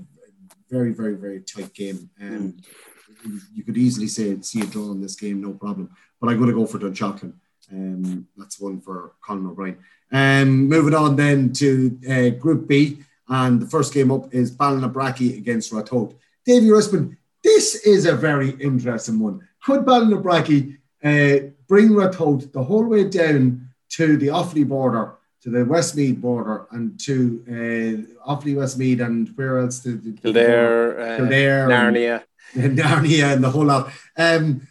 very 0.68 0.92
very 0.92 1.14
very 1.14 1.40
tight 1.40 1.74
game. 1.74 2.10
and 2.18 2.54
mm. 2.54 3.40
You 3.54 3.64
could 3.64 3.76
easily 3.76 4.06
say 4.06 4.40
see 4.40 4.62
a 4.62 4.66
draw 4.66 4.90
in 4.92 5.02
this 5.02 5.16
game, 5.16 5.42
no 5.42 5.52
problem. 5.52 5.90
But 6.20 6.30
I'm 6.30 6.38
going 6.38 6.48
to 6.48 6.56
go 6.56 6.66
for 6.66 6.78
Dunshaughlin. 6.78 7.34
Um, 7.72 8.26
that's 8.36 8.58
one 8.58 8.80
for 8.80 9.12
Colin 9.24 9.46
O'Brien. 9.46 9.78
Um, 10.12 10.68
moving 10.68 10.94
on 10.94 11.16
then 11.16 11.52
to 11.54 11.98
uh, 12.08 12.30
Group 12.38 12.66
B, 12.66 12.98
and 13.28 13.60
the 13.60 13.66
first 13.66 13.94
game 13.94 14.10
up 14.10 14.32
is 14.34 14.50
Ballinabrackey 14.50 15.36
against 15.38 15.72
Ratoath. 15.72 16.14
Davy 16.44 16.66
Rispin, 16.66 17.16
this 17.42 17.74
is 17.86 18.06
a 18.06 18.14
very 18.14 18.50
interesting 18.50 19.18
one. 19.18 19.46
Could 19.64 19.84
Ballinabrackey 19.84 20.78
uh, 21.02 21.50
bring 21.68 21.90
Ratoath 21.90 22.52
the 22.52 22.62
whole 22.62 22.84
way 22.84 23.08
down 23.08 23.68
to 23.90 24.16
the 24.16 24.28
Offaly 24.28 24.66
border, 24.66 25.14
to 25.42 25.50
the 25.50 25.64
Westmeath 25.64 26.20
border, 26.20 26.66
and 26.70 26.98
to 27.00 27.44
uh, 27.48 28.30
Offaly, 28.30 28.56
Westmeath, 28.56 29.00
and 29.00 29.28
where 29.36 29.58
else? 29.58 29.80
To, 29.80 29.98
to, 29.98 30.12
Kildare, 30.12 31.00
uh, 31.00 31.16
Kildare, 31.16 31.68
Narnia. 31.68 32.22
And, 32.54 32.78
Narnia, 32.78 33.34
and 33.34 33.44
the 33.44 33.50
whole 33.50 33.66
lot. 33.66 33.92
Um, 34.16 34.66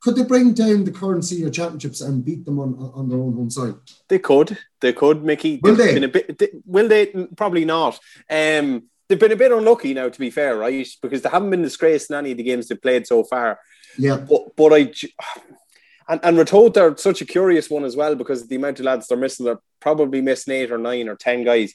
could 0.00 0.16
they 0.16 0.24
bring 0.24 0.54
down 0.54 0.84
the 0.84 0.92
current 0.92 1.24
senior 1.24 1.50
championships 1.50 2.00
and 2.00 2.24
beat 2.24 2.46
them 2.46 2.58
on, 2.58 2.74
on 2.94 3.08
their 3.08 3.18
own 3.18 3.34
home 3.34 3.50
side? 3.50 3.74
They 4.08 4.18
could. 4.18 4.56
They 4.80 4.94
could, 4.94 5.22
Mickey. 5.22 5.60
Will 5.62 5.74
they? 5.74 6.06
Bit, 6.06 6.38
they? 6.38 6.48
Will 6.64 6.88
they? 6.88 7.06
Probably 7.36 7.66
not. 7.66 8.00
Um, 8.30 8.84
they've 9.10 9.18
been 9.18 9.32
a 9.32 9.36
bit 9.36 9.52
unlucky 9.52 9.92
now, 9.92 10.08
to 10.08 10.18
be 10.18 10.30
fair, 10.30 10.56
right? 10.56 10.88
Because 11.02 11.20
they 11.20 11.28
haven't 11.28 11.50
been 11.50 11.62
disgraced 11.62 12.10
in 12.10 12.16
any 12.16 12.30
of 12.30 12.36
the 12.36 12.44
games 12.44 12.68
they've 12.68 12.80
played 12.80 13.06
so 13.06 13.24
far. 13.24 13.58
Yeah. 13.98 14.16
But, 14.16 14.56
but 14.56 14.72
I. 14.72 14.92
And, 16.08 16.20
and 16.22 16.36
we're 16.36 16.44
told 16.44 16.74
they're 16.74 16.96
such 16.96 17.20
a 17.20 17.26
curious 17.26 17.68
one 17.68 17.84
as 17.84 17.96
well 17.96 18.14
because 18.14 18.46
the 18.46 18.56
amount 18.56 18.78
of 18.78 18.86
lads 18.86 19.08
they're 19.08 19.18
missing, 19.18 19.46
they're 19.46 19.60
probably 19.80 20.20
missing 20.20 20.54
eight 20.54 20.72
or 20.72 20.78
nine 20.78 21.08
or 21.08 21.16
ten 21.16 21.44
guys. 21.44 21.74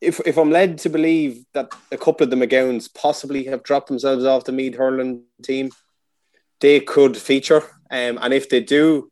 If, 0.00 0.20
if 0.26 0.38
I'm 0.38 0.50
led 0.50 0.78
to 0.78 0.88
believe 0.88 1.44
that 1.54 1.72
a 1.92 1.96
couple 1.96 2.24
of 2.24 2.30
the 2.30 2.36
McGowans 2.36 2.92
possibly 2.92 3.44
have 3.44 3.62
dropped 3.62 3.88
themselves 3.88 4.24
off 4.24 4.44
the 4.44 4.52
Meath 4.52 4.76
Hurling 4.76 5.24
team, 5.42 5.70
they 6.60 6.80
could 6.80 7.16
feature. 7.16 7.62
Um, 7.90 8.18
and 8.20 8.32
if 8.32 8.48
they 8.48 8.60
do, 8.60 9.10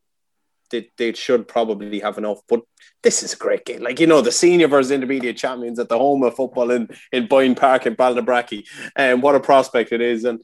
they, 0.71 0.89
they 0.97 1.13
should 1.13 1.47
probably 1.47 1.99
have 1.99 2.17
enough. 2.17 2.39
But 2.47 2.61
this 3.03 3.23
is 3.23 3.33
a 3.33 3.37
great 3.37 3.65
game. 3.65 3.81
Like, 3.81 3.99
you 3.99 4.07
know, 4.07 4.21
the 4.21 4.31
senior 4.31 4.67
versus 4.67 4.91
intermediate 4.91 5.37
champions 5.37 5.79
at 5.79 5.89
the 5.89 5.97
home 5.97 6.23
of 6.23 6.35
football 6.35 6.71
in, 6.71 6.89
in 7.11 7.27
Boyne 7.27 7.55
Park 7.55 7.85
in 7.85 7.95
Ballinabrackey. 7.95 8.65
And 8.95 9.15
um, 9.15 9.21
what 9.21 9.35
a 9.35 9.39
prospect 9.39 9.91
it 9.91 10.01
is. 10.01 10.25
And 10.25 10.41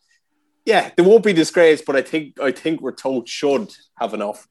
yeah, 0.66 0.92
they 0.96 1.04
won't 1.04 1.24
be 1.24 1.34
disgraced, 1.34 1.86
but 1.86 1.96
I 1.96 2.02
think 2.02 2.40
I 2.40 2.52
think 2.52 2.82
we're 2.82 2.94
told 2.94 3.28
should 3.28 3.74
have 4.00 4.14
enough. 4.14 4.48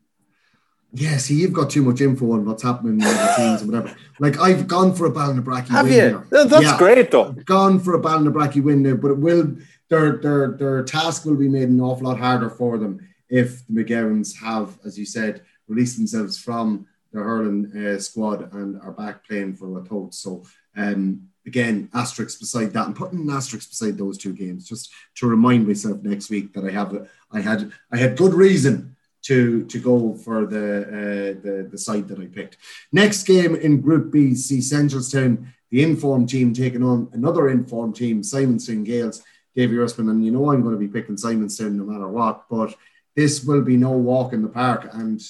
Yeah, 0.94 1.16
see, 1.16 1.36
you've 1.36 1.54
got 1.54 1.70
too 1.70 1.82
much 1.82 2.02
info 2.02 2.32
on 2.32 2.44
what's 2.44 2.62
happening 2.62 2.94
in 2.94 2.98
the 2.98 3.34
teams 3.34 3.62
and 3.62 3.72
whatever. 3.72 3.96
Like, 4.18 4.38
I've 4.38 4.68
gone 4.68 4.94
for 4.94 5.06
a 5.06 5.10
Ballinabrackey 5.10 5.68
have 5.68 5.86
win. 5.86 5.94
You? 5.94 6.26
There. 6.28 6.44
That's 6.44 6.64
yeah, 6.64 6.76
great, 6.76 7.10
though. 7.10 7.28
I've 7.28 7.46
gone 7.46 7.80
for 7.80 7.94
a 7.94 8.00
Ballinabrackey 8.00 8.62
win 8.62 8.82
there, 8.82 8.96
but 8.96 9.12
it 9.12 9.18
will 9.18 9.56
their 9.88 10.18
their 10.18 10.50
their 10.52 10.82
task 10.82 11.24
will 11.24 11.36
be 11.36 11.48
made 11.48 11.68
an 11.68 11.80
awful 11.80 12.08
lot 12.08 12.18
harder 12.18 12.50
for 12.50 12.76
them 12.76 13.00
if 13.30 13.66
the 13.66 13.82
McGowans 13.82 14.36
have, 14.36 14.78
as 14.84 14.98
you 14.98 15.06
said, 15.06 15.42
released 15.66 15.96
themselves 15.96 16.38
from 16.38 16.86
the 17.12 17.20
hurling 17.20 17.70
uh, 17.76 17.98
squad 17.98 18.52
and 18.54 18.80
are 18.80 18.92
back 18.92 19.26
playing 19.26 19.54
for 19.54 19.68
Ratoath. 19.68 20.14
So 20.14 20.44
um, 20.76 21.28
again, 21.46 21.88
asterisks 21.94 22.40
beside 22.40 22.72
that, 22.72 22.86
and 22.86 22.96
putting 22.96 23.20
an 23.20 23.30
asterisk 23.30 23.68
beside 23.70 23.98
those 23.98 24.18
two 24.18 24.32
games, 24.32 24.68
just 24.68 24.90
to 25.16 25.26
remind 25.26 25.66
myself 25.66 26.02
next 26.02 26.30
week 26.30 26.52
that 26.54 26.64
I 26.64 26.70
have 26.70 26.94
a, 26.94 27.06
I 27.30 27.40
had 27.40 27.72
I 27.90 27.96
had 27.96 28.16
good 28.16 28.34
reason 28.34 28.96
to 29.22 29.64
to 29.66 29.78
go 29.78 30.14
for 30.14 30.46
the 30.46 30.82
uh, 30.82 31.42
the 31.42 31.68
the 31.70 31.78
side 31.78 32.08
that 32.08 32.20
I 32.20 32.26
picked. 32.26 32.56
Next 32.92 33.24
game 33.24 33.54
in 33.54 33.80
Group 33.80 34.12
B, 34.12 34.34
see 34.34 34.58
Seneschalstown, 34.58 35.46
the 35.70 35.82
informed 35.82 36.28
team 36.28 36.52
taking 36.52 36.82
on 36.82 37.08
another 37.12 37.48
informed 37.48 37.96
team, 37.96 38.22
Simonstown 38.22 38.84
Gaels. 38.86 39.22
Davy 39.54 39.76
Rispin, 39.76 40.10
and 40.10 40.24
you 40.24 40.30
know 40.30 40.50
I'm 40.50 40.62
going 40.62 40.74
to 40.74 40.78
be 40.78 40.88
picking 40.88 41.16
Simonstown 41.16 41.72
no 41.72 41.84
matter 41.84 42.08
what, 42.08 42.48
but 42.48 42.74
this 43.14 43.44
will 43.44 43.60
be 43.60 43.76
no 43.76 43.90
walk 43.90 44.32
in 44.32 44.42
the 44.42 44.48
park. 44.48 44.88
And 44.92 45.22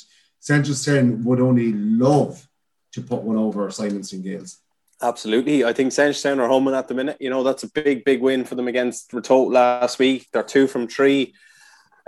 Seneschalstown 0.43 1.22
would 1.24 1.40
only 1.40 1.72
love 1.72 2.47
to 2.93 3.01
put 3.01 3.22
one 3.22 3.36
over 3.36 3.68
Simonstown 3.68 4.22
Gaels. 4.22 4.59
Absolutely. 5.01 5.64
I 5.64 5.72
think 5.72 5.93
Seneschalstown 5.93 6.38
are 6.38 6.49
homing 6.49 6.74
at 6.74 6.88
the 6.88 6.95
minute. 6.95 7.16
You 7.20 7.30
know, 7.30 7.43
that's 7.43 7.62
a 7.62 7.70
big, 7.70 8.05
big 8.05 8.20
win 8.20 8.45
for 8.45 8.55
them 8.55 8.68
against 8.68 9.12
Ratoath 9.12 9.53
last 9.53 9.99
week. 9.99 10.26
They're 10.32 10.43
two 10.43 10.66
from 10.66 10.88
three. 10.88 11.34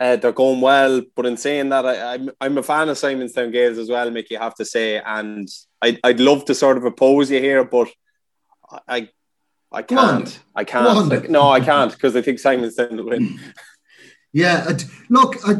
Uh, 0.00 0.16
they're 0.16 0.32
going 0.32 0.60
well. 0.60 1.02
But 1.14 1.26
in 1.26 1.36
saying 1.36 1.68
that, 1.70 1.86
I, 1.86 2.14
am 2.14 2.20
I'm, 2.20 2.30
I'm 2.40 2.58
a 2.58 2.62
fan 2.62 2.88
of 2.88 2.96
Simonstown 2.96 3.52
Gaels 3.52 3.78
as 3.78 3.88
well, 3.88 4.10
Mick, 4.10 4.30
you 4.30 4.38
have 4.38 4.54
to 4.56 4.64
say. 4.64 5.00
And 5.00 5.48
I'd, 5.80 6.00
I'd 6.04 6.20
love 6.20 6.44
to 6.46 6.54
sort 6.54 6.76
of 6.76 6.84
oppose 6.84 7.30
you 7.30 7.40
here, 7.40 7.64
but 7.64 7.88
I 8.88 9.08
I 9.74 9.82
can't. 9.82 10.38
I 10.54 10.64
can't. 10.64 11.08
Like, 11.08 11.28
no, 11.28 11.50
I 11.50 11.60
can't 11.60 11.92
because 11.92 12.14
I 12.14 12.22
think 12.22 12.38
Simon's 12.38 12.76
going 12.76 12.96
to 12.96 13.02
win. 13.02 13.40
yeah, 14.32 14.76
look, 15.08 15.36
I, 15.46 15.54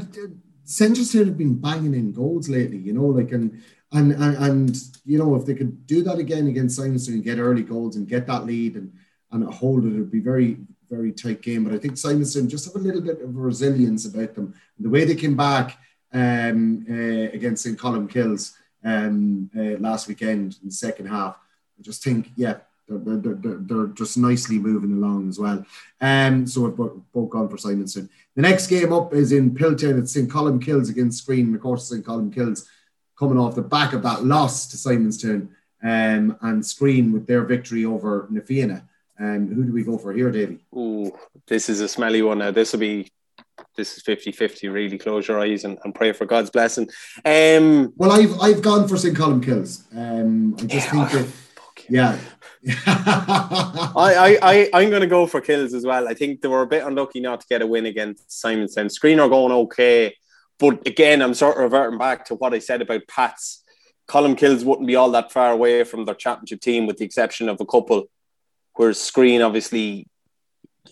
Seneschalstown 0.65 1.27
have 1.27 1.39
been 1.39 1.59
banging 1.59 1.95
in 1.95 2.13
goals 2.13 2.49
lately. 2.49 2.79
You 2.79 2.93
know, 2.93 3.07
like 3.07 3.33
and 3.33 3.63
and 3.93 4.13
and, 4.13 4.37
and 4.37 4.77
you 5.05 5.19
know 5.19 5.35
if 5.35 5.45
they 5.47 5.55
could 5.55 5.87
do 5.87 6.03
that 6.03 6.19
again 6.19 6.49
against 6.49 6.79
Simonstown 6.79 7.15
and 7.15 7.25
get 7.25 7.39
early 7.39 7.63
goals 7.63 7.97
and 7.97 8.09
get 8.09 8.27
that 8.27 8.47
lead 8.47 8.77
and 8.77 8.93
and 9.33 9.45
hold 9.53 9.85
it, 9.85 9.93
it'd 9.93 10.11
be 10.11 10.21
very 10.21 10.59
very 10.91 11.13
tight 11.13 11.43
game. 11.43 11.65
But 11.65 11.75
I 11.75 11.79
think 11.79 11.95
Simonstown 11.95 12.49
just 12.49 12.67
have 12.67 12.77
a 12.77 12.85
little 12.85 13.01
bit 13.01 13.21
of 13.21 13.37
resilience 13.37 14.07
about 14.07 14.35
them. 14.35 14.55
And 14.77 14.87
the 14.87 14.91
way 14.91 15.05
they 15.05 15.15
came 15.15 15.37
back 15.37 15.79
um, 16.13 16.87
uh, 16.89 17.33
against 17.35 17.65
St. 17.65 17.79
Colmcille's 17.79 18.57
um, 18.85 19.51
uh, 19.57 19.79
last 19.81 20.09
weekend 20.09 20.57
in 20.63 20.69
the 20.69 20.75
second 20.75 21.07
half, 21.07 21.37
I 21.79 21.83
just 21.83 22.05
think, 22.05 22.31
yeah, 22.37 22.59
they're, 22.89 23.17
they're, 23.17 23.59
they're, 23.59 23.87
just 23.89 24.19
nicely 24.19 24.59
moving 24.59 24.93
along 24.93 25.29
as 25.29 25.39
well. 25.39 25.65
Um, 26.01 26.47
so 26.47 26.63
we've 26.63 26.77
both 26.77 27.31
gone 27.31 27.49
for 27.49 27.57
Simonstown. 27.57 28.09
The 28.37 28.43
next 28.43 28.67
game 28.67 28.93
up 28.93 29.15
is 29.15 29.33
in 29.33 29.55
Piltown. 29.55 29.99
It's 29.99 30.13
St. 30.13 30.31
Colmcille's 30.31 30.91
against 30.91 31.27
Skryne. 31.27 31.45
And 31.45 31.55
of 31.55 31.63
course, 31.63 31.89
St. 31.89 32.05
Colmcille's 32.05 32.69
coming 33.19 33.39
off 33.39 33.55
the 33.55 33.63
back 33.63 33.93
of 33.93 34.03
that 34.03 34.25
loss 34.25 34.67
to 34.69 34.77
Simonstown 34.77 35.49
um, 35.83 36.37
and 36.41 36.63
Skryne 36.63 37.13
with 37.13 37.27
their 37.27 37.45
victory 37.45 37.85
over 37.85 38.27
Na 38.31 38.41
Fianna. 38.41 38.89
Um, 39.19 39.49
who 39.55 39.65
do 39.65 39.73
we 39.73 39.85
go 39.85 39.97
for 39.97 40.13
here, 40.13 40.31
Davey? 40.31 40.59
Oh, 40.75 41.17
this 41.47 41.69
is 41.69 41.81
a 41.81 41.89
smelly 41.89 42.23
one. 42.23 42.39
Now, 42.39 42.51
this 42.51 42.73
will 42.73 42.81
be 42.81 43.11
this 43.77 43.97
is 43.97 44.03
50-50 44.03 44.73
really 44.73 44.99
close 44.99 45.29
your 45.29 45.41
eyes 45.41 45.65
and, 45.65 45.79
and 45.85 45.95
pray 45.95 46.13
for 46.13 46.27
God's 46.27 46.51
blessing 46.51 46.89
um 47.25 47.93
well 47.97 48.13
I've 48.13 48.39
I've 48.41 48.63
gone 48.63 48.89
for 48.89 48.97
St. 48.97 49.17
Colmcille's 49.17 49.85
um 49.95 50.57
I 50.59 50.65
just 50.67 50.93
yeah. 50.93 51.07
think 51.07 51.11
that 51.13 51.33
yeah 51.89 52.19
I, 52.67 54.39
I, 54.43 54.71
I, 54.73 54.83
am 54.83 54.91
going 54.91 55.03
to 55.03 55.07
go 55.07 55.27
for 55.27 55.41
kills 55.41 55.75
as 55.75 55.85
well. 55.85 56.09
I 56.09 56.15
think 56.15 56.41
they 56.41 56.49
were 56.49 56.63
a 56.63 56.67
bit 56.67 56.85
unlucky 56.85 57.21
not 57.21 57.41
to 57.41 57.47
get 57.47 57.63
a 57.63 57.67
win 57.67 57.87
against 57.87 58.29
Simonstown. 58.31 58.87
Skryne 58.87 59.23
are 59.23 59.29
going 59.29 59.53
okay. 59.53 60.15
But 60.59 60.87
again, 60.87 61.21
I'm 61.21 61.35
sort 61.35 61.57
of 61.57 61.63
reverting 61.63 61.99
back 61.99 62.25
to 62.27 62.37
what 62.37 62.55
I 62.55 62.59
said 62.61 62.81
about 62.81 63.07
Pats. 63.07 63.63
Colmcille's 64.09 64.65
wouldn't 64.65 64.87
be 64.87 64.97
all 64.97 65.11
that 65.11 65.33
far 65.33 65.51
away 65.51 65.85
from 65.85 66.05
their 66.05 66.15
championship 66.15 66.61
team, 66.61 66.87
with 66.87 66.99
the 66.99 67.05
exception 67.05 67.49
of 67.49 67.61
a 67.61 67.67
couple. 67.67 68.05
Whereas 68.75 68.99
Skryne, 68.99 69.45
obviously, 69.45 70.07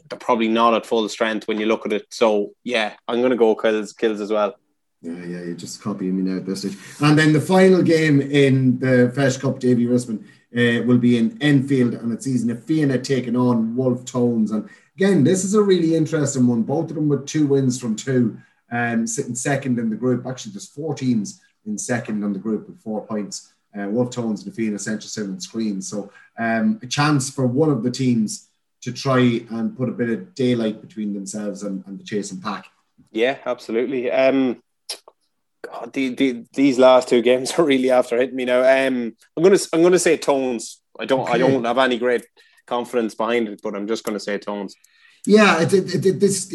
they're 0.08 0.18
probably 0.18 0.48
not 0.48 0.74
at 0.74 0.86
full 0.86 1.08
strength 1.08 1.48
when 1.48 1.58
you 1.58 1.66
look 1.66 1.86
at 1.86 1.92
it. 1.92 2.06
So, 2.10 2.52
yeah, 2.64 2.94
I'm 3.08 3.20
going 3.20 3.30
to 3.30 3.36
go 3.36 3.54
kills, 3.54 3.92
kills 3.92 4.20
as 4.20 4.30
well. 4.30 4.56
Yeah, 5.00 5.24
yeah, 5.24 5.42
you're 5.42 5.54
just 5.54 5.82
copying 5.82 6.16
me 6.16 6.30
now 6.30 6.38
at 6.38 6.46
this 6.46 6.60
stage. 6.60 6.78
And 7.00 7.18
then 7.18 7.32
the 7.32 7.40
final 7.40 7.82
game 7.82 8.20
in 8.20 8.78
the 8.78 9.12
Feis 9.14 9.40
Cup, 9.40 9.58
Davy 9.58 9.86
Rispin, 9.86 10.24
uh, 10.56 10.82
will 10.84 10.98
be 10.98 11.16
in 11.18 11.38
Enfield, 11.40 11.94
and 11.94 12.12
it's 12.12 12.26
Easy 12.26 12.46
Na 12.46 12.54
Fianna 12.54 12.98
taking 12.98 13.36
on 13.36 13.74
Wolfe 13.74 14.04
Tones. 14.04 14.50
And 14.50 14.68
again, 14.96 15.24
this 15.24 15.44
is 15.44 15.54
a 15.54 15.62
really 15.62 15.94
interesting 15.94 16.46
one. 16.46 16.62
Both 16.62 16.90
of 16.90 16.96
them 16.96 17.08
with 17.08 17.26
two 17.26 17.46
wins 17.46 17.80
from 17.80 17.96
two, 17.96 18.38
um, 18.70 19.06
sitting 19.06 19.34
second 19.34 19.78
in 19.78 19.90
the 19.90 19.96
group. 19.96 20.26
Actually, 20.26 20.52
there's 20.52 20.68
four 20.68 20.94
teams 20.94 21.40
in 21.66 21.78
second 21.78 22.22
on 22.24 22.32
the 22.32 22.38
group 22.38 22.68
with 22.68 22.80
four 22.80 23.06
points. 23.06 23.52
Uh, 23.78 23.88
Wolfe 23.88 24.10
Tones, 24.10 24.44
Na 24.44 24.52
Fianna, 24.52 24.78
Central 24.78 25.08
Seven, 25.08 25.36
Skryne. 25.36 25.82
So 25.82 26.12
um, 26.38 26.78
a 26.82 26.86
chance 26.86 27.30
for 27.30 27.46
one 27.46 27.70
of 27.70 27.82
the 27.82 27.90
teams 27.90 28.48
to 28.82 28.92
try 28.92 29.20
and 29.50 29.76
put 29.76 29.88
a 29.88 29.92
bit 29.92 30.10
of 30.10 30.34
daylight 30.34 30.82
between 30.82 31.14
themselves 31.14 31.62
and, 31.62 31.82
and 31.86 31.98
the 31.98 32.04
chasing 32.04 32.40
pack. 32.40 32.66
Yeah, 33.12 33.38
absolutely. 33.46 34.10
Um, 34.10 34.62
God, 35.62 35.92
the, 35.92 36.14
the, 36.14 36.44
these 36.54 36.78
last 36.78 37.08
two 37.08 37.22
games 37.22 37.52
are 37.58 37.64
really 37.64 37.90
after 37.90 38.16
hitting 38.18 38.36
me 38.36 38.44
now. 38.44 38.60
Um, 38.60 39.14
I'm 39.36 39.42
gonna 39.42 39.58
I'm 39.72 39.82
gonna 39.82 39.98
say 39.98 40.16
tones. 40.16 40.80
I 40.98 41.06
don't 41.06 41.22
okay. 41.22 41.32
I 41.32 41.38
don't 41.38 41.64
have 41.64 41.78
any 41.78 41.98
great 41.98 42.26
confidence 42.66 43.14
behind 43.14 43.48
it, 43.48 43.60
but 43.62 43.74
I'm 43.74 43.86
just 43.86 44.04
gonna 44.04 44.20
say 44.20 44.38
tones. 44.38 44.74
Yeah, 45.24 45.62
it, 45.62 45.72
it, 45.72 46.04
it, 46.04 46.20
this 46.20 46.52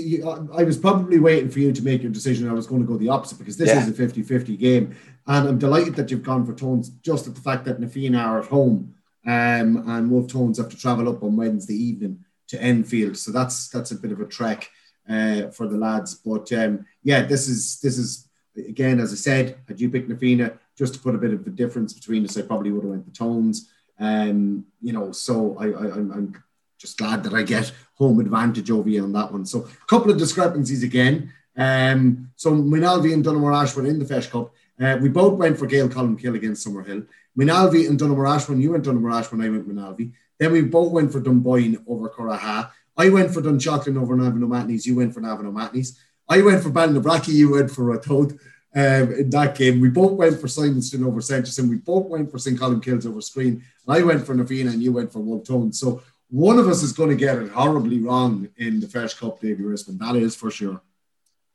I 0.53 0.63
was 0.63 0.77
probably 0.77 1.19
waiting 1.19 1.49
for 1.49 1.59
you 1.59 1.71
to 1.71 1.81
make 1.81 2.03
your 2.03 2.11
decision. 2.11 2.49
I 2.49 2.53
was 2.53 2.67
going 2.67 2.81
to 2.81 2.87
go 2.87 2.97
the 2.97 3.07
opposite 3.07 3.37
because 3.37 3.55
this 3.55 3.69
yeah. 3.69 3.79
is 3.79 3.87
a 3.87 3.93
50-50 3.93 4.59
game, 4.59 4.93
and 5.25 5.47
I'm 5.47 5.57
delighted 5.57 5.95
that 5.95 6.11
you've 6.11 6.21
gone 6.21 6.45
for 6.45 6.51
tones. 6.51 6.89
Just 6.89 7.27
at 7.27 7.35
the 7.35 7.39
fact 7.39 7.63
that 7.63 7.79
Na 7.79 7.87
Fianna 7.87 8.17
are 8.17 8.39
at 8.41 8.47
home, 8.47 8.93
um, 9.25 9.85
and 9.87 10.11
Wolfe 10.11 10.27
Tones 10.27 10.57
have 10.57 10.67
to 10.67 10.77
travel 10.77 11.07
up 11.07 11.23
on 11.23 11.37
Wednesday 11.37 11.75
evening 11.75 12.25
to 12.49 12.61
Enfield, 12.61 13.15
so 13.15 13.31
that's 13.31 13.69
that's 13.69 13.91
a 13.91 13.95
bit 13.95 14.11
of 14.11 14.19
a 14.19 14.25
trek. 14.25 14.69
uh, 15.09 15.49
for 15.49 15.67
the 15.67 15.77
lads. 15.77 16.15
But 16.15 16.51
um, 16.53 16.85
yeah, 17.03 17.23
this 17.23 17.47
is 17.47 17.79
this 17.81 17.97
is 17.97 18.26
again, 18.57 18.99
as 18.99 19.11
I 19.11 19.15
said, 19.15 19.57
had 19.67 19.79
you 19.79 19.89
picked 19.89 20.09
Na 20.09 20.15
Fianna, 20.15 20.53
just 20.77 20.93
to 20.93 20.99
put 20.99 21.15
a 21.15 21.17
bit 21.17 21.33
of 21.33 21.45
a 21.45 21.49
difference 21.49 21.93
between 21.93 22.23
us, 22.23 22.37
I 22.37 22.43
probably 22.43 22.71
would 22.71 22.83
have 22.83 22.91
went 22.91 23.05
the 23.05 23.11
tones. 23.11 23.69
Um, 23.99 24.65
you 24.81 24.93
know, 24.93 25.11
so 25.11 25.57
I, 25.59 25.65
I 25.65 25.93
I'm 25.95 26.43
just 26.77 26.97
glad 26.97 27.23
that 27.23 27.33
I 27.33 27.43
get 27.43 27.71
home 27.95 28.19
advantage 28.19 28.69
over 28.69 28.89
you 28.89 29.03
on 29.03 29.11
that 29.13 29.31
one. 29.31 29.45
So 29.45 29.61
a 29.65 29.85
couple 29.87 30.11
of 30.11 30.17
discrepancies 30.17 30.83
again. 30.83 31.33
Um, 31.55 32.31
so 32.35 32.51
Moynalvey 32.51 33.13
and 33.13 33.25
Donaghmore 33.25 33.75
were 33.75 33.85
in 33.85 33.97
the 33.97 34.05
Feis 34.05 34.29
Cup. 34.29 34.53
Uh, 34.79 34.97
we 35.01 35.09
both 35.09 35.39
went 35.39 35.57
for 35.57 35.65
Gael 35.65 35.89
Colmcille 35.89 36.35
against 36.35 36.67
Summerhill. 36.67 37.07
Moynalvey 37.37 37.89
and 37.89 37.99
Donaghmore 37.99 38.35
Ashbourne, 38.35 38.61
you 38.61 38.71
went 38.71 38.85
Donaghmore 38.85 39.19
Ashbourne, 39.19 39.41
I 39.41 39.49
went 39.49 39.67
Moynalvey. 39.67 40.11
Then 40.37 40.51
we 40.51 40.61
both 40.61 40.91
went 40.91 41.11
for 41.11 41.19
Dunboyne 41.19 41.83
over 41.87 42.09
Curraha. 42.09 42.69
I 42.95 43.09
went 43.09 43.31
for 43.31 43.41
Dunshaughlin 43.41 43.99
over 43.99 44.15
Navan 44.15 44.43
O'Mahony's. 44.43 44.85
You 44.85 44.95
went 44.95 45.13
for 45.13 45.21
Navan 45.21 45.47
O'Mahony's. 45.47 45.99
I 46.29 46.41
went 46.41 46.63
for 46.63 46.69
Ballinabrackey. 46.69 47.33
You 47.33 47.51
went 47.53 47.71
for 47.71 47.83
Ratoath. 47.83 48.39
Um, 48.75 49.13
in 49.13 49.29
that 49.31 49.57
game, 49.57 49.79
we 49.79 49.89
both 49.89 50.11
went 50.11 50.39
for 50.39 50.47
Simonstown 50.47 51.07
over 51.07 51.19
Seneschalstown. 51.19 51.69
We 51.69 51.77
both 51.77 52.07
went 52.07 52.29
for 52.29 52.37
St. 52.37 52.59
Colmcille's 52.59 53.07
over 53.07 53.19
Skryne. 53.19 53.61
I 53.87 54.03
went 54.03 54.25
for 54.25 54.35
Na 54.35 54.43
Fianna 54.43 54.71
and 54.71 54.83
you 54.83 54.91
went 54.91 55.11
for 55.11 55.19
Wolfe 55.19 55.73
So 55.73 56.03
one 56.29 56.59
of 56.59 56.67
us 56.67 56.83
is 56.83 56.91
going 56.91 57.09
to 57.09 57.15
get 57.15 57.37
it 57.37 57.49
horribly 57.49 57.99
wrong 57.99 58.49
in 58.57 58.79
the 58.79 58.87
Feis 58.87 59.17
Cup, 59.17 59.39
Davy 59.39 59.63
Rispin. 59.63 59.97
That 59.97 60.15
is 60.15 60.35
for 60.35 60.51
sure. 60.51 60.81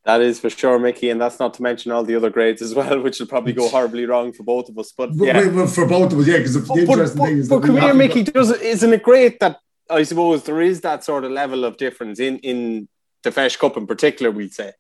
That 0.05 0.21
is 0.21 0.41
for 0.41 0.51
sure, 0.51 0.81
Mickey, 0.81 1.11
and 1.11 1.21
that's 1.21 1.39
not 1.39 1.55
to 1.55 1.63
mention 1.63 1.93
all 1.93 2.03
the 2.03 2.17
other 2.17 2.31
grades 2.31 2.61
as 2.61 2.75
well, 2.75 3.01
which 3.01 3.21
will 3.21 3.29
probably 3.29 3.53
go 3.53 3.69
horribly 3.69 4.05
wrong 4.05 4.33
for 4.33 4.43
both 4.43 4.69
of 4.69 4.77
us. 4.77 4.93
But 4.97 5.11
yeah, 5.15 5.47
well, 5.49 5.69
for 5.69 5.87
both 5.87 6.13
of 6.13 6.19
us, 6.19 6.27
yeah. 6.27 6.39
Because 6.39 6.55
the 6.55 6.61
but, 6.61 6.79
interesting 6.79 7.19
but, 7.19 7.25
thing 7.27 7.39
is, 7.39 7.49
but 7.49 7.63
come 7.63 7.77
here, 7.77 7.95
Mickey, 7.95 8.25
does 8.25 8.51
isn't 8.51 8.93
it 8.93 9.03
great 9.05 9.39
that 9.39 9.59
I 9.89 10.03
suppose 10.03 10.43
there 10.43 10.61
is 10.61 10.81
that 10.81 11.05
sort 11.05 11.25
of 11.25 11.31
level 11.31 11.65
of 11.65 11.77
difference 11.77 12.19
in 12.19 12.39
in 12.39 12.89
the 13.23 13.31
Feis 13.31 13.59
Cup 13.59 13.77
in 13.77 13.87
particular? 13.87 14.31
We'd 14.31 14.55
say. 14.55 14.73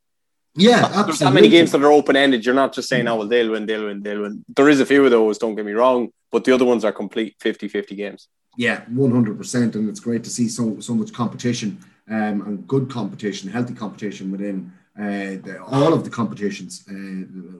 Yeah, 0.54 0.84
absolutely. 0.84 1.02
There's 1.04 1.18
that 1.20 1.32
many 1.32 1.48
games 1.48 1.72
that 1.72 1.82
are 1.82 1.92
open 1.92 2.14
ended. 2.14 2.44
You're 2.44 2.54
not 2.54 2.74
just 2.74 2.88
saying, 2.88 3.08
oh, 3.08 3.16
well, 3.16 3.26
they'll 3.26 3.52
win, 3.52 3.64
they'll 3.64 3.86
win, 3.86 4.02
they'll 4.02 4.22
win. 4.22 4.44
There 4.54 4.68
is 4.68 4.80
a 4.80 4.86
few 4.86 5.02
of 5.02 5.10
those, 5.10 5.38
don't 5.38 5.54
get 5.54 5.64
me 5.64 5.72
wrong, 5.72 6.10
but 6.30 6.44
the 6.44 6.52
other 6.52 6.66
ones 6.66 6.84
are 6.84 6.92
complete 6.92 7.36
50 7.40 7.68
50 7.68 7.96
games. 7.96 8.28
Yeah, 8.58 8.84
100%. 8.84 9.74
And 9.74 9.88
it's 9.88 10.00
great 10.00 10.24
to 10.24 10.30
see 10.30 10.48
so, 10.48 10.78
so 10.80 10.94
much 10.94 11.12
competition 11.12 11.78
um, 12.10 12.42
and 12.42 12.66
good 12.66 12.90
competition, 12.90 13.50
healthy 13.50 13.72
competition 13.72 14.30
within 14.30 14.72
uh, 14.98 15.40
the, 15.42 15.58
all 15.66 15.94
of 15.94 16.04
the 16.04 16.10
competitions 16.10 16.84
uh, 16.86 16.92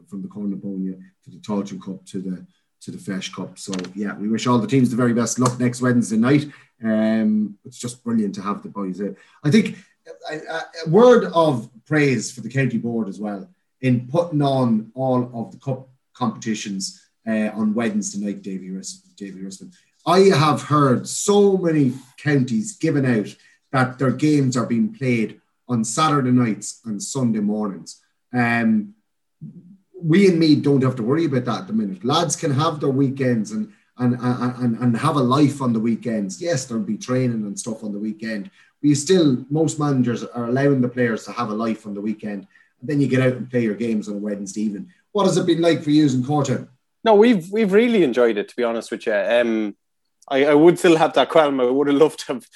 from 0.06 0.20
the 0.20 0.28
Corn 0.28 0.50
to 0.50 1.30
the 1.30 1.38
Tailteann 1.38 1.82
Cup 1.82 2.04
to 2.06 2.20
the 2.20 2.46
to 2.82 2.90
the 2.90 2.98
Feis 2.98 3.32
Cup. 3.32 3.58
So 3.58 3.72
yeah, 3.94 4.16
we 4.16 4.28
wish 4.28 4.46
all 4.46 4.58
the 4.58 4.66
teams 4.66 4.90
the 4.90 4.96
very 4.96 5.14
best 5.14 5.38
luck 5.38 5.58
next 5.58 5.80
Wednesday 5.80 6.16
night. 6.16 6.46
Um, 6.82 7.56
it's 7.64 7.78
just 7.78 8.02
brilliant 8.02 8.34
to 8.34 8.42
have 8.42 8.62
the 8.62 8.68
boys. 8.68 9.00
Uh, 9.00 9.12
I 9.44 9.50
think 9.50 9.78
a, 10.30 10.88
word 10.88 11.24
of 11.32 11.68
praise 11.86 12.32
for 12.32 12.40
the 12.40 12.48
county 12.48 12.78
board 12.78 13.08
as 13.08 13.20
well 13.20 13.48
in 13.80 14.08
putting 14.08 14.42
on 14.42 14.90
all 14.94 15.30
of 15.34 15.52
the 15.52 15.58
cup 15.58 15.88
competitions 16.14 17.02
uh, 17.26 17.50
on 17.54 17.74
Wednesday 17.74 18.24
night. 18.24 18.42
Davy 18.42 18.70
Rispin. 18.70 19.72
I 20.06 20.20
have 20.36 20.62
heard 20.62 21.06
so 21.06 21.56
many 21.56 21.92
counties 22.16 22.76
given 22.76 23.06
out 23.06 23.34
that 23.70 23.98
their 23.98 24.10
games 24.10 24.56
are 24.56 24.66
being 24.66 24.92
played 24.92 25.40
on 25.68 25.84
Saturday 25.84 26.32
nights 26.32 26.80
and 26.84 27.02
Sunday 27.02 27.40
mornings. 27.40 28.02
Um, 28.32 28.94
we 29.94 30.28
and 30.28 30.38
me 30.38 30.56
don't 30.56 30.82
have 30.82 30.96
to 30.96 31.02
worry 31.02 31.26
about 31.26 31.44
that 31.44 31.60
at 31.60 31.66
the 31.68 31.72
minute. 31.72 32.04
Lads 32.04 32.34
can 32.34 32.52
have 32.52 32.80
their 32.80 32.90
weekends 32.90 33.52
and 33.52 33.72
and, 33.98 34.16
and, 34.20 34.78
and 34.78 34.96
have 34.96 35.16
a 35.16 35.22
life 35.22 35.60
on 35.60 35.72
the 35.72 35.78
weekends. 35.78 36.40
Yes, 36.40 36.64
there'll 36.64 36.82
be 36.82 36.96
training 36.96 37.44
and 37.46 37.58
stuff 37.58 37.84
on 37.84 37.92
the 37.92 37.98
weekend. 37.98 38.50
You 38.82 38.94
still, 38.94 39.44
most 39.48 39.78
managers 39.78 40.24
are 40.24 40.46
allowing 40.46 40.80
the 40.80 40.88
players 40.88 41.24
to 41.24 41.32
have 41.32 41.50
a 41.50 41.54
life 41.54 41.86
on 41.86 41.94
the 41.94 42.00
weekend. 42.00 42.46
And 42.80 42.90
then 42.90 43.00
you 43.00 43.06
get 43.06 43.20
out 43.20 43.34
and 43.34 43.50
play 43.50 43.62
your 43.62 43.76
games 43.76 44.08
on 44.08 44.16
a 44.16 44.18
Wednesday 44.18 44.62
evening. 44.62 44.92
What 45.12 45.26
has 45.26 45.36
it 45.36 45.46
been 45.46 45.60
like 45.60 45.82
for 45.82 45.90
you 45.90 46.04
in 46.04 46.22
Cortown? 46.24 46.68
No, 47.04 47.14
we've 47.14 47.50
we've 47.50 47.72
really 47.72 48.02
enjoyed 48.02 48.36
it, 48.36 48.48
to 48.48 48.56
be 48.56 48.64
honest 48.64 48.90
with 48.90 49.06
you. 49.06 49.14
Um, 49.14 49.76
I, 50.28 50.46
I 50.46 50.54
would 50.54 50.78
still 50.78 50.96
have 50.96 51.14
that 51.14 51.30
qualm. 51.30 51.60
I 51.60 51.64
would 51.64 51.88
have 51.88 51.96
loved 51.96 52.20
to 52.26 52.34
have 52.34 52.46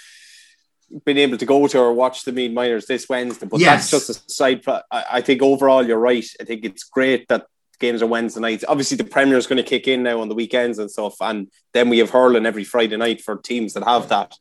been 1.04 1.18
able 1.18 1.36
to 1.36 1.46
go 1.46 1.66
to 1.66 1.78
or 1.78 1.92
watch 1.92 2.24
the 2.24 2.32
Meath 2.32 2.52
Minors 2.52 2.86
this 2.86 3.08
Wednesday. 3.08 3.46
But 3.46 3.60
yes. 3.60 3.90
that's 3.90 4.06
just 4.06 4.28
a 4.28 4.32
side. 4.32 4.62
I, 4.68 4.82
I 5.12 5.20
think 5.20 5.42
overall 5.42 5.86
you're 5.86 5.98
right. 5.98 6.26
I 6.40 6.44
think 6.44 6.64
it's 6.64 6.84
great 6.84 7.28
that 7.28 7.46
games 7.78 8.02
are 8.02 8.06
Wednesday 8.06 8.40
nights. 8.40 8.64
Obviously, 8.66 8.96
the 8.96 9.04
Premier 9.04 9.36
is 9.36 9.46
going 9.46 9.62
to 9.62 9.68
kick 9.68 9.88
in 9.88 10.02
now 10.02 10.20
on 10.20 10.28
the 10.28 10.34
weekends 10.34 10.78
and 10.78 10.90
stuff, 10.90 11.16
and 11.20 11.50
then 11.74 11.88
we 11.88 11.98
have 11.98 12.10
hurling 12.10 12.46
every 12.46 12.64
Friday 12.64 12.96
night 12.96 13.20
for 13.20 13.36
teams 13.36 13.74
that 13.74 13.84
have 13.84 14.08
that. 14.08 14.34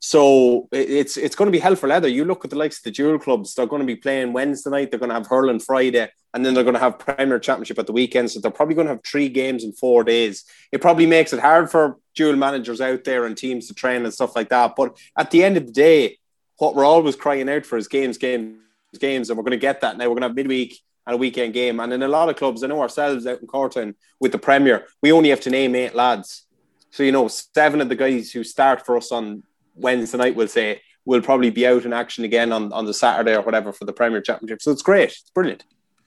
So 0.00 0.68
it's 0.72 1.16
it's 1.16 1.36
going 1.36 1.46
to 1.46 1.52
be 1.52 1.58
hell 1.58 1.76
for 1.76 1.88
leather. 1.88 2.08
You 2.08 2.24
look 2.24 2.44
at 2.44 2.50
the 2.50 2.56
likes 2.56 2.78
of 2.78 2.84
the 2.84 2.90
dual 2.90 3.18
clubs; 3.18 3.54
they're 3.54 3.66
going 3.66 3.80
to 3.80 3.86
be 3.86 3.96
playing 3.96 4.32
Wednesday 4.32 4.70
night. 4.70 4.90
They're 4.90 5.00
going 5.00 5.10
to 5.10 5.14
have 5.14 5.26
hurling 5.26 5.60
Friday, 5.60 6.08
and 6.34 6.44
then 6.44 6.54
they're 6.54 6.64
going 6.64 6.74
to 6.74 6.80
have 6.80 6.98
Premier 6.98 7.38
Championship 7.38 7.78
at 7.78 7.86
the 7.86 7.92
weekend. 7.92 8.30
So 8.30 8.40
they're 8.40 8.50
probably 8.50 8.74
going 8.74 8.86
to 8.88 8.94
have 8.94 9.04
three 9.04 9.28
games 9.28 9.64
in 9.64 9.72
four 9.72 10.04
days. 10.04 10.44
It 10.72 10.80
probably 10.80 11.06
makes 11.06 11.32
it 11.32 11.40
hard 11.40 11.70
for 11.70 11.98
dual 12.14 12.36
managers 12.36 12.80
out 12.80 13.04
there 13.04 13.24
and 13.24 13.36
teams 13.36 13.68
to 13.68 13.74
train 13.74 14.04
and 14.04 14.12
stuff 14.12 14.36
like 14.36 14.48
that. 14.50 14.74
But 14.76 14.96
at 15.16 15.30
the 15.30 15.44
end 15.44 15.56
of 15.56 15.66
the 15.66 15.72
day, 15.72 16.18
what 16.58 16.74
we're 16.74 16.84
always 16.84 17.16
crying 17.16 17.48
out 17.48 17.66
for 17.66 17.76
is 17.76 17.88
games, 17.88 18.18
games, 18.18 18.58
games, 18.98 19.28
and 19.28 19.36
we're 19.36 19.44
going 19.44 19.52
to 19.52 19.58
get 19.58 19.80
that 19.82 19.96
now. 19.96 20.04
We're 20.04 20.18
going 20.18 20.22
to 20.22 20.28
have 20.28 20.36
midweek 20.36 20.80
and 21.06 21.14
a 21.14 21.18
weekend 21.18 21.54
game. 21.54 21.80
And 21.80 21.92
in 21.92 22.02
a 22.02 22.08
lot 22.08 22.28
of 22.28 22.36
clubs, 22.36 22.62
I 22.62 22.66
know 22.66 22.80
ourselves 22.80 23.26
out 23.26 23.40
in 23.40 23.46
Cortown 23.46 23.94
with 24.20 24.32
the 24.32 24.38
Premier, 24.38 24.86
we 25.02 25.12
only 25.12 25.30
have 25.30 25.40
to 25.42 25.50
name 25.50 25.74
eight 25.74 25.94
lads. 25.94 26.46
So, 26.90 27.02
you 27.02 27.12
know, 27.12 27.28
seven 27.28 27.80
of 27.80 27.88
the 27.88 27.96
guys 27.96 28.32
who 28.32 28.42
start 28.42 28.84
for 28.84 28.96
us 28.96 29.12
on 29.12 29.42
Wednesday 29.76 30.18
night, 30.18 30.36
we'll 30.36 30.48
say, 30.48 30.80
will 31.04 31.22
probably 31.22 31.50
be 31.50 31.66
out 31.66 31.84
in 31.84 31.92
action 31.92 32.24
again 32.24 32.52
on, 32.52 32.72
on 32.72 32.84
the 32.84 32.94
Saturday 32.94 33.34
or 33.34 33.42
whatever 33.42 33.72
for 33.72 33.84
the 33.84 33.92
Premier 33.92 34.20
Championship. 34.20 34.60
So 34.60 34.72
it's 34.72 34.82
great. 34.82 35.10
It's 35.10 35.30
brilliant. 35.34 35.64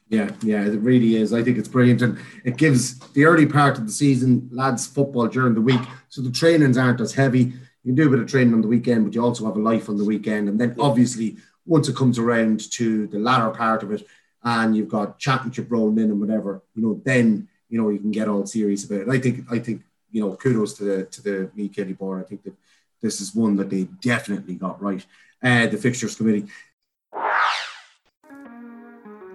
Yeah, 0.09 0.31
yeah, 0.41 0.65
it 0.65 0.79
really 0.79 1.15
is. 1.15 1.33
I 1.33 1.43
think 1.43 1.57
it's 1.57 1.67
brilliant. 1.67 2.01
And 2.01 2.17
it 2.43 2.57
gives 2.57 2.99
the 3.13 3.25
early 3.25 3.45
part 3.45 3.77
of 3.77 3.85
the 3.85 3.91
season 3.91 4.49
lads 4.51 4.87
football 4.87 5.27
during 5.27 5.53
the 5.53 5.61
week. 5.61 5.81
So 6.09 6.21
the 6.21 6.31
trainings 6.31 6.77
aren't 6.77 6.99
as 6.99 7.13
heavy. 7.13 7.53
You 7.83 7.93
do 7.93 8.07
a 8.07 8.09
bit 8.09 8.19
of 8.19 8.27
training 8.27 8.53
on 8.53 8.61
the 8.61 8.67
weekend, 8.67 9.05
but 9.05 9.13
you 9.13 9.23
also 9.23 9.45
have 9.45 9.55
a 9.55 9.59
life 9.59 9.87
on 9.87 9.97
the 9.97 10.03
weekend. 10.03 10.49
And 10.49 10.59
then 10.59 10.75
obviously, 10.79 11.37
once 11.65 11.87
it 11.87 11.95
comes 11.95 12.17
around 12.17 12.71
to 12.71 13.07
the 13.07 13.19
latter 13.19 13.51
part 13.51 13.83
of 13.83 13.91
it, 13.91 14.05
and 14.43 14.75
you've 14.75 14.89
got 14.89 15.19
championship 15.19 15.67
rolling 15.69 15.97
in 15.99 16.11
and 16.11 16.19
whatever, 16.19 16.63
you 16.73 16.81
know, 16.81 17.01
then 17.05 17.47
you 17.69 17.79
know 17.79 17.89
you 17.89 17.99
can 17.99 18.11
get 18.11 18.27
all 18.27 18.45
serious 18.45 18.85
about 18.85 19.01
it. 19.01 19.09
I 19.09 19.19
think 19.19 19.45
I 19.51 19.59
think 19.59 19.83
you 20.11 20.21
know 20.21 20.35
kudos 20.35 20.73
to 20.75 20.83
the 20.83 21.05
to 21.05 21.21
the 21.21 21.51
Meath 21.55 21.75
Kelly 21.75 21.93
board. 21.93 22.23
I 22.23 22.27
think 22.27 22.43
that 22.43 22.53
this 23.01 23.21
is 23.21 23.35
one 23.35 23.55
that 23.57 23.69
they 23.69 23.83
definitely 24.01 24.55
got 24.55 24.81
right. 24.81 25.05
Uh, 25.41 25.67
the 25.67 25.77
fixtures 25.77 26.15
committee. 26.15 26.45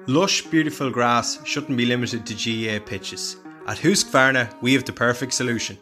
Lush, 0.07 0.43
beautiful 0.43 0.91
grass 0.91 1.41
shouldn't 1.47 1.79
be 1.79 1.87
limited 1.87 2.27
to 2.27 2.35
GAA 2.35 2.85
pitches. 2.85 3.37
At 3.67 3.79
Husqvarna, 3.79 4.55
we 4.61 4.75
have 4.75 4.85
the 4.85 4.93
perfect 4.93 5.33
solution. 5.33 5.79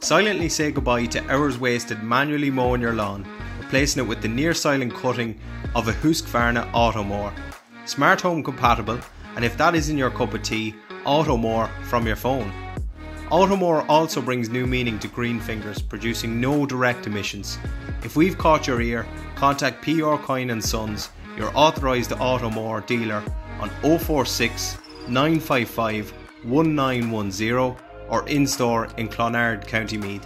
Silently 0.00 0.48
say 0.48 0.72
goodbye 0.72 1.06
to 1.06 1.30
hours 1.30 1.58
wasted 1.58 2.02
manually 2.02 2.50
mowing 2.50 2.80
your 2.80 2.94
lawn, 2.94 3.24
replacing 3.60 4.02
it 4.02 4.08
with 4.08 4.20
the 4.20 4.28
near 4.28 4.52
silent 4.52 4.92
cutting 4.94 5.38
of 5.76 5.86
a 5.86 5.92
Husqvarna 5.92 6.70
Automower 6.72 7.32
smart 7.86 8.20
home 8.20 8.42
compatible, 8.42 8.98
and 9.36 9.44
if 9.44 9.56
that 9.56 9.74
isn't 9.74 9.96
your 9.96 10.10
cup 10.10 10.34
of 10.34 10.42
tea, 10.42 10.74
Automower 11.04 11.70
from 11.84 12.06
your 12.06 12.16
phone. 12.16 12.52
Automower 13.30 13.84
also 13.88 14.22
brings 14.22 14.48
new 14.48 14.68
meaning 14.68 15.00
to 15.00 15.08
green 15.08 15.40
fingers, 15.40 15.82
producing 15.82 16.40
no 16.40 16.64
direct 16.64 17.08
emissions. 17.08 17.58
If 18.04 18.14
we've 18.14 18.38
caught 18.38 18.68
your 18.68 18.80
ear, 18.80 19.04
contact 19.34 19.82
PR 19.82 20.14
Coyne 20.14 20.50
and 20.50 20.64
Sons, 20.64 21.10
your 21.36 21.50
authorised 21.52 22.10
Automower 22.12 22.86
dealer 22.86 23.24
on 23.58 23.68
046 23.80 24.78
955 25.08 26.12
1910 26.44 27.76
or 28.08 28.28
in 28.28 28.46
store 28.46 28.86
in 28.96 29.08
Clonard, 29.08 29.66
County 29.66 29.98
Meath. 29.98 30.24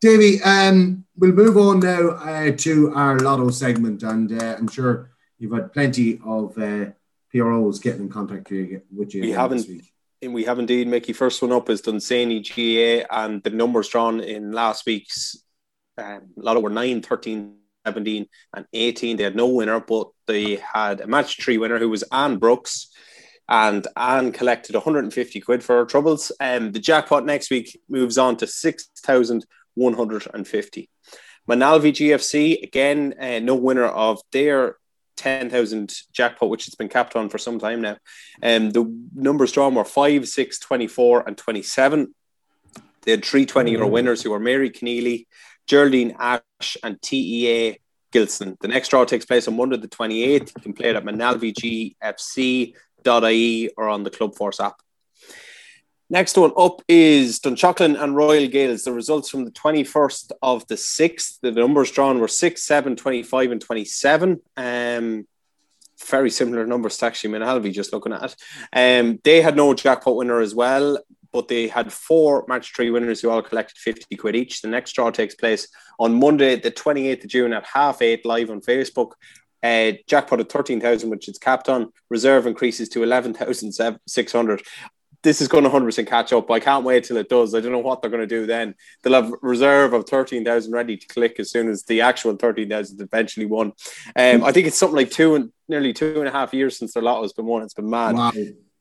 Davey, 0.00 0.40
um, 0.42 1.04
we'll 1.16 1.32
move 1.32 1.56
on 1.56 1.80
now 1.80 2.10
uh, 2.10 2.52
to 2.58 2.92
our 2.94 3.18
lotto 3.18 3.50
segment, 3.50 4.04
and 4.04 4.40
uh, 4.40 4.54
I'm 4.56 4.68
sure 4.68 5.10
you've 5.40 5.52
had 5.52 5.72
plenty 5.72 6.20
of 6.24 6.56
uh, 6.56 6.92
PROs 7.34 7.80
getting 7.80 8.02
in 8.02 8.08
contact 8.08 8.50
with 8.50 9.14
you. 9.14 9.22
We 9.22 9.32
haven't. 9.32 9.66
And 10.22 10.32
we 10.32 10.44
have 10.44 10.58
indeed. 10.58 10.88
Mickey, 10.88 11.12
first 11.12 11.42
one 11.42 11.52
up 11.52 11.68
is 11.68 11.82
Dunsany 11.82 12.40
GA, 12.40 13.04
and 13.10 13.42
the 13.42 13.50
numbers 13.50 13.88
drawn 13.88 14.20
in 14.20 14.52
last 14.52 14.86
week's 14.86 15.36
um, 15.98 16.30
lotto 16.36 16.60
were 16.60 16.70
9, 16.70 17.02
13, 17.02 17.56
17, 17.84 18.26
and 18.54 18.66
18. 18.72 19.16
They 19.16 19.24
had 19.24 19.36
no 19.36 19.48
winner, 19.48 19.80
but 19.80 20.08
they 20.26 20.56
had 20.56 21.00
a 21.00 21.06
match 21.06 21.42
three 21.42 21.58
winner 21.58 21.78
who 21.78 21.90
was 21.90 22.04
Anne 22.10 22.38
Brooks 22.38 22.88
and 23.48 23.86
Anne 23.96 24.32
collected 24.32 24.74
150 24.74 25.40
quid 25.40 25.62
for 25.62 25.76
her 25.76 25.84
troubles. 25.84 26.32
Um, 26.40 26.72
the 26.72 26.78
jackpot 26.78 27.26
next 27.26 27.50
week 27.50 27.78
moves 27.88 28.16
on 28.16 28.36
to 28.38 28.46
6,000 28.46 29.44
150. 29.74 30.88
Moynalvey 31.48 31.92
GFC, 31.92 32.62
again, 32.62 33.14
uh, 33.20 33.40
no 33.40 33.54
winner 33.54 33.84
of 33.84 34.20
their 34.32 34.76
10,000 35.16 35.92
jackpot, 36.12 36.48
which 36.48 36.66
it's 36.66 36.76
been 36.76 36.88
capped 36.88 37.16
on 37.16 37.28
for 37.28 37.38
some 37.38 37.58
time 37.58 37.80
now. 37.80 37.96
Um, 38.42 38.70
the 38.70 38.84
numbers 39.14 39.52
drawn 39.52 39.74
were 39.74 39.84
5, 39.84 40.28
6, 40.28 40.58
24, 40.58 41.24
and 41.26 41.36
27. 41.36 42.14
They 43.02 43.10
had 43.10 43.24
three 43.24 43.46
20 43.46 43.72
euro 43.72 43.86
winners 43.86 44.22
who 44.22 44.30
were 44.30 44.40
Mary 44.40 44.70
Keneally, 44.70 45.26
Geraldine 45.66 46.16
Ash, 46.18 46.76
and 46.82 47.00
TEA 47.02 47.78
Gilson. 48.12 48.56
The 48.60 48.68
next 48.68 48.88
draw 48.88 49.04
takes 49.04 49.26
place 49.26 49.48
on 49.48 49.56
Monday, 49.56 49.76
the 49.76 49.88
28th. 49.88 50.52
You 50.56 50.62
can 50.62 50.72
play 50.72 50.90
it 50.90 50.96
at 50.96 51.04
moynalveygfc.ie 51.04 53.70
or 53.76 53.88
on 53.88 54.04
the 54.04 54.10
Club 54.10 54.36
Force 54.36 54.60
app. 54.60 54.80
Next 56.14 56.38
one 56.38 56.52
up 56.56 56.80
is 56.86 57.40
Dunshaughlin 57.40 58.00
and 58.00 58.14
Royal 58.14 58.46
Gaels. 58.46 58.84
The 58.84 58.92
results 58.92 59.28
from 59.28 59.44
the 59.44 59.50
21st 59.50 60.30
of 60.42 60.64
the 60.68 60.76
6th, 60.76 61.40
the 61.40 61.50
numbers 61.50 61.90
drawn 61.90 62.20
were 62.20 62.28
6, 62.28 62.62
7, 62.62 62.94
25, 62.94 63.50
and 63.50 63.60
27. 63.60 64.40
Um, 64.56 65.26
very 66.06 66.30
similar 66.30 66.68
numbers 66.68 66.98
to 66.98 67.06
actually 67.06 67.36
Moynalvey, 67.36 67.72
just 67.72 67.92
looking 67.92 68.12
at 68.12 68.22
it. 68.22 68.36
Um, 68.72 69.18
they 69.24 69.40
had 69.40 69.56
no 69.56 69.74
jackpot 69.74 70.14
winner 70.14 70.38
as 70.38 70.54
well, 70.54 71.00
but 71.32 71.48
they 71.48 71.66
had 71.66 71.92
four 71.92 72.44
match 72.46 72.72
three 72.76 72.90
winners 72.90 73.20
who 73.20 73.30
all 73.30 73.42
collected 73.42 73.76
50 73.78 74.14
quid 74.14 74.36
each. 74.36 74.62
The 74.62 74.68
next 74.68 74.92
draw 74.92 75.10
takes 75.10 75.34
place 75.34 75.66
on 75.98 76.20
Monday, 76.20 76.54
the 76.54 76.70
28th 76.70 77.24
of 77.24 77.30
June 77.30 77.52
at 77.52 77.66
half 77.66 78.00
eight 78.02 78.24
live 78.24 78.50
on 78.50 78.60
Facebook. 78.60 79.14
Uh, 79.64 79.92
jackpot 80.06 80.40
of 80.40 80.48
13,000, 80.50 81.08
which 81.08 81.26
is 81.26 81.38
capped 81.38 81.70
on. 81.70 81.90
Reserve 82.10 82.46
increases 82.46 82.86
to 82.90 83.02
11,600 83.02 84.62
this 85.24 85.40
is 85.40 85.48
going 85.48 85.64
to 85.64 85.70
100% 85.70 86.06
catch 86.06 86.32
up. 86.32 86.50
I 86.50 86.60
can't 86.60 86.84
wait 86.84 87.04
till 87.04 87.16
it 87.16 87.30
does. 87.30 87.54
I 87.54 87.60
don't 87.60 87.72
know 87.72 87.78
what 87.78 88.02
they're 88.02 88.10
going 88.10 88.20
to 88.20 88.26
do 88.26 88.46
then. 88.46 88.74
They'll 89.02 89.14
have 89.14 89.32
reserve 89.40 89.94
of 89.94 90.06
13,000 90.06 90.70
ready 90.70 90.98
to 90.98 91.06
click 91.08 91.40
as 91.40 91.50
soon 91.50 91.68
as 91.68 91.82
the 91.84 92.02
actual 92.02 92.36
13,000 92.36 93.00
eventually 93.00 93.46
won. 93.46 93.72
Um, 94.14 94.44
I 94.44 94.52
think 94.52 94.66
it's 94.66 94.76
something 94.76 94.96
like 94.96 95.10
two 95.10 95.34
and 95.34 95.50
nearly 95.66 95.94
two 95.94 96.18
and 96.18 96.28
a 96.28 96.30
half 96.30 96.52
years 96.52 96.78
since 96.78 96.92
their 96.92 97.02
lot 97.02 97.22
has 97.22 97.32
been 97.32 97.46
won. 97.46 97.62
It's 97.62 97.74
been 97.74 97.90
mad. 97.90 98.14
Wow. 98.14 98.32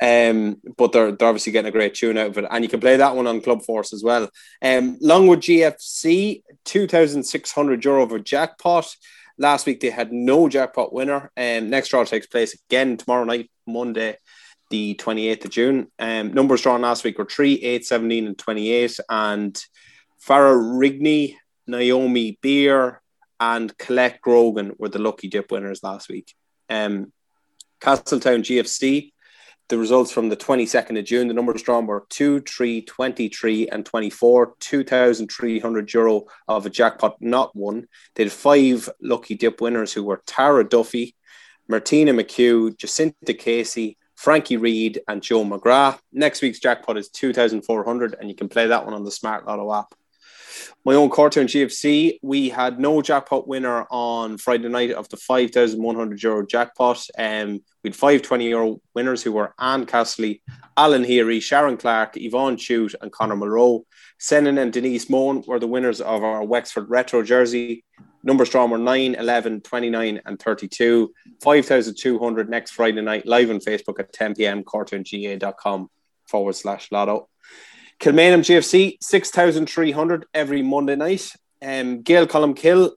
Um, 0.01 0.57
but 0.77 0.91
they're, 0.91 1.13
they're 1.13 1.29
obviously 1.29 1.53
getting 1.53 1.69
a 1.69 1.71
great 1.71 1.95
tune 1.95 2.17
out 2.17 2.27
of 2.27 2.37
it. 2.37 2.45
And 2.51 2.61
you 2.61 2.69
can 2.69 2.81
play 2.81 2.97
that 2.97 3.15
one 3.15 3.25
on 3.25 3.39
Club 3.39 3.63
Force 3.63 3.93
as 3.93 4.03
well. 4.03 4.29
Um, 4.61 4.97
Longwood 4.99 5.39
GFC, 5.39 6.43
2,600 6.65 7.85
euro 7.85 8.07
for 8.07 8.19
jackpot. 8.19 8.93
Last 9.37 9.65
week 9.65 9.79
they 9.79 9.89
had 9.89 10.11
no 10.11 10.49
jackpot 10.49 10.91
winner. 10.91 11.31
Um, 11.37 11.69
next 11.69 11.87
draw 11.87 12.03
takes 12.03 12.27
place 12.27 12.53
again 12.53 12.97
tomorrow 12.97 13.23
night, 13.23 13.49
Monday 13.65 14.17
the 14.73 14.95
28th 14.95 15.45
of 15.45 15.51
June. 15.51 15.87
Um, 15.99 16.33
numbers 16.33 16.63
drawn 16.63 16.81
last 16.81 17.03
week 17.03 17.19
were 17.19 17.25
3, 17.25 17.61
8, 17.61 17.85
17, 17.85 18.25
and 18.25 18.35
28. 18.35 18.99
And 19.07 19.63
Farah 20.27 20.55
Rigney, 20.55 21.35
Naomi 21.67 22.39
Beer, 22.41 22.99
and 23.39 23.77
Colette 23.77 24.19
Grogan 24.19 24.73
were 24.79 24.89
the 24.89 24.97
lucky 24.97 25.27
dip 25.27 25.51
winners 25.51 25.83
last 25.83 26.09
week. 26.09 26.33
Um, 26.71 27.13
Castletown 27.81 28.41
GFC, 28.41 29.11
the 29.69 29.77
results 29.77 30.11
from 30.11 30.29
the 30.29 30.37
22nd 30.37 30.97
of 30.97 31.05
June, 31.05 31.27
the 31.27 31.35
numbers 31.35 31.61
drawn 31.61 31.85
were 31.85 32.07
2, 32.09 32.41
3, 32.41 32.81
23, 32.81 33.67
and 33.67 33.85
24, 33.85 34.55
2,300 34.59 35.93
euro 35.93 36.23
of 36.47 36.65
a 36.65 36.71
jackpot 36.71 37.17
not 37.21 37.55
won. 37.55 37.85
They 38.15 38.23
had 38.23 38.31
five 38.31 38.89
lucky 38.99 39.35
dip 39.35 39.61
winners 39.61 39.93
who 39.93 40.03
were 40.03 40.23
Tara 40.25 40.67
Duffy, 40.67 41.15
Martina 41.67 42.11
McHugh, 42.11 42.75
Jacinta 42.75 43.35
Casey, 43.35 43.97
Frankie 44.23 44.55
Reed, 44.55 45.01
and 45.09 45.21
Joe 45.21 45.43
McGrath. 45.43 45.99
Next 46.13 46.41
week's 46.41 46.59
jackpot 46.59 46.97
is 46.97 47.09
2,400, 47.09 48.15
and 48.17 48.29
you 48.29 48.35
can 48.35 48.47
play 48.47 48.67
that 48.67 48.85
one 48.85 48.93
on 48.93 49.03
the 49.03 49.11
Smart 49.11 49.45
Lotto 49.45 49.73
app. 49.73 49.93
My 50.85 50.93
own 50.93 51.09
Cortown 51.09 51.43
GFC, 51.43 52.19
we 52.21 52.47
had 52.47 52.79
no 52.79 53.01
jackpot 53.01 53.49
winner 53.49 53.85
on 53.91 54.37
Friday 54.37 54.69
night 54.69 54.91
of 54.91 55.09
the 55.09 55.17
5,100 55.17 56.23
euro 56.23 56.45
jackpot. 56.45 57.05
Um, 57.17 57.59
we 57.83 57.89
had 57.89 57.97
five 57.97 58.21
20 58.21 58.47
euro 58.47 58.79
winners 58.95 59.21
who 59.21 59.33
were 59.33 59.53
Anne 59.59 59.85
Castley, 59.85 60.41
Alan 60.77 61.03
Heary, 61.03 61.41
Sharon 61.41 61.75
Clark, 61.75 62.13
Yvonne 62.15 62.55
Chute, 62.55 62.95
and 63.01 63.11
Conor 63.11 63.35
Monroe. 63.35 63.85
Senan 64.21 64.57
and 64.57 64.71
Denise 64.71 65.09
Moan 65.09 65.43
were 65.45 65.59
the 65.59 65.67
winners 65.67 65.99
of 65.99 66.23
our 66.23 66.45
Wexford 66.45 66.89
Retro 66.89 67.23
jersey. 67.23 67.83
Numbers 68.23 68.49
drawn 68.49 68.69
were 68.69 68.77
9, 68.77 69.15
11, 69.15 69.61
29, 69.61 70.21
and 70.25 70.39
32. 70.39 71.13
5,200 71.41 72.49
next 72.49 72.71
Friday 72.71 73.01
night, 73.01 73.25
live 73.25 73.49
on 73.49 73.59
Facebook 73.59 73.99
at 73.99 74.13
10 74.13 74.35
p.m. 74.35 74.63
cortownga.com 74.63 75.89
forward 76.27 76.55
slash 76.55 76.91
lotto. 76.91 77.27
Kilmainham 77.99 78.41
GFC, 78.41 78.97
6,300 79.01 80.25
every 80.33 80.61
Monday 80.61 80.95
night. 80.95 81.33
Um, 81.61 82.01
Gael 82.01 82.27
Colmcille, 82.27 82.91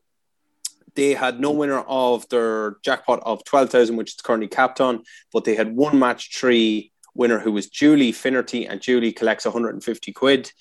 they 0.94 1.14
had 1.14 1.40
no 1.40 1.50
winner 1.50 1.80
of 1.80 2.28
their 2.28 2.76
jackpot 2.82 3.20
of 3.24 3.44
12,000, 3.44 3.96
which 3.96 4.14
is 4.14 4.20
currently 4.20 4.48
capped 4.48 4.80
on, 4.80 5.02
but 5.32 5.44
they 5.44 5.54
had 5.54 5.76
one 5.76 5.98
match 5.98 6.36
three 6.36 6.92
winner 7.14 7.38
who 7.38 7.52
was 7.52 7.68
Julie 7.68 8.12
Finnerty, 8.12 8.66
and 8.66 8.80
Julie 8.80 9.12
collects 9.12 9.44
150 9.44 10.12
quid. 10.12 10.52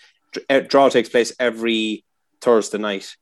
Uh, 0.49 0.59
draw 0.59 0.89
takes 0.89 1.09
place 1.09 1.33
every 1.39 2.03
Thursday 2.41 2.77
night. 2.77 3.15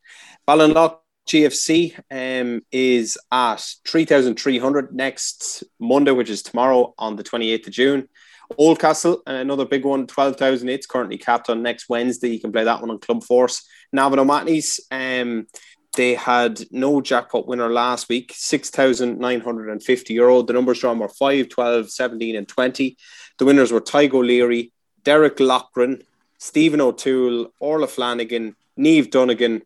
Ballinlough 0.48 0.98
GFC 1.28 1.98
um, 2.12 2.62
is 2.72 3.18
at 3.32 3.66
3,300 3.88 4.94
next 4.94 5.64
Monday, 5.80 6.12
which 6.12 6.30
is 6.30 6.44
tomorrow 6.44 6.94
on 6.98 7.16
the 7.16 7.24
28th 7.24 7.68
of 7.68 7.74
June. 7.74 8.10
Oldcastle, 8.58 9.22
another 9.26 9.66
big 9.66 9.86
one, 9.86 10.06
12,000. 10.06 10.70
It's 10.70 10.86
currently 10.86 11.18
capped 11.18 11.50
on 11.50 11.64
next 11.64 11.90
Wednesday. 11.90 12.30
You 12.30 12.40
can 12.40 12.52
play 12.52 12.64
that 12.64 12.82
one 12.82 12.92
on 12.92 13.00
Club 13.00 13.24
Force. 13.24 13.68
Navan 13.92 14.20
O'Mahony's, 14.20 14.80
um, 14.92 15.48
they 15.96 16.16
had 16.16 16.62
no 16.72 17.02
jackpot 17.02 17.48
winner 17.48 17.72
last 17.72 18.10
week, 18.10 18.34
6,950 18.36 20.14
euro. 20.14 20.42
The 20.42 20.54
numbers 20.54 20.80
drawn 20.80 21.00
were 21.00 21.08
5, 21.08 21.50
12, 21.50 21.92
17, 21.92 22.36
and 22.36 22.48
20. 22.48 22.98
The 23.38 23.46
winners 23.46 23.72
were 23.72 23.82
Tygo 23.82 24.26
Leary, 24.26 24.72
Derek 25.04 25.38
Lochran, 25.38 26.04
Stephen 26.40 26.82
O'Toole, 26.82 27.54
Orla 27.60 27.88
Flanagan, 27.88 28.56
Neve 28.76 29.12
Dunnigan, 29.12 29.62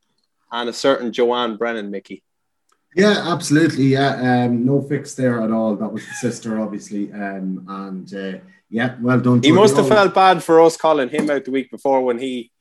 and 0.51 0.69
a 0.69 0.73
certain 0.73 1.11
Joanne 1.11 1.57
Brennan, 1.57 1.91
Mickey. 1.91 2.23
Yeah, 2.95 3.31
absolutely. 3.31 3.85
Yeah, 3.85 4.45
um, 4.45 4.65
no 4.65 4.81
fix 4.81 5.13
there 5.13 5.41
at 5.41 5.51
all. 5.51 5.75
That 5.75 5.91
was 5.91 6.05
the 6.05 6.13
sister, 6.13 6.59
obviously, 6.59 7.11
um, 7.13 7.65
and 7.67 8.13
uh, 8.13 8.39
yeah, 8.69 8.95
well 9.01 9.19
done. 9.19 9.43
He 9.43 9.51
must 9.51 9.77
have 9.77 9.87
felt 9.87 10.15
bad 10.15 10.43
for 10.43 10.61
us 10.61 10.77
calling 10.77 11.09
him 11.09 11.29
out 11.29 11.45
the 11.45 11.51
week 11.51 11.69
before 11.69 12.03
when 12.03 12.17
he. 12.17 12.51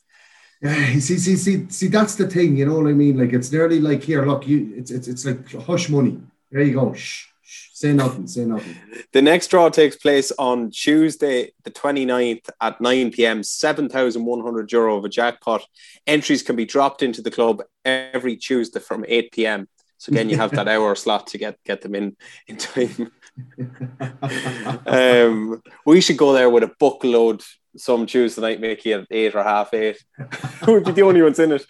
Yeah, 0.61 0.93
see, 0.99 1.19
see, 1.19 1.37
see, 1.37 1.67
see. 1.71 1.89
That's 1.89 2.17
the 2.17 2.29
thing, 2.29 2.57
you 2.57 2.67
know 2.67 2.77
what 2.79 2.91
I 2.91 2.93
mean. 2.93 3.19
Like 3.19 3.33
it's 3.33 3.51
nearly 3.51 3.81
like 3.81 4.03
here. 4.03 4.27
Look, 4.27 4.47
you. 4.47 4.75
It's 4.77 4.91
it's 4.91 5.09
it's 5.09 5.25
like 5.25 5.51
hush 5.53 5.89
money. 5.89 6.21
There 6.51 6.63
you 6.63 6.75
go. 6.75 6.93
Shh. 6.93 7.29
Say 7.73 7.93
nothing, 7.93 8.27
say 8.27 8.45
nothing. 8.45 8.77
The 9.13 9.23
next 9.23 9.49
draw 9.49 9.69
takes 9.69 9.97
place 9.97 10.33
on 10.39 10.71
Tuesday, 10.71 11.53
the 11.65 11.71
29th 11.71 12.49
at 12.61 12.81
9 12.81 13.11
p.m. 13.13 13.43
7,100 13.43 14.73
euro 14.73 14.97
of 14.97 15.05
a 15.05 15.09
jackpot. 15.09 15.65
Entries 16.07 16.43
can 16.43 16.57
be 16.57 16.65
dropped 16.65 17.03
into 17.03 17.23
the 17.23 17.31
club 17.31 17.63
every 17.85 18.37
Tuesday 18.37 18.81
from 18.81 19.05
8 19.07 19.33
p.m. 19.33 19.69
So 19.99 20.11
again, 20.11 20.29
you 20.29 20.37
have 20.37 20.51
that 20.53 20.69
hour 20.69 20.95
slot 20.97 21.29
to 21.29 21.39
get 21.39 21.59
get 21.65 21.81
them 21.81 21.95
in 21.95 22.17
in 22.47 22.57
time. 22.57 23.13
um, 24.87 25.63
we 25.85 26.01
should 26.01 26.19
go 26.19 26.33
there 26.33 26.51
with 26.51 26.65
a 26.65 26.73
bookload 26.81 27.45
some 27.77 28.07
Tuesday 28.07 28.41
night, 28.41 28.61
Mickey, 28.61 28.93
at 28.93 29.07
eight 29.11 29.35
or 29.35 29.43
half 29.43 29.73
eight. 29.75 30.03
We'd 30.67 30.85
be 30.85 30.93
the 30.93 31.03
only 31.03 31.23
ones 31.23 31.39
in 31.39 31.53
it. 31.53 31.63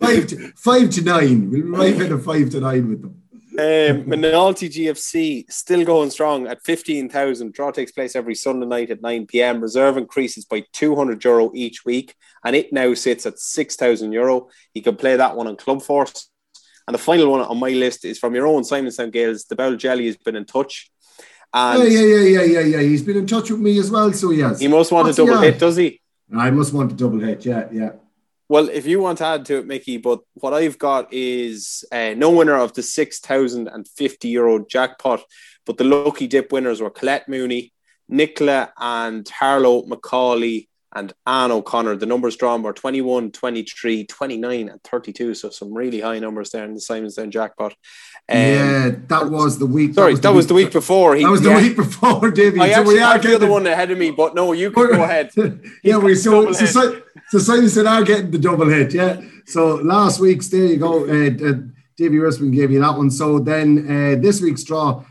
five, 0.00 0.26
to, 0.28 0.52
five 0.56 0.90
to 0.90 1.02
nine. 1.02 1.50
We'll 1.50 1.74
arrive 1.74 2.00
in 2.00 2.12
a 2.12 2.18
five 2.18 2.50
to 2.50 2.60
nine 2.60 2.88
with 2.88 3.02
them. 3.02 3.21
Um, 3.58 4.06
Moynalty 4.06 4.68
GFC 4.68 5.50
still 5.52 5.84
going 5.84 6.10
strong 6.10 6.46
at 6.46 6.64
15,000. 6.64 7.52
Draw 7.52 7.70
takes 7.72 7.92
place 7.92 8.16
every 8.16 8.34
Sunday 8.34 8.66
night 8.66 8.90
at 8.90 9.02
9 9.02 9.26
p.m. 9.26 9.60
Reserve 9.60 9.96
increases 9.96 10.44
by 10.44 10.64
200 10.72 11.22
euro 11.24 11.50
each 11.54 11.84
week, 11.84 12.14
and 12.44 12.56
it 12.56 12.72
now 12.72 12.94
sits 12.94 13.26
at 13.26 13.38
6,000 13.38 14.12
euro. 14.12 14.48
You 14.74 14.82
can 14.82 14.96
play 14.96 15.16
that 15.16 15.36
one 15.36 15.48
on 15.48 15.56
Club 15.56 15.82
Force. 15.82 16.30
And 16.86 16.94
the 16.94 16.98
final 16.98 17.30
one 17.30 17.42
on 17.42 17.58
my 17.60 17.70
list 17.70 18.04
is 18.04 18.18
from 18.18 18.34
your 18.34 18.46
own 18.46 18.62
Simonstown 18.62 19.12
Gaels. 19.12 19.44
The 19.44 19.56
Bell 19.56 19.76
Jelly 19.76 20.06
has 20.06 20.16
been 20.16 20.36
in 20.36 20.44
touch. 20.44 20.90
And 21.54 21.84
yeah, 21.84 22.00
yeah, 22.00 22.16
yeah, 22.16 22.40
yeah, 22.40 22.42
yeah, 22.42 22.60
yeah. 22.60 22.80
He's 22.80 23.02
been 23.02 23.18
in 23.18 23.26
touch 23.26 23.50
with 23.50 23.60
me 23.60 23.78
as 23.78 23.90
well, 23.90 24.12
so 24.12 24.30
has. 24.30 24.60
He 24.60 24.68
must 24.68 24.90
want 24.90 25.06
What's 25.06 25.18
a 25.18 25.26
double 25.26 25.40
hit, 25.40 25.58
does 25.58 25.76
he? 25.76 26.00
I 26.34 26.50
must 26.50 26.72
want 26.72 26.92
a 26.92 26.94
double 26.94 27.20
hit, 27.20 27.44
yeah, 27.44 27.68
yeah. 27.70 27.90
Well, 28.48 28.68
if 28.68 28.86
you 28.86 29.00
want 29.00 29.18
to 29.18 29.26
add 29.26 29.46
to 29.46 29.58
it, 29.58 29.66
Mickey, 29.66 29.96
but 29.96 30.20
what 30.34 30.52
I've 30.52 30.78
got 30.78 31.12
is 31.12 31.84
uh, 31.90 32.14
no 32.16 32.30
winner 32.30 32.56
of 32.56 32.74
the 32.74 32.82
6,050 32.82 34.28
euro 34.28 34.66
jackpot, 34.66 35.22
but 35.64 35.78
the 35.78 35.84
lucky 35.84 36.26
dip 36.26 36.52
winners 36.52 36.80
were 36.80 36.90
Colette 36.90 37.28
Mooney, 37.28 37.72
Nicola 38.08 38.72
and 38.78 39.26
Harlow 39.28 39.84
McCauley 39.84 40.68
and 40.94 41.12
Anne 41.26 41.50
O'Connor. 41.50 41.96
The 41.96 42.06
numbers 42.06 42.36
drawn 42.36 42.62
were 42.62 42.72
21, 42.72 43.32
23, 43.32 44.04
29, 44.04 44.68
and 44.68 44.82
32. 44.82 45.34
So 45.34 45.50
some 45.50 45.72
really 45.72 46.00
high 46.00 46.18
numbers 46.18 46.50
there 46.50 46.64
in 46.64 46.74
the 46.74 46.80
Simonstown 46.80 47.30
jackpot. 47.30 47.72
Um, 48.28 48.38
yeah, 48.38 48.90
that 49.08 49.30
was 49.30 49.58
the 49.58 49.66
week. 49.66 49.94
Sorry, 49.94 50.14
that 50.14 50.34
was 50.34 50.46
the 50.46 50.54
week, 50.54 50.72
before. 50.72 51.16
He, 51.16 51.24
that 51.24 51.30
was 51.30 51.42
the 51.42 51.50
yeah. 51.50 51.62
week 51.62 51.76
before, 51.76 52.30
David. 52.30 52.60
I 52.60 52.72
so 52.72 52.80
actually 52.80 52.98
had 52.98 53.22
the 53.22 53.34
other 53.34 53.50
one 53.50 53.66
ahead 53.66 53.90
of 53.90 53.98
me, 53.98 54.10
but 54.10 54.34
no, 54.34 54.52
you 54.52 54.70
can 54.70 54.86
go 54.88 55.02
ahead. 55.02 55.30
yeah, 55.82 55.96
we 55.96 56.14
so, 56.14 56.52
so, 56.52 56.66
so, 56.66 57.02
so 57.28 57.38
Simonstown 57.38 57.88
are 57.88 58.04
getting 58.04 58.30
the 58.30 58.38
double 58.38 58.68
hit. 58.68 58.94
Yeah. 58.94 59.20
So 59.46 59.76
last 59.76 60.20
week's, 60.20 60.48
there 60.48 60.66
you 60.66 60.76
go. 60.76 61.04
Uh, 61.04 61.50
uh, 61.50 61.54
Davy 61.96 62.16
Rispin 62.16 62.54
gave 62.54 62.70
you 62.70 62.80
that 62.80 62.96
one. 62.96 63.10
So 63.10 63.38
then 63.38 63.86
uh, 63.86 64.20
this 64.20 64.40
week's 64.40 64.64
draw 64.64 65.04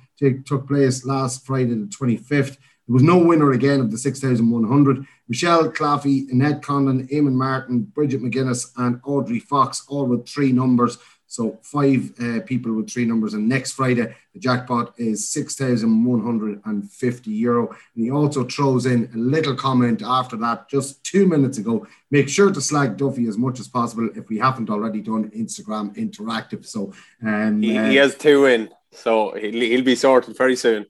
took 0.46 0.68
place 0.68 1.06
last 1.06 1.46
Friday, 1.46 1.74
the 1.74 1.88
25th 1.88 2.28
There 2.28 2.94
was 2.94 3.04
no 3.04 3.18
winner 3.18 3.52
again 3.52 3.80
of 3.80 3.92
the 3.92 3.98
6,100. 3.98 5.06
Michelle 5.32 5.72
Claffey, 5.72 6.30
Annette 6.30 6.62
Condon, 6.62 7.08
Eamon 7.08 7.32
Martin, 7.32 7.84
Bridget 7.84 8.22
McGuinness, 8.22 8.74
and 8.76 9.00
Audrey 9.06 9.40
Fox, 9.40 9.86
all 9.88 10.06
with 10.06 10.28
three 10.28 10.52
numbers. 10.52 10.98
So 11.28 11.58
five 11.62 12.12
uh, 12.20 12.42
people 12.42 12.74
with 12.74 12.90
three 12.90 13.06
numbers. 13.06 13.34
And 13.34 13.48
next 13.48 13.72
Friday, 13.72 14.14
the 14.34 14.40
jackpot 14.40 14.94
is 14.98 15.30
6,150 15.30 17.32
euro. 17.32 17.70
And 17.70 18.04
he 18.04 18.12
also 18.12 18.44
throws 18.44 18.86
in 18.86 19.10
a 19.14 19.18
little 19.18 19.56
comment 19.56 20.02
after 20.06 20.36
that 20.36 20.68
just 20.68 21.02
two 21.06 21.26
minutes 21.26 21.60
ago. 21.60 21.88
Make 22.10 22.28
sure 22.28 22.52
to 22.52 22.60
slag 22.60 22.98
Duffy 22.98 23.30
as 23.30 23.38
much 23.38 23.62
as 23.62 23.70
possible 23.70 24.10
if 24.14 24.28
we 24.28 24.38
haven't 24.38 24.70
already 24.70 25.00
done 25.00 25.32
Instagram 25.32 25.96
Interactive. 25.96 26.66
So 26.66 26.92
um, 27.26 27.62
he, 27.62 27.78
uh, 27.78 27.90
he 27.90 27.96
has 27.96 28.16
two 28.16 28.48
in. 28.48 28.70
So 28.92 29.34
he'll, 29.36 29.54
he'll 29.54 29.82
be 29.82 29.96
sorted 29.96 30.36
very 30.36 30.58
soon. 30.58 30.88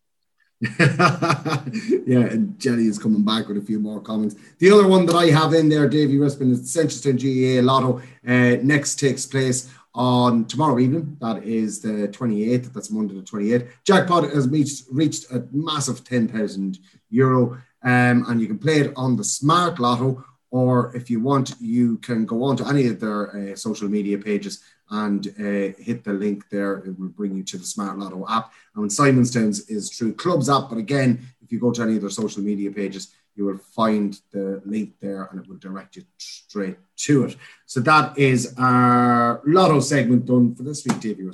yeah, 0.79 2.27
and 2.29 2.59
Jenny 2.59 2.85
is 2.85 2.99
coming 2.99 3.23
back 3.23 3.47
with 3.47 3.57
a 3.57 3.61
few 3.61 3.79
more 3.79 3.99
comments. 3.99 4.35
The 4.59 4.71
other 4.71 4.87
one 4.87 5.07
that 5.07 5.15
I 5.15 5.25
have 5.27 5.53
in 5.53 5.69
there, 5.69 5.89
Davy 5.89 6.17
Rispin, 6.17 6.51
is 6.51 6.61
Seneschalstown 6.61 7.17
GAA 7.17 7.65
Lotto. 7.65 7.99
Uh, 8.27 8.61
next 8.61 8.99
takes 8.99 9.25
place 9.25 9.73
on 9.95 10.45
tomorrow 10.45 10.77
evening. 10.77 11.17
That 11.19 11.43
is 11.43 11.81
the 11.81 12.07
28th. 12.09 12.73
That's 12.73 12.91
Monday 12.91 13.15
the 13.15 13.21
28th. 13.21 13.69
Jackpot 13.85 14.23
has 14.25 14.47
reached, 14.47 14.85
reached 14.91 15.31
a 15.31 15.47
massive 15.51 16.03
10,000 16.03 16.77
euro. 17.09 17.57
Um, 17.83 18.25
and 18.27 18.39
you 18.39 18.45
can 18.45 18.59
play 18.59 18.81
it 18.81 18.93
on 18.95 19.15
the 19.15 19.23
Smart 19.23 19.79
Lotto, 19.79 20.23
or 20.51 20.95
if 20.95 21.09
you 21.09 21.19
want, 21.21 21.55
you 21.59 21.97
can 21.97 22.25
go 22.25 22.43
on 22.43 22.55
to 22.57 22.67
any 22.67 22.85
of 22.85 22.99
their 22.99 23.51
uh, 23.51 23.55
social 23.55 23.89
media 23.89 24.19
pages 24.19 24.63
and 24.91 25.27
uh, 25.39 25.73
hit 25.81 26.03
the 26.03 26.13
link 26.13 26.49
there. 26.49 26.79
It 26.79 26.99
will 26.99 27.07
bring 27.07 27.35
you 27.35 27.43
to 27.43 27.57
the 27.57 27.63
Smart 27.63 27.97
Lotto 27.97 28.25
app. 28.29 28.51
And 28.75 28.91
Simonstown's 28.91 29.69
is 29.69 29.89
through 29.89 30.15
Clubs 30.15 30.49
app. 30.49 30.69
But 30.69 30.77
again, 30.77 31.25
if 31.41 31.51
you 31.51 31.59
go 31.59 31.71
to 31.71 31.81
any 31.81 31.95
of 31.95 32.01
their 32.01 32.09
social 32.09 32.43
media 32.43 32.69
pages, 32.71 33.13
you 33.35 33.45
will 33.45 33.57
find 33.57 34.19
the 34.31 34.61
link 34.65 34.93
there 35.01 35.29
and 35.31 35.41
it 35.41 35.47
will 35.47 35.57
direct 35.57 35.95
you 35.95 36.03
straight 36.17 36.77
to 36.97 37.25
it. 37.25 37.37
So 37.65 37.79
that 37.79 38.17
is 38.17 38.53
our 38.57 39.41
lotto 39.45 39.79
segment 39.79 40.25
done 40.25 40.53
for 40.55 40.63
this 40.63 40.85
week, 40.85 40.99
Davey. 40.99 41.29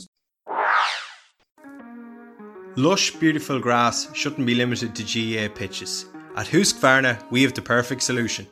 Lush, 2.76 3.10
beautiful 3.16 3.60
grass 3.60 4.08
shouldn't 4.14 4.46
be 4.46 4.54
limited 4.54 4.94
to 4.96 5.04
GA 5.04 5.50
pitches. 5.50 6.06
At 6.36 6.46
Husqvarna, 6.46 7.20
we 7.32 7.42
have 7.42 7.56
the 7.56 7.62
perfect 7.64 8.04
solution. 8.04 8.46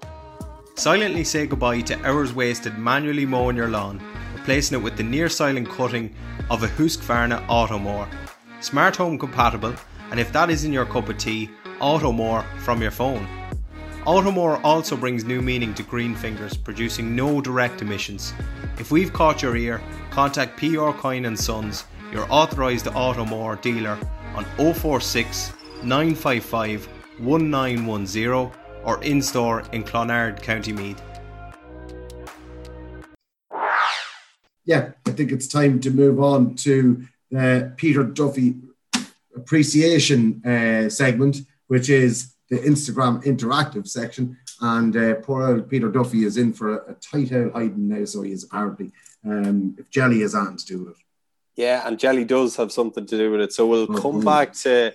Silently 0.74 1.24
say 1.24 1.46
goodbye 1.46 1.82
to 1.82 2.04
hours 2.04 2.34
wasted 2.34 2.76
manually 2.80 3.28
mowing 3.28 3.56
your 3.56 3.70
lawn, 3.70 4.02
replacing 4.46 4.78
it 4.78 4.84
with 4.84 4.96
the 4.96 5.02
near 5.02 5.28
silent 5.28 5.68
cutting 5.68 6.14
of 6.52 6.62
a 6.62 6.68
Husqvarna 6.68 7.44
Automower. 7.48 8.08
Smart 8.62 8.96
home 8.96 9.18
compatible, 9.18 9.74
and 10.12 10.20
if 10.20 10.32
that 10.34 10.52
isn't 10.52 10.72
your 10.72 10.86
cup 10.86 11.10
of 11.10 11.18
tea, 11.18 11.50
Automower 11.80 12.46
from 12.60 12.80
your 12.80 12.92
phone. 12.92 13.28
Automower 14.06 14.62
also 14.64 14.96
brings 14.96 15.24
new 15.24 15.42
meaning 15.42 15.74
to 15.74 15.82
green 15.82 16.14
fingers, 16.14 16.56
producing 16.56 17.16
no 17.16 17.42
direct 17.42 17.82
emissions. 17.82 18.36
If 18.78 18.92
we've 18.92 19.12
caught 19.12 19.42
your 19.42 19.58
ear, 19.58 19.82
contact 20.12 20.58
PR 20.58 20.92
Coyne 20.92 21.26
and 21.26 21.40
Sons, 21.40 21.86
your 22.12 22.28
authorised 22.30 22.86
Automower 22.86 23.60
dealer 23.60 23.98
on 24.36 24.46
046 24.76 25.54
955 25.82 26.86
1910 27.18 28.52
or 28.84 29.04
in 29.04 29.24
store 29.24 29.64
in 29.72 29.84
Clonard, 29.84 30.40
County 30.44 30.72
Meath. 30.72 31.02
Yeah, 34.66 34.92
I 35.06 35.12
think 35.12 35.32
it's 35.32 35.48
time 35.48 35.80
to 35.82 35.92
move 35.92 36.20
on 36.20 36.56
to 36.56 37.06
the 37.32 37.74
Peter 37.78 38.04
Duffy 38.04 38.56
appreciation 39.36 40.42
uh, 40.46 40.90
segment, 40.90 41.38
which 41.68 41.90
is 41.90 42.34
the 42.50 42.58
Instagram 42.58 43.24
interactive 43.24 43.88
section. 43.88 44.38
And 44.62 44.96
uh, 44.96 45.16
poor 45.16 45.44
old 45.44 45.70
Peter 45.70 45.90
Duffy 45.90 46.24
is 46.24 46.38
in 46.38 46.54
for 46.54 46.78
a, 46.78 46.92
a 46.92 46.94
tight 46.96 47.32
out 47.34 47.54
hiding 47.54 47.90
now, 47.90 48.06
so 48.06 48.22
he 48.22 48.32
is 48.32 48.44
apparently. 48.44 48.92
Um, 49.26 49.76
if 49.80 49.90
Jelly 49.90 50.22
is 50.22 50.36
on 50.36 50.56
to 50.56 50.66
do 50.66 50.80
with 50.80 50.90
it. 50.90 51.04
Yeah, 51.56 51.88
and 51.88 51.98
Jelly 51.98 52.26
does 52.26 52.56
have 52.58 52.72
something 52.72 53.06
to 53.08 53.18
do 53.18 53.32
with 53.32 53.42
it. 53.42 53.54
So 53.54 53.66
we'll 53.66 53.88
oh, 53.90 54.02
come 54.02 54.22
back 54.22 54.54
to 54.54 54.94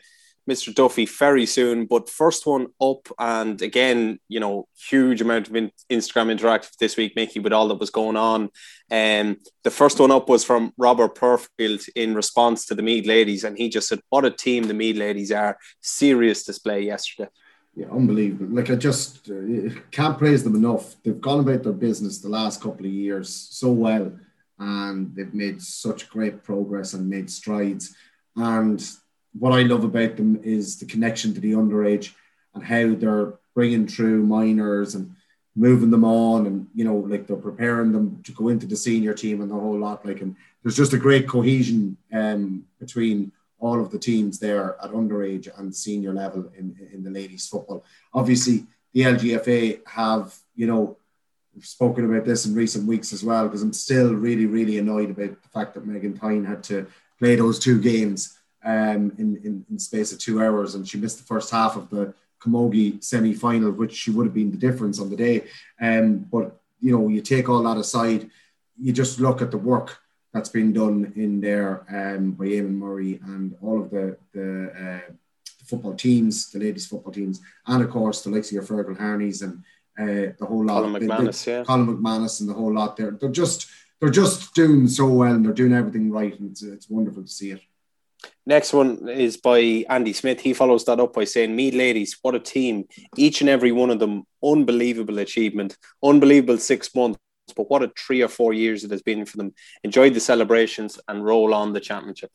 Mr. 0.48 0.74
Duffy 0.74 1.06
very 1.06 1.46
soon. 1.46 1.86
But 1.86 2.08
first 2.08 2.46
one 2.46 2.68
up, 2.80 3.08
and 3.18 3.60
again, 3.62 4.18
you 4.28 4.40
know, 4.40 4.66
huge 4.88 5.20
amount 5.20 5.48
of 5.48 5.56
in- 5.56 5.72
Instagram 5.90 6.36
interactive 6.36 6.76
this 6.78 6.96
week, 6.96 7.14
Mickey, 7.16 7.40
with 7.40 7.52
all 7.52 7.68
that 7.68 7.80
was 7.80 7.90
going 7.90 8.16
on. 8.16 8.50
And 8.90 9.36
um, 9.36 9.42
the 9.64 9.70
first 9.70 10.00
one 10.00 10.10
up 10.10 10.28
was 10.28 10.44
from 10.44 10.72
Robert 10.76 11.14
Perfield 11.14 11.82
in 11.94 12.14
response 12.14 12.66
to 12.66 12.74
the 12.74 12.82
Meath 12.82 13.06
ladies, 13.06 13.44
and 13.44 13.56
he 13.56 13.68
just 13.68 13.88
said, 13.88 14.00
"What 14.08 14.24
a 14.24 14.30
team 14.30 14.64
the 14.64 14.74
Meath 14.74 14.96
ladies 14.96 15.32
are! 15.32 15.58
Serious 15.80 16.44
display 16.44 16.82
yesterday." 16.82 17.30
Yeah, 17.74 17.86
unbelievable. 17.90 18.54
Like 18.54 18.70
I 18.70 18.74
just 18.74 19.30
uh, 19.30 19.70
can't 19.90 20.18
praise 20.18 20.42
them 20.42 20.56
enough. 20.56 20.96
They've 21.02 21.20
gone 21.20 21.40
about 21.40 21.62
their 21.62 21.72
business 21.72 22.18
the 22.18 22.28
last 22.28 22.60
couple 22.60 22.84
of 22.84 22.92
years 22.92 23.32
so 23.32 23.70
well, 23.70 24.12
and 24.58 25.14
they've 25.14 25.32
made 25.32 25.62
such 25.62 26.10
great 26.10 26.42
progress 26.42 26.94
and 26.94 27.08
made 27.08 27.30
strides. 27.30 27.94
And 28.36 28.84
what 29.38 29.52
I 29.52 29.62
love 29.62 29.84
about 29.84 30.16
them 30.16 30.40
is 30.42 30.78
the 30.78 30.86
connection 30.86 31.34
to 31.34 31.40
the 31.40 31.52
underage 31.52 32.12
and 32.54 32.64
how 32.64 32.94
they're 32.94 33.34
bringing 33.54 33.86
through 33.86 34.24
minors 34.24 34.94
and 34.94 35.14
moving 35.56 35.90
them 35.90 36.04
on 36.04 36.46
and 36.46 36.68
you 36.74 36.84
know 36.84 36.96
like 36.96 37.26
they're 37.26 37.36
preparing 37.36 37.92
them 37.92 38.20
to 38.22 38.32
go 38.32 38.48
into 38.48 38.66
the 38.66 38.76
senior 38.76 39.12
team 39.12 39.40
and 39.40 39.50
the 39.50 39.54
whole 39.54 39.78
lot 39.78 40.04
like 40.06 40.20
and 40.20 40.36
there's 40.62 40.76
just 40.76 40.92
a 40.92 40.98
great 40.98 41.28
cohesion 41.28 41.96
um, 42.12 42.64
between 42.78 43.32
all 43.58 43.80
of 43.80 43.90
the 43.90 43.98
teams 43.98 44.38
there 44.38 44.76
at 44.82 44.92
underage 44.92 45.48
and 45.58 45.74
senior 45.74 46.12
level 46.12 46.50
in, 46.56 46.74
in 46.92 47.02
the 47.02 47.10
ladies 47.10 47.46
football. 47.48 47.84
Obviously 48.14 48.64
the 48.94 49.02
LGFA 49.02 49.86
have 49.86 50.34
you 50.54 50.66
know 50.66 50.96
spoken 51.60 52.04
about 52.04 52.24
this 52.24 52.46
in 52.46 52.54
recent 52.54 52.86
weeks 52.86 53.12
as 53.12 53.24
well 53.24 53.46
because 53.46 53.62
I'm 53.62 53.72
still 53.72 54.14
really 54.14 54.46
really 54.46 54.78
annoyed 54.78 55.10
about 55.10 55.42
the 55.42 55.48
fact 55.48 55.74
that 55.74 55.86
Megan 55.86 56.16
Thynne 56.16 56.44
had 56.44 56.62
to 56.64 56.86
play 57.18 57.34
those 57.34 57.58
two 57.58 57.80
games 57.80 58.38
um, 58.64 59.12
in, 59.18 59.40
in, 59.44 59.64
in 59.70 59.78
space 59.78 60.12
of 60.12 60.18
two 60.18 60.42
hours, 60.42 60.74
and 60.74 60.88
she 60.88 60.98
missed 60.98 61.18
the 61.18 61.24
first 61.24 61.50
half 61.50 61.76
of 61.76 61.88
the 61.90 62.14
Camogie 62.40 63.02
semi 63.02 63.34
final, 63.34 63.70
which 63.70 63.94
she 63.94 64.10
would 64.10 64.26
have 64.26 64.34
been 64.34 64.50
the 64.50 64.56
difference 64.56 64.98
on 64.98 65.10
the 65.10 65.16
day. 65.16 65.44
Um, 65.80 66.18
but 66.18 66.60
you 66.80 66.92
know, 66.92 67.08
you 67.08 67.20
take 67.20 67.48
all 67.48 67.62
that 67.62 67.76
aside, 67.76 68.30
you 68.80 68.92
just 68.92 69.20
look 69.20 69.42
at 69.42 69.50
the 69.50 69.58
work 69.58 69.98
that's 70.32 70.48
been 70.48 70.72
done 70.72 71.12
in 71.16 71.40
there 71.40 71.84
um, 71.90 72.32
by 72.32 72.46
Eamon 72.46 72.78
Murray 72.78 73.20
and 73.24 73.56
all 73.62 73.82
of 73.82 73.90
the 73.90 74.16
the, 74.32 74.70
uh, 74.70 75.12
the, 75.58 75.64
football 75.64 75.94
teams, 75.94 76.50
the 76.50 76.58
ladies' 76.58 76.86
football 76.86 77.12
teams, 77.12 77.40
and 77.66 77.82
of 77.82 77.90
course 77.90 78.22
the 78.22 78.30
likes 78.30 78.48
of 78.48 78.52
your 78.52 78.62
Fergal 78.62 78.96
Harneys 78.96 79.42
and 79.42 79.62
uh, 79.98 80.32
the 80.38 80.46
whole 80.46 80.64
lot. 80.64 80.82
Colin 80.82 81.02
McManus, 81.02 81.46
yeah. 81.46 81.64
Colin 81.64 81.86
McManus 81.86 82.40
and 82.40 82.48
the 82.48 82.54
whole 82.54 82.72
lot. 82.72 82.96
There, 82.96 83.10
they're 83.10 83.28
just 83.28 83.68
they're 84.00 84.08
just 84.08 84.54
doing 84.54 84.88
so 84.88 85.06
well 85.06 85.32
and 85.32 85.44
they're 85.44 85.52
doing 85.52 85.74
everything 85.74 86.10
right, 86.10 86.38
and 86.38 86.52
it's, 86.52 86.62
it's 86.62 86.88
wonderful 86.88 87.22
to 87.22 87.28
see 87.28 87.50
it. 87.50 87.60
Next 88.46 88.72
one 88.72 89.08
is 89.08 89.36
by 89.36 89.84
Andy 89.88 90.12
Smith. 90.12 90.40
He 90.40 90.54
follows 90.54 90.84
that 90.86 91.00
up 91.00 91.12
by 91.12 91.24
saying, 91.24 91.54
Meath 91.54 91.74
ladies, 91.74 92.18
what 92.22 92.34
a 92.34 92.40
team. 92.40 92.86
Each 93.16 93.40
and 93.40 93.50
every 93.50 93.72
one 93.72 93.90
of 93.90 93.98
them, 93.98 94.24
unbelievable 94.42 95.18
achievement, 95.18 95.76
unbelievable 96.02 96.58
six 96.58 96.94
months, 96.94 97.18
but 97.54 97.68
what 97.70 97.82
a 97.82 97.92
three 97.98 98.22
or 98.22 98.28
four 98.28 98.52
years 98.52 98.82
it 98.82 98.90
has 98.90 99.02
been 99.02 99.26
for 99.26 99.36
them. 99.36 99.54
Enjoy 99.84 100.10
the 100.10 100.20
celebrations 100.20 100.98
and 101.06 101.24
roll 101.24 101.52
on 101.52 101.72
the 101.72 101.80
championship. 101.80 102.30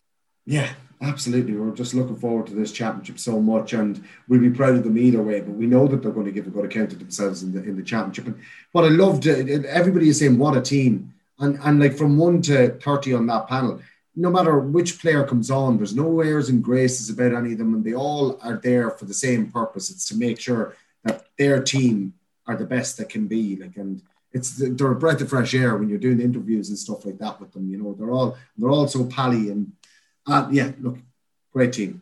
Yeah, 0.45 0.71
absolutely. 1.01 1.55
We're 1.55 1.73
just 1.73 1.95
looking 1.95 2.17
forward 2.17 2.47
to 2.47 2.53
this 2.53 2.71
championship 2.71 3.17
so 3.17 3.41
much, 3.41 3.73
and 3.73 4.03
we'll 4.27 4.39
be 4.39 4.51
proud 4.51 4.75
of 4.75 4.83
them 4.83 4.97
either 4.97 5.23
way. 5.23 5.41
But 5.41 5.55
we 5.55 5.65
know 5.65 5.87
that 5.87 6.03
they're 6.03 6.11
going 6.11 6.27
to 6.27 6.31
give 6.31 6.45
a 6.45 6.51
good 6.51 6.65
account 6.65 6.93
of 6.93 6.99
themselves 6.99 7.41
in 7.41 7.51
the 7.51 7.63
in 7.63 7.75
the 7.75 7.83
championship. 7.83 8.27
And 8.27 8.39
what 8.71 8.85
I 8.85 8.89
loved, 8.89 9.25
everybody 9.27 10.09
is 10.09 10.19
saying, 10.19 10.37
"What 10.37 10.55
a 10.55 10.61
team!" 10.61 11.13
And 11.39 11.57
and 11.63 11.79
like 11.79 11.97
from 11.97 12.17
one 12.17 12.43
to 12.43 12.77
thirty 12.79 13.13
on 13.13 13.25
that 13.25 13.47
panel, 13.47 13.81
no 14.15 14.29
matter 14.29 14.59
which 14.59 14.99
player 14.99 15.25
comes 15.25 15.51
on, 15.51 15.77
there's 15.77 15.95
no 15.95 16.21
airs 16.21 16.49
and 16.49 16.63
graces 16.63 17.09
about 17.09 17.33
any 17.33 17.53
of 17.53 17.57
them, 17.57 17.73
and 17.73 17.83
they 17.83 17.93
all 17.93 18.39
are 18.41 18.57
there 18.57 18.91
for 18.91 19.05
the 19.05 19.13
same 19.13 19.51
purpose. 19.51 19.89
It's 19.89 20.07
to 20.09 20.15
make 20.15 20.39
sure 20.39 20.75
that 21.03 21.25
their 21.37 21.61
team 21.61 22.13
are 22.47 22.55
the 22.55 22.65
best 22.65 22.97
that 22.97 23.09
can 23.09 23.27
be. 23.27 23.57
Like, 23.57 23.75
and 23.77 24.01
it's 24.31 24.57
they're 24.57 24.91
a 24.91 24.95
breath 24.95 25.21
of 25.21 25.29
fresh 25.29 25.53
air 25.53 25.77
when 25.77 25.89
you're 25.89 25.97
doing 25.97 26.21
interviews 26.21 26.69
and 26.69 26.77
stuff 26.77 27.05
like 27.05 27.17
that 27.19 27.39
with 27.39 27.51
them. 27.53 27.69
You 27.69 27.77
know, 27.77 27.93
they're 27.93 28.11
all 28.11 28.37
they're 28.57 28.69
all 28.69 28.87
so 28.87 29.05
pally 29.05 29.49
and 29.49 29.71
uh, 30.27 30.47
yeah, 30.51 30.71
look, 30.79 30.97
great 31.51 31.73
team. 31.73 32.01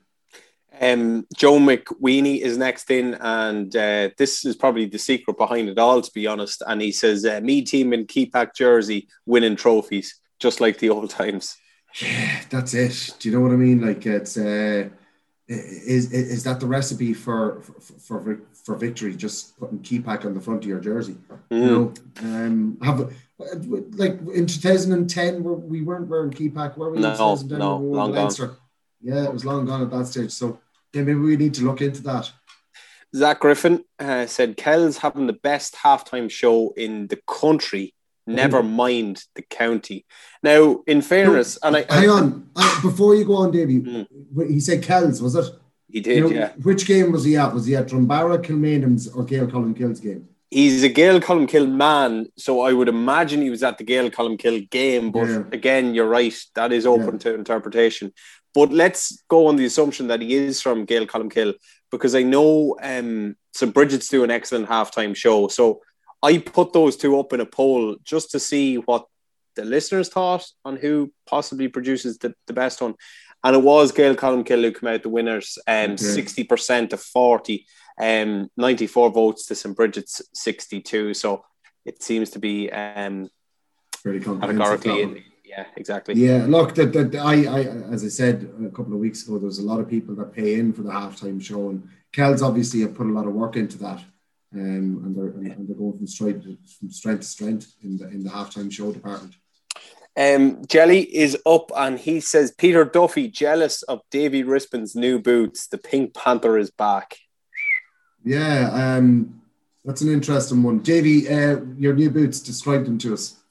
Um, 0.79 1.27
Joe 1.35 1.59
McWeeny 1.59 2.39
is 2.39 2.57
next 2.57 2.89
in, 2.89 3.13
and 3.15 3.75
uh, 3.75 4.09
this 4.17 4.43
is 4.43 4.55
probably 4.55 4.85
the 4.85 4.97
secret 4.97 5.37
behind 5.37 5.69
it 5.69 5.77
all, 5.77 6.01
to 6.01 6.11
be 6.11 6.25
honest. 6.25 6.63
And 6.65 6.81
he 6.81 6.91
says, 6.91 7.25
uh, 7.25 7.39
"Me 7.41 7.61
team 7.61 7.93
in 7.93 8.07
Kepak 8.07 8.55
jersey, 8.55 9.07
winning 9.25 9.55
trophies, 9.55 10.19
just 10.39 10.61
like 10.61 10.79
the 10.79 10.89
old 10.89 11.09
times." 11.21 11.57
Yeah, 12.01 12.41
that's 12.49 12.73
it. 12.73 13.15
Do 13.19 13.29
you 13.29 13.35
know 13.35 13.41
what 13.41 13.51
I 13.51 13.55
mean? 13.55 13.81
Like 13.81 14.05
it's 14.05 14.37
uh, 14.37 14.89
is 15.47 16.11
is 16.11 16.43
that 16.43 16.59
the 16.59 16.65
recipe 16.65 17.13
for 17.13 17.61
for 17.61 17.99
for, 17.99 18.39
for 18.53 18.75
victory? 18.75 19.15
Just 19.15 19.59
putting 19.59 19.79
Kepak 19.79 20.25
on 20.25 20.33
the 20.33 20.41
front 20.41 20.63
of 20.63 20.69
your 20.69 20.79
jersey. 20.79 21.17
Mm. 21.51 21.61
You 21.61 21.71
know, 21.71 21.93
um, 22.21 22.77
have 22.81 23.13
like 23.97 24.19
in 24.33 24.47
2010 24.47 25.43
we 25.43 25.81
weren't 25.81 26.07
wearing 26.07 26.31
Kepak, 26.31 26.77
were 26.77 26.91
we? 26.91 26.99
No, 26.99 27.35
no, 27.45 27.77
we 27.77 27.97
long 27.97 28.13
gone. 28.13 28.57
Yeah, 29.01 29.25
it 29.25 29.33
was 29.33 29.45
long 29.45 29.65
gone 29.65 29.81
at 29.81 29.91
that 29.91 30.07
stage. 30.07 30.31
So 30.31 30.59
yeah, 30.93 31.01
maybe 31.01 31.19
we 31.19 31.37
need 31.37 31.53
to 31.55 31.63
look 31.63 31.81
into 31.81 32.01
that. 32.03 32.31
Zach 33.15 33.41
Griffin 33.41 33.83
uh, 33.99 34.25
said 34.25 34.57
Kells 34.57 34.97
having 34.97 35.27
the 35.27 35.33
best 35.33 35.75
halftime 35.75 36.31
show 36.31 36.73
in 36.75 37.07
the 37.07 37.19
country. 37.27 37.92
Never 38.25 38.61
mm. 38.61 38.71
mind 38.71 39.23
the 39.35 39.41
county. 39.41 40.05
Now, 40.41 40.81
in 40.87 41.01
fairness, 41.01 41.57
no, 41.61 41.67
and 41.67 41.77
I, 41.77 41.93
hang 41.93 42.09
on 42.09 42.49
uh, 42.55 42.81
before 42.81 43.15
you 43.15 43.25
go 43.25 43.35
on, 43.35 43.51
Davy. 43.51 43.81
Mm. 43.81 44.49
He 44.49 44.59
said 44.59 44.81
Kells, 44.81 45.21
was 45.21 45.35
it? 45.35 45.45
He 45.89 45.99
did, 45.99 46.17
you 46.17 46.21
know, 46.23 46.29
yeah. 46.29 46.51
Which 46.61 46.87
game 46.87 47.11
was 47.11 47.23
he 47.23 47.37
at? 47.37 47.53
Was 47.53 47.65
he 47.65 47.75
at 47.75 47.87
Drumbaragh, 47.87 48.43
Kilmainham's, 48.43 49.09
or 49.09 49.23
Gail 49.23 49.45
Gael 49.45 49.61
Colmcille's 49.61 49.99
game? 49.99 50.27
He's 50.49 50.83
a 50.83 50.89
Gail 50.89 51.19
Gael 51.19 51.27
Colmcille 51.27 51.69
man, 51.69 52.27
so 52.37 52.61
I 52.61 52.73
would 52.73 52.87
imagine 52.87 53.41
he 53.41 53.49
was 53.49 53.63
at 53.63 53.77
the 53.77 53.83
Gail 53.83 54.09
Gael 54.09 54.11
Colmcille 54.11 54.69
game. 54.69 55.11
But 55.11 55.27
yeah. 55.27 55.43
again, 55.51 55.93
you're 55.93 56.07
right; 56.07 56.35
that 56.55 56.71
is 56.71 56.85
open 56.85 57.13
yeah. 57.13 57.19
to 57.19 57.35
interpretation. 57.35 58.13
But 58.53 58.71
let's 58.71 59.23
go 59.27 59.47
on 59.47 59.55
the 59.55 59.65
assumption 59.65 60.07
that 60.07 60.21
he 60.21 60.33
is 60.33 60.61
from 60.61 60.85
Gael 60.85 61.07
Colmcille 61.07 61.55
because 61.91 62.15
I 62.15 62.23
know 62.23 62.75
um, 62.81 63.35
St. 63.53 63.73
Bridget's 63.73 64.07
do 64.07 64.23
an 64.23 64.31
excellent 64.31 64.67
halftime 64.67 65.15
show. 65.15 65.47
So 65.47 65.81
I 66.23 66.37
put 66.39 66.73
those 66.73 66.97
two 66.97 67.19
up 67.19 67.33
in 67.33 67.41
a 67.41 67.45
poll 67.45 67.97
just 68.03 68.31
to 68.31 68.39
see 68.39 68.77
what 68.77 69.05
the 69.55 69.65
listeners 69.65 70.09
thought 70.09 70.45
on 70.65 70.77
who 70.77 71.13
possibly 71.27 71.67
produces 71.67 72.17
the, 72.17 72.33
the 72.47 72.53
best 72.53 72.81
one. 72.81 72.95
And 73.43 73.55
it 73.55 73.61
was 73.61 73.91
Gael 73.91 74.15
Colmcille 74.15 74.63
who 74.63 74.71
came 74.71 74.89
out 74.89 75.03
the 75.03 75.09
winners, 75.09 75.59
um, 75.67 75.91
okay. 75.91 75.95
60% 75.95 76.89
to 76.89 76.97
40, 76.97 77.65
um, 78.01 78.49
94 78.57 79.11
votes 79.11 79.45
to 79.47 79.55
St. 79.55 79.75
Bridget's 79.75 80.21
62. 80.33 81.13
So 81.13 81.43
it 81.85 82.01
seems 82.01 82.31
to 82.31 82.39
be 82.39 82.71
um, 82.71 83.29
categorically 84.01 85.25
yeah, 85.57 85.65
exactly. 85.75 86.15
Yeah, 86.15 86.45
look, 86.47 86.73
that 86.75 86.93
that 86.93 87.15
I, 87.15 87.45
I, 87.45 87.59
as 87.93 88.03
I 88.03 88.07
said 88.07 88.49
a 88.65 88.69
couple 88.69 88.93
of 88.93 88.99
weeks 88.99 89.23
ago, 89.23 89.37
there's 89.37 89.59
a 89.59 89.65
lot 89.65 89.79
of 89.79 89.89
people 89.89 90.15
that 90.15 90.33
pay 90.33 90.55
in 90.55 90.73
for 90.73 90.81
the 90.81 90.89
halftime 90.89 91.41
show, 91.41 91.69
and 91.69 91.87
Kells 92.11 92.41
obviously 92.41 92.81
have 92.81 92.95
put 92.95 93.07
a 93.07 93.11
lot 93.11 93.27
of 93.27 93.33
work 93.33 93.55
into 93.55 93.77
that, 93.79 94.03
um, 94.53 95.01
and 95.03 95.15
they're 95.15 95.51
and 95.53 95.67
they're 95.67 95.75
going 95.75 95.97
from 95.97 96.07
strength 96.07 96.45
from 96.79 96.91
strength 96.91 97.21
to 97.21 97.27
strength 97.27 97.73
in 97.83 97.97
the 97.97 98.07
in 98.09 98.23
the 98.23 98.29
halftime 98.29 98.71
show 98.71 98.91
department. 98.91 99.35
Um, 100.15 100.63
Jelly 100.67 101.01
is 101.01 101.37
up 101.45 101.71
and 101.75 101.97
he 101.97 102.19
says 102.19 102.51
Peter 102.51 102.85
Duffy 102.85 103.27
jealous 103.27 103.81
of 103.83 104.01
Davy 104.11 104.43
Rispin's 104.43 104.95
new 104.95 105.17
boots. 105.17 105.67
The 105.67 105.79
Pink 105.79 106.13
Panther 106.13 106.57
is 106.57 106.69
back. 106.69 107.17
Yeah, 108.23 108.69
um, 108.71 109.41
that's 109.83 110.01
an 110.01 110.13
interesting 110.13 110.61
one. 110.61 110.79
Davy, 110.79 111.27
uh, 111.27 111.61
your 111.77 111.93
new 111.93 112.11
boots. 112.11 112.39
Describe 112.39 112.85
them 112.85 112.97
to 112.99 113.13
us. 113.13 113.42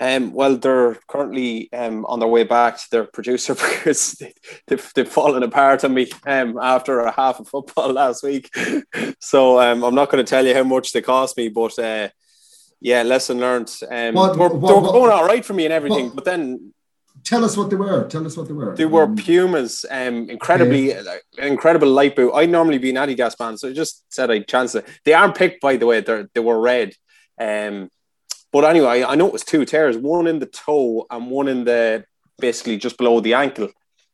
Um, 0.00 0.32
well, 0.32 0.56
they're 0.56 0.96
currently 1.08 1.70
um, 1.74 2.06
on 2.06 2.20
their 2.20 2.28
way 2.28 2.44
back 2.44 2.78
to 2.78 2.90
their 2.90 3.04
producer 3.04 3.54
because 3.54 4.12
they, 4.12 4.32
have 4.70 4.92
they've 4.94 5.06
fallen 5.06 5.42
apart 5.42 5.84
on 5.84 5.92
me 5.92 6.10
um, 6.26 6.58
after 6.60 7.00
a 7.00 7.12
half 7.12 7.38
of 7.38 7.48
football 7.48 7.92
last 7.92 8.22
week. 8.22 8.50
so 9.20 9.60
um, 9.60 9.84
I'm 9.84 9.94
not 9.94 10.10
going 10.10 10.24
to 10.24 10.28
tell 10.28 10.46
you 10.46 10.54
how 10.54 10.64
much 10.64 10.92
they 10.92 11.02
cost 11.02 11.36
me, 11.36 11.50
but 11.50 11.78
uh, 11.78 12.08
yeah, 12.80 13.02
lesson 13.02 13.38
learned. 13.38 13.70
Um, 13.90 14.14
what, 14.14 14.38
what, 14.38 14.54
what, 14.54 14.82
they 14.82 14.90
going 14.90 15.12
all 15.12 15.26
right 15.26 15.44
for 15.44 15.52
me 15.52 15.66
and 15.66 15.72
everything, 15.72 16.10
but 16.14 16.24
then 16.24 16.72
tell 17.22 17.44
us 17.44 17.56
what 17.58 17.68
they 17.68 17.76
were. 17.76 18.08
Tell 18.08 18.26
us 18.26 18.38
what 18.38 18.48
they 18.48 18.54
were. 18.54 18.74
They 18.74 18.86
were 18.86 19.02
um, 19.02 19.16
Pumas, 19.16 19.84
um, 19.90 20.30
incredibly, 20.30 20.94
uh, 20.94 21.02
incredible 21.36 21.88
light 21.88 22.16
boot. 22.16 22.32
I'd 22.32 22.48
normally 22.48 22.78
be 22.78 22.88
an 22.88 22.96
Adidas 22.96 23.36
fan, 23.36 23.58
so 23.58 23.68
I 23.68 23.74
just 23.74 24.10
said 24.12 24.30
I'd 24.30 24.48
chance 24.48 24.74
it. 24.74 24.86
They 25.04 25.12
aren't 25.12 25.36
picked, 25.36 25.60
by 25.60 25.76
the 25.76 25.84
way. 25.84 26.00
They 26.00 26.24
they 26.32 26.40
were 26.40 26.58
red. 26.58 26.94
Um, 27.38 27.90
but 28.52 28.64
anyway, 28.64 29.04
I 29.04 29.14
know 29.14 29.26
it 29.26 29.32
was 29.32 29.44
two 29.44 29.64
tears, 29.64 29.96
one 29.96 30.26
in 30.26 30.38
the 30.38 30.46
toe 30.46 31.06
and 31.10 31.30
one 31.30 31.48
in 31.48 31.64
the 31.64 32.04
basically 32.38 32.76
just 32.78 32.98
below 32.98 33.20
the 33.20 33.34
ankle. 33.34 33.68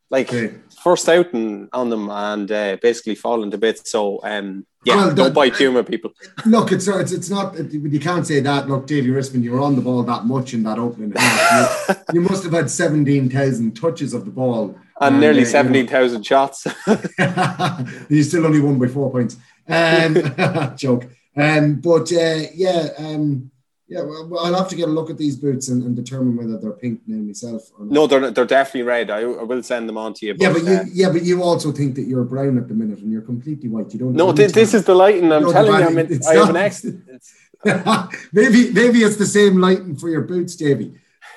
Like 0.08 0.32
okay. 0.32 0.54
first 0.82 1.08
out 1.08 1.32
and 1.32 1.68
on 1.72 1.90
them 1.90 2.10
and 2.10 2.50
uh, 2.52 2.76
basically 2.80 3.16
falling 3.16 3.50
to 3.50 3.58
bits. 3.58 3.90
So 3.90 4.20
um, 4.22 4.64
yeah, 4.84 4.96
well, 4.96 5.14
don't 5.14 5.34
buy 5.34 5.50
Puma 5.50 5.82
people. 5.82 6.12
Look, 6.44 6.70
it's 6.70 6.86
it's 6.86 7.10
it's 7.10 7.28
not 7.28 7.56
you 7.72 7.98
can't 7.98 8.24
say 8.24 8.38
that. 8.38 8.68
Look, 8.68 8.86
Davy 8.86 9.08
Rispin, 9.08 9.42
you 9.42 9.50
were 9.50 9.60
on 9.60 9.74
the 9.74 9.82
ball 9.82 10.04
that 10.04 10.26
much 10.26 10.54
in 10.54 10.62
that 10.62 10.78
opening 10.78 11.12
half. 11.16 11.88
you, 11.88 11.96
you 12.14 12.20
must 12.20 12.44
have 12.44 12.52
had 12.52 12.70
seventeen 12.70 13.28
thousand 13.28 13.74
touches 13.74 14.14
of 14.14 14.24
the 14.24 14.30
ball 14.30 14.76
and, 15.00 15.14
and 15.14 15.20
nearly 15.20 15.42
uh, 15.42 15.46
seventeen 15.46 15.88
thousand 15.88 16.24
shots. 16.24 16.68
you 18.08 18.22
still 18.22 18.46
only 18.46 18.60
won 18.60 18.78
by 18.78 18.86
four 18.86 19.10
points. 19.10 19.36
Um, 19.68 20.76
joke. 20.76 21.08
Um, 21.36 21.80
but 21.80 22.12
uh, 22.12 22.42
yeah. 22.54 22.90
Um, 22.96 23.50
yeah, 23.88 24.02
well, 24.02 24.40
I'll 24.40 24.54
have 24.54 24.68
to 24.70 24.76
get 24.76 24.88
a 24.88 24.90
look 24.90 25.10
at 25.10 25.18
these 25.18 25.36
boots 25.36 25.68
and, 25.68 25.80
and 25.84 25.94
determine 25.94 26.36
whether 26.36 26.58
they're 26.58 26.72
pink 26.72 27.02
now 27.06 27.22
myself. 27.22 27.70
No, 27.78 28.08
they're 28.08 28.32
they're 28.32 28.44
definitely 28.44 28.82
red. 28.82 29.10
I, 29.10 29.20
I 29.20 29.44
will 29.44 29.62
send 29.62 29.88
them 29.88 29.96
on 29.96 30.12
to 30.14 30.26
you. 30.26 30.34
But, 30.34 30.42
yeah, 30.42 30.52
but 30.52 30.62
you 30.64 30.72
uh, 30.72 30.84
yeah, 30.92 31.10
but 31.10 31.22
you 31.22 31.42
also 31.42 31.70
think 31.70 31.94
that 31.94 32.02
you're 32.02 32.24
brown 32.24 32.58
at 32.58 32.66
the 32.66 32.74
minute 32.74 32.98
and 32.98 33.12
you're 33.12 33.22
completely 33.22 33.68
white. 33.68 33.92
You 33.92 34.00
don't. 34.00 34.14
No, 34.14 34.32
this, 34.32 34.50
this 34.50 34.74
is 34.74 34.84
the 34.84 34.94
lighting. 34.94 35.30
I'm 35.32 35.52
telling 35.52 35.80
you, 35.80 35.86
I'm 35.86 35.98
in, 35.98 36.20
I 36.28 36.34
have 36.34 36.50
an 36.50 36.56
accident. 36.56 37.22
maybe 38.32 38.72
maybe 38.72 39.04
it's 39.04 39.16
the 39.16 39.26
same 39.26 39.60
lighting 39.60 39.94
for 39.94 40.08
your 40.08 40.22
boots, 40.22 40.56
Davy. 40.56 40.98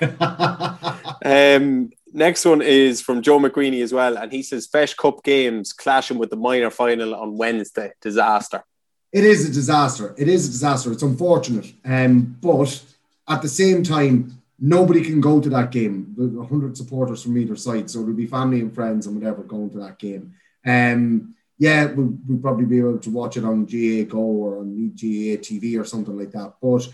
um, 1.24 1.90
next 2.12 2.44
one 2.44 2.62
is 2.62 3.00
from 3.00 3.22
Joe 3.22 3.38
McQueenie 3.38 3.82
as 3.82 3.92
well, 3.92 4.18
and 4.18 4.32
he 4.32 4.42
says 4.42 4.66
Feis 4.66 4.96
Cup 4.96 5.22
games 5.22 5.72
clashing 5.72 6.18
with 6.18 6.30
the 6.30 6.36
minor 6.36 6.70
final 6.70 7.14
on 7.14 7.36
Wednesday. 7.36 7.92
Disaster 8.00 8.64
it 9.12 9.24
is 9.24 9.48
a 9.48 9.52
disaster. 9.52 10.14
It 10.16 10.28
is 10.28 10.48
a 10.48 10.52
disaster. 10.52 10.92
It's 10.92 11.02
unfortunate. 11.02 11.72
Um, 11.84 12.36
but 12.40 12.82
at 13.28 13.42
the 13.42 13.48
same 13.48 13.82
time, 13.82 14.40
nobody 14.58 15.02
can 15.02 15.20
go 15.20 15.40
to 15.40 15.48
that 15.50 15.72
game. 15.72 16.14
There's 16.16 16.30
100 16.30 16.76
supporters 16.76 17.22
from 17.22 17.36
either 17.36 17.56
side. 17.56 17.90
So 17.90 18.00
it'll 18.00 18.14
be 18.14 18.26
family 18.26 18.60
and 18.60 18.74
friends 18.74 19.06
and 19.06 19.16
whatever 19.16 19.42
going 19.42 19.70
to 19.70 19.78
that 19.78 19.98
game. 19.98 20.34
Um, 20.64 21.34
yeah, 21.58 21.86
we'll, 21.86 22.16
we'll 22.26 22.38
probably 22.38 22.66
be 22.66 22.78
able 22.78 22.98
to 22.98 23.10
watch 23.10 23.36
it 23.36 23.44
on 23.44 23.64
GAA 23.64 24.08
Go 24.08 24.18
or 24.18 24.58
on 24.58 24.90
GAA 24.90 25.40
TV 25.42 25.78
or 25.78 25.84
something 25.84 26.16
like 26.16 26.30
that. 26.30 26.54
But 26.62 26.88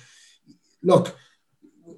look, 0.82 1.16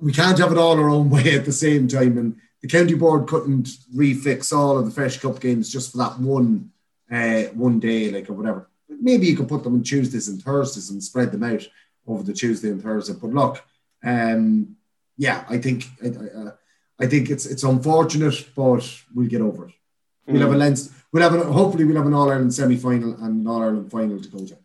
we 0.00 0.12
can't 0.12 0.38
have 0.38 0.52
it 0.52 0.58
all 0.58 0.78
our 0.78 0.90
own 0.90 1.10
way 1.10 1.36
at 1.36 1.44
the 1.44 1.52
same 1.52 1.86
time. 1.86 2.18
And 2.18 2.36
the 2.60 2.68
county 2.68 2.94
board 2.94 3.28
couldn't 3.28 3.68
refix 3.94 4.52
all 4.52 4.78
of 4.78 4.92
the 4.92 5.00
Feis 5.00 5.20
Cup 5.20 5.40
games 5.40 5.70
just 5.70 5.92
for 5.92 5.98
that 5.98 6.18
one 6.18 6.72
uh, 7.10 7.44
one 7.54 7.80
day, 7.80 8.10
like 8.10 8.28
or 8.28 8.34
whatever 8.34 8.68
maybe 8.88 9.26
you 9.26 9.36
could 9.36 9.48
put 9.48 9.62
them 9.62 9.74
on 9.74 9.82
Tuesdays 9.82 10.28
and 10.28 10.42
Thursdays 10.42 10.90
and 10.90 11.02
spread 11.02 11.32
them 11.32 11.44
out 11.44 11.66
over 12.06 12.22
the 12.22 12.32
Tuesday 12.32 12.70
and 12.70 12.82
Thursday. 12.82 13.14
But 13.20 13.30
look, 13.30 13.64
um, 14.04 14.76
yeah, 15.16 15.44
I 15.48 15.58
think 15.58 15.86
I, 16.02 16.08
I, 16.08 16.52
I, 17.00 17.06
think 17.06 17.30
it's 17.30 17.46
it's 17.46 17.64
unfortunate, 17.64 18.48
but 18.56 19.02
we'll 19.14 19.28
get 19.28 19.40
over 19.40 19.68
it. 19.68 19.74
We'll 20.26 20.42
have 20.42 20.52
a 20.52 20.54
mm. 20.54 20.58
lens. 20.58 20.92
We'll 21.12 21.22
have 21.22 21.34
a, 21.34 21.44
hopefully 21.44 21.84
we'll 21.84 21.96
have 21.96 22.06
an 22.06 22.14
All 22.14 22.30
Ireland 22.30 22.54
semi 22.54 22.76
final 22.76 23.14
and 23.14 23.40
an 23.40 23.46
All 23.46 23.62
Ireland 23.62 23.90
final 23.90 24.20
to 24.20 24.28
go 24.28 24.44
to. 24.46 24.56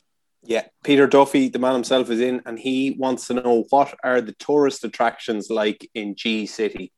Yeah, 0.45 0.65
Peter 0.83 1.07
Duffy, 1.07 1.47
the 1.47 1.59
man 1.59 1.73
himself, 1.73 2.09
is 2.09 2.19
in, 2.19 2.41
and 2.45 2.59
he 2.59 2.91
wants 2.99 3.27
to 3.27 3.33
know 3.33 3.65
what 3.69 3.95
are 4.03 4.19
the 4.19 4.33
tourist 4.33 4.83
attractions 4.83 5.49
like 5.49 5.89
in 5.93 6.15
G 6.15 6.45
City. 6.45 6.91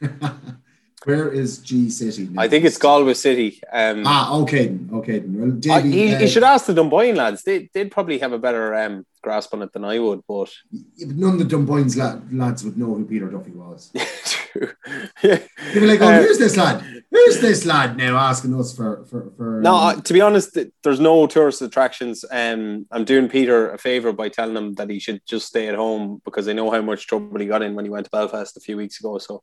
Where 1.04 1.30
is 1.30 1.58
G 1.58 1.90
City? 1.90 2.28
Now? 2.30 2.42
I 2.42 2.48
think 2.48 2.64
it's 2.64 2.78
Galway 2.78 3.14
City. 3.14 3.60
Um, 3.70 4.04
ah, 4.06 4.34
okay, 4.38 4.78
okay. 4.92 5.20
Well, 5.20 5.50
Davey, 5.50 5.90
he, 5.90 6.14
uh, 6.14 6.18
he, 6.20 6.28
should 6.28 6.42
ask 6.42 6.64
the 6.64 6.72
Dunboyne 6.72 7.16
lads. 7.16 7.42
They, 7.42 7.68
would 7.74 7.90
probably 7.90 8.18
have 8.18 8.32
a 8.32 8.38
better 8.38 8.74
um, 8.74 9.04
grasp 9.22 9.52
on 9.52 9.60
it 9.60 9.72
than 9.74 9.84
I 9.84 9.98
would. 9.98 10.22
But, 10.26 10.50
none 10.98 11.34
of 11.34 11.38
the 11.40 11.44
Dunboyne's 11.44 11.96
lad, 11.98 12.32
lads 12.32 12.64
would 12.64 12.78
know 12.78 12.94
who 12.94 13.04
Peter 13.04 13.28
Duffy 13.28 13.50
was. 13.50 13.92
True. 14.24 14.70
yeah. 15.22 15.40
They'd 15.72 15.80
be 15.80 15.86
like, 15.86 16.00
"Oh, 16.00 16.06
uh, 16.06 16.22
who's 16.22 16.38
this 16.38 16.56
lad? 16.56 16.82
Who's 17.10 17.40
this 17.40 17.66
lad 17.66 17.96
now 17.98 18.16
asking 18.16 18.58
us 18.58 18.74
for 18.74 19.04
for 19.04 19.30
for?" 19.36 19.60
No, 19.60 19.74
um, 19.74 20.02
to 20.02 20.12
be 20.12 20.22
honest, 20.22 20.56
there's 20.82 21.00
no 21.00 21.26
tourist 21.26 21.60
attractions. 21.60 22.24
Um, 22.30 22.86
I'm 22.90 23.04
doing 23.04 23.28
Peter 23.28 23.70
a 23.72 23.78
favor 23.78 24.12
by 24.12 24.30
telling 24.30 24.56
him 24.56 24.74
that 24.74 24.88
he 24.88 25.00
should 25.00 25.20
just 25.26 25.48
stay 25.48 25.68
at 25.68 25.74
home 25.74 26.22
because 26.24 26.48
I 26.48 26.54
know 26.54 26.70
how 26.70 26.80
much 26.80 27.06
trouble 27.06 27.40
he 27.40 27.46
got 27.46 27.62
in 27.62 27.74
when 27.74 27.84
he 27.84 27.90
went 27.90 28.06
to 28.06 28.10
Belfast 28.10 28.56
a 28.56 28.60
few 28.60 28.76
weeks 28.76 29.00
ago. 29.00 29.18
So 29.18 29.42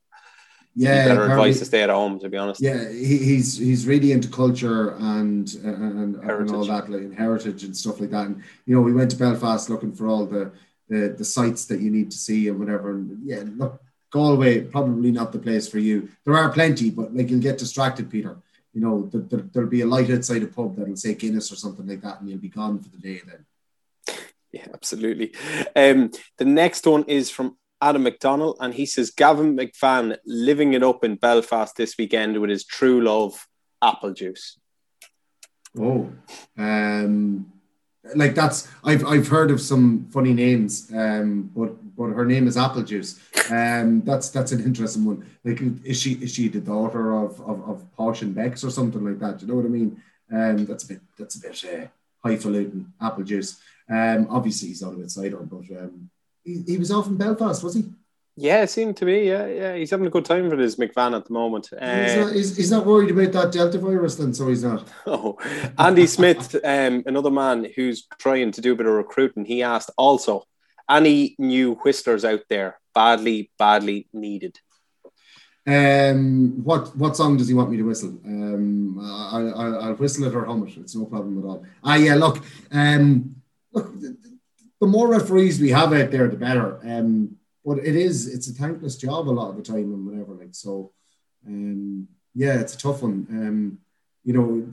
yeah, 0.75 1.07
better 1.07 1.29
advice 1.29 1.59
to 1.59 1.65
stay 1.65 1.83
at 1.83 1.89
home. 1.89 2.19
To 2.19 2.29
be 2.29 2.37
honest, 2.37 2.61
yeah, 2.61 2.89
he, 2.89 3.17
he's 3.17 3.57
he's 3.57 3.85
really 3.85 4.11
into 4.11 4.29
culture 4.29 4.95
and 4.95 5.53
and, 5.55 6.15
and 6.15 6.51
all 6.51 6.65
that, 6.65 6.89
like 6.89 7.17
heritage 7.17 7.63
and 7.63 7.75
stuff 7.75 7.99
like 7.99 8.11
that. 8.11 8.27
And 8.27 8.41
you 8.65 8.75
know, 8.75 8.81
we 8.81 8.93
went 8.93 9.11
to 9.11 9.17
Belfast 9.17 9.69
looking 9.69 9.93
for 9.93 10.07
all 10.07 10.25
the 10.25 10.51
the, 10.87 11.15
the 11.17 11.25
sites 11.25 11.65
that 11.65 11.81
you 11.81 11.89
need 11.89 12.11
to 12.11 12.17
see 12.17 12.47
and 12.47 12.59
whatever. 12.59 12.91
And 12.91 13.19
yeah, 13.23 13.43
look, 13.45 13.81
Galway 14.11 14.61
probably 14.61 15.11
not 15.11 15.31
the 15.31 15.39
place 15.39 15.67
for 15.67 15.79
you. 15.79 16.09
There 16.25 16.37
are 16.37 16.51
plenty, 16.51 16.89
but 16.89 17.15
like 17.15 17.29
you'll 17.29 17.39
get 17.39 17.57
distracted, 17.57 18.09
Peter. 18.09 18.37
You 18.73 18.81
know, 18.81 19.09
there, 19.11 19.21
there, 19.21 19.49
there'll 19.51 19.69
be 19.69 19.81
a 19.81 19.85
light 19.85 20.09
outside 20.09 20.43
a 20.43 20.47
pub 20.47 20.77
that'll 20.77 20.95
say 20.95 21.15
Guinness 21.15 21.51
or 21.51 21.55
something 21.55 21.87
like 21.87 22.01
that, 22.01 22.21
and 22.21 22.29
you'll 22.29 22.39
be 22.39 22.49
gone 22.49 22.79
for 22.79 22.89
the 22.89 22.97
day 22.97 23.21
then. 23.25 23.45
Yeah, 24.51 24.67
absolutely. 24.73 25.33
Um, 25.75 26.11
the 26.37 26.45
next 26.45 26.85
one 26.85 27.05
is 27.05 27.29
from 27.29 27.57
Adam 27.81 28.03
McDonald, 28.03 28.57
and 28.59 28.73
he 28.73 28.85
says 28.85 29.11
Gavin 29.11 29.57
McFan 29.57 30.17
living 30.25 30.73
it 30.73 30.83
up 30.83 31.03
in 31.03 31.15
Belfast 31.15 31.75
this 31.75 31.97
weekend 31.97 32.39
with 32.39 32.49
his 32.49 32.65
true 32.65 33.01
love, 33.01 33.47
apple 33.81 34.13
juice. 34.13 34.59
Oh, 35.79 36.11
um, 36.57 37.51
like 38.15 38.35
that's 38.35 38.67
I've 38.83 39.05
I've 39.05 39.27
heard 39.27 39.51
of 39.51 39.61
some 39.61 40.07
funny 40.11 40.33
names, 40.33 40.91
um, 40.93 41.51
but 41.55 41.73
but 41.95 42.09
her 42.09 42.25
name 42.25 42.47
is 42.47 42.57
Apple 42.57 42.83
Juice. 42.83 43.19
Um, 43.49 44.01
that's 44.01 44.29
that's 44.29 44.51
an 44.51 44.63
interesting 44.63 45.05
one. 45.05 45.25
Like, 45.43 45.61
is 45.83 46.01
she 46.01 46.13
is 46.13 46.33
she 46.33 46.47
the 46.47 46.59
daughter 46.59 47.13
of 47.13 47.39
of, 47.41 47.69
of 47.69 47.95
Posh 47.95 48.21
and 48.21 48.35
Becks 48.35 48.63
or 48.63 48.69
something 48.69 49.03
like 49.03 49.19
that? 49.19 49.41
You 49.41 49.47
know 49.47 49.55
what 49.55 49.65
I 49.65 49.69
mean? 49.69 50.01
Um, 50.31 50.65
that's 50.65 50.83
a 50.83 50.87
bit 50.87 51.01
that's 51.17 51.35
a 51.35 51.39
bit 51.39 51.63
uh, 51.65 51.87
highfalutin 52.27 52.91
apple 52.99 53.23
juice. 53.23 53.59
Um, 53.89 54.27
obviously, 54.29 54.69
he's 54.69 54.83
out 54.83 54.93
of 54.93 55.01
it 55.01 55.11
cider, 55.11 55.37
but 55.37 55.77
um, 55.77 56.09
he, 56.43 56.63
he 56.67 56.77
was 56.77 56.91
off 56.91 57.07
in 57.07 57.17
Belfast, 57.17 57.63
was 57.63 57.75
he? 57.75 57.85
Yeah, 58.37 58.63
it 58.63 58.69
seemed 58.69 58.97
to 58.97 59.05
be. 59.05 59.23
Yeah, 59.23 59.45
yeah, 59.47 59.75
he's 59.75 59.91
having 59.91 60.07
a 60.07 60.11
good 60.11 60.25
time 60.25 60.49
with 60.49 60.59
his 60.59 60.77
McVan 60.77 61.15
at 61.15 61.25
the 61.25 61.33
moment. 61.33 61.69
Uh, 61.73 62.03
he's, 62.03 62.15
not, 62.15 62.33
he's, 62.33 62.57
he's, 62.57 62.71
not, 62.71 62.85
worried 62.85 63.11
about 63.11 63.33
that 63.33 63.51
Delta 63.51 63.77
virus, 63.77 64.15
then, 64.15 64.33
so 64.33 64.47
he's 64.47 64.63
not. 64.63 64.87
Oh, 65.05 65.37
Andy 65.77 66.07
Smith, 66.07 66.55
um, 66.63 67.03
another 67.05 67.29
man 67.29 67.67
who's 67.75 68.07
trying 68.19 68.51
to 68.53 68.61
do 68.61 68.73
a 68.73 68.75
bit 68.75 68.85
of 68.85 68.93
recruiting. 68.93 69.45
He 69.45 69.63
asked 69.63 69.91
also, 69.97 70.45
any 70.89 71.35
new 71.39 71.75
whistlers 71.75 72.25
out 72.25 72.41
there 72.49 72.79
badly, 72.93 73.51
badly 73.57 74.07
needed? 74.13 74.59
Um, 75.65 76.63
what 76.63 76.95
what 76.97 77.15
song 77.15 77.37
does 77.37 77.47
he 77.47 77.53
want 77.53 77.69
me 77.69 77.77
to 77.77 77.83
whistle? 77.83 78.19
Um, 78.25 78.99
I, 78.99 79.37
I, 79.37 79.67
I'll 79.87 79.95
whistle 79.95 80.25
it 80.25 80.33
or 80.33 80.45
hum 80.45 80.67
it. 80.67 80.75
It's 80.77 80.95
no 80.95 81.05
problem 81.05 81.37
at 81.37 81.45
all. 81.45 81.65
Ah, 81.83 81.95
yeah. 81.95 82.15
Look, 82.15 82.43
um, 82.71 83.35
look. 83.71 83.93
The 84.81 84.87
more 84.87 85.07
referees 85.07 85.61
we 85.61 85.69
have 85.69 85.93
out 85.93 86.11
there, 86.11 86.27
the 86.27 86.35
better. 86.35 86.79
Um, 86.83 87.37
but 87.63 87.77
it 87.77 87.95
is 87.95 88.27
it's 88.27 88.49
a 88.49 88.53
thankless 88.53 88.97
job 88.97 89.29
a 89.29 89.31
lot 89.31 89.51
of 89.51 89.55
the 89.55 89.61
time 89.61 89.93
and 89.93 90.05
whatever. 90.05 90.33
Like 90.33 90.55
so, 90.55 90.91
um, 91.47 92.07
yeah, 92.33 92.59
it's 92.59 92.73
a 92.73 92.77
tough 92.77 93.03
one. 93.03 93.27
Um, 93.29 93.77
you 94.23 94.33
know, 94.33 94.67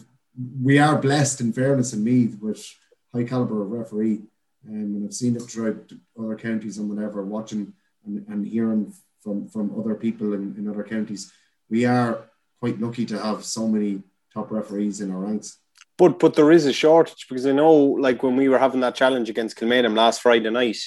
we 0.62 0.78
are 0.78 0.96
blessed 0.96 1.42
in 1.42 1.52
fairness 1.52 1.92
and 1.92 2.02
Meath 2.02 2.38
with 2.40 2.66
high 3.12 3.24
caliber 3.24 3.62
of 3.62 3.70
referee, 3.70 4.22
um, 4.66 4.74
and 4.74 5.04
I've 5.04 5.14
seen 5.14 5.36
it 5.36 5.42
throughout 5.42 5.92
other 6.18 6.36
counties 6.36 6.78
and 6.78 6.88
whatever. 6.88 7.22
Watching 7.22 7.74
and, 8.06 8.26
and 8.28 8.46
hearing 8.46 8.92
from 9.20 9.46
from 9.48 9.78
other 9.78 9.94
people 9.94 10.32
in, 10.32 10.54
in 10.56 10.68
other 10.68 10.84
counties, 10.84 11.30
we 11.68 11.84
are 11.84 12.24
quite 12.60 12.80
lucky 12.80 13.04
to 13.06 13.18
have 13.18 13.44
so 13.44 13.68
many 13.68 14.02
top 14.32 14.50
referees 14.50 15.02
in 15.02 15.10
our 15.10 15.18
ranks. 15.18 15.58
But 15.98 16.18
but 16.18 16.34
there 16.34 16.52
is 16.52 16.64
a 16.64 16.72
shortage 16.72 17.26
because 17.28 17.46
I 17.46 17.52
know, 17.52 17.74
like 17.74 18.22
when 18.22 18.36
we 18.36 18.48
were 18.48 18.58
having 18.58 18.80
that 18.80 18.94
challenge 18.94 19.28
against 19.28 19.58
Kilmainham 19.58 19.96
last 19.96 20.22
Friday 20.22 20.48
night, 20.48 20.78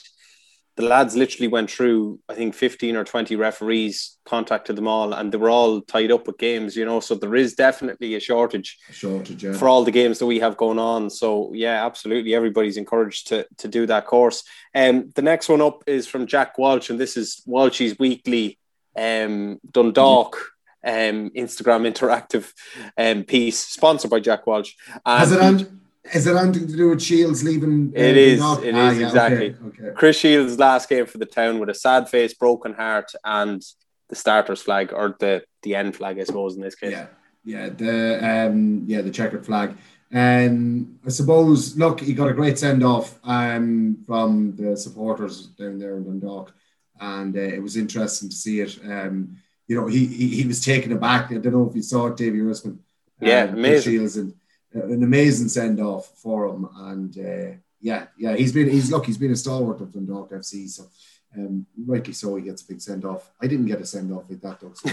the 0.77 0.83
lads 0.83 1.15
literally 1.17 1.49
went 1.49 1.69
through, 1.69 2.19
I 2.29 2.33
think, 2.33 2.55
15 2.55 2.95
or 2.95 3.03
20 3.03 3.35
referees, 3.35 4.17
contacted 4.25 4.77
them 4.77 4.88
all, 4.88 5.13
and 5.13 5.31
they 5.31 5.38
were 5.38 5.49
all 5.49 5.81
tied 5.81 6.11
up 6.11 6.27
with 6.27 6.38
games, 6.38 6.77
you 6.77 6.85
know. 6.85 7.01
So 7.01 7.15
there 7.15 7.35
is 7.35 7.55
definitely 7.55 8.15
a 8.15 8.21
shortage, 8.21 8.77
a 8.89 8.93
shortage 8.93 9.43
yeah. 9.43 9.53
for 9.53 9.67
all 9.67 9.83
the 9.83 9.91
games 9.91 10.19
that 10.19 10.27
we 10.27 10.39
have 10.39 10.55
going 10.55 10.79
on. 10.79 11.09
So, 11.09 11.51
yeah, 11.53 11.85
absolutely. 11.85 12.33
Everybody's 12.33 12.77
encouraged 12.77 13.27
to, 13.27 13.45
to 13.57 13.67
do 13.67 13.85
that 13.88 14.05
course. 14.05 14.43
And 14.73 15.03
um, 15.03 15.11
the 15.15 15.21
next 15.21 15.49
one 15.49 15.61
up 15.61 15.83
is 15.88 16.07
from 16.07 16.25
Jack 16.25 16.57
Walsh, 16.57 16.89
and 16.89 16.99
this 16.99 17.17
is 17.17 17.43
Walshy's 17.45 17.99
weekly 17.99 18.57
um, 18.97 19.59
Dundalk. 19.69 20.38
Um, 20.83 21.29
Instagram 21.31 21.87
interactive 21.87 22.51
um, 22.97 23.23
piece 23.23 23.59
sponsored 23.59 24.09
by 24.09 24.19
Jack 24.19 24.47
Walsh. 24.47 24.73
And 25.05 25.19
Has 25.19 25.31
it 25.31 25.69
is 26.13 26.25
it 26.25 26.35
anything 26.35 26.67
to 26.67 26.75
do 26.75 26.89
with 26.89 27.01
Shields 27.01 27.43
leaving? 27.43 27.93
Uh, 27.95 27.99
it 27.99 28.17
is. 28.17 28.39
It 28.39 28.43
ah, 28.75 28.89
is 28.89 28.99
yeah, 28.99 29.05
exactly. 29.05 29.55
Okay, 29.63 29.83
okay. 29.83 29.93
Chris 29.95 30.17
Shields' 30.17 30.57
last 30.57 30.89
game 30.89 31.05
for 31.05 31.19
the 31.19 31.25
town 31.25 31.59
with 31.59 31.69
a 31.69 31.75
sad 31.75 32.09
face, 32.09 32.33
broken 32.33 32.73
heart, 32.73 33.11
and 33.23 33.61
the 34.09 34.15
starters 34.15 34.61
flag 34.61 34.91
or 34.93 35.15
the 35.19 35.43
the 35.61 35.75
end 35.75 35.95
flag, 35.95 36.19
I 36.19 36.23
suppose, 36.23 36.55
in 36.55 36.61
this 36.61 36.75
case. 36.75 36.91
Yeah, 36.91 37.07
yeah, 37.45 37.69
the 37.69 38.47
um, 38.47 38.83
yeah, 38.87 39.01
the 39.01 39.11
checkered 39.11 39.45
flag. 39.45 39.75
And 40.11 40.99
I 41.05 41.09
suppose, 41.09 41.77
look, 41.77 42.01
he 42.01 42.13
got 42.13 42.29
a 42.29 42.33
great 42.33 42.57
send 42.57 42.83
off 42.83 43.17
um, 43.23 44.03
from 44.05 44.55
the 44.57 44.75
supporters 44.75 45.47
down 45.47 45.79
there 45.79 45.95
in 45.97 46.03
Dundalk, 46.03 46.51
and 46.99 47.35
uh, 47.37 47.39
it 47.39 47.61
was 47.61 47.77
interesting 47.77 48.29
to 48.29 48.35
see 48.35 48.59
it. 48.59 48.79
Um, 48.83 49.37
you 49.72 49.80
know, 49.80 49.88
he, 49.88 50.06
he 50.06 50.27
he 50.27 50.45
was 50.45 50.60
taken 50.60 50.91
aback. 50.91 51.31
I 51.31 51.35
don't 51.35 51.53
know 51.53 51.69
if 51.69 51.77
you 51.77 51.81
saw 51.81 52.07
it, 52.07 52.18
Davy 52.18 52.39
Rispin. 52.39 52.80
Yeah, 53.22 53.43
um, 53.43 53.53
amazing. 53.53 53.93
Shields 53.93 54.18
and 54.18 54.34
an 54.73 55.02
amazing 55.02 55.48
send 55.48 55.80
off 55.80 56.07
for 56.18 56.45
him. 56.48 56.68
And 56.76 57.18
uh, 57.18 57.56
yeah, 57.80 58.07
yeah, 58.18 58.35
he's 58.35 58.52
been 58.52 58.69
he's 58.69 58.91
look, 58.91 59.06
he's 59.06 59.18
been 59.18 59.31
a 59.31 59.35
stalwart 59.38 59.80
of 59.80 59.93
Dundalk 59.93 60.31
FC. 60.31 60.68
So 60.68 60.89
um, 61.38 61.65
rightly 61.88 62.11
so, 62.11 62.35
he 62.35 62.43
gets 62.43 62.64
a 62.64 62.68
big 62.68 62.81
send 62.81 63.06
off. 63.06 63.31
I 63.41 63.48
didn't 63.48 63.68
get 63.68 63.80
a 63.80 63.85
send 63.85 64.11
off 64.11 64.27
with 64.27 64.41
that 64.41 64.60
though, 64.60 64.73
so 64.73 64.89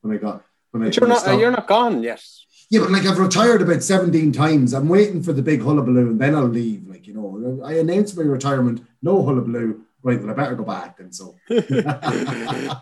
when 0.00 0.16
I 0.16 0.16
got 0.16 0.44
when 0.70 0.82
but 0.82 0.96
I. 0.96 0.98
You're 0.98 1.08
not 1.08 1.28
uh, 1.28 1.36
you're 1.36 1.50
not 1.50 1.66
gone 1.66 2.02
yet. 2.02 2.24
Yeah, 2.70 2.80
but 2.80 2.92
like 2.92 3.04
I've 3.04 3.18
retired 3.18 3.60
about 3.60 3.82
17 3.82 4.32
times. 4.32 4.72
I'm 4.72 4.88
waiting 4.88 5.22
for 5.22 5.34
the 5.34 5.42
big 5.42 5.60
hullabaloo 5.60 6.08
and 6.08 6.18
then 6.18 6.34
I'll 6.34 6.44
leave. 6.44 6.88
Like, 6.88 7.06
you 7.06 7.12
know, 7.12 7.62
I 7.64 7.74
announced 7.74 8.16
my 8.16 8.22
retirement, 8.22 8.86
no 9.02 9.22
hullabaloo. 9.24 9.82
Right, 10.02 10.18
well, 10.20 10.30
I 10.30 10.34
better 10.34 10.54
go 10.54 10.64
back. 10.64 11.00
And 11.00 11.14
so. 11.14 11.34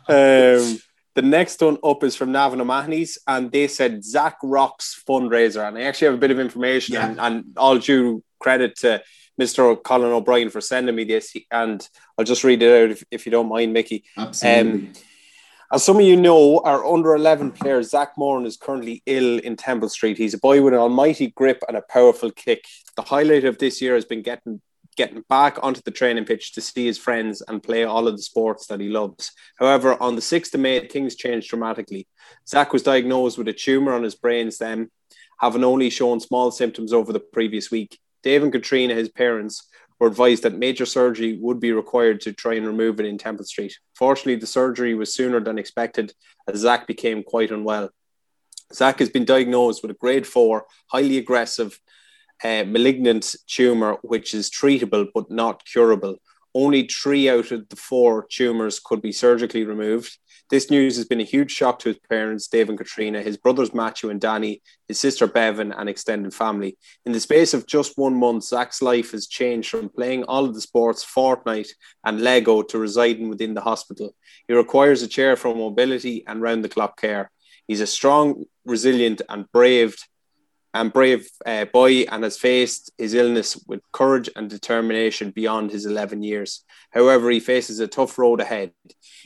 um, 0.08 0.78
the 1.18 1.22
next 1.22 1.60
one 1.60 1.78
up 1.82 2.04
is 2.04 2.14
from 2.14 2.30
Navan 2.30 2.60
O'Mahony's, 2.60 3.18
and 3.26 3.50
they 3.50 3.66
said 3.66 4.04
Zach 4.04 4.36
Rocks 4.40 5.02
fundraiser. 5.04 5.66
And 5.66 5.76
I 5.76 5.82
actually 5.82 6.06
have 6.06 6.14
a 6.14 6.18
bit 6.18 6.30
of 6.30 6.38
information, 6.38 6.94
yeah. 6.94 7.08
and, 7.08 7.20
and 7.20 7.44
all 7.56 7.76
due 7.76 8.22
credit 8.38 8.76
to 8.78 9.02
Mr. 9.40 9.82
Colin 9.82 10.12
O'Brien 10.12 10.48
for 10.48 10.60
sending 10.60 10.94
me 10.94 11.02
this. 11.02 11.34
And 11.50 11.86
I'll 12.16 12.24
just 12.24 12.44
read 12.44 12.62
it 12.62 12.84
out 12.84 12.90
if, 12.92 13.02
if 13.10 13.26
you 13.26 13.32
don't 13.32 13.48
mind, 13.48 13.72
Mickey. 13.72 14.04
Absolutely. 14.16 14.86
Um, 14.86 14.92
as 15.72 15.82
some 15.82 15.96
of 15.96 16.02
you 16.02 16.14
know, 16.14 16.60
our 16.60 16.86
under 16.86 17.16
11 17.16 17.50
player, 17.50 17.82
Zach 17.82 18.12
Moran, 18.16 18.46
is 18.46 18.56
currently 18.56 19.02
ill 19.04 19.40
in 19.40 19.56
Temple 19.56 19.88
Street. 19.88 20.18
He's 20.18 20.34
a 20.34 20.38
boy 20.38 20.62
with 20.62 20.72
an 20.72 20.78
almighty 20.78 21.32
grip 21.32 21.64
and 21.66 21.76
a 21.76 21.82
powerful 21.82 22.30
kick. 22.30 22.64
The 22.94 23.02
highlight 23.02 23.44
of 23.44 23.58
this 23.58 23.82
year 23.82 23.96
has 23.96 24.04
been 24.04 24.22
getting 24.22 24.60
getting 24.98 25.22
back 25.28 25.58
onto 25.62 25.80
the 25.82 25.92
training 25.92 26.24
pitch 26.24 26.52
to 26.52 26.60
see 26.60 26.84
his 26.84 26.98
friends 26.98 27.40
and 27.46 27.62
play 27.62 27.84
all 27.84 28.08
of 28.08 28.16
the 28.16 28.22
sports 28.22 28.66
that 28.66 28.80
he 28.80 28.88
loves. 28.88 29.30
However, 29.56 29.96
on 30.02 30.16
the 30.16 30.20
6th 30.20 30.52
of 30.52 30.60
May, 30.60 30.86
things 30.88 31.14
changed 31.14 31.48
dramatically. 31.48 32.08
Zach 32.48 32.72
was 32.72 32.82
diagnosed 32.82 33.38
with 33.38 33.46
a 33.46 33.52
tumour 33.52 33.92
on 33.92 34.02
his 34.02 34.16
brain 34.16 34.50
stem, 34.50 34.90
having 35.40 35.62
only 35.62 35.88
shown 35.88 36.18
small 36.18 36.50
symptoms 36.50 36.92
over 36.92 37.12
the 37.12 37.20
previous 37.20 37.70
week. 37.70 37.96
Dave 38.24 38.42
and 38.42 38.50
Katrina, 38.50 38.92
his 38.92 39.08
parents, 39.08 39.68
were 40.00 40.08
advised 40.08 40.42
that 40.42 40.58
major 40.58 40.84
surgery 40.84 41.38
would 41.40 41.60
be 41.60 41.70
required 41.72 42.20
to 42.22 42.32
try 42.32 42.54
and 42.54 42.66
remove 42.66 42.98
it 42.98 43.06
in 43.06 43.18
Temple 43.18 43.44
Street. 43.44 43.78
Fortunately, 43.94 44.34
the 44.34 44.48
surgery 44.48 44.96
was 44.96 45.14
sooner 45.14 45.38
than 45.38 45.58
expected 45.58 46.12
as 46.48 46.58
Zach 46.58 46.88
became 46.88 47.22
quite 47.22 47.52
unwell. 47.52 47.90
Zach 48.74 48.98
has 48.98 49.10
been 49.10 49.24
diagnosed 49.24 49.80
with 49.80 49.92
a 49.92 49.94
grade 50.02 50.26
four, 50.26 50.66
highly 50.88 51.18
aggressive 51.18 51.78
uh, 52.44 52.64
malignant 52.66 53.34
tumor, 53.46 53.98
which 54.02 54.34
is 54.34 54.50
treatable 54.50 55.06
but 55.14 55.30
not 55.30 55.64
curable. 55.64 56.16
Only 56.54 56.86
three 56.86 57.28
out 57.28 57.52
of 57.52 57.68
the 57.68 57.76
four 57.76 58.26
tumors 58.30 58.80
could 58.80 59.02
be 59.02 59.12
surgically 59.12 59.64
removed. 59.64 60.18
This 60.50 60.70
news 60.70 60.96
has 60.96 61.04
been 61.04 61.20
a 61.20 61.24
huge 61.24 61.50
shock 61.50 61.78
to 61.80 61.90
his 61.90 61.98
parents, 62.08 62.48
Dave 62.48 62.70
and 62.70 62.78
Katrina, 62.78 63.20
his 63.20 63.36
brothers 63.36 63.74
Matthew 63.74 64.08
and 64.08 64.18
Danny, 64.18 64.62
his 64.88 64.98
sister 64.98 65.26
Bevan, 65.26 65.72
and 65.72 65.90
extended 65.90 66.32
family. 66.32 66.78
In 67.04 67.12
the 67.12 67.20
space 67.20 67.52
of 67.52 67.66
just 67.66 67.98
one 67.98 68.14
month, 68.14 68.44
Zach's 68.44 68.80
life 68.80 69.10
has 69.10 69.26
changed 69.26 69.68
from 69.68 69.90
playing 69.90 70.24
all 70.24 70.46
of 70.46 70.54
the 70.54 70.62
sports, 70.62 71.04
Fortnite, 71.04 71.68
and 72.04 72.22
Lego 72.22 72.62
to 72.62 72.78
residing 72.78 73.28
within 73.28 73.52
the 73.52 73.60
hospital. 73.60 74.14
He 74.46 74.54
requires 74.54 75.02
a 75.02 75.06
chair 75.06 75.36
for 75.36 75.54
mobility 75.54 76.24
and 76.26 76.40
round 76.40 76.64
the 76.64 76.70
clock 76.70 76.98
care. 76.98 77.30
He's 77.66 77.82
a 77.82 77.86
strong, 77.86 78.44
resilient, 78.64 79.20
and 79.28 79.52
brave 79.52 79.96
and 80.74 80.92
brave 80.92 81.30
uh, 81.46 81.64
boy 81.66 82.00
and 82.02 82.24
has 82.24 82.36
faced 82.38 82.90
his 82.98 83.14
illness 83.14 83.56
with 83.66 83.80
courage 83.92 84.28
and 84.36 84.50
determination 84.50 85.30
beyond 85.30 85.70
his 85.70 85.86
11 85.86 86.22
years. 86.22 86.64
However, 86.90 87.30
he 87.30 87.40
faces 87.40 87.80
a 87.80 87.88
tough 87.88 88.18
road 88.18 88.40
ahead. 88.40 88.72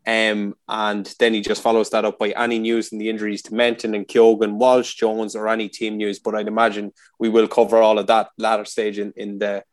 Um, 0.07 0.55
and 0.69 1.13
then 1.19 1.33
he 1.33 1.41
just 1.41 1.61
follows 1.61 1.89
that 1.89 2.05
up 2.05 2.17
by 2.17 2.29
any 2.29 2.59
news 2.59 2.91
and 2.91 3.01
the 3.01 3.09
injuries 3.09 3.41
to 3.43 3.53
Menton 3.53 3.95
and 3.95 4.07
Keoghan, 4.07 4.53
Walsh, 4.53 4.95
Jones, 4.95 5.35
or 5.35 5.49
any 5.49 5.67
team 5.67 5.97
news. 5.97 6.19
But 6.19 6.35
I'd 6.35 6.47
imagine 6.47 6.93
we 7.19 7.27
will 7.27 7.49
cover 7.49 7.77
all 7.77 7.99
of 7.99 8.07
that 8.07 8.29
latter 8.37 8.65
stage 8.65 8.97
in, 8.97 9.11
in 9.17 9.39
the 9.39 9.63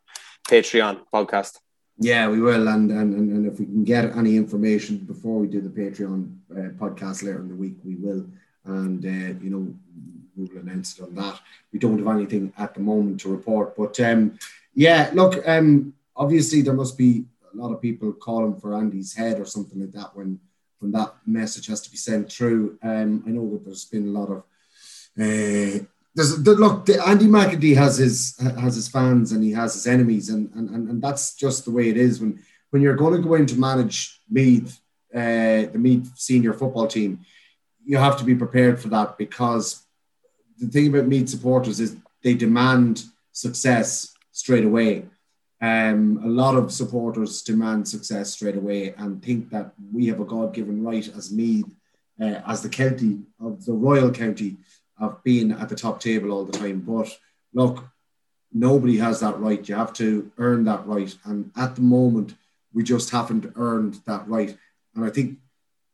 Patreon 0.49 1.01
podcast. 1.13 1.59
Yeah, 2.01 2.29
we 2.29 2.39
will, 2.39 2.69
and, 2.69 2.89
and 2.91 3.13
and 3.13 3.45
if 3.45 3.59
we 3.59 3.65
can 3.65 3.83
get 3.83 4.15
any 4.15 4.37
information 4.37 4.99
before 4.99 5.37
we 5.37 5.47
do 5.47 5.59
the 5.59 5.69
Patreon 5.69 6.33
uh, 6.49 6.69
podcast 6.79 7.23
later 7.23 7.39
in 7.39 7.49
the 7.49 7.55
week, 7.55 7.75
we 7.83 7.95
will, 7.95 8.25
and 8.63 9.03
uh, 9.03 9.37
you 9.43 9.49
know 9.49 9.75
we 10.37 10.45
will 10.45 10.61
announce 10.61 10.97
it 10.97 11.03
on 11.03 11.13
that. 11.15 11.41
We 11.73 11.79
don't 11.79 11.99
have 11.99 12.15
anything 12.15 12.53
at 12.57 12.73
the 12.73 12.79
moment 12.79 13.19
to 13.21 13.29
report, 13.29 13.75
but 13.75 13.99
um, 13.99 14.39
yeah, 14.73 15.09
look, 15.13 15.45
um, 15.45 15.93
obviously 16.15 16.61
there 16.61 16.73
must 16.73 16.97
be 16.97 17.25
a 17.53 17.57
lot 17.57 17.73
of 17.73 17.81
people 17.81 18.13
calling 18.13 18.57
for 18.57 18.75
Andy's 18.75 19.13
head 19.13 19.37
or 19.37 19.45
something 19.45 19.81
like 19.81 19.91
that 19.91 20.15
when 20.15 20.39
when 20.79 20.93
that 20.93 21.15
message 21.25 21.67
has 21.67 21.81
to 21.81 21.91
be 21.91 21.97
sent 21.97 22.31
through. 22.31 22.79
Um, 22.81 23.25
I 23.27 23.31
know 23.31 23.49
that 23.51 23.65
there's 23.65 23.83
been 23.83 24.07
a 24.07 24.19
lot 24.19 24.29
of 24.29 24.37
uh, 25.19 25.83
there's 26.15 26.41
the, 26.43 26.55
look, 26.55 26.85
the, 26.85 27.05
Andy 27.05 27.27
McEntee 27.27 27.75
has 27.75 27.97
his 27.97 28.37
has 28.39 28.75
his 28.75 28.87
fans 28.87 29.31
and 29.31 29.43
he 29.43 29.51
has 29.51 29.73
his 29.73 29.87
enemies, 29.87 30.29
and, 30.29 30.49
and 30.55 30.69
and 30.69 30.89
and 30.89 31.01
that's 31.01 31.35
just 31.35 31.65
the 31.65 31.71
way 31.71 31.89
it 31.89 31.97
is 31.97 32.19
when 32.19 32.39
when 32.71 32.81
you're 32.81 32.95
going 32.95 33.15
to 33.15 33.27
go 33.27 33.35
in 33.35 33.45
to 33.47 33.59
manage 33.59 34.19
Meath, 34.29 34.79
uh, 35.13 35.69
the 35.71 35.77
Meath 35.77 36.11
senior 36.15 36.53
football 36.53 36.87
team, 36.87 37.19
you 37.85 37.97
have 37.97 38.17
to 38.17 38.23
be 38.23 38.35
prepared 38.35 38.79
for 38.79 38.89
that 38.89 39.17
because 39.17 39.85
the 40.57 40.67
thing 40.67 40.87
about 40.87 41.07
Meath 41.07 41.29
supporters 41.29 41.79
is 41.79 41.95
they 42.23 42.33
demand 42.33 43.03
success 43.31 44.13
straight 44.31 44.65
away. 44.65 45.05
Um, 45.61 46.21
a 46.23 46.27
lot 46.27 46.55
of 46.55 46.71
supporters 46.71 47.41
demand 47.41 47.87
success 47.87 48.31
straight 48.31 48.55
away 48.55 48.93
and 48.97 49.21
think 49.21 49.49
that 49.49 49.73
we 49.93 50.07
have 50.07 50.19
a 50.19 50.25
God 50.25 50.53
given 50.53 50.83
right 50.83 51.07
as 51.17 51.31
Meath, 51.31 51.69
uh, 52.21 52.41
as 52.47 52.61
the 52.61 52.69
county 52.69 53.21
of 53.41 53.65
the 53.65 53.73
royal 53.73 54.11
county, 54.11 54.57
of 54.99 55.23
being 55.23 55.51
at 55.51 55.69
the 55.69 55.75
top 55.75 55.99
table 55.99 56.31
all 56.31 56.45
the 56.45 56.57
time. 56.57 56.81
But 56.81 57.17
look, 57.53 57.85
nobody 58.53 58.97
has 58.97 59.19
that 59.19 59.39
right. 59.39 59.67
You 59.67 59.75
have 59.75 59.93
to 59.93 60.31
earn 60.37 60.63
that 60.65 60.85
right. 60.85 61.13
And 61.25 61.51
at 61.55 61.75
the 61.75 61.81
moment, 61.81 62.35
we 62.73 62.83
just 62.83 63.09
haven't 63.09 63.51
earned 63.55 63.99
that 64.05 64.27
right. 64.27 64.55
And 64.95 65.05
I 65.05 65.09
think 65.09 65.37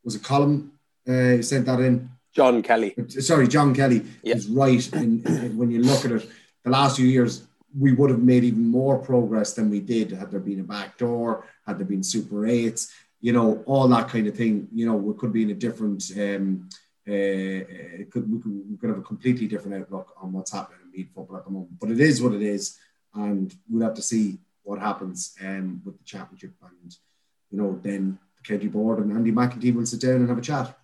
was 0.04 0.16
a 0.16 0.20
column 0.20 0.74
uh, 1.08 1.42
sent 1.42 1.66
that 1.66 1.80
in. 1.80 2.10
John 2.34 2.62
Kelly. 2.62 2.94
Sorry, 3.08 3.48
John 3.48 3.74
Kelly 3.74 4.06
yep. 4.24 4.38
is 4.38 4.48
right. 4.48 4.94
In, 4.94 5.26
in, 5.26 5.58
when 5.58 5.72
you 5.72 5.82
look 5.82 6.04
at 6.04 6.12
it, 6.12 6.30
the 6.64 6.70
last 6.70 6.98
few 6.98 7.08
years, 7.08 7.48
we 7.78 7.94
would 7.94 8.10
have 8.10 8.22
made 8.22 8.44
even 8.44 8.68
more 8.68 8.98
progress 8.98 9.54
than 9.54 9.70
we 9.70 9.80
did 9.80 10.12
had 10.12 10.32
there 10.32 10.40
been 10.40 10.60
a 10.60 10.64
back 10.64 10.98
door, 10.98 11.46
had 11.66 11.78
there 11.78 11.86
been 11.86 12.04
Super 12.04 12.46
Eights, 12.46 12.92
you 13.22 13.34
know, 13.34 13.64
all 13.66 13.88
that 13.88 14.10
kind 14.10 14.28
of 14.28 14.36
thing. 14.36 14.68
You 14.74 14.86
know, 14.86 14.96
we 14.96 15.14
could 15.18 15.34
be 15.34 15.44
in 15.44 15.50
a 15.50 15.56
different 15.56 16.04
um, 16.18 16.70
it 17.06 18.12
could 18.12 18.32
we, 18.32 18.40
could 18.40 18.72
we 18.72 18.78
could 18.78 18.90
have 18.90 19.00
a 19.00 19.04
completely 19.04 19.48
different 19.48 19.82
outlook 19.82 20.14
on 20.22 20.34
what's 20.34 20.52
happening 20.52 20.80
in 20.84 20.92
Meath 20.92 21.10
football 21.14 21.38
at 21.38 21.46
the 21.46 21.52
moment. 21.52 21.80
But 21.80 21.92
it 21.92 22.00
is 22.00 22.22
what 22.22 22.34
it 22.34 22.42
is, 22.42 22.78
and 23.14 23.54
we'll 23.70 23.86
have 23.86 23.96
to 23.96 24.02
see 24.02 24.40
what 24.64 24.80
happens 24.80 25.36
um, 25.42 25.82
with 25.86 25.98
the 25.98 26.04
championship. 26.04 26.54
And 26.62 26.96
you 27.52 27.58
know, 27.58 27.80
then 27.82 28.18
the 28.38 28.48
county 28.48 28.68
board 28.68 29.00
and 29.00 29.12
Andy 29.12 29.32
McEntee 29.32 29.74
will 29.74 29.86
sit 29.86 30.02
down 30.02 30.16
and 30.16 30.30
have 30.30 30.38
a 30.38 30.42
chat. 30.42 30.78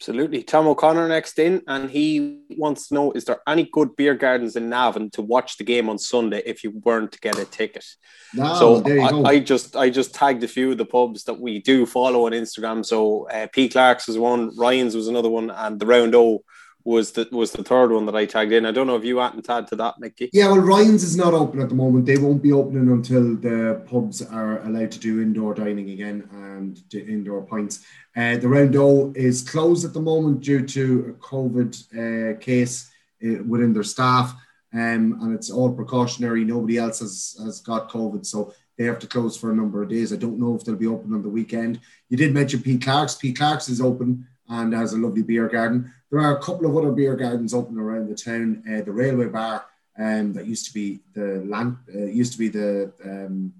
Absolutely. 0.00 0.42
Tom 0.42 0.66
O'Connor 0.66 1.08
next 1.08 1.38
in, 1.38 1.62
and 1.68 1.88
he 1.88 2.40
wants 2.50 2.88
to 2.88 2.94
know 2.94 3.12
is 3.12 3.24
there 3.24 3.40
any 3.46 3.68
good 3.72 3.94
beer 3.96 4.14
gardens 4.14 4.56
in 4.56 4.68
Navan 4.68 5.08
to 5.10 5.22
watch 5.22 5.56
the 5.56 5.64
game 5.64 5.88
on 5.88 5.98
Sunday 5.98 6.42
if 6.44 6.64
you 6.64 6.72
weren't 6.84 7.12
to 7.12 7.20
get 7.20 7.38
a 7.38 7.44
ticket? 7.44 7.86
No, 8.34 8.54
so 8.54 8.82
I, 8.86 9.30
I, 9.30 9.38
just 9.38 9.76
I 9.76 9.90
just 9.90 10.12
tagged 10.12 10.42
a 10.42 10.48
few 10.48 10.72
of 10.72 10.78
the 10.78 10.84
pubs 10.84 11.24
that 11.24 11.40
we 11.40 11.60
do 11.60 11.86
follow 11.86 12.26
on 12.26 12.32
Instagram. 12.32 12.84
So 12.84 13.28
uh, 13.28 13.46
P 13.52 13.68
Clark's 13.68 14.08
was 14.08 14.18
one, 14.18 14.50
Ryan's 14.56 14.96
was 14.96 15.08
another 15.08 15.30
one, 15.30 15.50
and 15.50 15.78
the 15.78 15.86
Round 15.86 16.14
O 16.14 16.42
was 16.84 17.12
the 17.12 17.26
was 17.32 17.52
the 17.52 17.64
third 17.64 17.90
one 17.90 18.04
that 18.06 18.14
I 18.14 18.26
tagged 18.26 18.52
in. 18.52 18.66
I 18.66 18.70
don't 18.70 18.86
know 18.86 18.96
if 18.96 19.04
you 19.04 19.18
hadn't 19.18 19.42
tagged 19.42 19.68
to 19.68 19.76
that, 19.76 19.98
Mickey. 19.98 20.28
Yeah, 20.32 20.48
well, 20.48 20.60
Ryan's 20.60 21.02
is 21.02 21.16
not 21.16 21.32
open 21.32 21.60
at 21.60 21.70
the 21.70 21.74
moment. 21.74 22.04
They 22.04 22.18
won't 22.18 22.42
be 22.42 22.52
opening 22.52 22.90
until 22.90 23.36
the 23.36 23.82
pubs 23.86 24.20
are 24.20 24.62
allowed 24.66 24.92
to 24.92 24.98
do 24.98 25.22
indoor 25.22 25.54
dining 25.54 25.90
again 25.90 26.28
and 26.32 26.86
do 26.90 26.98
indoor 26.98 27.42
pints. 27.42 27.84
Uh, 28.16 28.36
the 28.36 28.48
round 28.48 28.76
O 28.76 29.12
is 29.16 29.42
closed 29.42 29.84
at 29.84 29.94
the 29.94 30.00
moment 30.00 30.42
due 30.42 30.64
to 30.66 31.16
a 31.16 31.24
COVID 31.24 32.34
uh, 32.34 32.38
case 32.38 32.90
uh, 33.24 33.42
within 33.44 33.72
their 33.72 33.82
staff, 33.82 34.34
um, 34.74 35.18
and 35.22 35.34
it's 35.34 35.50
all 35.50 35.72
precautionary. 35.72 36.44
Nobody 36.44 36.76
else 36.76 37.00
has 37.00 37.36
has 37.42 37.60
got 37.60 37.90
COVID, 37.90 38.26
so 38.26 38.52
they 38.76 38.84
have 38.84 38.98
to 38.98 39.06
close 39.06 39.36
for 39.36 39.52
a 39.52 39.56
number 39.56 39.82
of 39.82 39.88
days. 39.88 40.12
I 40.12 40.16
don't 40.16 40.38
know 40.38 40.54
if 40.54 40.64
they'll 40.64 40.74
be 40.74 40.86
open 40.86 41.14
on 41.14 41.22
the 41.22 41.28
weekend. 41.30 41.80
You 42.10 42.18
did 42.18 42.34
mention 42.34 42.60
P 42.60 42.76
Clark's. 42.76 43.14
P 43.14 43.32
Clark's 43.32 43.70
is 43.70 43.80
open 43.80 44.26
and 44.48 44.74
has 44.74 44.92
a 44.92 44.98
lovely 44.98 45.22
beer 45.22 45.48
garden. 45.48 45.92
There 46.14 46.22
are 46.22 46.36
a 46.36 46.40
couple 46.40 46.66
of 46.66 46.76
other 46.76 46.92
beer 46.92 47.16
gardens 47.16 47.52
open 47.52 47.76
around 47.76 48.08
the 48.08 48.14
town. 48.14 48.62
Uh, 48.70 48.82
the 48.82 48.92
Railway 48.92 49.26
Bar, 49.26 49.66
um, 49.98 50.32
that 50.34 50.46
used 50.46 50.64
to 50.66 50.72
be 50.72 51.00
the 51.12 51.44
land, 51.44 51.76
uh, 51.92 52.04
used 52.04 52.34
to 52.34 52.38
be 52.38 52.46
the 52.46 52.92
um, 53.04 53.52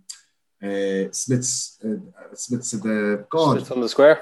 uh, 0.62 1.10
Smiths, 1.10 1.80
uh, 1.84 1.96
Smiths 2.32 2.72
of 2.74 2.82
the 2.82 3.26
God. 3.28 3.56
Smiths 3.56 3.70
on 3.72 3.80
the 3.80 3.88
Square. 3.88 4.20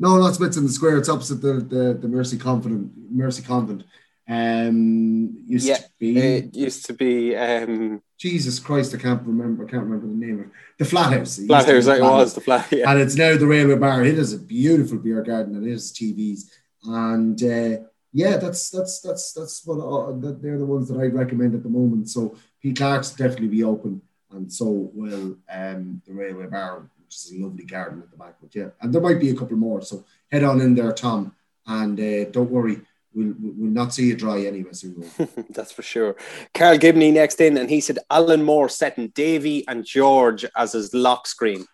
No, 0.00 0.16
not 0.16 0.36
Smiths 0.36 0.56
on 0.56 0.62
the 0.64 0.72
Square. 0.72 0.96
It's 0.96 1.10
opposite 1.10 1.42
the 1.42 1.52
the, 1.52 1.98
the 2.00 2.08
Mercy 2.08 2.38
Convent. 2.38 2.92
Mercy 3.10 3.42
Convent. 3.42 3.84
Um, 4.26 5.44
used 5.46 5.68
yeah, 5.68 5.76
to 5.76 5.90
be. 5.98 6.18
It 6.18 6.56
used 6.56 6.86
to 6.86 6.94
be. 6.94 7.36
Um, 7.36 8.00
Jesus 8.16 8.58
Christ, 8.58 8.94
I 8.94 8.96
can't 8.96 9.22
remember. 9.26 9.66
I 9.66 9.70
can't 9.70 9.82
remember 9.82 10.06
the 10.06 10.14
name 10.14 10.40
of 10.40 10.46
it. 10.46 10.52
The 10.78 10.86
Flathouse. 10.86 11.38
It 11.40 11.48
Flathouse, 11.48 11.94
it 11.94 12.00
was 12.00 12.32
the 12.32 12.40
flat. 12.40 12.72
Yeah. 12.72 12.90
And 12.90 13.00
it's 13.00 13.16
now 13.16 13.36
the 13.36 13.46
Railway 13.46 13.76
Bar. 13.76 14.02
It 14.02 14.16
is 14.16 14.32
a 14.32 14.38
beautiful 14.38 14.96
beer 14.96 15.22
garden 15.22 15.56
and 15.56 15.66
it 15.66 15.72
is 15.72 15.92
TVs. 15.92 16.48
And 16.86 17.42
uh, 17.42 17.82
yeah, 18.12 18.36
that's 18.36 18.70
that's 18.70 19.00
that's 19.00 19.32
that's 19.32 19.66
what 19.66 19.80
uh, 19.80 20.12
they're 20.40 20.58
the 20.58 20.64
ones 20.64 20.88
that 20.88 21.00
I'd 21.00 21.14
recommend 21.14 21.54
at 21.54 21.62
the 21.62 21.68
moment. 21.68 22.08
So 22.08 22.36
P 22.62 22.72
Clark's 22.72 23.10
definitely 23.10 23.48
be 23.48 23.64
open, 23.64 24.00
and 24.30 24.52
so 24.52 24.90
will 24.94 25.36
um, 25.50 26.02
the 26.06 26.14
Railway 26.14 26.46
Bar, 26.46 26.88
which 27.04 27.14
is 27.14 27.32
a 27.32 27.42
lovely 27.42 27.64
garden 27.64 28.02
at 28.02 28.10
the 28.10 28.16
back. 28.16 28.36
But 28.40 28.54
yeah, 28.54 28.68
and 28.80 28.92
there 28.92 29.02
might 29.02 29.20
be 29.20 29.30
a 29.30 29.36
couple 29.36 29.56
more. 29.56 29.82
So 29.82 30.04
head 30.30 30.44
on 30.44 30.60
in 30.60 30.74
there, 30.74 30.92
Tom, 30.92 31.34
and 31.66 31.98
uh, 31.98 32.30
don't 32.30 32.50
worry 32.50 32.80
we'll, 33.16 33.34
we'll 33.38 33.70
not 33.70 33.94
see 33.94 34.06
you 34.06 34.16
dry 34.16 34.42
anyway. 34.42 34.72
So 34.72 34.88
That's 35.50 35.72
for 35.72 35.82
sure. 35.82 36.16
Carl 36.54 36.78
Gibney 36.78 37.10
next 37.10 37.40
in, 37.40 37.56
and 37.56 37.70
he 37.70 37.80
said 37.80 37.98
Alan 38.10 38.42
Moore 38.42 38.68
setting 38.68 39.08
Davy 39.08 39.66
and 39.66 39.84
George 39.84 40.44
as 40.56 40.72
his 40.72 40.94
lock 40.94 41.26
screen. 41.26 41.66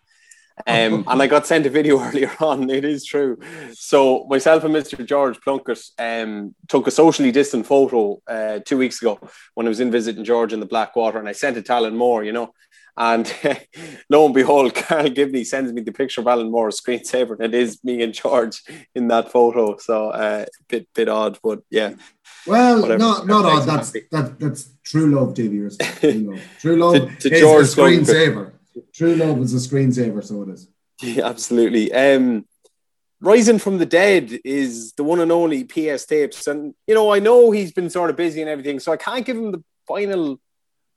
Um, 0.67 1.03
and 1.07 1.21
I 1.21 1.27
got 1.27 1.47
sent 1.47 1.65
a 1.65 1.69
video 1.69 1.99
earlier 2.03 2.31
on. 2.39 2.69
It 2.69 2.85
is 2.85 3.05
true. 3.05 3.39
So 3.73 4.25
myself 4.29 4.63
and 4.63 4.73
Mr. 4.73 5.05
George 5.05 5.39
Plunkett 5.41 5.79
um, 5.97 6.53
took 6.67 6.87
a 6.87 6.91
socially 6.91 7.31
distant 7.31 7.65
photo 7.65 8.21
uh, 8.27 8.59
two 8.59 8.77
weeks 8.77 9.01
ago 9.01 9.19
when 9.55 9.65
I 9.65 9.69
was 9.69 9.79
in 9.79 9.91
visiting 9.91 10.23
George 10.23 10.53
in 10.53 10.59
the 10.59 10.65
Blackwater, 10.65 11.19
and 11.19 11.27
I 11.27 11.33
sent 11.33 11.57
it 11.57 11.65
to 11.65 11.73
Alan 11.73 11.95
Moore, 11.95 12.23
you 12.23 12.31
know. 12.31 12.53
And 12.95 13.33
lo 14.09 14.25
and 14.25 14.35
behold, 14.35 14.75
Carl 14.75 15.09
Gibney 15.09 15.43
sends 15.43 15.73
me 15.73 15.81
the 15.81 15.91
picture 15.91 16.21
of 16.21 16.27
Alan 16.27 16.51
Moore's 16.51 16.79
screensaver, 16.79 17.31
and 17.39 17.53
it 17.53 17.55
is 17.55 17.83
me 17.83 18.03
and 18.03 18.13
George 18.13 18.61
in 18.93 19.07
that 19.07 19.31
photo. 19.31 19.77
So 19.77 20.09
uh, 20.09 20.45
bit 20.67 20.87
bit 20.93 21.09
odd, 21.09 21.39
but 21.43 21.61
yeah. 21.71 21.95
Well, 22.45 22.81
whatever. 22.81 22.99
not 22.99 23.25
not 23.25 23.45
odd. 23.45 23.67
That's 23.67 23.91
that, 23.91 24.39
that's 24.39 24.69
true 24.83 25.07
love, 25.07 25.33
Davy. 25.33 25.67
True 25.69 26.11
love. 26.11 26.41
True 26.59 26.75
love 26.75 26.93
to, 26.93 27.29
to 27.29 27.33
is 27.33 27.41
George 27.41 27.65
a 27.65 27.69
screensaver. 27.69 28.52
True 28.93 29.15
love 29.15 29.39
is 29.39 29.53
a 29.53 29.69
screensaver, 29.69 30.23
so 30.23 30.43
it 30.43 30.49
is. 30.49 30.67
Yeah, 31.01 31.25
absolutely. 31.27 31.91
Um, 31.93 32.45
Rising 33.19 33.59
from 33.59 33.77
the 33.77 33.85
Dead 33.85 34.37
is 34.43 34.93
the 34.93 35.03
one 35.03 35.19
and 35.19 35.31
only 35.31 35.63
PS 35.63 36.05
tapes. 36.05 36.45
And, 36.47 36.73
you 36.87 36.93
know, 36.93 37.13
I 37.13 37.19
know 37.19 37.51
he's 37.51 37.71
been 37.71 37.89
sort 37.89 38.09
of 38.09 38.15
busy 38.15 38.41
and 38.41 38.49
everything, 38.49 38.79
so 38.79 38.91
I 38.91 38.97
can't 38.97 39.25
give 39.25 39.37
him 39.37 39.51
the 39.51 39.63
final 39.87 40.39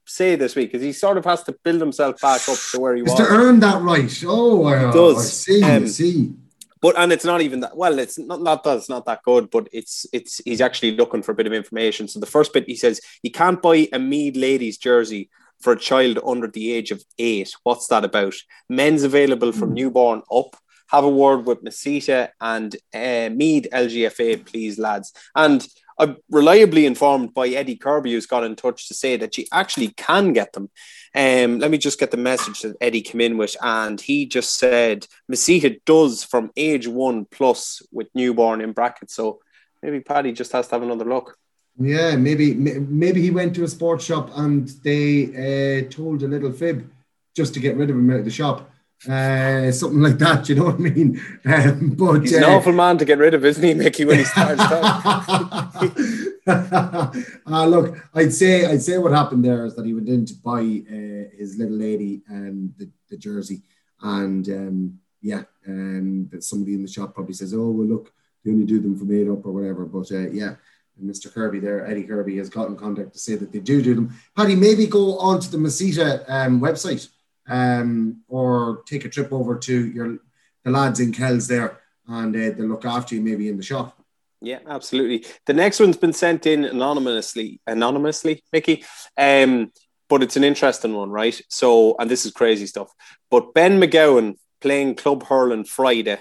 say 0.07 0.37
this 0.37 0.55
week 0.55 0.73
because 0.73 0.83
he 0.85 0.93
sort 0.93 1.19
of 1.19 1.25
has 1.25 1.43
to 1.45 1.57
build 1.65 1.81
himself 1.81 2.21
back 2.21 2.49
up 2.49 2.59
to 2.71 2.81
where 2.81 2.95
he 2.95 3.03
it's 3.03 3.11
was. 3.11 3.21
to 3.21 3.27
earn 3.27 3.61
that 3.61 3.83
right. 3.83 4.25
Oh, 4.27 4.65
I, 4.67 4.93
does. 4.93 5.19
I 5.19 5.23
see, 5.23 5.63
um, 5.63 5.85
I 5.85 5.87
see. 5.87 6.33
But 6.81 6.99
and 6.99 7.13
it's 7.13 7.25
not 7.25 7.41
even 7.41 7.61
that 7.61 7.77
well, 7.77 7.99
it's 7.99 8.19
not 8.19 8.43
not 8.43 8.63
that 8.65 8.77
it's 8.77 8.89
not 8.89 9.07
that 9.07 9.23
good, 9.23 9.51
but 9.51 9.69
it's 9.73 10.07
it's 10.13 10.41
he's 10.45 10.61
actually 10.61 10.93
looking 10.93 11.23
for 11.23 11.33
a 11.33 11.35
bit 11.35 11.47
of 11.47 11.53
information. 11.53 12.07
So 12.07 12.21
the 12.21 12.27
first 12.27 12.53
bit 12.53 12.67
he 12.67 12.77
says 12.77 13.01
he 13.23 13.31
can't 13.31 13.61
buy 13.63 13.89
a 13.93 13.99
Meath 13.99 14.37
ladies 14.37 14.79
jersey 14.79 15.31
for 15.61 15.73
a 15.73 15.79
child 15.79 16.19
under 16.25 16.47
the 16.47 16.73
age 16.73 16.91
of 16.91 17.05
eight. 17.19 17.53
What's 17.63 17.87
that 17.89 18.05
about? 18.05 18.35
Men's 18.69 19.03
available 19.03 19.53
from 19.53 19.71
mm. 19.71 19.75
newborn 19.75 20.23
up 20.31 20.57
have 20.89 21.05
a 21.05 21.09
word 21.09 21.47
with 21.47 21.65
Masita 21.65 22.31
and 22.41 22.75
uh, 22.95 23.29
Meath 23.35 23.67
LGFA, 23.73 24.47
please, 24.47 24.79
lads. 24.79 25.13
And 25.35 25.67
I'm 25.99 26.19
reliably 26.31 26.87
informed 26.87 27.33
by 27.33 27.49
Eddie 27.49 27.77
Kirby, 27.77 28.13
who's 28.13 28.27
got 28.27 28.45
in 28.45 28.55
touch 28.55 28.89
to 28.89 28.95
say 28.95 29.17
that 29.17 29.39
you 29.39 29.47
actually 29.53 29.89
can 29.89 30.33
get 30.33 30.53
them. 30.53 30.71
Um, 31.15 31.59
let 31.59 31.71
me 31.71 31.79
just 31.79 31.99
get 31.99 32.11
the 32.11 32.19
message 32.19 32.63
that 32.63 32.77
Eddie 32.81 33.01
came 33.01 33.23
in 33.23 33.39
with, 33.39 33.57
and 33.63 34.01
he 34.01 34.27
just 34.27 34.59
said 34.59 35.07
Masita 35.31 35.81
does 35.87 36.23
from 36.23 36.51
age 36.57 36.87
one 36.87 37.25
plus 37.25 37.81
with 37.91 38.09
newborn 38.15 38.61
in 38.61 38.73
brackets. 38.73 39.15
So 39.15 39.41
maybe 39.83 40.01
Paddy 40.01 40.33
just 40.33 40.53
has 40.53 40.69
to 40.69 40.75
have 40.75 40.83
another 40.83 41.07
look. 41.07 41.39
Yeah, 41.79 42.17
maybe 42.17 42.55
maybe 42.55 43.21
he 43.21 43.31
went 43.31 43.55
to 43.57 43.65
a 43.65 43.69
sports 43.69 44.05
shop 44.05 44.31
and 44.35 44.69
they 44.83 45.85
uh, 45.85 45.91
told 45.91 46.23
a 46.23 46.29
little 46.29 46.53
fib 46.53 46.91
just 47.35 47.53
to 47.55 47.61
get 47.61 47.77
rid 47.77 47.91
of 47.91 47.97
him 47.97 48.11
out 48.11 48.21
of 48.21 48.25
the 48.25 48.31
shop 48.31 48.71
uh, 49.09 49.71
something 49.71 50.01
like 50.01 50.19
that. 50.19 50.49
You 50.49 50.55
know 50.57 50.65
what 50.67 50.77
I 50.77 50.79
mean? 50.79 51.21
Um, 51.45 51.91
but 51.91 52.21
he's 52.21 52.35
uh, 52.35 52.39
an 52.39 52.45
awful 52.45 52.73
man 52.73 52.99
to 52.99 53.05
get 53.05 53.19
rid 53.19 53.35
of, 53.35 53.45
isn't 53.45 53.63
he, 53.63 53.75
Mickey? 53.75 54.05
When 54.05 54.19
he 54.19 54.25
starts. 54.33 54.61
uh, 56.47 57.67
look, 57.67 57.99
I'd 58.15 58.33
say 58.33 58.65
I'd 58.67 58.83
say 58.83 58.99
what 58.99 59.13
happened 59.13 59.45
there 59.45 59.65
is 59.65 59.75
that 59.77 59.85
he 59.85 59.95
went 59.95 60.09
in 60.09 60.25
to 60.27 60.35
buy 60.35 60.61
uh, 60.61 61.37
his 61.37 61.57
little 61.59 61.77
lady 61.77 62.23
um, 62.31 62.73
the, 62.79 62.89
the 63.11 63.17
jersey, 63.17 63.63
and 64.01 64.49
um, 64.49 64.99
yeah, 65.21 65.43
and 65.65 66.33
um, 66.33 66.41
somebody 66.41 66.75
in 66.75 66.83
the 66.83 66.89
shop 66.89 67.15
probably 67.15 67.35
says, 67.35 67.53
"Oh, 67.55 67.71
well, 67.71 67.87
look, 67.87 68.13
they 68.45 68.53
only 68.53 68.65
do 68.65 68.81
them 68.81 68.97
from 68.97 69.13
eight 69.13 69.29
up 69.29 69.45
or 69.45 69.53
whatever." 69.53 69.85
But 69.85 70.11
uh, 70.13 70.31
yeah. 70.31 70.55
Mr. 71.03 71.33
Kirby 71.33 71.61
there, 71.61 71.87
Eddie 71.87 72.05
Kirby, 72.05 72.39
has 72.39 72.49
got 72.49 72.69
in 72.69 72.77
contact 72.77 73.13
to 73.13 73.19
say 73.19 73.35
that 73.35 73.53
they 73.53 73.59
do 73.59 73.83
do 73.83 73.95
them. 73.95 74.15
Paddy, 74.37 74.57
maybe 74.57 74.87
go 74.87 75.19
on 75.19 75.41
to 75.41 75.51
the 75.51 75.59
Masita 75.59 76.25
um, 76.29 76.61
website 76.61 77.09
um, 77.49 78.23
or 78.29 78.83
take 78.87 79.05
a 79.05 79.09
trip 79.09 79.33
over 79.33 79.57
to 79.59 79.87
your 79.89 80.19
the 80.65 80.71
lads 80.73 80.99
in 80.99 81.13
Kells 81.13 81.47
there, 81.47 81.79
and 82.09 82.35
uh, 82.35 82.57
they'll 82.57 82.67
look 82.67 82.85
after 82.85 83.15
you 83.15 83.21
maybe 83.21 83.49
in 83.49 83.57
the 83.57 83.63
shop. 83.63 83.97
Yeah, 84.41 84.59
absolutely. 84.67 85.25
The 85.47 85.55
next 85.55 85.81
one's 85.81 85.97
been 85.97 86.13
sent 86.13 86.47
in 86.47 86.65
anonymously, 86.65 87.61
anonymously, 87.67 88.43
Mickey. 88.53 88.85
Um, 89.17 89.73
but 90.09 90.23
it's 90.23 90.37
an 90.37 90.45
interesting 90.45 90.95
one, 90.95 91.11
right? 91.11 91.41
So, 91.49 91.97
and 91.99 92.11
this 92.11 92.27
is 92.27 92.33
crazy 92.33 92.67
stuff. 92.67 92.93
But 93.31 93.55
Ben 93.55 93.81
McGowan 93.81 94.37
playing 94.61 94.97
club 94.97 95.25
hurling 95.25 95.65
Friday, 95.65 96.19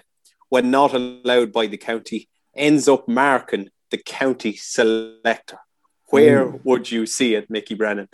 when 0.50 0.72
not 0.72 0.94
allowed 0.94 1.52
by 1.52 1.68
the 1.68 1.78
county, 1.78 2.30
ends 2.56 2.88
up 2.88 3.08
marking 3.08 3.70
the 3.96 4.04
county 4.04 4.56
selector. 4.56 5.60
Where 6.08 6.46
mm. 6.46 6.60
would 6.66 6.92
you 6.92 7.06
see 7.06 7.36
it, 7.36 7.50
Mickey 7.50 7.76
Brennan? 7.76 8.10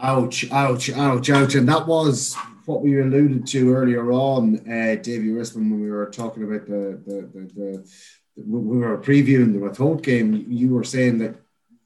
Ouch, 0.00 0.50
ouch, 0.50 0.90
ouch, 0.90 1.30
ouch. 1.30 1.54
And 1.54 1.68
that 1.68 1.86
was 1.86 2.34
what 2.64 2.82
we 2.82 3.00
alluded 3.00 3.46
to 3.48 3.74
earlier 3.74 4.10
on, 4.10 4.58
uh, 4.60 4.96
Davy 4.96 5.28
Rispin, 5.28 5.70
when 5.70 5.80
we 5.80 5.90
were 5.90 6.10
talking 6.10 6.44
about 6.44 6.66
the, 6.66 7.00
the, 7.06 7.16
the, 7.32 7.42
the, 7.54 7.90
when 8.36 8.66
we 8.66 8.78
were 8.78 8.98
previewing 8.98 9.52
the 9.52 9.58
Ratoath 9.58 10.02
game. 10.02 10.46
You 10.48 10.70
were 10.70 10.84
saying 10.84 11.18
that 11.18 11.34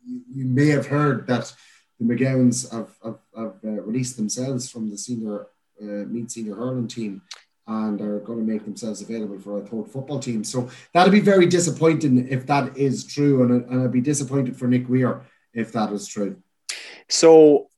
you 0.06 0.44
may 0.44 0.68
have 0.68 0.86
heard 0.86 1.26
that 1.26 1.52
the 1.98 2.06
McGowans 2.06 2.72
have, 2.72 2.90
have, 3.04 3.18
have 3.36 3.54
uh, 3.64 3.82
released 3.82 4.16
themselves 4.16 4.70
from 4.70 4.90
the 4.90 4.96
senior, 4.96 5.46
uh, 5.82 6.04
Meath 6.06 6.30
senior 6.30 6.54
hurling 6.54 6.88
team 6.88 7.22
and 7.66 8.00
are 8.00 8.20
going 8.20 8.38
to 8.38 8.44
make 8.44 8.64
themselves 8.64 9.02
available 9.02 9.38
for 9.38 9.58
a 9.58 9.60
third 9.60 9.90
football 9.90 10.20
team. 10.20 10.44
So 10.44 10.68
that'll 10.92 11.12
be 11.12 11.20
very 11.20 11.46
disappointing 11.46 12.28
if 12.28 12.46
that 12.46 12.76
is 12.76 13.04
true. 13.04 13.42
And, 13.42 13.64
and 13.70 13.82
I'd 13.82 13.92
be 13.92 14.00
disappointed 14.00 14.56
for 14.56 14.68
Nick 14.68 14.88
Weir 14.88 15.22
if 15.52 15.72
that 15.72 15.92
is 15.92 16.06
true. 16.06 16.36
So 17.08 17.68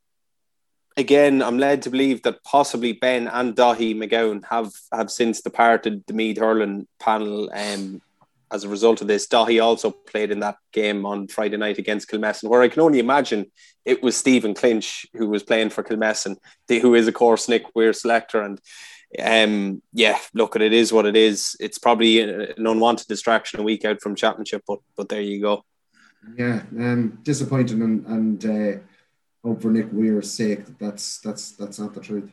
again, 0.97 1.43
I'm 1.43 1.59
led 1.59 1.83
to 1.83 1.91
believe 1.91 2.23
that 2.23 2.43
possibly 2.45 2.93
Ben 2.93 3.29
and 3.29 3.55
Dahi 3.55 3.97
McGowan 3.97 4.45
have 4.47 4.73
have 4.93 5.11
since 5.11 5.41
departed 5.41 6.05
the 6.07 6.13
Meath 6.13 6.39
hurling 6.39 6.87
panel. 6.99 7.51
Um, 7.55 8.03
as 8.51 8.65
a 8.65 8.69
result 8.69 9.03
of 9.03 9.09
this, 9.09 9.27
Dahi 9.27 9.63
also 9.63 9.91
played 9.91 10.31
in 10.31 10.41
that 10.41 10.57
game 10.73 11.05
on 11.05 11.29
Friday 11.29 11.59
night 11.59 11.77
against 11.77 12.11
Kilmessan, 12.11 12.49
where 12.49 12.63
I 12.63 12.69
can 12.69 12.81
only 12.81 12.99
imagine 12.99 13.53
it 13.85 14.03
was 14.03 14.17
Stephen 14.17 14.55
Clinch 14.55 15.07
who 15.13 15.29
was 15.29 15.43
playing 15.43 15.69
for 15.71 15.85
Kilmessan, 15.85 16.37
who 16.69 16.95
is 16.95 17.07
of 17.09 17.15
course 17.15 17.49
Nick 17.49 17.65
Weir 17.75 17.93
selector. 17.93 18.41
And 18.41 18.59
um, 19.23 19.83
yeah, 19.93 20.19
look, 20.35 20.57
it 20.57 20.73
is 20.73 20.93
what 20.93 21.07
it 21.07 21.17
is. 21.17 21.57
It's 21.61 21.79
probably 21.79 22.21
an 22.21 22.67
unwanted 22.67 23.07
distraction 23.07 23.61
a 23.61 23.63
week 23.63 23.85
out 23.85 24.01
from 24.01 24.15
championship, 24.15 24.63
but 24.67 24.81
but 24.97 25.09
there 25.09 25.21
you 25.21 25.41
go. 25.41 25.65
Yeah, 26.37 26.63
um, 26.79 27.19
disappointing 27.23 27.83
and 27.83 28.07
and. 28.07 28.45
Uh 28.45 28.81
hope 29.45 29.63
for 29.63 29.71
Nick 29.71 29.89
Weir's 29.93 30.31
sake 30.31 30.67
that 30.67 30.79
that's 30.79 31.19
that's 31.21 31.53
that's 31.53 31.79
not 31.79 31.95
the 31.95 32.01
truth. 32.01 32.31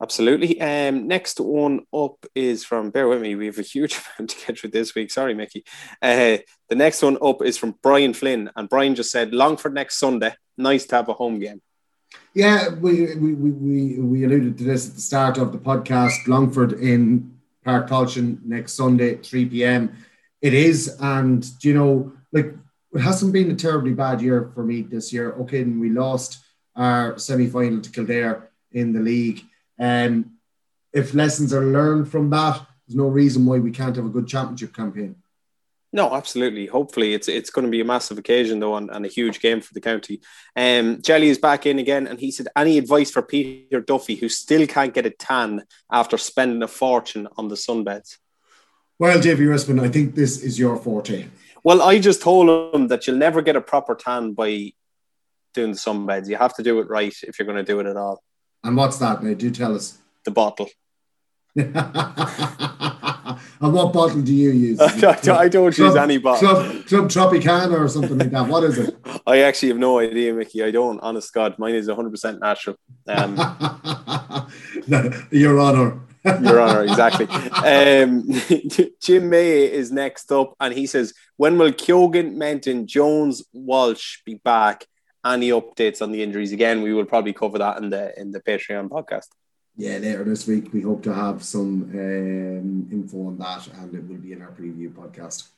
Absolutely. 0.00 0.60
Um, 0.60 1.06
next 1.06 1.38
one 1.38 1.82
up 1.94 2.26
is 2.34 2.64
from. 2.64 2.90
Bear 2.90 3.06
with 3.06 3.22
me. 3.22 3.36
We 3.36 3.46
have 3.46 3.58
a 3.58 3.62
huge 3.62 4.00
amount 4.18 4.30
to 4.30 4.46
get 4.46 4.58
through 4.58 4.70
this 4.70 4.94
week. 4.94 5.12
Sorry, 5.12 5.34
Mickey. 5.34 5.64
Uh, 6.00 6.38
the 6.68 6.74
next 6.74 7.02
one 7.02 7.18
up 7.22 7.42
is 7.42 7.56
from 7.56 7.76
Brian 7.82 8.12
Flynn, 8.12 8.50
and 8.56 8.68
Brian 8.68 8.96
just 8.96 9.12
said 9.12 9.32
Longford 9.32 9.74
next 9.74 9.98
Sunday. 9.98 10.34
Nice 10.58 10.86
to 10.86 10.96
have 10.96 11.08
a 11.08 11.12
home 11.12 11.38
game. 11.38 11.62
Yeah, 12.34 12.70
we 12.70 13.14
we, 13.16 13.34
we, 13.34 13.98
we 13.98 14.24
alluded 14.24 14.56
to 14.58 14.64
this 14.64 14.88
at 14.88 14.94
the 14.94 15.00
start 15.00 15.36
of 15.36 15.52
the 15.52 15.58
podcast. 15.58 16.26
Longford 16.26 16.72
in 16.72 17.38
Tailteann 17.66 18.42
next 18.44 18.72
Sunday, 18.72 19.16
3 19.16 19.46
p.m. 19.46 19.94
It 20.40 20.54
is, 20.54 20.96
and 21.00 21.46
you 21.60 21.74
know, 21.74 22.12
like 22.32 22.54
it 22.94 23.00
hasn't 23.00 23.34
been 23.34 23.50
a 23.50 23.54
terribly 23.54 23.92
bad 23.92 24.22
year 24.22 24.50
for 24.54 24.64
me 24.64 24.80
this 24.80 25.12
year. 25.12 25.32
Okay, 25.32 25.60
and 25.60 25.78
we 25.78 25.90
lost 25.90 26.42
our 26.74 27.18
semi 27.18 27.46
final 27.48 27.82
to 27.82 27.90
Kildare 27.90 28.48
in 28.72 28.94
the 28.94 29.00
league. 29.00 29.42
And 29.78 30.24
um, 30.24 30.30
if 30.92 31.12
lessons 31.12 31.52
are 31.52 31.66
learned 31.66 32.10
from 32.10 32.30
that, 32.30 32.66
there's 32.86 32.96
no 32.96 33.08
reason 33.08 33.44
why 33.44 33.58
we 33.58 33.70
can't 33.70 33.96
have 33.96 34.06
a 34.06 34.10
good 34.10 34.26
championship 34.26 34.74
campaign. 34.74 35.16
No, 35.94 36.14
absolutely. 36.14 36.66
Hopefully, 36.66 37.12
it's 37.12 37.28
it's 37.28 37.50
going 37.50 37.66
to 37.66 37.70
be 37.70 37.82
a 37.82 37.84
massive 37.84 38.16
occasion 38.16 38.60
though, 38.60 38.76
and, 38.76 38.90
and 38.90 39.04
a 39.04 39.08
huge 39.08 39.40
game 39.40 39.60
for 39.60 39.74
the 39.74 39.80
county. 39.80 40.22
Um, 40.56 41.02
Jelly 41.02 41.28
is 41.28 41.38
back 41.38 41.66
in 41.66 41.78
again, 41.78 42.06
and 42.06 42.18
he 42.18 42.30
said, 42.30 42.48
"Any 42.56 42.78
advice 42.78 43.10
for 43.10 43.20
Peter 43.20 43.80
Duffy, 43.80 44.16
who 44.16 44.30
still 44.30 44.66
can't 44.66 44.94
get 44.94 45.04
a 45.04 45.10
tan 45.10 45.64
after 45.90 46.16
spending 46.16 46.62
a 46.62 46.68
fortune 46.68 47.28
on 47.36 47.48
the 47.48 47.56
sunbeds?" 47.56 48.16
Well, 48.98 49.18
JV 49.18 49.48
Rispin, 49.48 49.82
I 49.82 49.88
think 49.88 50.14
this 50.14 50.42
is 50.42 50.58
your 50.58 50.76
forte. 50.76 51.26
Well, 51.64 51.82
I 51.82 51.98
just 51.98 52.22
told 52.22 52.74
him 52.74 52.88
that 52.88 53.06
you'll 53.06 53.16
never 53.16 53.42
get 53.42 53.56
a 53.56 53.60
proper 53.60 53.94
tan 53.94 54.32
by 54.32 54.72
doing 55.52 55.72
the 55.72 55.76
sunbeds. 55.78 56.28
You 56.28 56.36
have 56.36 56.54
to 56.54 56.62
do 56.62 56.80
it 56.80 56.88
right 56.88 57.14
if 57.22 57.38
you're 57.38 57.46
going 57.46 57.64
to 57.64 57.64
do 57.64 57.80
it 57.80 57.86
at 57.86 57.96
all. 57.96 58.22
And 58.64 58.76
what's 58.76 58.98
that 58.98 59.22
now? 59.22 59.34
Do 59.34 59.50
tell 59.50 59.74
us. 59.74 59.98
The 60.24 60.30
bottle. 60.30 60.70
and 63.62 63.72
what 63.72 63.92
bottle 63.92 64.20
do 64.20 64.34
you 64.34 64.50
use? 64.50 64.80
I, 64.80 64.86
I, 65.32 65.48
don't 65.48 65.76
use 65.78 65.94
any 65.94 66.18
bottle. 66.18 66.48
Club, 66.48 66.86
Club 66.86 67.04
Tropicana 67.04 67.78
or 67.78 67.86
something 67.86 68.18
like 68.18 68.32
that. 68.32 68.48
What 68.48 68.64
is 68.64 68.76
it? 68.76 68.96
I 69.26 69.42
actually 69.42 69.68
have 69.68 69.78
no 69.78 70.00
idea, 70.00 70.34
Mickey. 70.34 70.64
I 70.64 70.72
don't. 70.72 70.98
Honest 70.98 71.32
God, 71.32 71.56
mine 71.60 71.76
is 71.76 71.86
100% 71.86 72.40
natural. 72.40 72.76
Um, 73.06 73.36
Your 75.30 75.60
Honour. 75.60 76.00
Your 76.24 76.60
Honor, 76.60 76.82
exactly. 76.82 77.26
Um, 77.26 78.24
Jim 79.00 79.30
May 79.30 79.70
is 79.72 79.92
next 79.92 80.32
up, 80.32 80.54
and 80.58 80.74
he 80.74 80.86
says, 80.86 81.14
"When 81.36 81.56
will 81.56 81.70
Keoghan, 81.72 82.34
Menton, 82.34 82.88
Jones, 82.88 83.44
Walsh 83.52 84.22
be 84.26 84.34
back? 84.34 84.86
Any 85.24 85.50
updates 85.50 86.02
on 86.02 86.10
the 86.10 86.20
injuries? 86.20 86.50
Again, 86.50 86.82
we 86.82 86.92
will 86.92 87.04
probably 87.04 87.32
cover 87.32 87.58
that 87.58 87.78
in 87.78 87.90
the 87.90 88.18
in 88.20 88.32
the 88.32 88.40
Patreon 88.40 88.88
podcast." 88.88 89.28
Yeah, 89.76 89.98
later 89.98 90.24
this 90.24 90.46
week 90.46 90.72
we 90.72 90.82
hope 90.82 91.02
to 91.04 91.14
have 91.14 91.42
some 91.42 91.82
um, 91.94 92.88
info 92.92 93.26
on 93.26 93.38
that, 93.38 93.66
and 93.68 93.94
it 93.94 94.06
will 94.06 94.18
be 94.18 94.32
in 94.32 94.42
our 94.42 94.50
preview 94.50 94.92
podcast. 94.92 95.48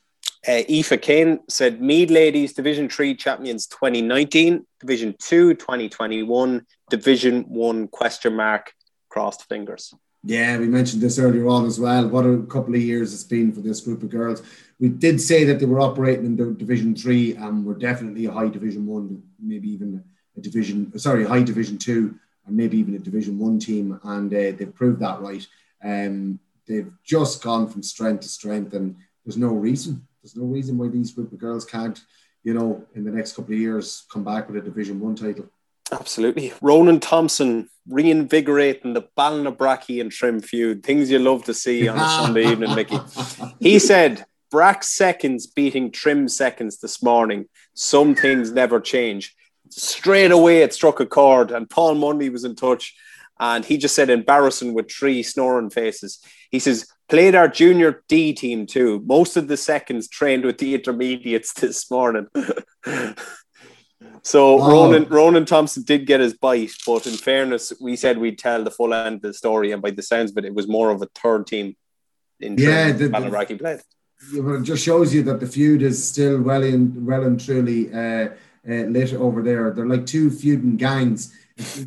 Uh, 0.47 0.61
Aoife 0.69 1.01
Kane 1.01 1.39
said 1.49 1.81
Meath 1.81 2.11
Ladies 2.11 2.53
Division 2.53 2.87
3 2.87 3.15
champions 3.15 3.67
2019, 3.67 4.65
Division 4.79 5.15
2 5.19 5.55
2021, 5.55 6.65
Division 6.89 7.41
1 7.43 7.87
question 7.89 8.35
mark, 8.35 8.71
crossed 9.09 9.49
fingers. 9.49 9.93
Yeah, 10.23 10.57
we 10.57 10.67
mentioned 10.67 11.01
this 11.01 11.19
earlier 11.19 11.47
on 11.47 11.65
as 11.65 11.79
well. 11.79 12.07
What 12.07 12.25
a 12.25 12.41
couple 12.43 12.73
of 12.73 12.81
years 12.81 13.13
it's 13.13 13.23
been 13.23 13.51
for 13.51 13.61
this 13.61 13.81
group 13.81 14.01
of 14.01 14.09
girls. 14.09 14.43
We 14.79 14.89
did 14.89 15.19
say 15.19 15.43
that 15.43 15.59
they 15.59 15.65
were 15.65 15.81
operating 15.81 16.25
in 16.25 16.35
the 16.35 16.51
Division 16.51 16.95
3 16.95 17.35
and 17.35 17.65
were 17.65 17.75
definitely 17.75 18.25
a 18.25 18.31
high 18.31 18.47
Division 18.47 18.85
1, 18.85 19.23
maybe 19.39 19.69
even 19.69 20.03
a 20.37 20.41
Division, 20.41 20.97
sorry, 20.97 21.25
high 21.25 21.43
Division 21.43 21.77
2 21.77 22.15
and 22.45 22.55
maybe 22.55 22.77
even 22.77 22.95
a 22.95 22.99
Division 22.99 23.37
1 23.39 23.59
team. 23.59 23.99
And 24.03 24.33
uh, 24.33 24.51
they've 24.57 24.73
proved 24.73 24.99
that 24.99 25.21
right. 25.21 25.45
Um, 25.83 26.39
they've 26.67 26.91
just 27.03 27.43
gone 27.43 27.67
from 27.67 27.83
strength 27.83 28.21
to 28.21 28.27
strength 28.27 28.73
and 28.73 28.95
there's 29.23 29.37
no 29.37 29.49
reason 29.49 30.07
there's 30.25 30.35
no 30.35 30.45
reason 30.45 30.75
why 30.75 30.87
these 30.87 31.11
group 31.11 31.31
of 31.31 31.37
girls 31.37 31.65
can't, 31.65 32.01
you 32.43 32.55
know, 32.55 32.83
in 32.95 33.03
the 33.03 33.11
next 33.11 33.35
couple 33.35 33.53
of 33.53 33.59
years 33.59 34.07
come 34.11 34.23
back 34.23 34.49
with 34.49 34.57
a 34.57 34.61
Division 34.61 34.99
One 34.99 35.15
title. 35.15 35.45
Absolutely. 35.91 36.51
Ronan 36.61 36.99
Thompson 36.99 37.69
reinvigorating 37.87 38.93
the 38.93 39.03
Ballinabrackey 39.15 40.01
and 40.01 40.11
Trim 40.11 40.41
feud. 40.41 40.81
Things 40.81 41.11
you 41.11 41.19
love 41.19 41.43
to 41.43 41.53
see 41.53 41.87
on 41.87 41.97
a 41.97 42.09
Sunday 42.09 42.47
evening, 42.51 42.73
Mickey. 42.73 42.97
He 43.59 43.77
said, 43.77 44.25
Brack 44.49 44.83
seconds 44.83 45.45
beating 45.45 45.91
Trim 45.91 46.27
seconds 46.27 46.79
this 46.79 47.03
morning. 47.03 47.45
Some 47.75 48.15
things 48.15 48.51
never 48.51 48.79
change. 48.79 49.35
Straight 49.69 50.31
away, 50.31 50.61
it 50.61 50.73
struck 50.73 50.99
a 50.99 51.05
chord, 51.05 51.51
and 51.51 51.69
Paul 51.69 51.95
Mundy 51.95 52.29
was 52.29 52.43
in 52.43 52.55
touch. 52.55 52.95
And 53.39 53.65
he 53.65 53.77
just 53.77 53.95
said, 53.95 54.09
embarrassing 54.09 54.73
with 54.73 54.89
three 54.89 55.21
snoring 55.21 55.69
faces. 55.69 56.19
He 56.51 56.59
says, 56.59 56.87
Played 57.07 57.35
our 57.35 57.47
junior 57.47 58.03
D 58.07 58.33
team 58.33 58.65
too. 58.65 59.03
Most 59.05 59.37
of 59.37 59.47
the 59.47 59.57
seconds 59.57 60.07
trained 60.07 60.43
with 60.43 60.57
the 60.57 60.73
intermediates 60.73 61.53
this 61.61 61.91
morning. 61.91 62.27
so 64.23 64.59
oh. 64.59 64.71
Ronan 64.71 65.07
Ronan 65.09 65.45
Thompson 65.45 65.83
did 65.83 66.07
get 66.07 66.19
his 66.19 66.33
bite, 66.33 66.71
but 66.85 67.05
in 67.05 67.13
fairness, 67.13 67.71
we 67.79 67.95
said 67.95 68.17
we'd 68.17 68.39
tell 68.39 68.63
the 68.63 68.71
full 68.71 68.93
end 68.93 69.17
of 69.17 69.21
the 69.21 69.33
story, 69.33 69.71
and 69.71 69.83
by 69.83 69.91
the 69.91 70.01
sounds 70.01 70.31
of 70.31 70.37
it, 70.37 70.45
it 70.45 70.55
was 70.55 70.67
more 70.67 70.89
of 70.89 71.01
a 71.01 71.09
third 71.13 71.45
team 71.45 71.75
in 72.39 72.57
yeah, 72.57 72.91
the, 72.91 73.09
Ballinabrackey 73.09 73.59
played. 73.59 73.81
It 74.33 74.63
just 74.63 74.83
shows 74.83 75.13
you 75.13 75.21
that 75.23 75.39
the 75.39 75.47
feud 75.47 75.83
is 75.83 76.07
still 76.07 76.41
well 76.41 76.63
and 76.63 77.05
well 77.05 77.23
and 77.23 77.39
truly 77.39 77.93
uh, 77.93 78.29
uh, 78.69 78.85
lit 78.87 79.13
over 79.13 79.41
there. 79.41 79.71
They're 79.71 79.85
like 79.85 80.05
two 80.05 80.29
feuding 80.29 80.77
gangs. 80.77 81.33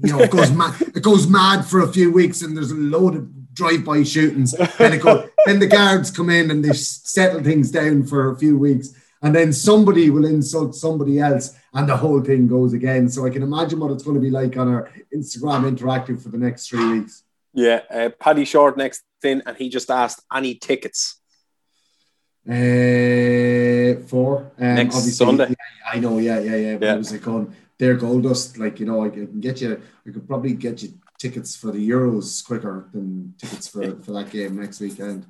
You 0.03 0.13
know, 0.13 0.21
it 0.21 0.31
goes 0.31 0.51
mad. 0.51 0.81
It 0.81 1.03
goes 1.03 1.27
mad 1.27 1.65
for 1.65 1.81
a 1.81 1.93
few 1.93 2.11
weeks, 2.11 2.43
and 2.43 2.57
there's 2.57 2.71
a 2.71 2.77
load 2.77 3.17
of 3.17 3.55
drive-by 3.55 4.05
shootings. 4.05 4.53
Then, 4.79 4.99
go, 4.99 5.29
then 5.45 5.59
the 5.59 5.67
guards 5.67 6.11
come 6.11 6.31
in 6.31 6.51
and 6.51 6.65
they 6.65 6.73
settle 6.73 7.43
things 7.43 7.71
down 7.71 8.05
for 8.05 8.31
a 8.31 8.37
few 8.39 8.57
weeks, 8.57 8.95
and 9.21 9.35
then 9.35 9.53
somebody 9.53 10.11
will 10.11 10.25
insult 10.25 10.75
somebody 10.75 11.19
else, 11.19 11.55
and 11.75 11.89
the 11.89 11.97
whole 11.97 12.23
thing 12.23 12.49
goes 12.49 12.73
again. 12.73 13.09
So 13.09 13.27
I 13.27 13.31
can 13.31 13.43
imagine 13.43 13.81
what 13.81 13.91
it's 13.91 14.05
going 14.05 14.15
to 14.15 14.21
be 14.21 14.31
like 14.31 14.57
on 14.57 14.69
our 14.69 14.91
Instagram 15.15 15.69
interactive 15.71 16.23
for 16.23 16.31
the 16.31 16.39
next 16.39 16.69
three 16.69 17.01
weeks. 17.01 17.25
Yeah, 17.53 17.81
uh, 17.91 18.11
Paddy 18.11 18.45
Short 18.45 18.77
next 18.77 19.03
thing, 19.21 19.43
and 19.45 19.57
he 19.57 19.69
just 19.69 19.91
asked 19.91 20.23
any 20.33 20.55
tickets. 20.55 21.21
Uh, 22.49 24.01
for 24.07 24.51
um, 24.59 24.75
next 24.75 25.17
Sunday. 25.17 25.51
Yeah, 25.51 25.93
I 25.93 25.99
know, 25.99 26.19
yeah, 26.19 26.39
yeah, 26.41 26.57
yeah. 26.57 26.77
But 26.79 26.87
yeah. 26.87 26.95
it 26.95 26.99
was 26.99 27.13
like 27.13 27.29
on 27.29 27.55
their 27.79 27.95
gold 27.95 28.23
dust, 28.23 28.57
like 28.57 28.81
you 28.81 28.87
know, 28.87 29.05
I 29.05 29.11
can 29.11 29.39
get 29.41 29.61
you. 29.61 29.83
I 30.07 30.11
could 30.11 30.27
probably 30.27 30.55
get 30.55 30.83
you 30.83 30.95
tickets 31.19 31.57
for 31.57 31.73
the 31.73 31.91
Euros 31.91 32.45
quicker 32.45 32.89
than 32.93 33.35
tickets 33.39 33.69
for, 33.69 33.97
for 34.03 34.13
that 34.13 34.31
game 34.31 34.59
next 34.59 34.81
weekend. 34.81 35.27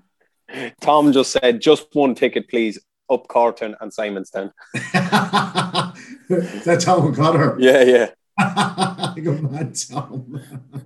Tom 0.80 1.12
just 1.12 1.32
said, 1.32 1.60
just 1.60 1.88
one 1.94 2.14
ticket, 2.14 2.48
please. 2.48 2.78
Up 3.10 3.26
Cortown 3.26 3.74
and 3.80 3.90
Simonstown. 3.90 4.52
Is 4.74 4.82
that 6.64 6.80
Tom 6.82 7.06
O'Connor? 7.06 7.58
Yeah, 7.58 7.82
yeah. 7.82 8.10
like 9.16 9.26
a 9.26 9.32
mad 9.32 9.74
Tom. 9.74 10.40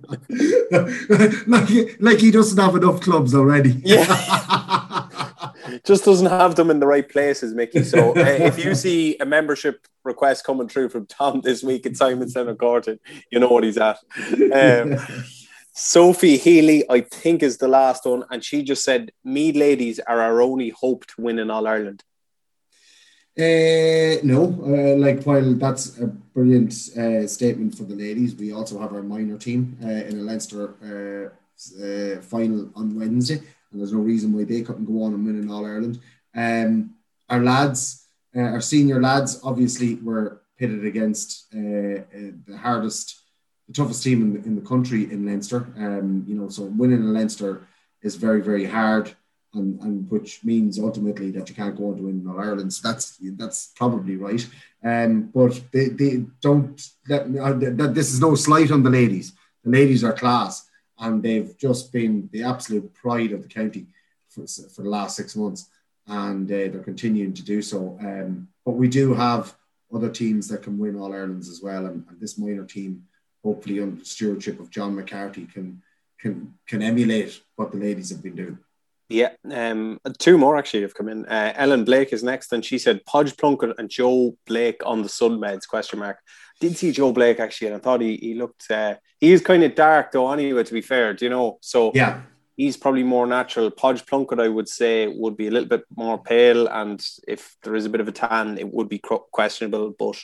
like, 1.47 1.99
like 1.99 2.19
he 2.19 2.31
doesn't 2.31 2.57
have 2.57 2.75
enough 2.75 3.01
clubs 3.01 3.35
already. 3.35 3.81
Yeah. 3.83 4.05
Just 5.85 6.05
doesn't 6.05 6.27
have 6.27 6.55
them 6.55 6.71
in 6.71 6.79
the 6.79 6.87
right 6.87 7.07
places, 7.07 7.53
Mickey. 7.53 7.83
So 7.83 8.11
uh, 8.15 8.19
if 8.19 8.63
you 8.63 8.73
see 8.75 9.17
a 9.17 9.25
membership 9.25 9.85
request 10.03 10.45
coming 10.45 10.69
through 10.69 10.89
from 10.89 11.05
Tom 11.07 11.41
this 11.41 11.61
week 11.63 11.85
at 11.85 11.93
Simonstown 11.93 12.29
Center 12.29 12.55
Cortown, 12.55 12.99
you 13.31 13.39
know 13.39 13.49
what 13.49 13.63
he's 13.63 13.77
at. 13.77 13.99
Um, 14.53 14.97
Sophie 15.75 16.37
Healy, 16.37 16.83
I 16.89 17.01
think, 17.01 17.41
is 17.41 17.57
the 17.57 17.67
last 17.67 18.05
one, 18.05 18.23
and 18.29 18.43
she 18.43 18.61
just 18.61 18.83
said, 18.83 19.11
"Meath 19.23 19.55
ladies 19.55 19.99
are 19.99 20.21
our 20.21 20.41
only 20.41 20.69
hope 20.69 21.05
to 21.07 21.21
win 21.21 21.39
in 21.39 21.49
All 21.49 21.65
Ireland." 21.67 22.03
Uh, 23.35 24.21
no, 24.21 24.43
uh, 24.63 24.95
like 24.95 25.23
while 25.23 25.55
that's 25.55 25.97
a 25.97 26.05
brilliant 26.05 26.71
uh, 26.95 27.25
statement 27.25 27.75
for 27.75 27.85
the 27.85 27.95
ladies, 27.95 28.35
we 28.35 28.53
also 28.53 28.79
have 28.79 28.93
our 28.93 29.01
minor 29.01 29.39
team 29.39 29.75
uh, 29.83 29.87
in 29.87 30.19
a 30.19 30.21
Leinster 30.21 30.75
uh, 30.83 31.83
uh, 31.83 32.21
final 32.21 32.69
on 32.75 32.93
Wednesday, 32.93 33.41
and 33.73 33.81
there's 33.81 33.93
no 33.93 33.99
reason 33.99 34.31
why 34.31 34.43
they 34.43 34.61
couldn't 34.61 34.85
go 34.85 35.03
on 35.03 35.13
and 35.13 35.25
win 35.25 35.41
in 35.41 35.49
All 35.49 35.65
Ireland. 35.65 35.99
Um, 36.35 36.91
our 37.29 37.43
lads, 37.43 38.07
uh, 38.35 38.41
our 38.41 38.61
senior 38.61 39.01
lads, 39.01 39.41
obviously 39.43 39.95
were 39.95 40.41
pitted 40.57 40.85
against 40.85 41.47
uh, 41.53 41.57
uh, 41.57 42.31
the 42.45 42.57
hardest, 42.57 43.19
the 43.67 43.73
toughest 43.73 44.03
team 44.03 44.21
in 44.21 44.33
the, 44.33 44.39
in 44.47 44.55
the 44.55 44.61
country 44.61 45.11
in 45.11 45.25
Leinster. 45.25 45.67
Um, 45.77 46.23
you 46.27 46.35
know, 46.35 46.49
so 46.49 46.63
winning 46.63 46.99
in 46.99 47.13
Leinster 47.13 47.67
is 48.01 48.15
very, 48.15 48.41
very 48.41 48.65
hard. 48.65 49.13
And, 49.55 49.79
and 49.81 50.09
which 50.09 50.43
means 50.43 50.79
ultimately 50.79 51.29
that 51.29 51.47
you 51.47 51.53
can't 51.53 51.77
go 51.77 51.89
on 51.89 51.97
to 51.97 52.03
win 52.03 52.27
All 52.27 52.39
Ireland. 52.39 52.73
So 52.73 52.87
that's 52.87 53.19
that's 53.37 53.71
probably 53.75 54.17
right. 54.17 54.43
Um, 54.83 55.29
but 55.31 55.61
they, 55.71 55.89
they 55.89 56.25
don't 56.41 56.81
me, 57.07 57.37
uh, 57.37 57.53
that 57.53 57.93
this 57.93 58.11
is 58.11 58.19
no 58.19 58.33
slight 58.33 58.71
on 58.71 58.81
the 58.81 58.89
ladies. 58.89 59.33
The 59.63 59.69
ladies 59.69 60.03
are 60.03 60.11
class 60.11 60.67
and 60.99 61.23
they've 61.23 61.57
just 61.57 61.91
been 61.91 62.29
the 62.31 62.43
absolute 62.43 62.93
pride 62.93 63.31
of 63.31 63.41
the 63.41 63.47
county 63.47 63.87
for, 64.29 64.45
for 64.47 64.83
the 64.83 64.89
last 64.89 65.15
six 65.15 65.35
months, 65.35 65.69
and 66.07 66.49
uh, 66.51 66.55
they're 66.55 66.83
continuing 66.83 67.33
to 67.33 67.43
do 67.43 67.61
so. 67.61 67.97
Um, 68.01 68.47
but 68.65 68.71
we 68.71 68.87
do 68.87 69.13
have 69.13 69.55
other 69.93 70.09
teams 70.09 70.47
that 70.47 70.63
can 70.63 70.77
win 70.77 70.95
All 70.95 71.13
Irelands 71.13 71.49
as 71.49 71.61
well, 71.61 71.85
and, 71.85 72.03
and, 72.09 72.19
this 72.19 72.37
minor 72.37 72.65
team, 72.65 73.03
hopefully 73.43 73.81
under 73.81 73.97
the 73.97 74.05
stewardship 74.05 74.59
of 74.59 74.69
John 74.69 74.95
McCarthy, 74.95 75.45
can 75.45 75.81
can 76.19 76.53
can 76.67 76.81
emulate 76.81 77.41
what 77.55 77.71
the 77.71 77.77
ladies 77.77 78.09
have 78.09 78.23
been 78.23 78.35
doing. 78.35 78.57
Yeah, 79.09 79.31
um, 79.51 79.99
two 80.17 80.37
more 80.37 80.57
actually 80.57 80.81
have 80.81 80.95
come 80.95 81.09
in. 81.09 81.25
Uh, 81.25 81.53
Ellen 81.55 81.83
Blake 81.83 82.13
is 82.13 82.23
next, 82.23 82.53
and 82.53 82.63
she 82.63 82.79
said 82.79 83.05
Podge 83.05 83.37
Plunkett 83.37 83.75
and 83.77 83.89
Joe 83.89 84.35
Blake 84.47 84.81
on 84.85 85.03
the 85.03 85.09
Sun 85.09 85.39
Meds? 85.39 85.67
Question 85.67 85.99
mark. 85.99 86.17
Did 86.59 86.77
see 86.77 86.91
Joe 86.91 87.11
Blake 87.11 87.39
actually, 87.39 87.67
and 87.67 87.75
I 87.75 87.79
thought 87.79 88.01
he 88.01 88.15
he 88.17 88.33
looked. 88.35 88.69
Uh, 88.69 88.95
he's 89.19 89.41
kind 89.41 89.63
of 89.63 89.75
dark 89.75 90.11
though. 90.11 90.31
Anyway, 90.31 90.63
to 90.63 90.73
be 90.73 90.81
fair, 90.81 91.13
do 91.13 91.25
you 91.25 91.29
know? 91.29 91.57
So 91.61 91.91
yeah, 91.93 92.21
he's 92.55 92.77
probably 92.77 93.03
more 93.03 93.27
natural. 93.27 93.71
Podge 93.71 94.05
Plunkett, 94.05 94.39
I 94.39 94.47
would 94.47 94.69
say, 94.69 95.07
would 95.07 95.35
be 95.35 95.47
a 95.47 95.51
little 95.51 95.69
bit 95.69 95.83
more 95.95 96.21
pale, 96.21 96.67
and 96.67 97.05
if 97.27 97.55
there 97.63 97.75
is 97.75 97.85
a 97.85 97.89
bit 97.89 98.01
of 98.01 98.07
a 98.07 98.11
tan, 98.11 98.57
it 98.57 98.73
would 98.73 98.89
be 98.89 99.01
questionable. 99.31 99.93
But 99.97 100.21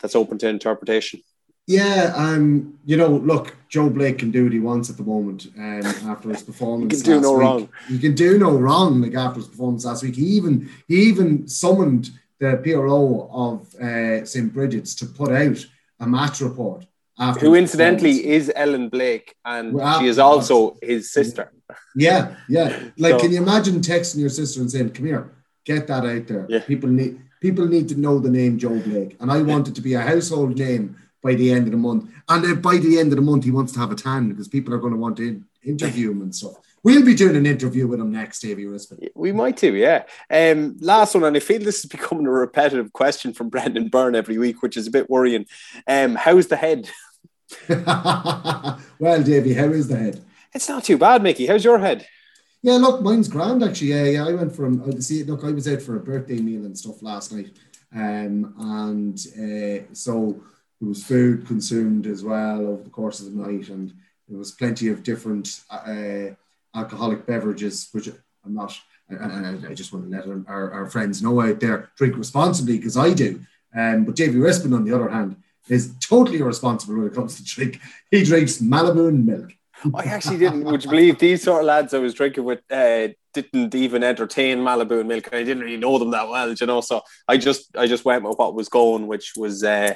that's 0.00 0.16
open 0.16 0.38
to 0.38 0.48
interpretation. 0.48 1.20
Yeah, 1.66 2.12
um, 2.14 2.78
you 2.84 2.98
know, 2.98 3.08
look, 3.08 3.56
Joe 3.70 3.88
Blake 3.88 4.18
can 4.18 4.30
do 4.30 4.44
what 4.44 4.52
he 4.52 4.58
wants 4.58 4.90
at 4.90 4.98
the 4.98 5.02
moment. 5.02 5.46
Um, 5.56 5.86
after 6.10 6.28
his 6.28 6.42
performance, 6.42 6.98
he 6.98 7.02
can 7.02 7.14
do 7.14 7.20
no 7.22 7.32
week. 7.32 7.40
wrong. 7.40 7.68
He 7.88 7.98
can 7.98 8.14
do 8.14 8.38
no 8.38 8.56
wrong. 8.56 9.00
Like 9.00 9.14
after 9.14 9.40
his 9.40 9.48
performance 9.48 9.84
last 9.86 10.02
week, 10.02 10.16
he 10.16 10.24
even 10.24 10.68
he 10.88 10.96
even 11.04 11.48
summoned 11.48 12.10
the 12.44 12.56
PRO 12.64 13.28
of 13.32 13.74
uh, 13.76 14.24
St 14.24 14.52
Brigid's 14.52 14.94
to 14.96 15.06
put 15.06 15.30
out 15.30 15.58
a 16.00 16.06
match 16.06 16.40
report. 16.40 16.86
After 17.18 17.46
Who 17.46 17.54
incidentally 17.54 18.26
is 18.26 18.50
Ellen 18.56 18.88
Blake, 18.88 19.36
and 19.44 19.72
well, 19.72 20.00
she 20.00 20.08
is 20.08 20.18
also 20.18 20.76
his 20.82 21.12
sister. 21.12 21.52
Yeah, 21.94 22.36
yeah. 22.48 22.90
Like, 22.98 23.12
so, 23.12 23.20
can 23.20 23.30
you 23.32 23.38
imagine 23.40 23.76
texting 23.76 24.18
your 24.18 24.28
sister 24.40 24.60
and 24.60 24.70
saying, 24.70 24.90
"Come 24.90 25.06
here, 25.06 25.30
get 25.64 25.86
that 25.86 26.04
out 26.04 26.26
there." 26.26 26.46
Yeah. 26.48 26.60
People 26.60 26.90
need 26.90 27.20
people 27.40 27.66
need 27.68 27.88
to 27.90 28.00
know 28.04 28.18
the 28.18 28.30
name 28.30 28.58
Joe 28.58 28.80
Blake, 28.80 29.16
and 29.20 29.30
I 29.30 29.42
want 29.42 29.68
it 29.68 29.76
to 29.76 29.80
be 29.80 29.94
a 29.94 30.00
household 30.00 30.58
name 30.58 30.96
by 31.22 31.34
the 31.34 31.52
end 31.52 31.66
of 31.66 31.70
the 31.70 31.78
month. 31.78 32.10
And 32.28 32.60
by 32.60 32.78
the 32.78 32.98
end 32.98 33.12
of 33.12 33.16
the 33.16 33.28
month, 33.30 33.44
he 33.44 33.52
wants 33.52 33.72
to 33.74 33.78
have 33.78 33.92
a 33.92 33.94
tan 33.94 34.30
because 34.30 34.48
people 34.48 34.74
are 34.74 34.78
going 34.78 34.92
to 34.92 34.98
want 34.98 35.16
to 35.18 35.40
interview 35.62 36.10
him 36.10 36.22
and 36.22 36.34
stuff. 36.34 36.73
We'll 36.84 37.04
be 37.04 37.14
doing 37.14 37.34
an 37.34 37.46
interview 37.46 37.86
with 37.86 37.98
him 37.98 38.12
next, 38.12 38.40
Davy 38.40 38.66
Rispin. 38.66 39.08
We 39.14 39.32
might 39.32 39.56
do, 39.56 39.74
yeah. 39.74 40.04
Um, 40.30 40.76
last 40.80 41.14
one, 41.14 41.24
and 41.24 41.34
I 41.34 41.40
feel 41.40 41.58
this 41.60 41.78
is 41.78 41.86
becoming 41.90 42.26
a 42.26 42.30
repetitive 42.30 42.92
question 42.92 43.32
from 43.32 43.48
Brendan 43.48 43.88
Byrne 43.88 44.14
every 44.14 44.36
week, 44.36 44.62
which 44.62 44.76
is 44.76 44.86
a 44.86 44.90
bit 44.90 45.08
worrying. 45.08 45.46
Um, 45.88 46.14
how's 46.14 46.48
the 46.48 46.56
head? 46.56 46.90
well, 47.68 49.22
Davy, 49.22 49.54
how 49.54 49.66
is 49.70 49.88
the 49.88 49.96
head? 49.96 50.22
It's 50.52 50.68
not 50.68 50.84
too 50.84 50.98
bad, 50.98 51.22
Mickey. 51.22 51.46
How's 51.46 51.64
your 51.64 51.78
head? 51.78 52.06
Yeah, 52.62 52.74
look, 52.76 53.02
mine's 53.02 53.28
grand 53.28 53.62
actually. 53.62 53.88
Yeah, 53.88 54.04
yeah. 54.04 54.26
I 54.26 54.32
went 54.32 54.54
from 54.54 54.82
uh, 54.82 55.00
see. 55.00 55.22
Look, 55.24 55.44
I 55.44 55.50
was 55.50 55.68
out 55.68 55.82
for 55.82 55.96
a 55.96 56.00
birthday 56.00 56.38
meal 56.38 56.64
and 56.64 56.76
stuff 56.76 57.02
last 57.02 57.30
night, 57.30 57.50
um, 57.94 58.54
and 58.58 59.18
uh, 59.36 59.84
so 59.92 60.42
there 60.80 60.88
was 60.88 61.04
food 61.04 61.46
consumed 61.46 62.06
as 62.06 62.24
well 62.24 62.66
over 62.66 62.82
the 62.82 62.88
course 62.88 63.20
of 63.20 63.26
the 63.26 63.42
night, 63.42 63.68
and 63.68 63.92
there 64.28 64.38
was 64.38 64.52
plenty 64.52 64.88
of 64.88 65.02
different 65.02 65.60
uh, 65.68 66.34
alcoholic 66.74 67.26
beverages, 67.26 67.88
which 67.92 68.08
I'm 68.08 68.54
not. 68.54 68.78
And 69.08 69.66
I 69.66 69.74
just 69.74 69.92
want 69.92 70.10
to 70.10 70.16
let 70.16 70.26
our, 70.48 70.72
our 70.72 70.86
friends 70.86 71.22
know 71.22 71.40
out 71.40 71.60
there 71.60 71.90
drink 71.96 72.16
responsibly 72.16 72.78
because 72.78 72.96
I 72.96 73.12
do. 73.12 73.40
Um, 73.76 74.04
but 74.04 74.16
Davy 74.16 74.38
Rispin, 74.38 74.74
on 74.74 74.84
the 74.84 74.94
other 74.94 75.08
hand, 75.10 75.36
is 75.68 75.94
totally 76.00 76.38
irresponsible 76.38 76.96
when 76.96 77.06
it 77.06 77.14
comes 77.14 77.36
to 77.36 77.44
drink. 77.44 77.80
He 78.10 78.24
drinks 78.24 78.58
Malibu 78.58 79.12
milk. 79.24 79.52
I 79.94 80.04
actually 80.04 80.38
didn't. 80.38 80.64
Would 80.64 80.84
you 80.84 80.90
believe 80.90 81.18
these 81.18 81.42
sort 81.42 81.60
of 81.60 81.66
lads 81.66 81.92
I 81.92 81.98
was 81.98 82.14
drinking 82.14 82.44
with 82.44 82.60
uh, 82.70 83.08
didn't 83.34 83.74
even 83.74 84.02
entertain 84.02 84.58
Malibu 84.58 85.00
and 85.00 85.08
milk? 85.08 85.28
I 85.32 85.42
didn't 85.42 85.62
really 85.62 85.76
know 85.76 85.98
them 85.98 86.10
that 86.12 86.28
well, 86.28 86.52
you 86.52 86.66
know. 86.66 86.80
So 86.80 87.02
I 87.28 87.36
just 87.36 87.76
I 87.76 87.86
just 87.86 88.04
went 88.04 88.24
with 88.24 88.38
what 88.38 88.54
was 88.54 88.68
going, 88.68 89.06
which 89.06 89.32
was 89.36 89.64
uh, 89.64 89.94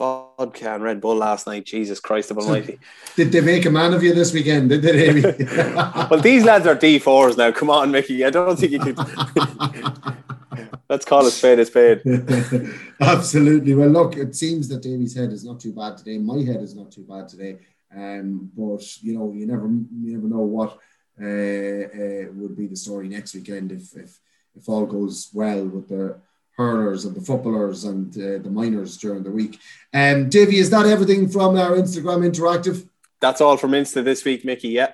vodka 0.00 0.74
and 0.74 0.82
Red 0.82 1.00
Bull 1.00 1.14
last 1.14 1.46
night. 1.46 1.66
Jesus 1.66 2.00
Christ 2.00 2.30
of 2.30 2.38
Almighty! 2.38 2.78
Did 3.16 3.32
they 3.32 3.42
make 3.42 3.66
a 3.66 3.70
man 3.70 3.92
of 3.92 4.02
you 4.02 4.14
this 4.14 4.32
weekend? 4.32 4.70
Did 4.70 4.80
they, 4.82 5.08
Amy? 5.08 5.22
well, 6.10 6.20
these 6.20 6.42
lads 6.44 6.66
are 6.66 6.74
D 6.74 6.98
fours 6.98 7.36
now. 7.36 7.52
Come 7.52 7.68
on, 7.68 7.90
Mickey. 7.90 8.24
I 8.24 8.30
don't 8.30 8.58
think 8.58 8.72
you 8.72 8.80
could. 8.80 8.98
Let's 10.88 11.04
call 11.04 11.26
it 11.26 11.30
spade 11.30 11.58
a 11.60 11.66
spade. 11.66 12.00
Absolutely. 13.00 13.74
Well, 13.74 13.90
look, 13.90 14.16
it 14.16 14.34
seems 14.34 14.66
that 14.68 14.82
Davy's 14.82 15.14
head 15.14 15.30
is 15.32 15.44
not 15.44 15.60
too 15.60 15.72
bad 15.72 15.98
today. 15.98 16.18
My 16.18 16.42
head 16.42 16.62
is 16.62 16.74
not 16.74 16.90
too 16.90 17.04
bad 17.04 17.28
today. 17.28 17.58
Um, 17.94 18.50
but 18.56 18.82
you 19.02 19.18
know, 19.18 19.32
you 19.32 19.46
never 19.46 19.66
you 19.66 20.16
never 20.16 20.28
know 20.28 20.46
what 20.58 20.78
uh, 21.20 21.84
uh, 22.00 22.32
would 22.32 22.56
be 22.56 22.66
the 22.66 22.76
story 22.76 23.08
next 23.08 23.34
weekend 23.34 23.70
if 23.70 23.94
if 23.94 24.18
if 24.56 24.68
all 24.68 24.86
goes 24.86 25.30
well 25.34 25.64
with 25.66 25.88
the 25.88 26.20
hurlers 26.60 27.04
and 27.04 27.14
the 27.16 27.20
footballers 27.20 27.84
and 27.84 28.14
uh, 28.16 28.38
the 28.44 28.50
minors 28.50 28.96
during 28.98 29.22
the 29.22 29.30
week. 29.30 29.58
Um, 29.94 30.28
Davy, 30.28 30.58
is 30.58 30.70
that 30.70 30.86
everything 30.86 31.28
from 31.28 31.56
our 31.56 31.72
Instagram 31.82 32.20
interactive? 32.30 32.86
That's 33.20 33.40
all 33.40 33.56
from 33.56 33.72
Insta 33.72 34.04
this 34.04 34.24
week, 34.24 34.44
Mickey. 34.44 34.68
Yeah. 34.68 34.92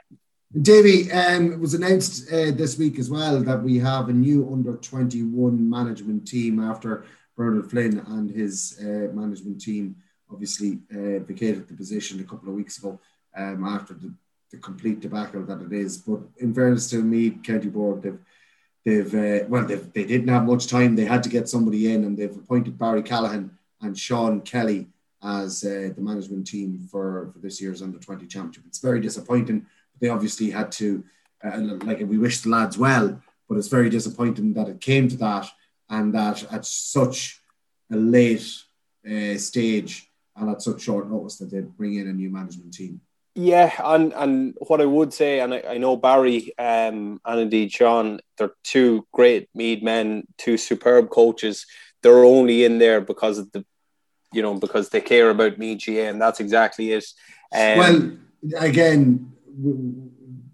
Davy, 0.71 1.11
um, 1.13 1.53
it 1.53 1.61
was 1.61 1.75
announced 1.75 2.33
uh, 2.33 2.53
this 2.61 2.79
week 2.79 2.99
as 2.99 3.11
well 3.11 3.41
that 3.43 3.63
we 3.63 3.79
have 3.79 4.09
a 4.09 4.13
new 4.13 4.49
under 4.53 4.75
21 4.77 5.69
management 5.69 6.27
team 6.27 6.61
after 6.61 7.05
Bernard 7.37 7.69
Flynn 7.71 7.99
and 8.07 8.31
his 8.31 8.79
uh, 8.81 9.13
management 9.13 9.61
team 9.61 9.97
obviously 10.31 10.79
uh, 10.93 11.19
vacated 11.31 11.69
the 11.69 11.75
position 11.75 12.21
a 12.21 12.25
couple 12.25 12.49
of 12.49 12.55
weeks 12.55 12.79
ago 12.79 12.99
um, 13.37 13.65
after 13.65 13.95
the, 13.95 14.13
the, 14.51 14.57
complete 14.59 15.01
debacle 15.01 15.45
that 15.45 15.61
it 15.61 15.73
is. 15.73 15.99
But 15.99 16.21
in 16.39 16.55
fairness 16.55 16.91
to 16.91 17.03
me, 17.03 17.31
County 17.31 17.69
Board, 17.69 18.03
they've 18.03 18.19
they've 18.87 19.15
uh, 19.15 19.45
well 19.49 19.67
they've, 19.67 19.93
they 19.93 20.05
didn't 20.05 20.29
have 20.29 20.47
much 20.47 20.69
time. 20.69 20.97
They 20.97 21.05
had 21.05 21.23
to 21.25 21.29
get 21.29 21.49
somebody 21.49 21.93
in, 21.93 22.05
and 22.05 22.17
they've 22.17 22.35
appointed 22.35 22.79
Barry 22.79 23.03
Callahan 23.03 23.51
and 23.83 23.99
Sean 23.99 24.41
Kelly 24.41 24.87
as 25.23 25.65
uh, 25.65 25.91
the 25.95 26.01
management 26.01 26.47
team 26.47 26.87
for, 26.91 27.31
for 27.33 27.41
this 27.41 27.61
year's 27.61 27.83
under 27.83 27.99
20 27.99 28.27
championship. 28.27 28.65
It's 28.67 28.79
very 28.79 29.01
disappointing. 29.01 29.67
They 30.01 30.09
obviously 30.09 30.51
had 30.51 30.71
to 30.73 31.03
uh, 31.45 31.59
like 31.85 31.99
we 32.01 32.19
wish 32.19 32.41
the 32.41 32.49
lads 32.49 32.79
well, 32.79 33.21
but 33.49 33.59
it's 33.59 33.69
very 33.69 33.91
disappointing 33.91 34.55
that 34.55 34.69
it 34.69 34.81
came 34.81 35.09
to 35.09 35.17
that 35.17 35.49
and 35.91 36.15
that 36.15 36.45
at 36.53 36.65
such 36.65 37.41
a 37.93 37.97
late 37.97 38.47
uh, 39.09 39.37
stage 39.37 40.11
and 40.37 40.51
at 40.51 40.63
such 40.63 40.83
short 40.83 41.11
notice 41.11 41.37
that 41.39 41.51
they 41.51 41.61
bring 41.61 41.95
in 41.95 42.09
a 42.09 42.13
new 42.13 42.31
management 42.31 42.73
team. 42.73 43.01
Yeah, 43.39 43.71
and 43.85 44.15
and 44.15 44.55
what 44.67 44.81
I 44.81 44.87
would 44.87 45.13
say, 45.13 45.41
and 45.41 45.53
I, 45.53 45.63
I 45.73 45.77
know 45.77 45.95
Barry 45.95 46.55
um, 46.59 47.21
and 47.23 47.41
indeed 47.41 47.71
Sean, 47.71 48.19
they're 48.39 48.55
two 48.65 49.07
great 49.13 49.51
Meath 49.55 49.83
men, 49.83 50.27
two 50.39 50.57
superb 50.57 51.11
coaches. 51.11 51.67
They're 52.03 52.25
only 52.25 52.65
in 52.65 52.79
there 52.79 53.03
because 53.03 53.37
of 53.37 53.53
the, 53.53 53.63
you 54.33 54.41
know, 54.41 54.55
because 54.55 54.89
they 54.89 55.03
care 55.03 55.29
about 55.29 55.59
Meath 55.59 55.85
GAA, 55.85 56.09
and 56.09 56.21
that's 56.21 56.41
exactly 56.41 56.93
it. 56.93 57.05
Um, 57.53 57.79
well, 57.79 58.13
again, 58.59 59.31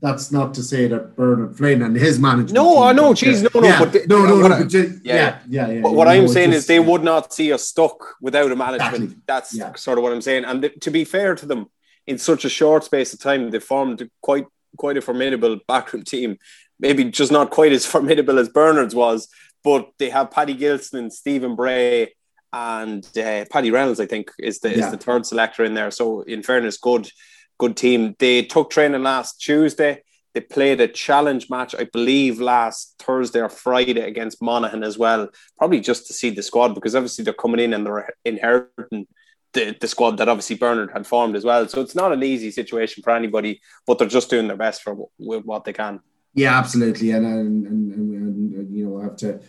that's 0.01 0.33
not 0.33 0.53
to 0.55 0.63
say 0.65 0.89
that 0.89 1.15
Bernard 1.15 1.57
Flynn 1.57 1.83
and 1.83 1.95
his 1.95 2.19
management. 2.19 2.53
No, 2.53 2.83
I 2.83 2.93
know, 2.93 3.15
geez, 3.15 3.43
no, 3.45 3.51
no, 3.55 3.63
yeah, 3.63 3.79
but 3.79 4.09
no, 4.09 4.27
no, 4.27 4.49
no, 4.49 4.57
I, 4.57 4.59
yeah, 5.05 5.39
yeah, 5.49 5.69
yeah, 5.69 5.81
what 5.83 6.09
I'm 6.09 6.27
saying 6.27 6.51
just, 6.51 6.63
is 6.63 6.67
they 6.67 6.81
would 6.81 7.05
not 7.05 7.33
see 7.33 7.53
us 7.53 7.65
stuck 7.65 8.17
without 8.21 8.51
a 8.51 8.57
management. 8.57 9.05
Exactly. 9.29 9.61
That's 9.61 9.81
sort 9.81 9.99
of 9.99 10.03
what 10.03 10.13
I'm 10.13 10.21
saying. 10.21 10.45
And 10.45 10.63
th- 10.63 10.81
to 10.81 10.91
be 10.91 11.05
fair 11.05 11.37
to 11.37 11.47
them, 11.47 11.69
in 12.07 12.19
such 12.19 12.45
a 12.45 12.49
short 12.49 12.85
space 12.85 13.13
of 13.13 13.21
time, 13.21 13.51
they 13.51 13.61
formed 13.61 14.09
quite 14.21 14.47
quite 14.77 14.97
a 14.97 15.03
formidable 15.03 15.59
backroom 15.69 16.03
team. 16.03 16.39
Maybe 16.81 17.05
just 17.05 17.33
not 17.33 17.51
quite 17.51 17.73
as 17.73 17.87
formidable 17.95 18.39
as 18.39 18.49
Bernard's 18.49 18.95
was, 18.95 19.29
but 19.63 19.91
they 19.99 20.11
have 20.11 20.31
Paddy 20.31 20.55
Gilson 20.55 20.99
and 20.99 21.13
Stephen 21.13 21.55
Bray 21.55 22.15
and 22.53 23.07
uh, 23.17 23.45
Paddy 23.51 23.71
Reynolds. 23.71 24.01
I 24.01 24.07
think 24.07 24.31
is 24.39 24.61
the 24.61 24.71
yeah. 24.71 24.87
is 24.87 24.91
the 24.91 24.99
third 24.99 25.27
selector 25.27 25.65
in 25.65 25.75
there. 25.75 25.91
So 25.91 26.23
in 26.23 26.43
fairness, 26.43 26.77
good 26.77 27.11
good 27.59 27.77
team. 27.77 28.15
They 28.19 28.43
took 28.43 28.71
training 28.71 29.03
last 29.03 29.41
Tuesday. 29.41 30.03
They 30.35 30.41
played 30.41 30.81
a 30.81 30.89
challenge 30.89 31.51
match, 31.51 31.75
I 31.79 31.85
believe, 31.85 32.41
last 32.41 32.95
Thursday 32.99 33.41
or 33.41 33.51
Friday 33.51 34.01
against 34.01 34.41
Monaghan 34.41 34.83
as 34.83 34.97
well. 34.97 35.29
Probably 35.59 35.81
just 35.81 36.07
to 36.07 36.15
see 36.15 36.31
the 36.31 36.43
squad 36.43 36.75
because 36.75 36.95
obviously 36.95 37.25
they're 37.25 37.35
coming 37.35 37.61
in 37.61 37.75
and 37.75 37.85
they're 37.85 38.09
inheriting 38.25 39.07
the, 39.53 39.77
the 39.81 39.89
squad 39.89 40.17
that 40.19 40.29
obviously 40.29 40.57
Bernard 40.57 40.91
had 40.93 41.07
formed 41.07 41.37
as 41.37 41.45
well. 41.45 41.67
So 41.69 41.81
it's 41.81 41.95
not 41.95 42.13
an 42.13 42.23
easy 42.23 42.51
situation 42.51 43.03
for 43.03 43.11
anybody, 43.11 43.61
but 43.87 43.99
they're 43.99 44.09
just 44.09 44.31
doing 44.31 44.49
their 44.49 44.57
best 44.57 44.83
for 44.83 45.09
with 45.19 45.45
what 45.45 45.65
they 45.65 45.73
can. 45.73 46.01
Yeah, 46.35 46.59
absolutely. 46.59 47.11
And 47.11 47.27
and, 47.27 47.67
and, 47.67 47.93
and, 47.93 48.55
and 48.55 48.77
you 48.77 48.89
know, 48.89 49.01
I 49.01 49.05
have 49.05 49.17
to 49.17 49.41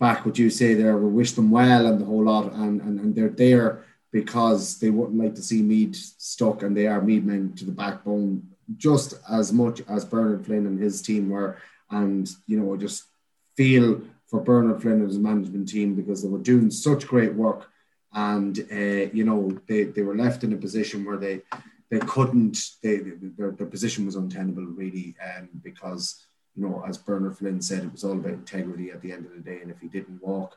back 0.00 0.26
what 0.26 0.38
you 0.38 0.50
say 0.50 0.74
there. 0.74 0.96
We 0.96 1.10
wish 1.10 1.32
them 1.32 1.50
well 1.50 1.86
and 1.86 2.00
the 2.00 2.04
whole 2.04 2.24
lot, 2.24 2.52
and 2.52 2.80
and, 2.80 2.98
and 2.98 3.14
they're 3.14 3.28
there 3.28 3.84
because 4.10 4.78
they 4.78 4.90
wouldn't 4.90 5.18
like 5.18 5.34
to 5.36 5.42
see 5.42 5.62
Meath 5.62 5.96
stuck, 6.18 6.62
and 6.62 6.76
they 6.76 6.86
are 6.86 7.00
Meath 7.00 7.22
men 7.22 7.54
to 7.54 7.64
the 7.64 7.72
backbone 7.72 8.42
just 8.76 9.14
as 9.30 9.52
much 9.52 9.82
as 9.88 10.04
Bernard 10.04 10.44
Flynn 10.44 10.66
and 10.66 10.80
his 10.80 11.02
team 11.02 11.30
were. 11.30 11.58
And 11.90 12.28
you 12.46 12.58
know, 12.58 12.76
just 12.76 13.04
feel 13.56 14.02
for 14.26 14.40
Bernard 14.40 14.82
Flynn 14.82 14.94
and 14.94 15.08
his 15.08 15.18
management 15.18 15.68
team 15.68 15.94
because 15.94 16.22
they 16.22 16.28
were 16.28 16.38
doing 16.38 16.70
such 16.70 17.06
great 17.06 17.34
work, 17.34 17.68
and 18.12 18.58
uh, 18.70 19.10
you 19.12 19.24
know, 19.24 19.58
they, 19.66 19.84
they 19.84 20.02
were 20.02 20.16
left 20.16 20.44
in 20.44 20.52
a 20.52 20.56
position 20.56 21.04
where 21.04 21.16
they 21.16 21.42
they 21.90 21.98
couldn't. 22.00 22.58
They, 22.82 22.96
their, 23.36 23.50
their 23.52 23.66
position 23.66 24.06
was 24.06 24.16
untenable 24.16 24.64
really, 24.64 25.14
um, 25.24 25.48
because 25.62 26.24
you 26.56 26.66
know, 26.66 26.84
as 26.86 26.98
Bernard 26.98 27.38
Flynn 27.38 27.62
said, 27.62 27.84
it 27.84 27.92
was 27.92 28.04
all 28.04 28.12
about 28.12 28.32
integrity 28.32 28.90
at 28.90 29.00
the 29.00 29.12
end 29.12 29.26
of 29.26 29.32
the 29.32 29.40
day, 29.40 29.60
and 29.60 29.70
if 29.70 29.80
he 29.80 29.88
didn't 29.88 30.22
walk 30.22 30.56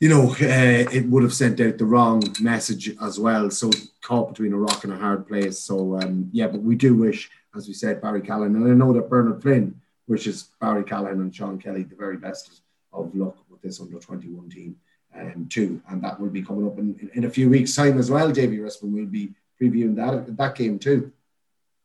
you 0.00 0.08
know, 0.08 0.30
uh, 0.32 0.84
it 0.92 1.06
would 1.08 1.22
have 1.22 1.32
sent 1.32 1.60
out 1.60 1.78
the 1.78 1.84
wrong 1.84 2.22
message 2.40 2.94
as 3.00 3.18
well. 3.18 3.50
So 3.50 3.70
caught 4.02 4.28
between 4.30 4.52
a 4.52 4.58
rock 4.58 4.84
and 4.84 4.92
a 4.92 4.98
hard 4.98 5.26
place. 5.26 5.60
So 5.60 5.98
um, 5.98 6.28
yeah, 6.32 6.48
but 6.48 6.62
we 6.62 6.76
do 6.76 6.94
wish, 6.94 7.30
as 7.56 7.68
we 7.68 7.74
said, 7.74 8.02
Barry 8.02 8.20
Callahan, 8.20 8.56
and 8.56 8.70
I 8.70 8.74
know 8.74 8.92
that 8.92 9.08
Bernard 9.08 9.42
Flynn 9.42 9.80
wishes 10.06 10.50
Barry 10.60 10.84
Callahan 10.84 11.20
and 11.20 11.34
Sean 11.34 11.58
Kelly 11.58 11.84
the 11.84 11.96
very 11.96 12.16
best 12.16 12.60
of 12.92 13.14
luck 13.14 13.36
with 13.48 13.62
this 13.62 13.80
under 13.80 13.98
21 13.98 14.50
team 14.50 14.76
um, 15.18 15.46
too. 15.48 15.80
And 15.88 16.02
that 16.02 16.20
will 16.20 16.30
be 16.30 16.42
coming 16.42 16.66
up 16.66 16.78
in, 16.78 17.10
in, 17.14 17.24
a 17.24 17.30
few 17.30 17.48
weeks' 17.48 17.74
time 17.74 17.98
as 17.98 18.10
well. 18.10 18.30
Davy 18.30 18.58
Rispin 18.58 18.92
will 18.92 19.06
be 19.06 19.32
previewing 19.60 19.96
that 19.96 20.36
that 20.36 20.54
game 20.54 20.78
too. 20.78 21.12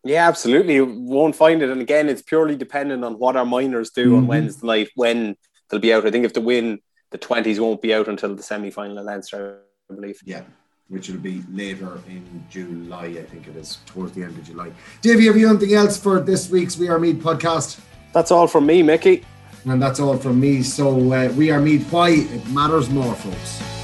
Yeah, 0.04 0.28
absolutely. 0.28 0.76
You 0.76 0.86
won't 0.86 1.36
find 1.36 1.62
it. 1.62 1.70
And 1.70 1.82
again, 1.82 2.08
it's 2.08 2.22
purely 2.22 2.56
dependent 2.56 3.04
on 3.04 3.20
what 3.20 3.36
our 3.36 3.46
minors 3.46 3.90
do 3.90 4.08
mm-hmm. 4.08 4.16
on 4.16 4.28
Wednesday 4.28 4.68
night 4.68 4.90
when 4.96 5.36
they'll 5.70 5.80
be 5.80 5.94
out. 5.94 6.06
I 6.06 6.12
think 6.12 6.26
if 6.26 6.34
they 6.34 6.42
win 6.42 6.80
the 7.12 7.18
20s 7.18 7.60
won't 7.60 7.82
be 7.82 7.94
out 7.94 8.08
until 8.08 8.36
the 8.36 8.44
semi 8.44 8.70
final 8.70 9.00
at 9.00 9.06
Leinster, 9.06 9.62
I 9.92 9.96
believe. 9.96 10.20
Yeah, 10.24 10.44
which 10.88 11.10
will 11.10 11.18
be 11.18 11.44
later 11.52 12.00
in 12.08 12.46
July, 12.50 13.06
I 13.06 13.24
think 13.24 13.48
it 13.48 13.56
is, 13.56 13.80
towards 13.86 14.14
the 14.14 14.24
end 14.24 14.38
of 14.38 14.44
July. 14.44 14.72
Davey, 15.02 15.26
have 15.26 15.38
you 15.38 15.50
anything 15.50 15.74
else 15.74 15.98
for 15.98 16.20
this 16.20 16.50
week's 16.50 16.78
We 16.78 16.88
Are 16.88 17.00
Meath 17.00 17.18
podcast? 17.18 17.80
That's 18.14 18.32
all 18.32 18.48
from 18.48 18.66
me, 18.66 18.84
Mickey. 18.84 19.26
And 19.66 19.82
that's 19.82 20.00
all 20.00 20.18
from 20.18 20.40
me. 20.40 20.64
So, 20.64 21.14
uh, 21.14 21.32
We 21.36 21.52
Are 21.52 21.60
Meath, 21.60 21.92
why 21.92 22.10
it 22.12 22.48
matters 22.50 22.90
more, 22.90 23.14
folks. 23.14 23.79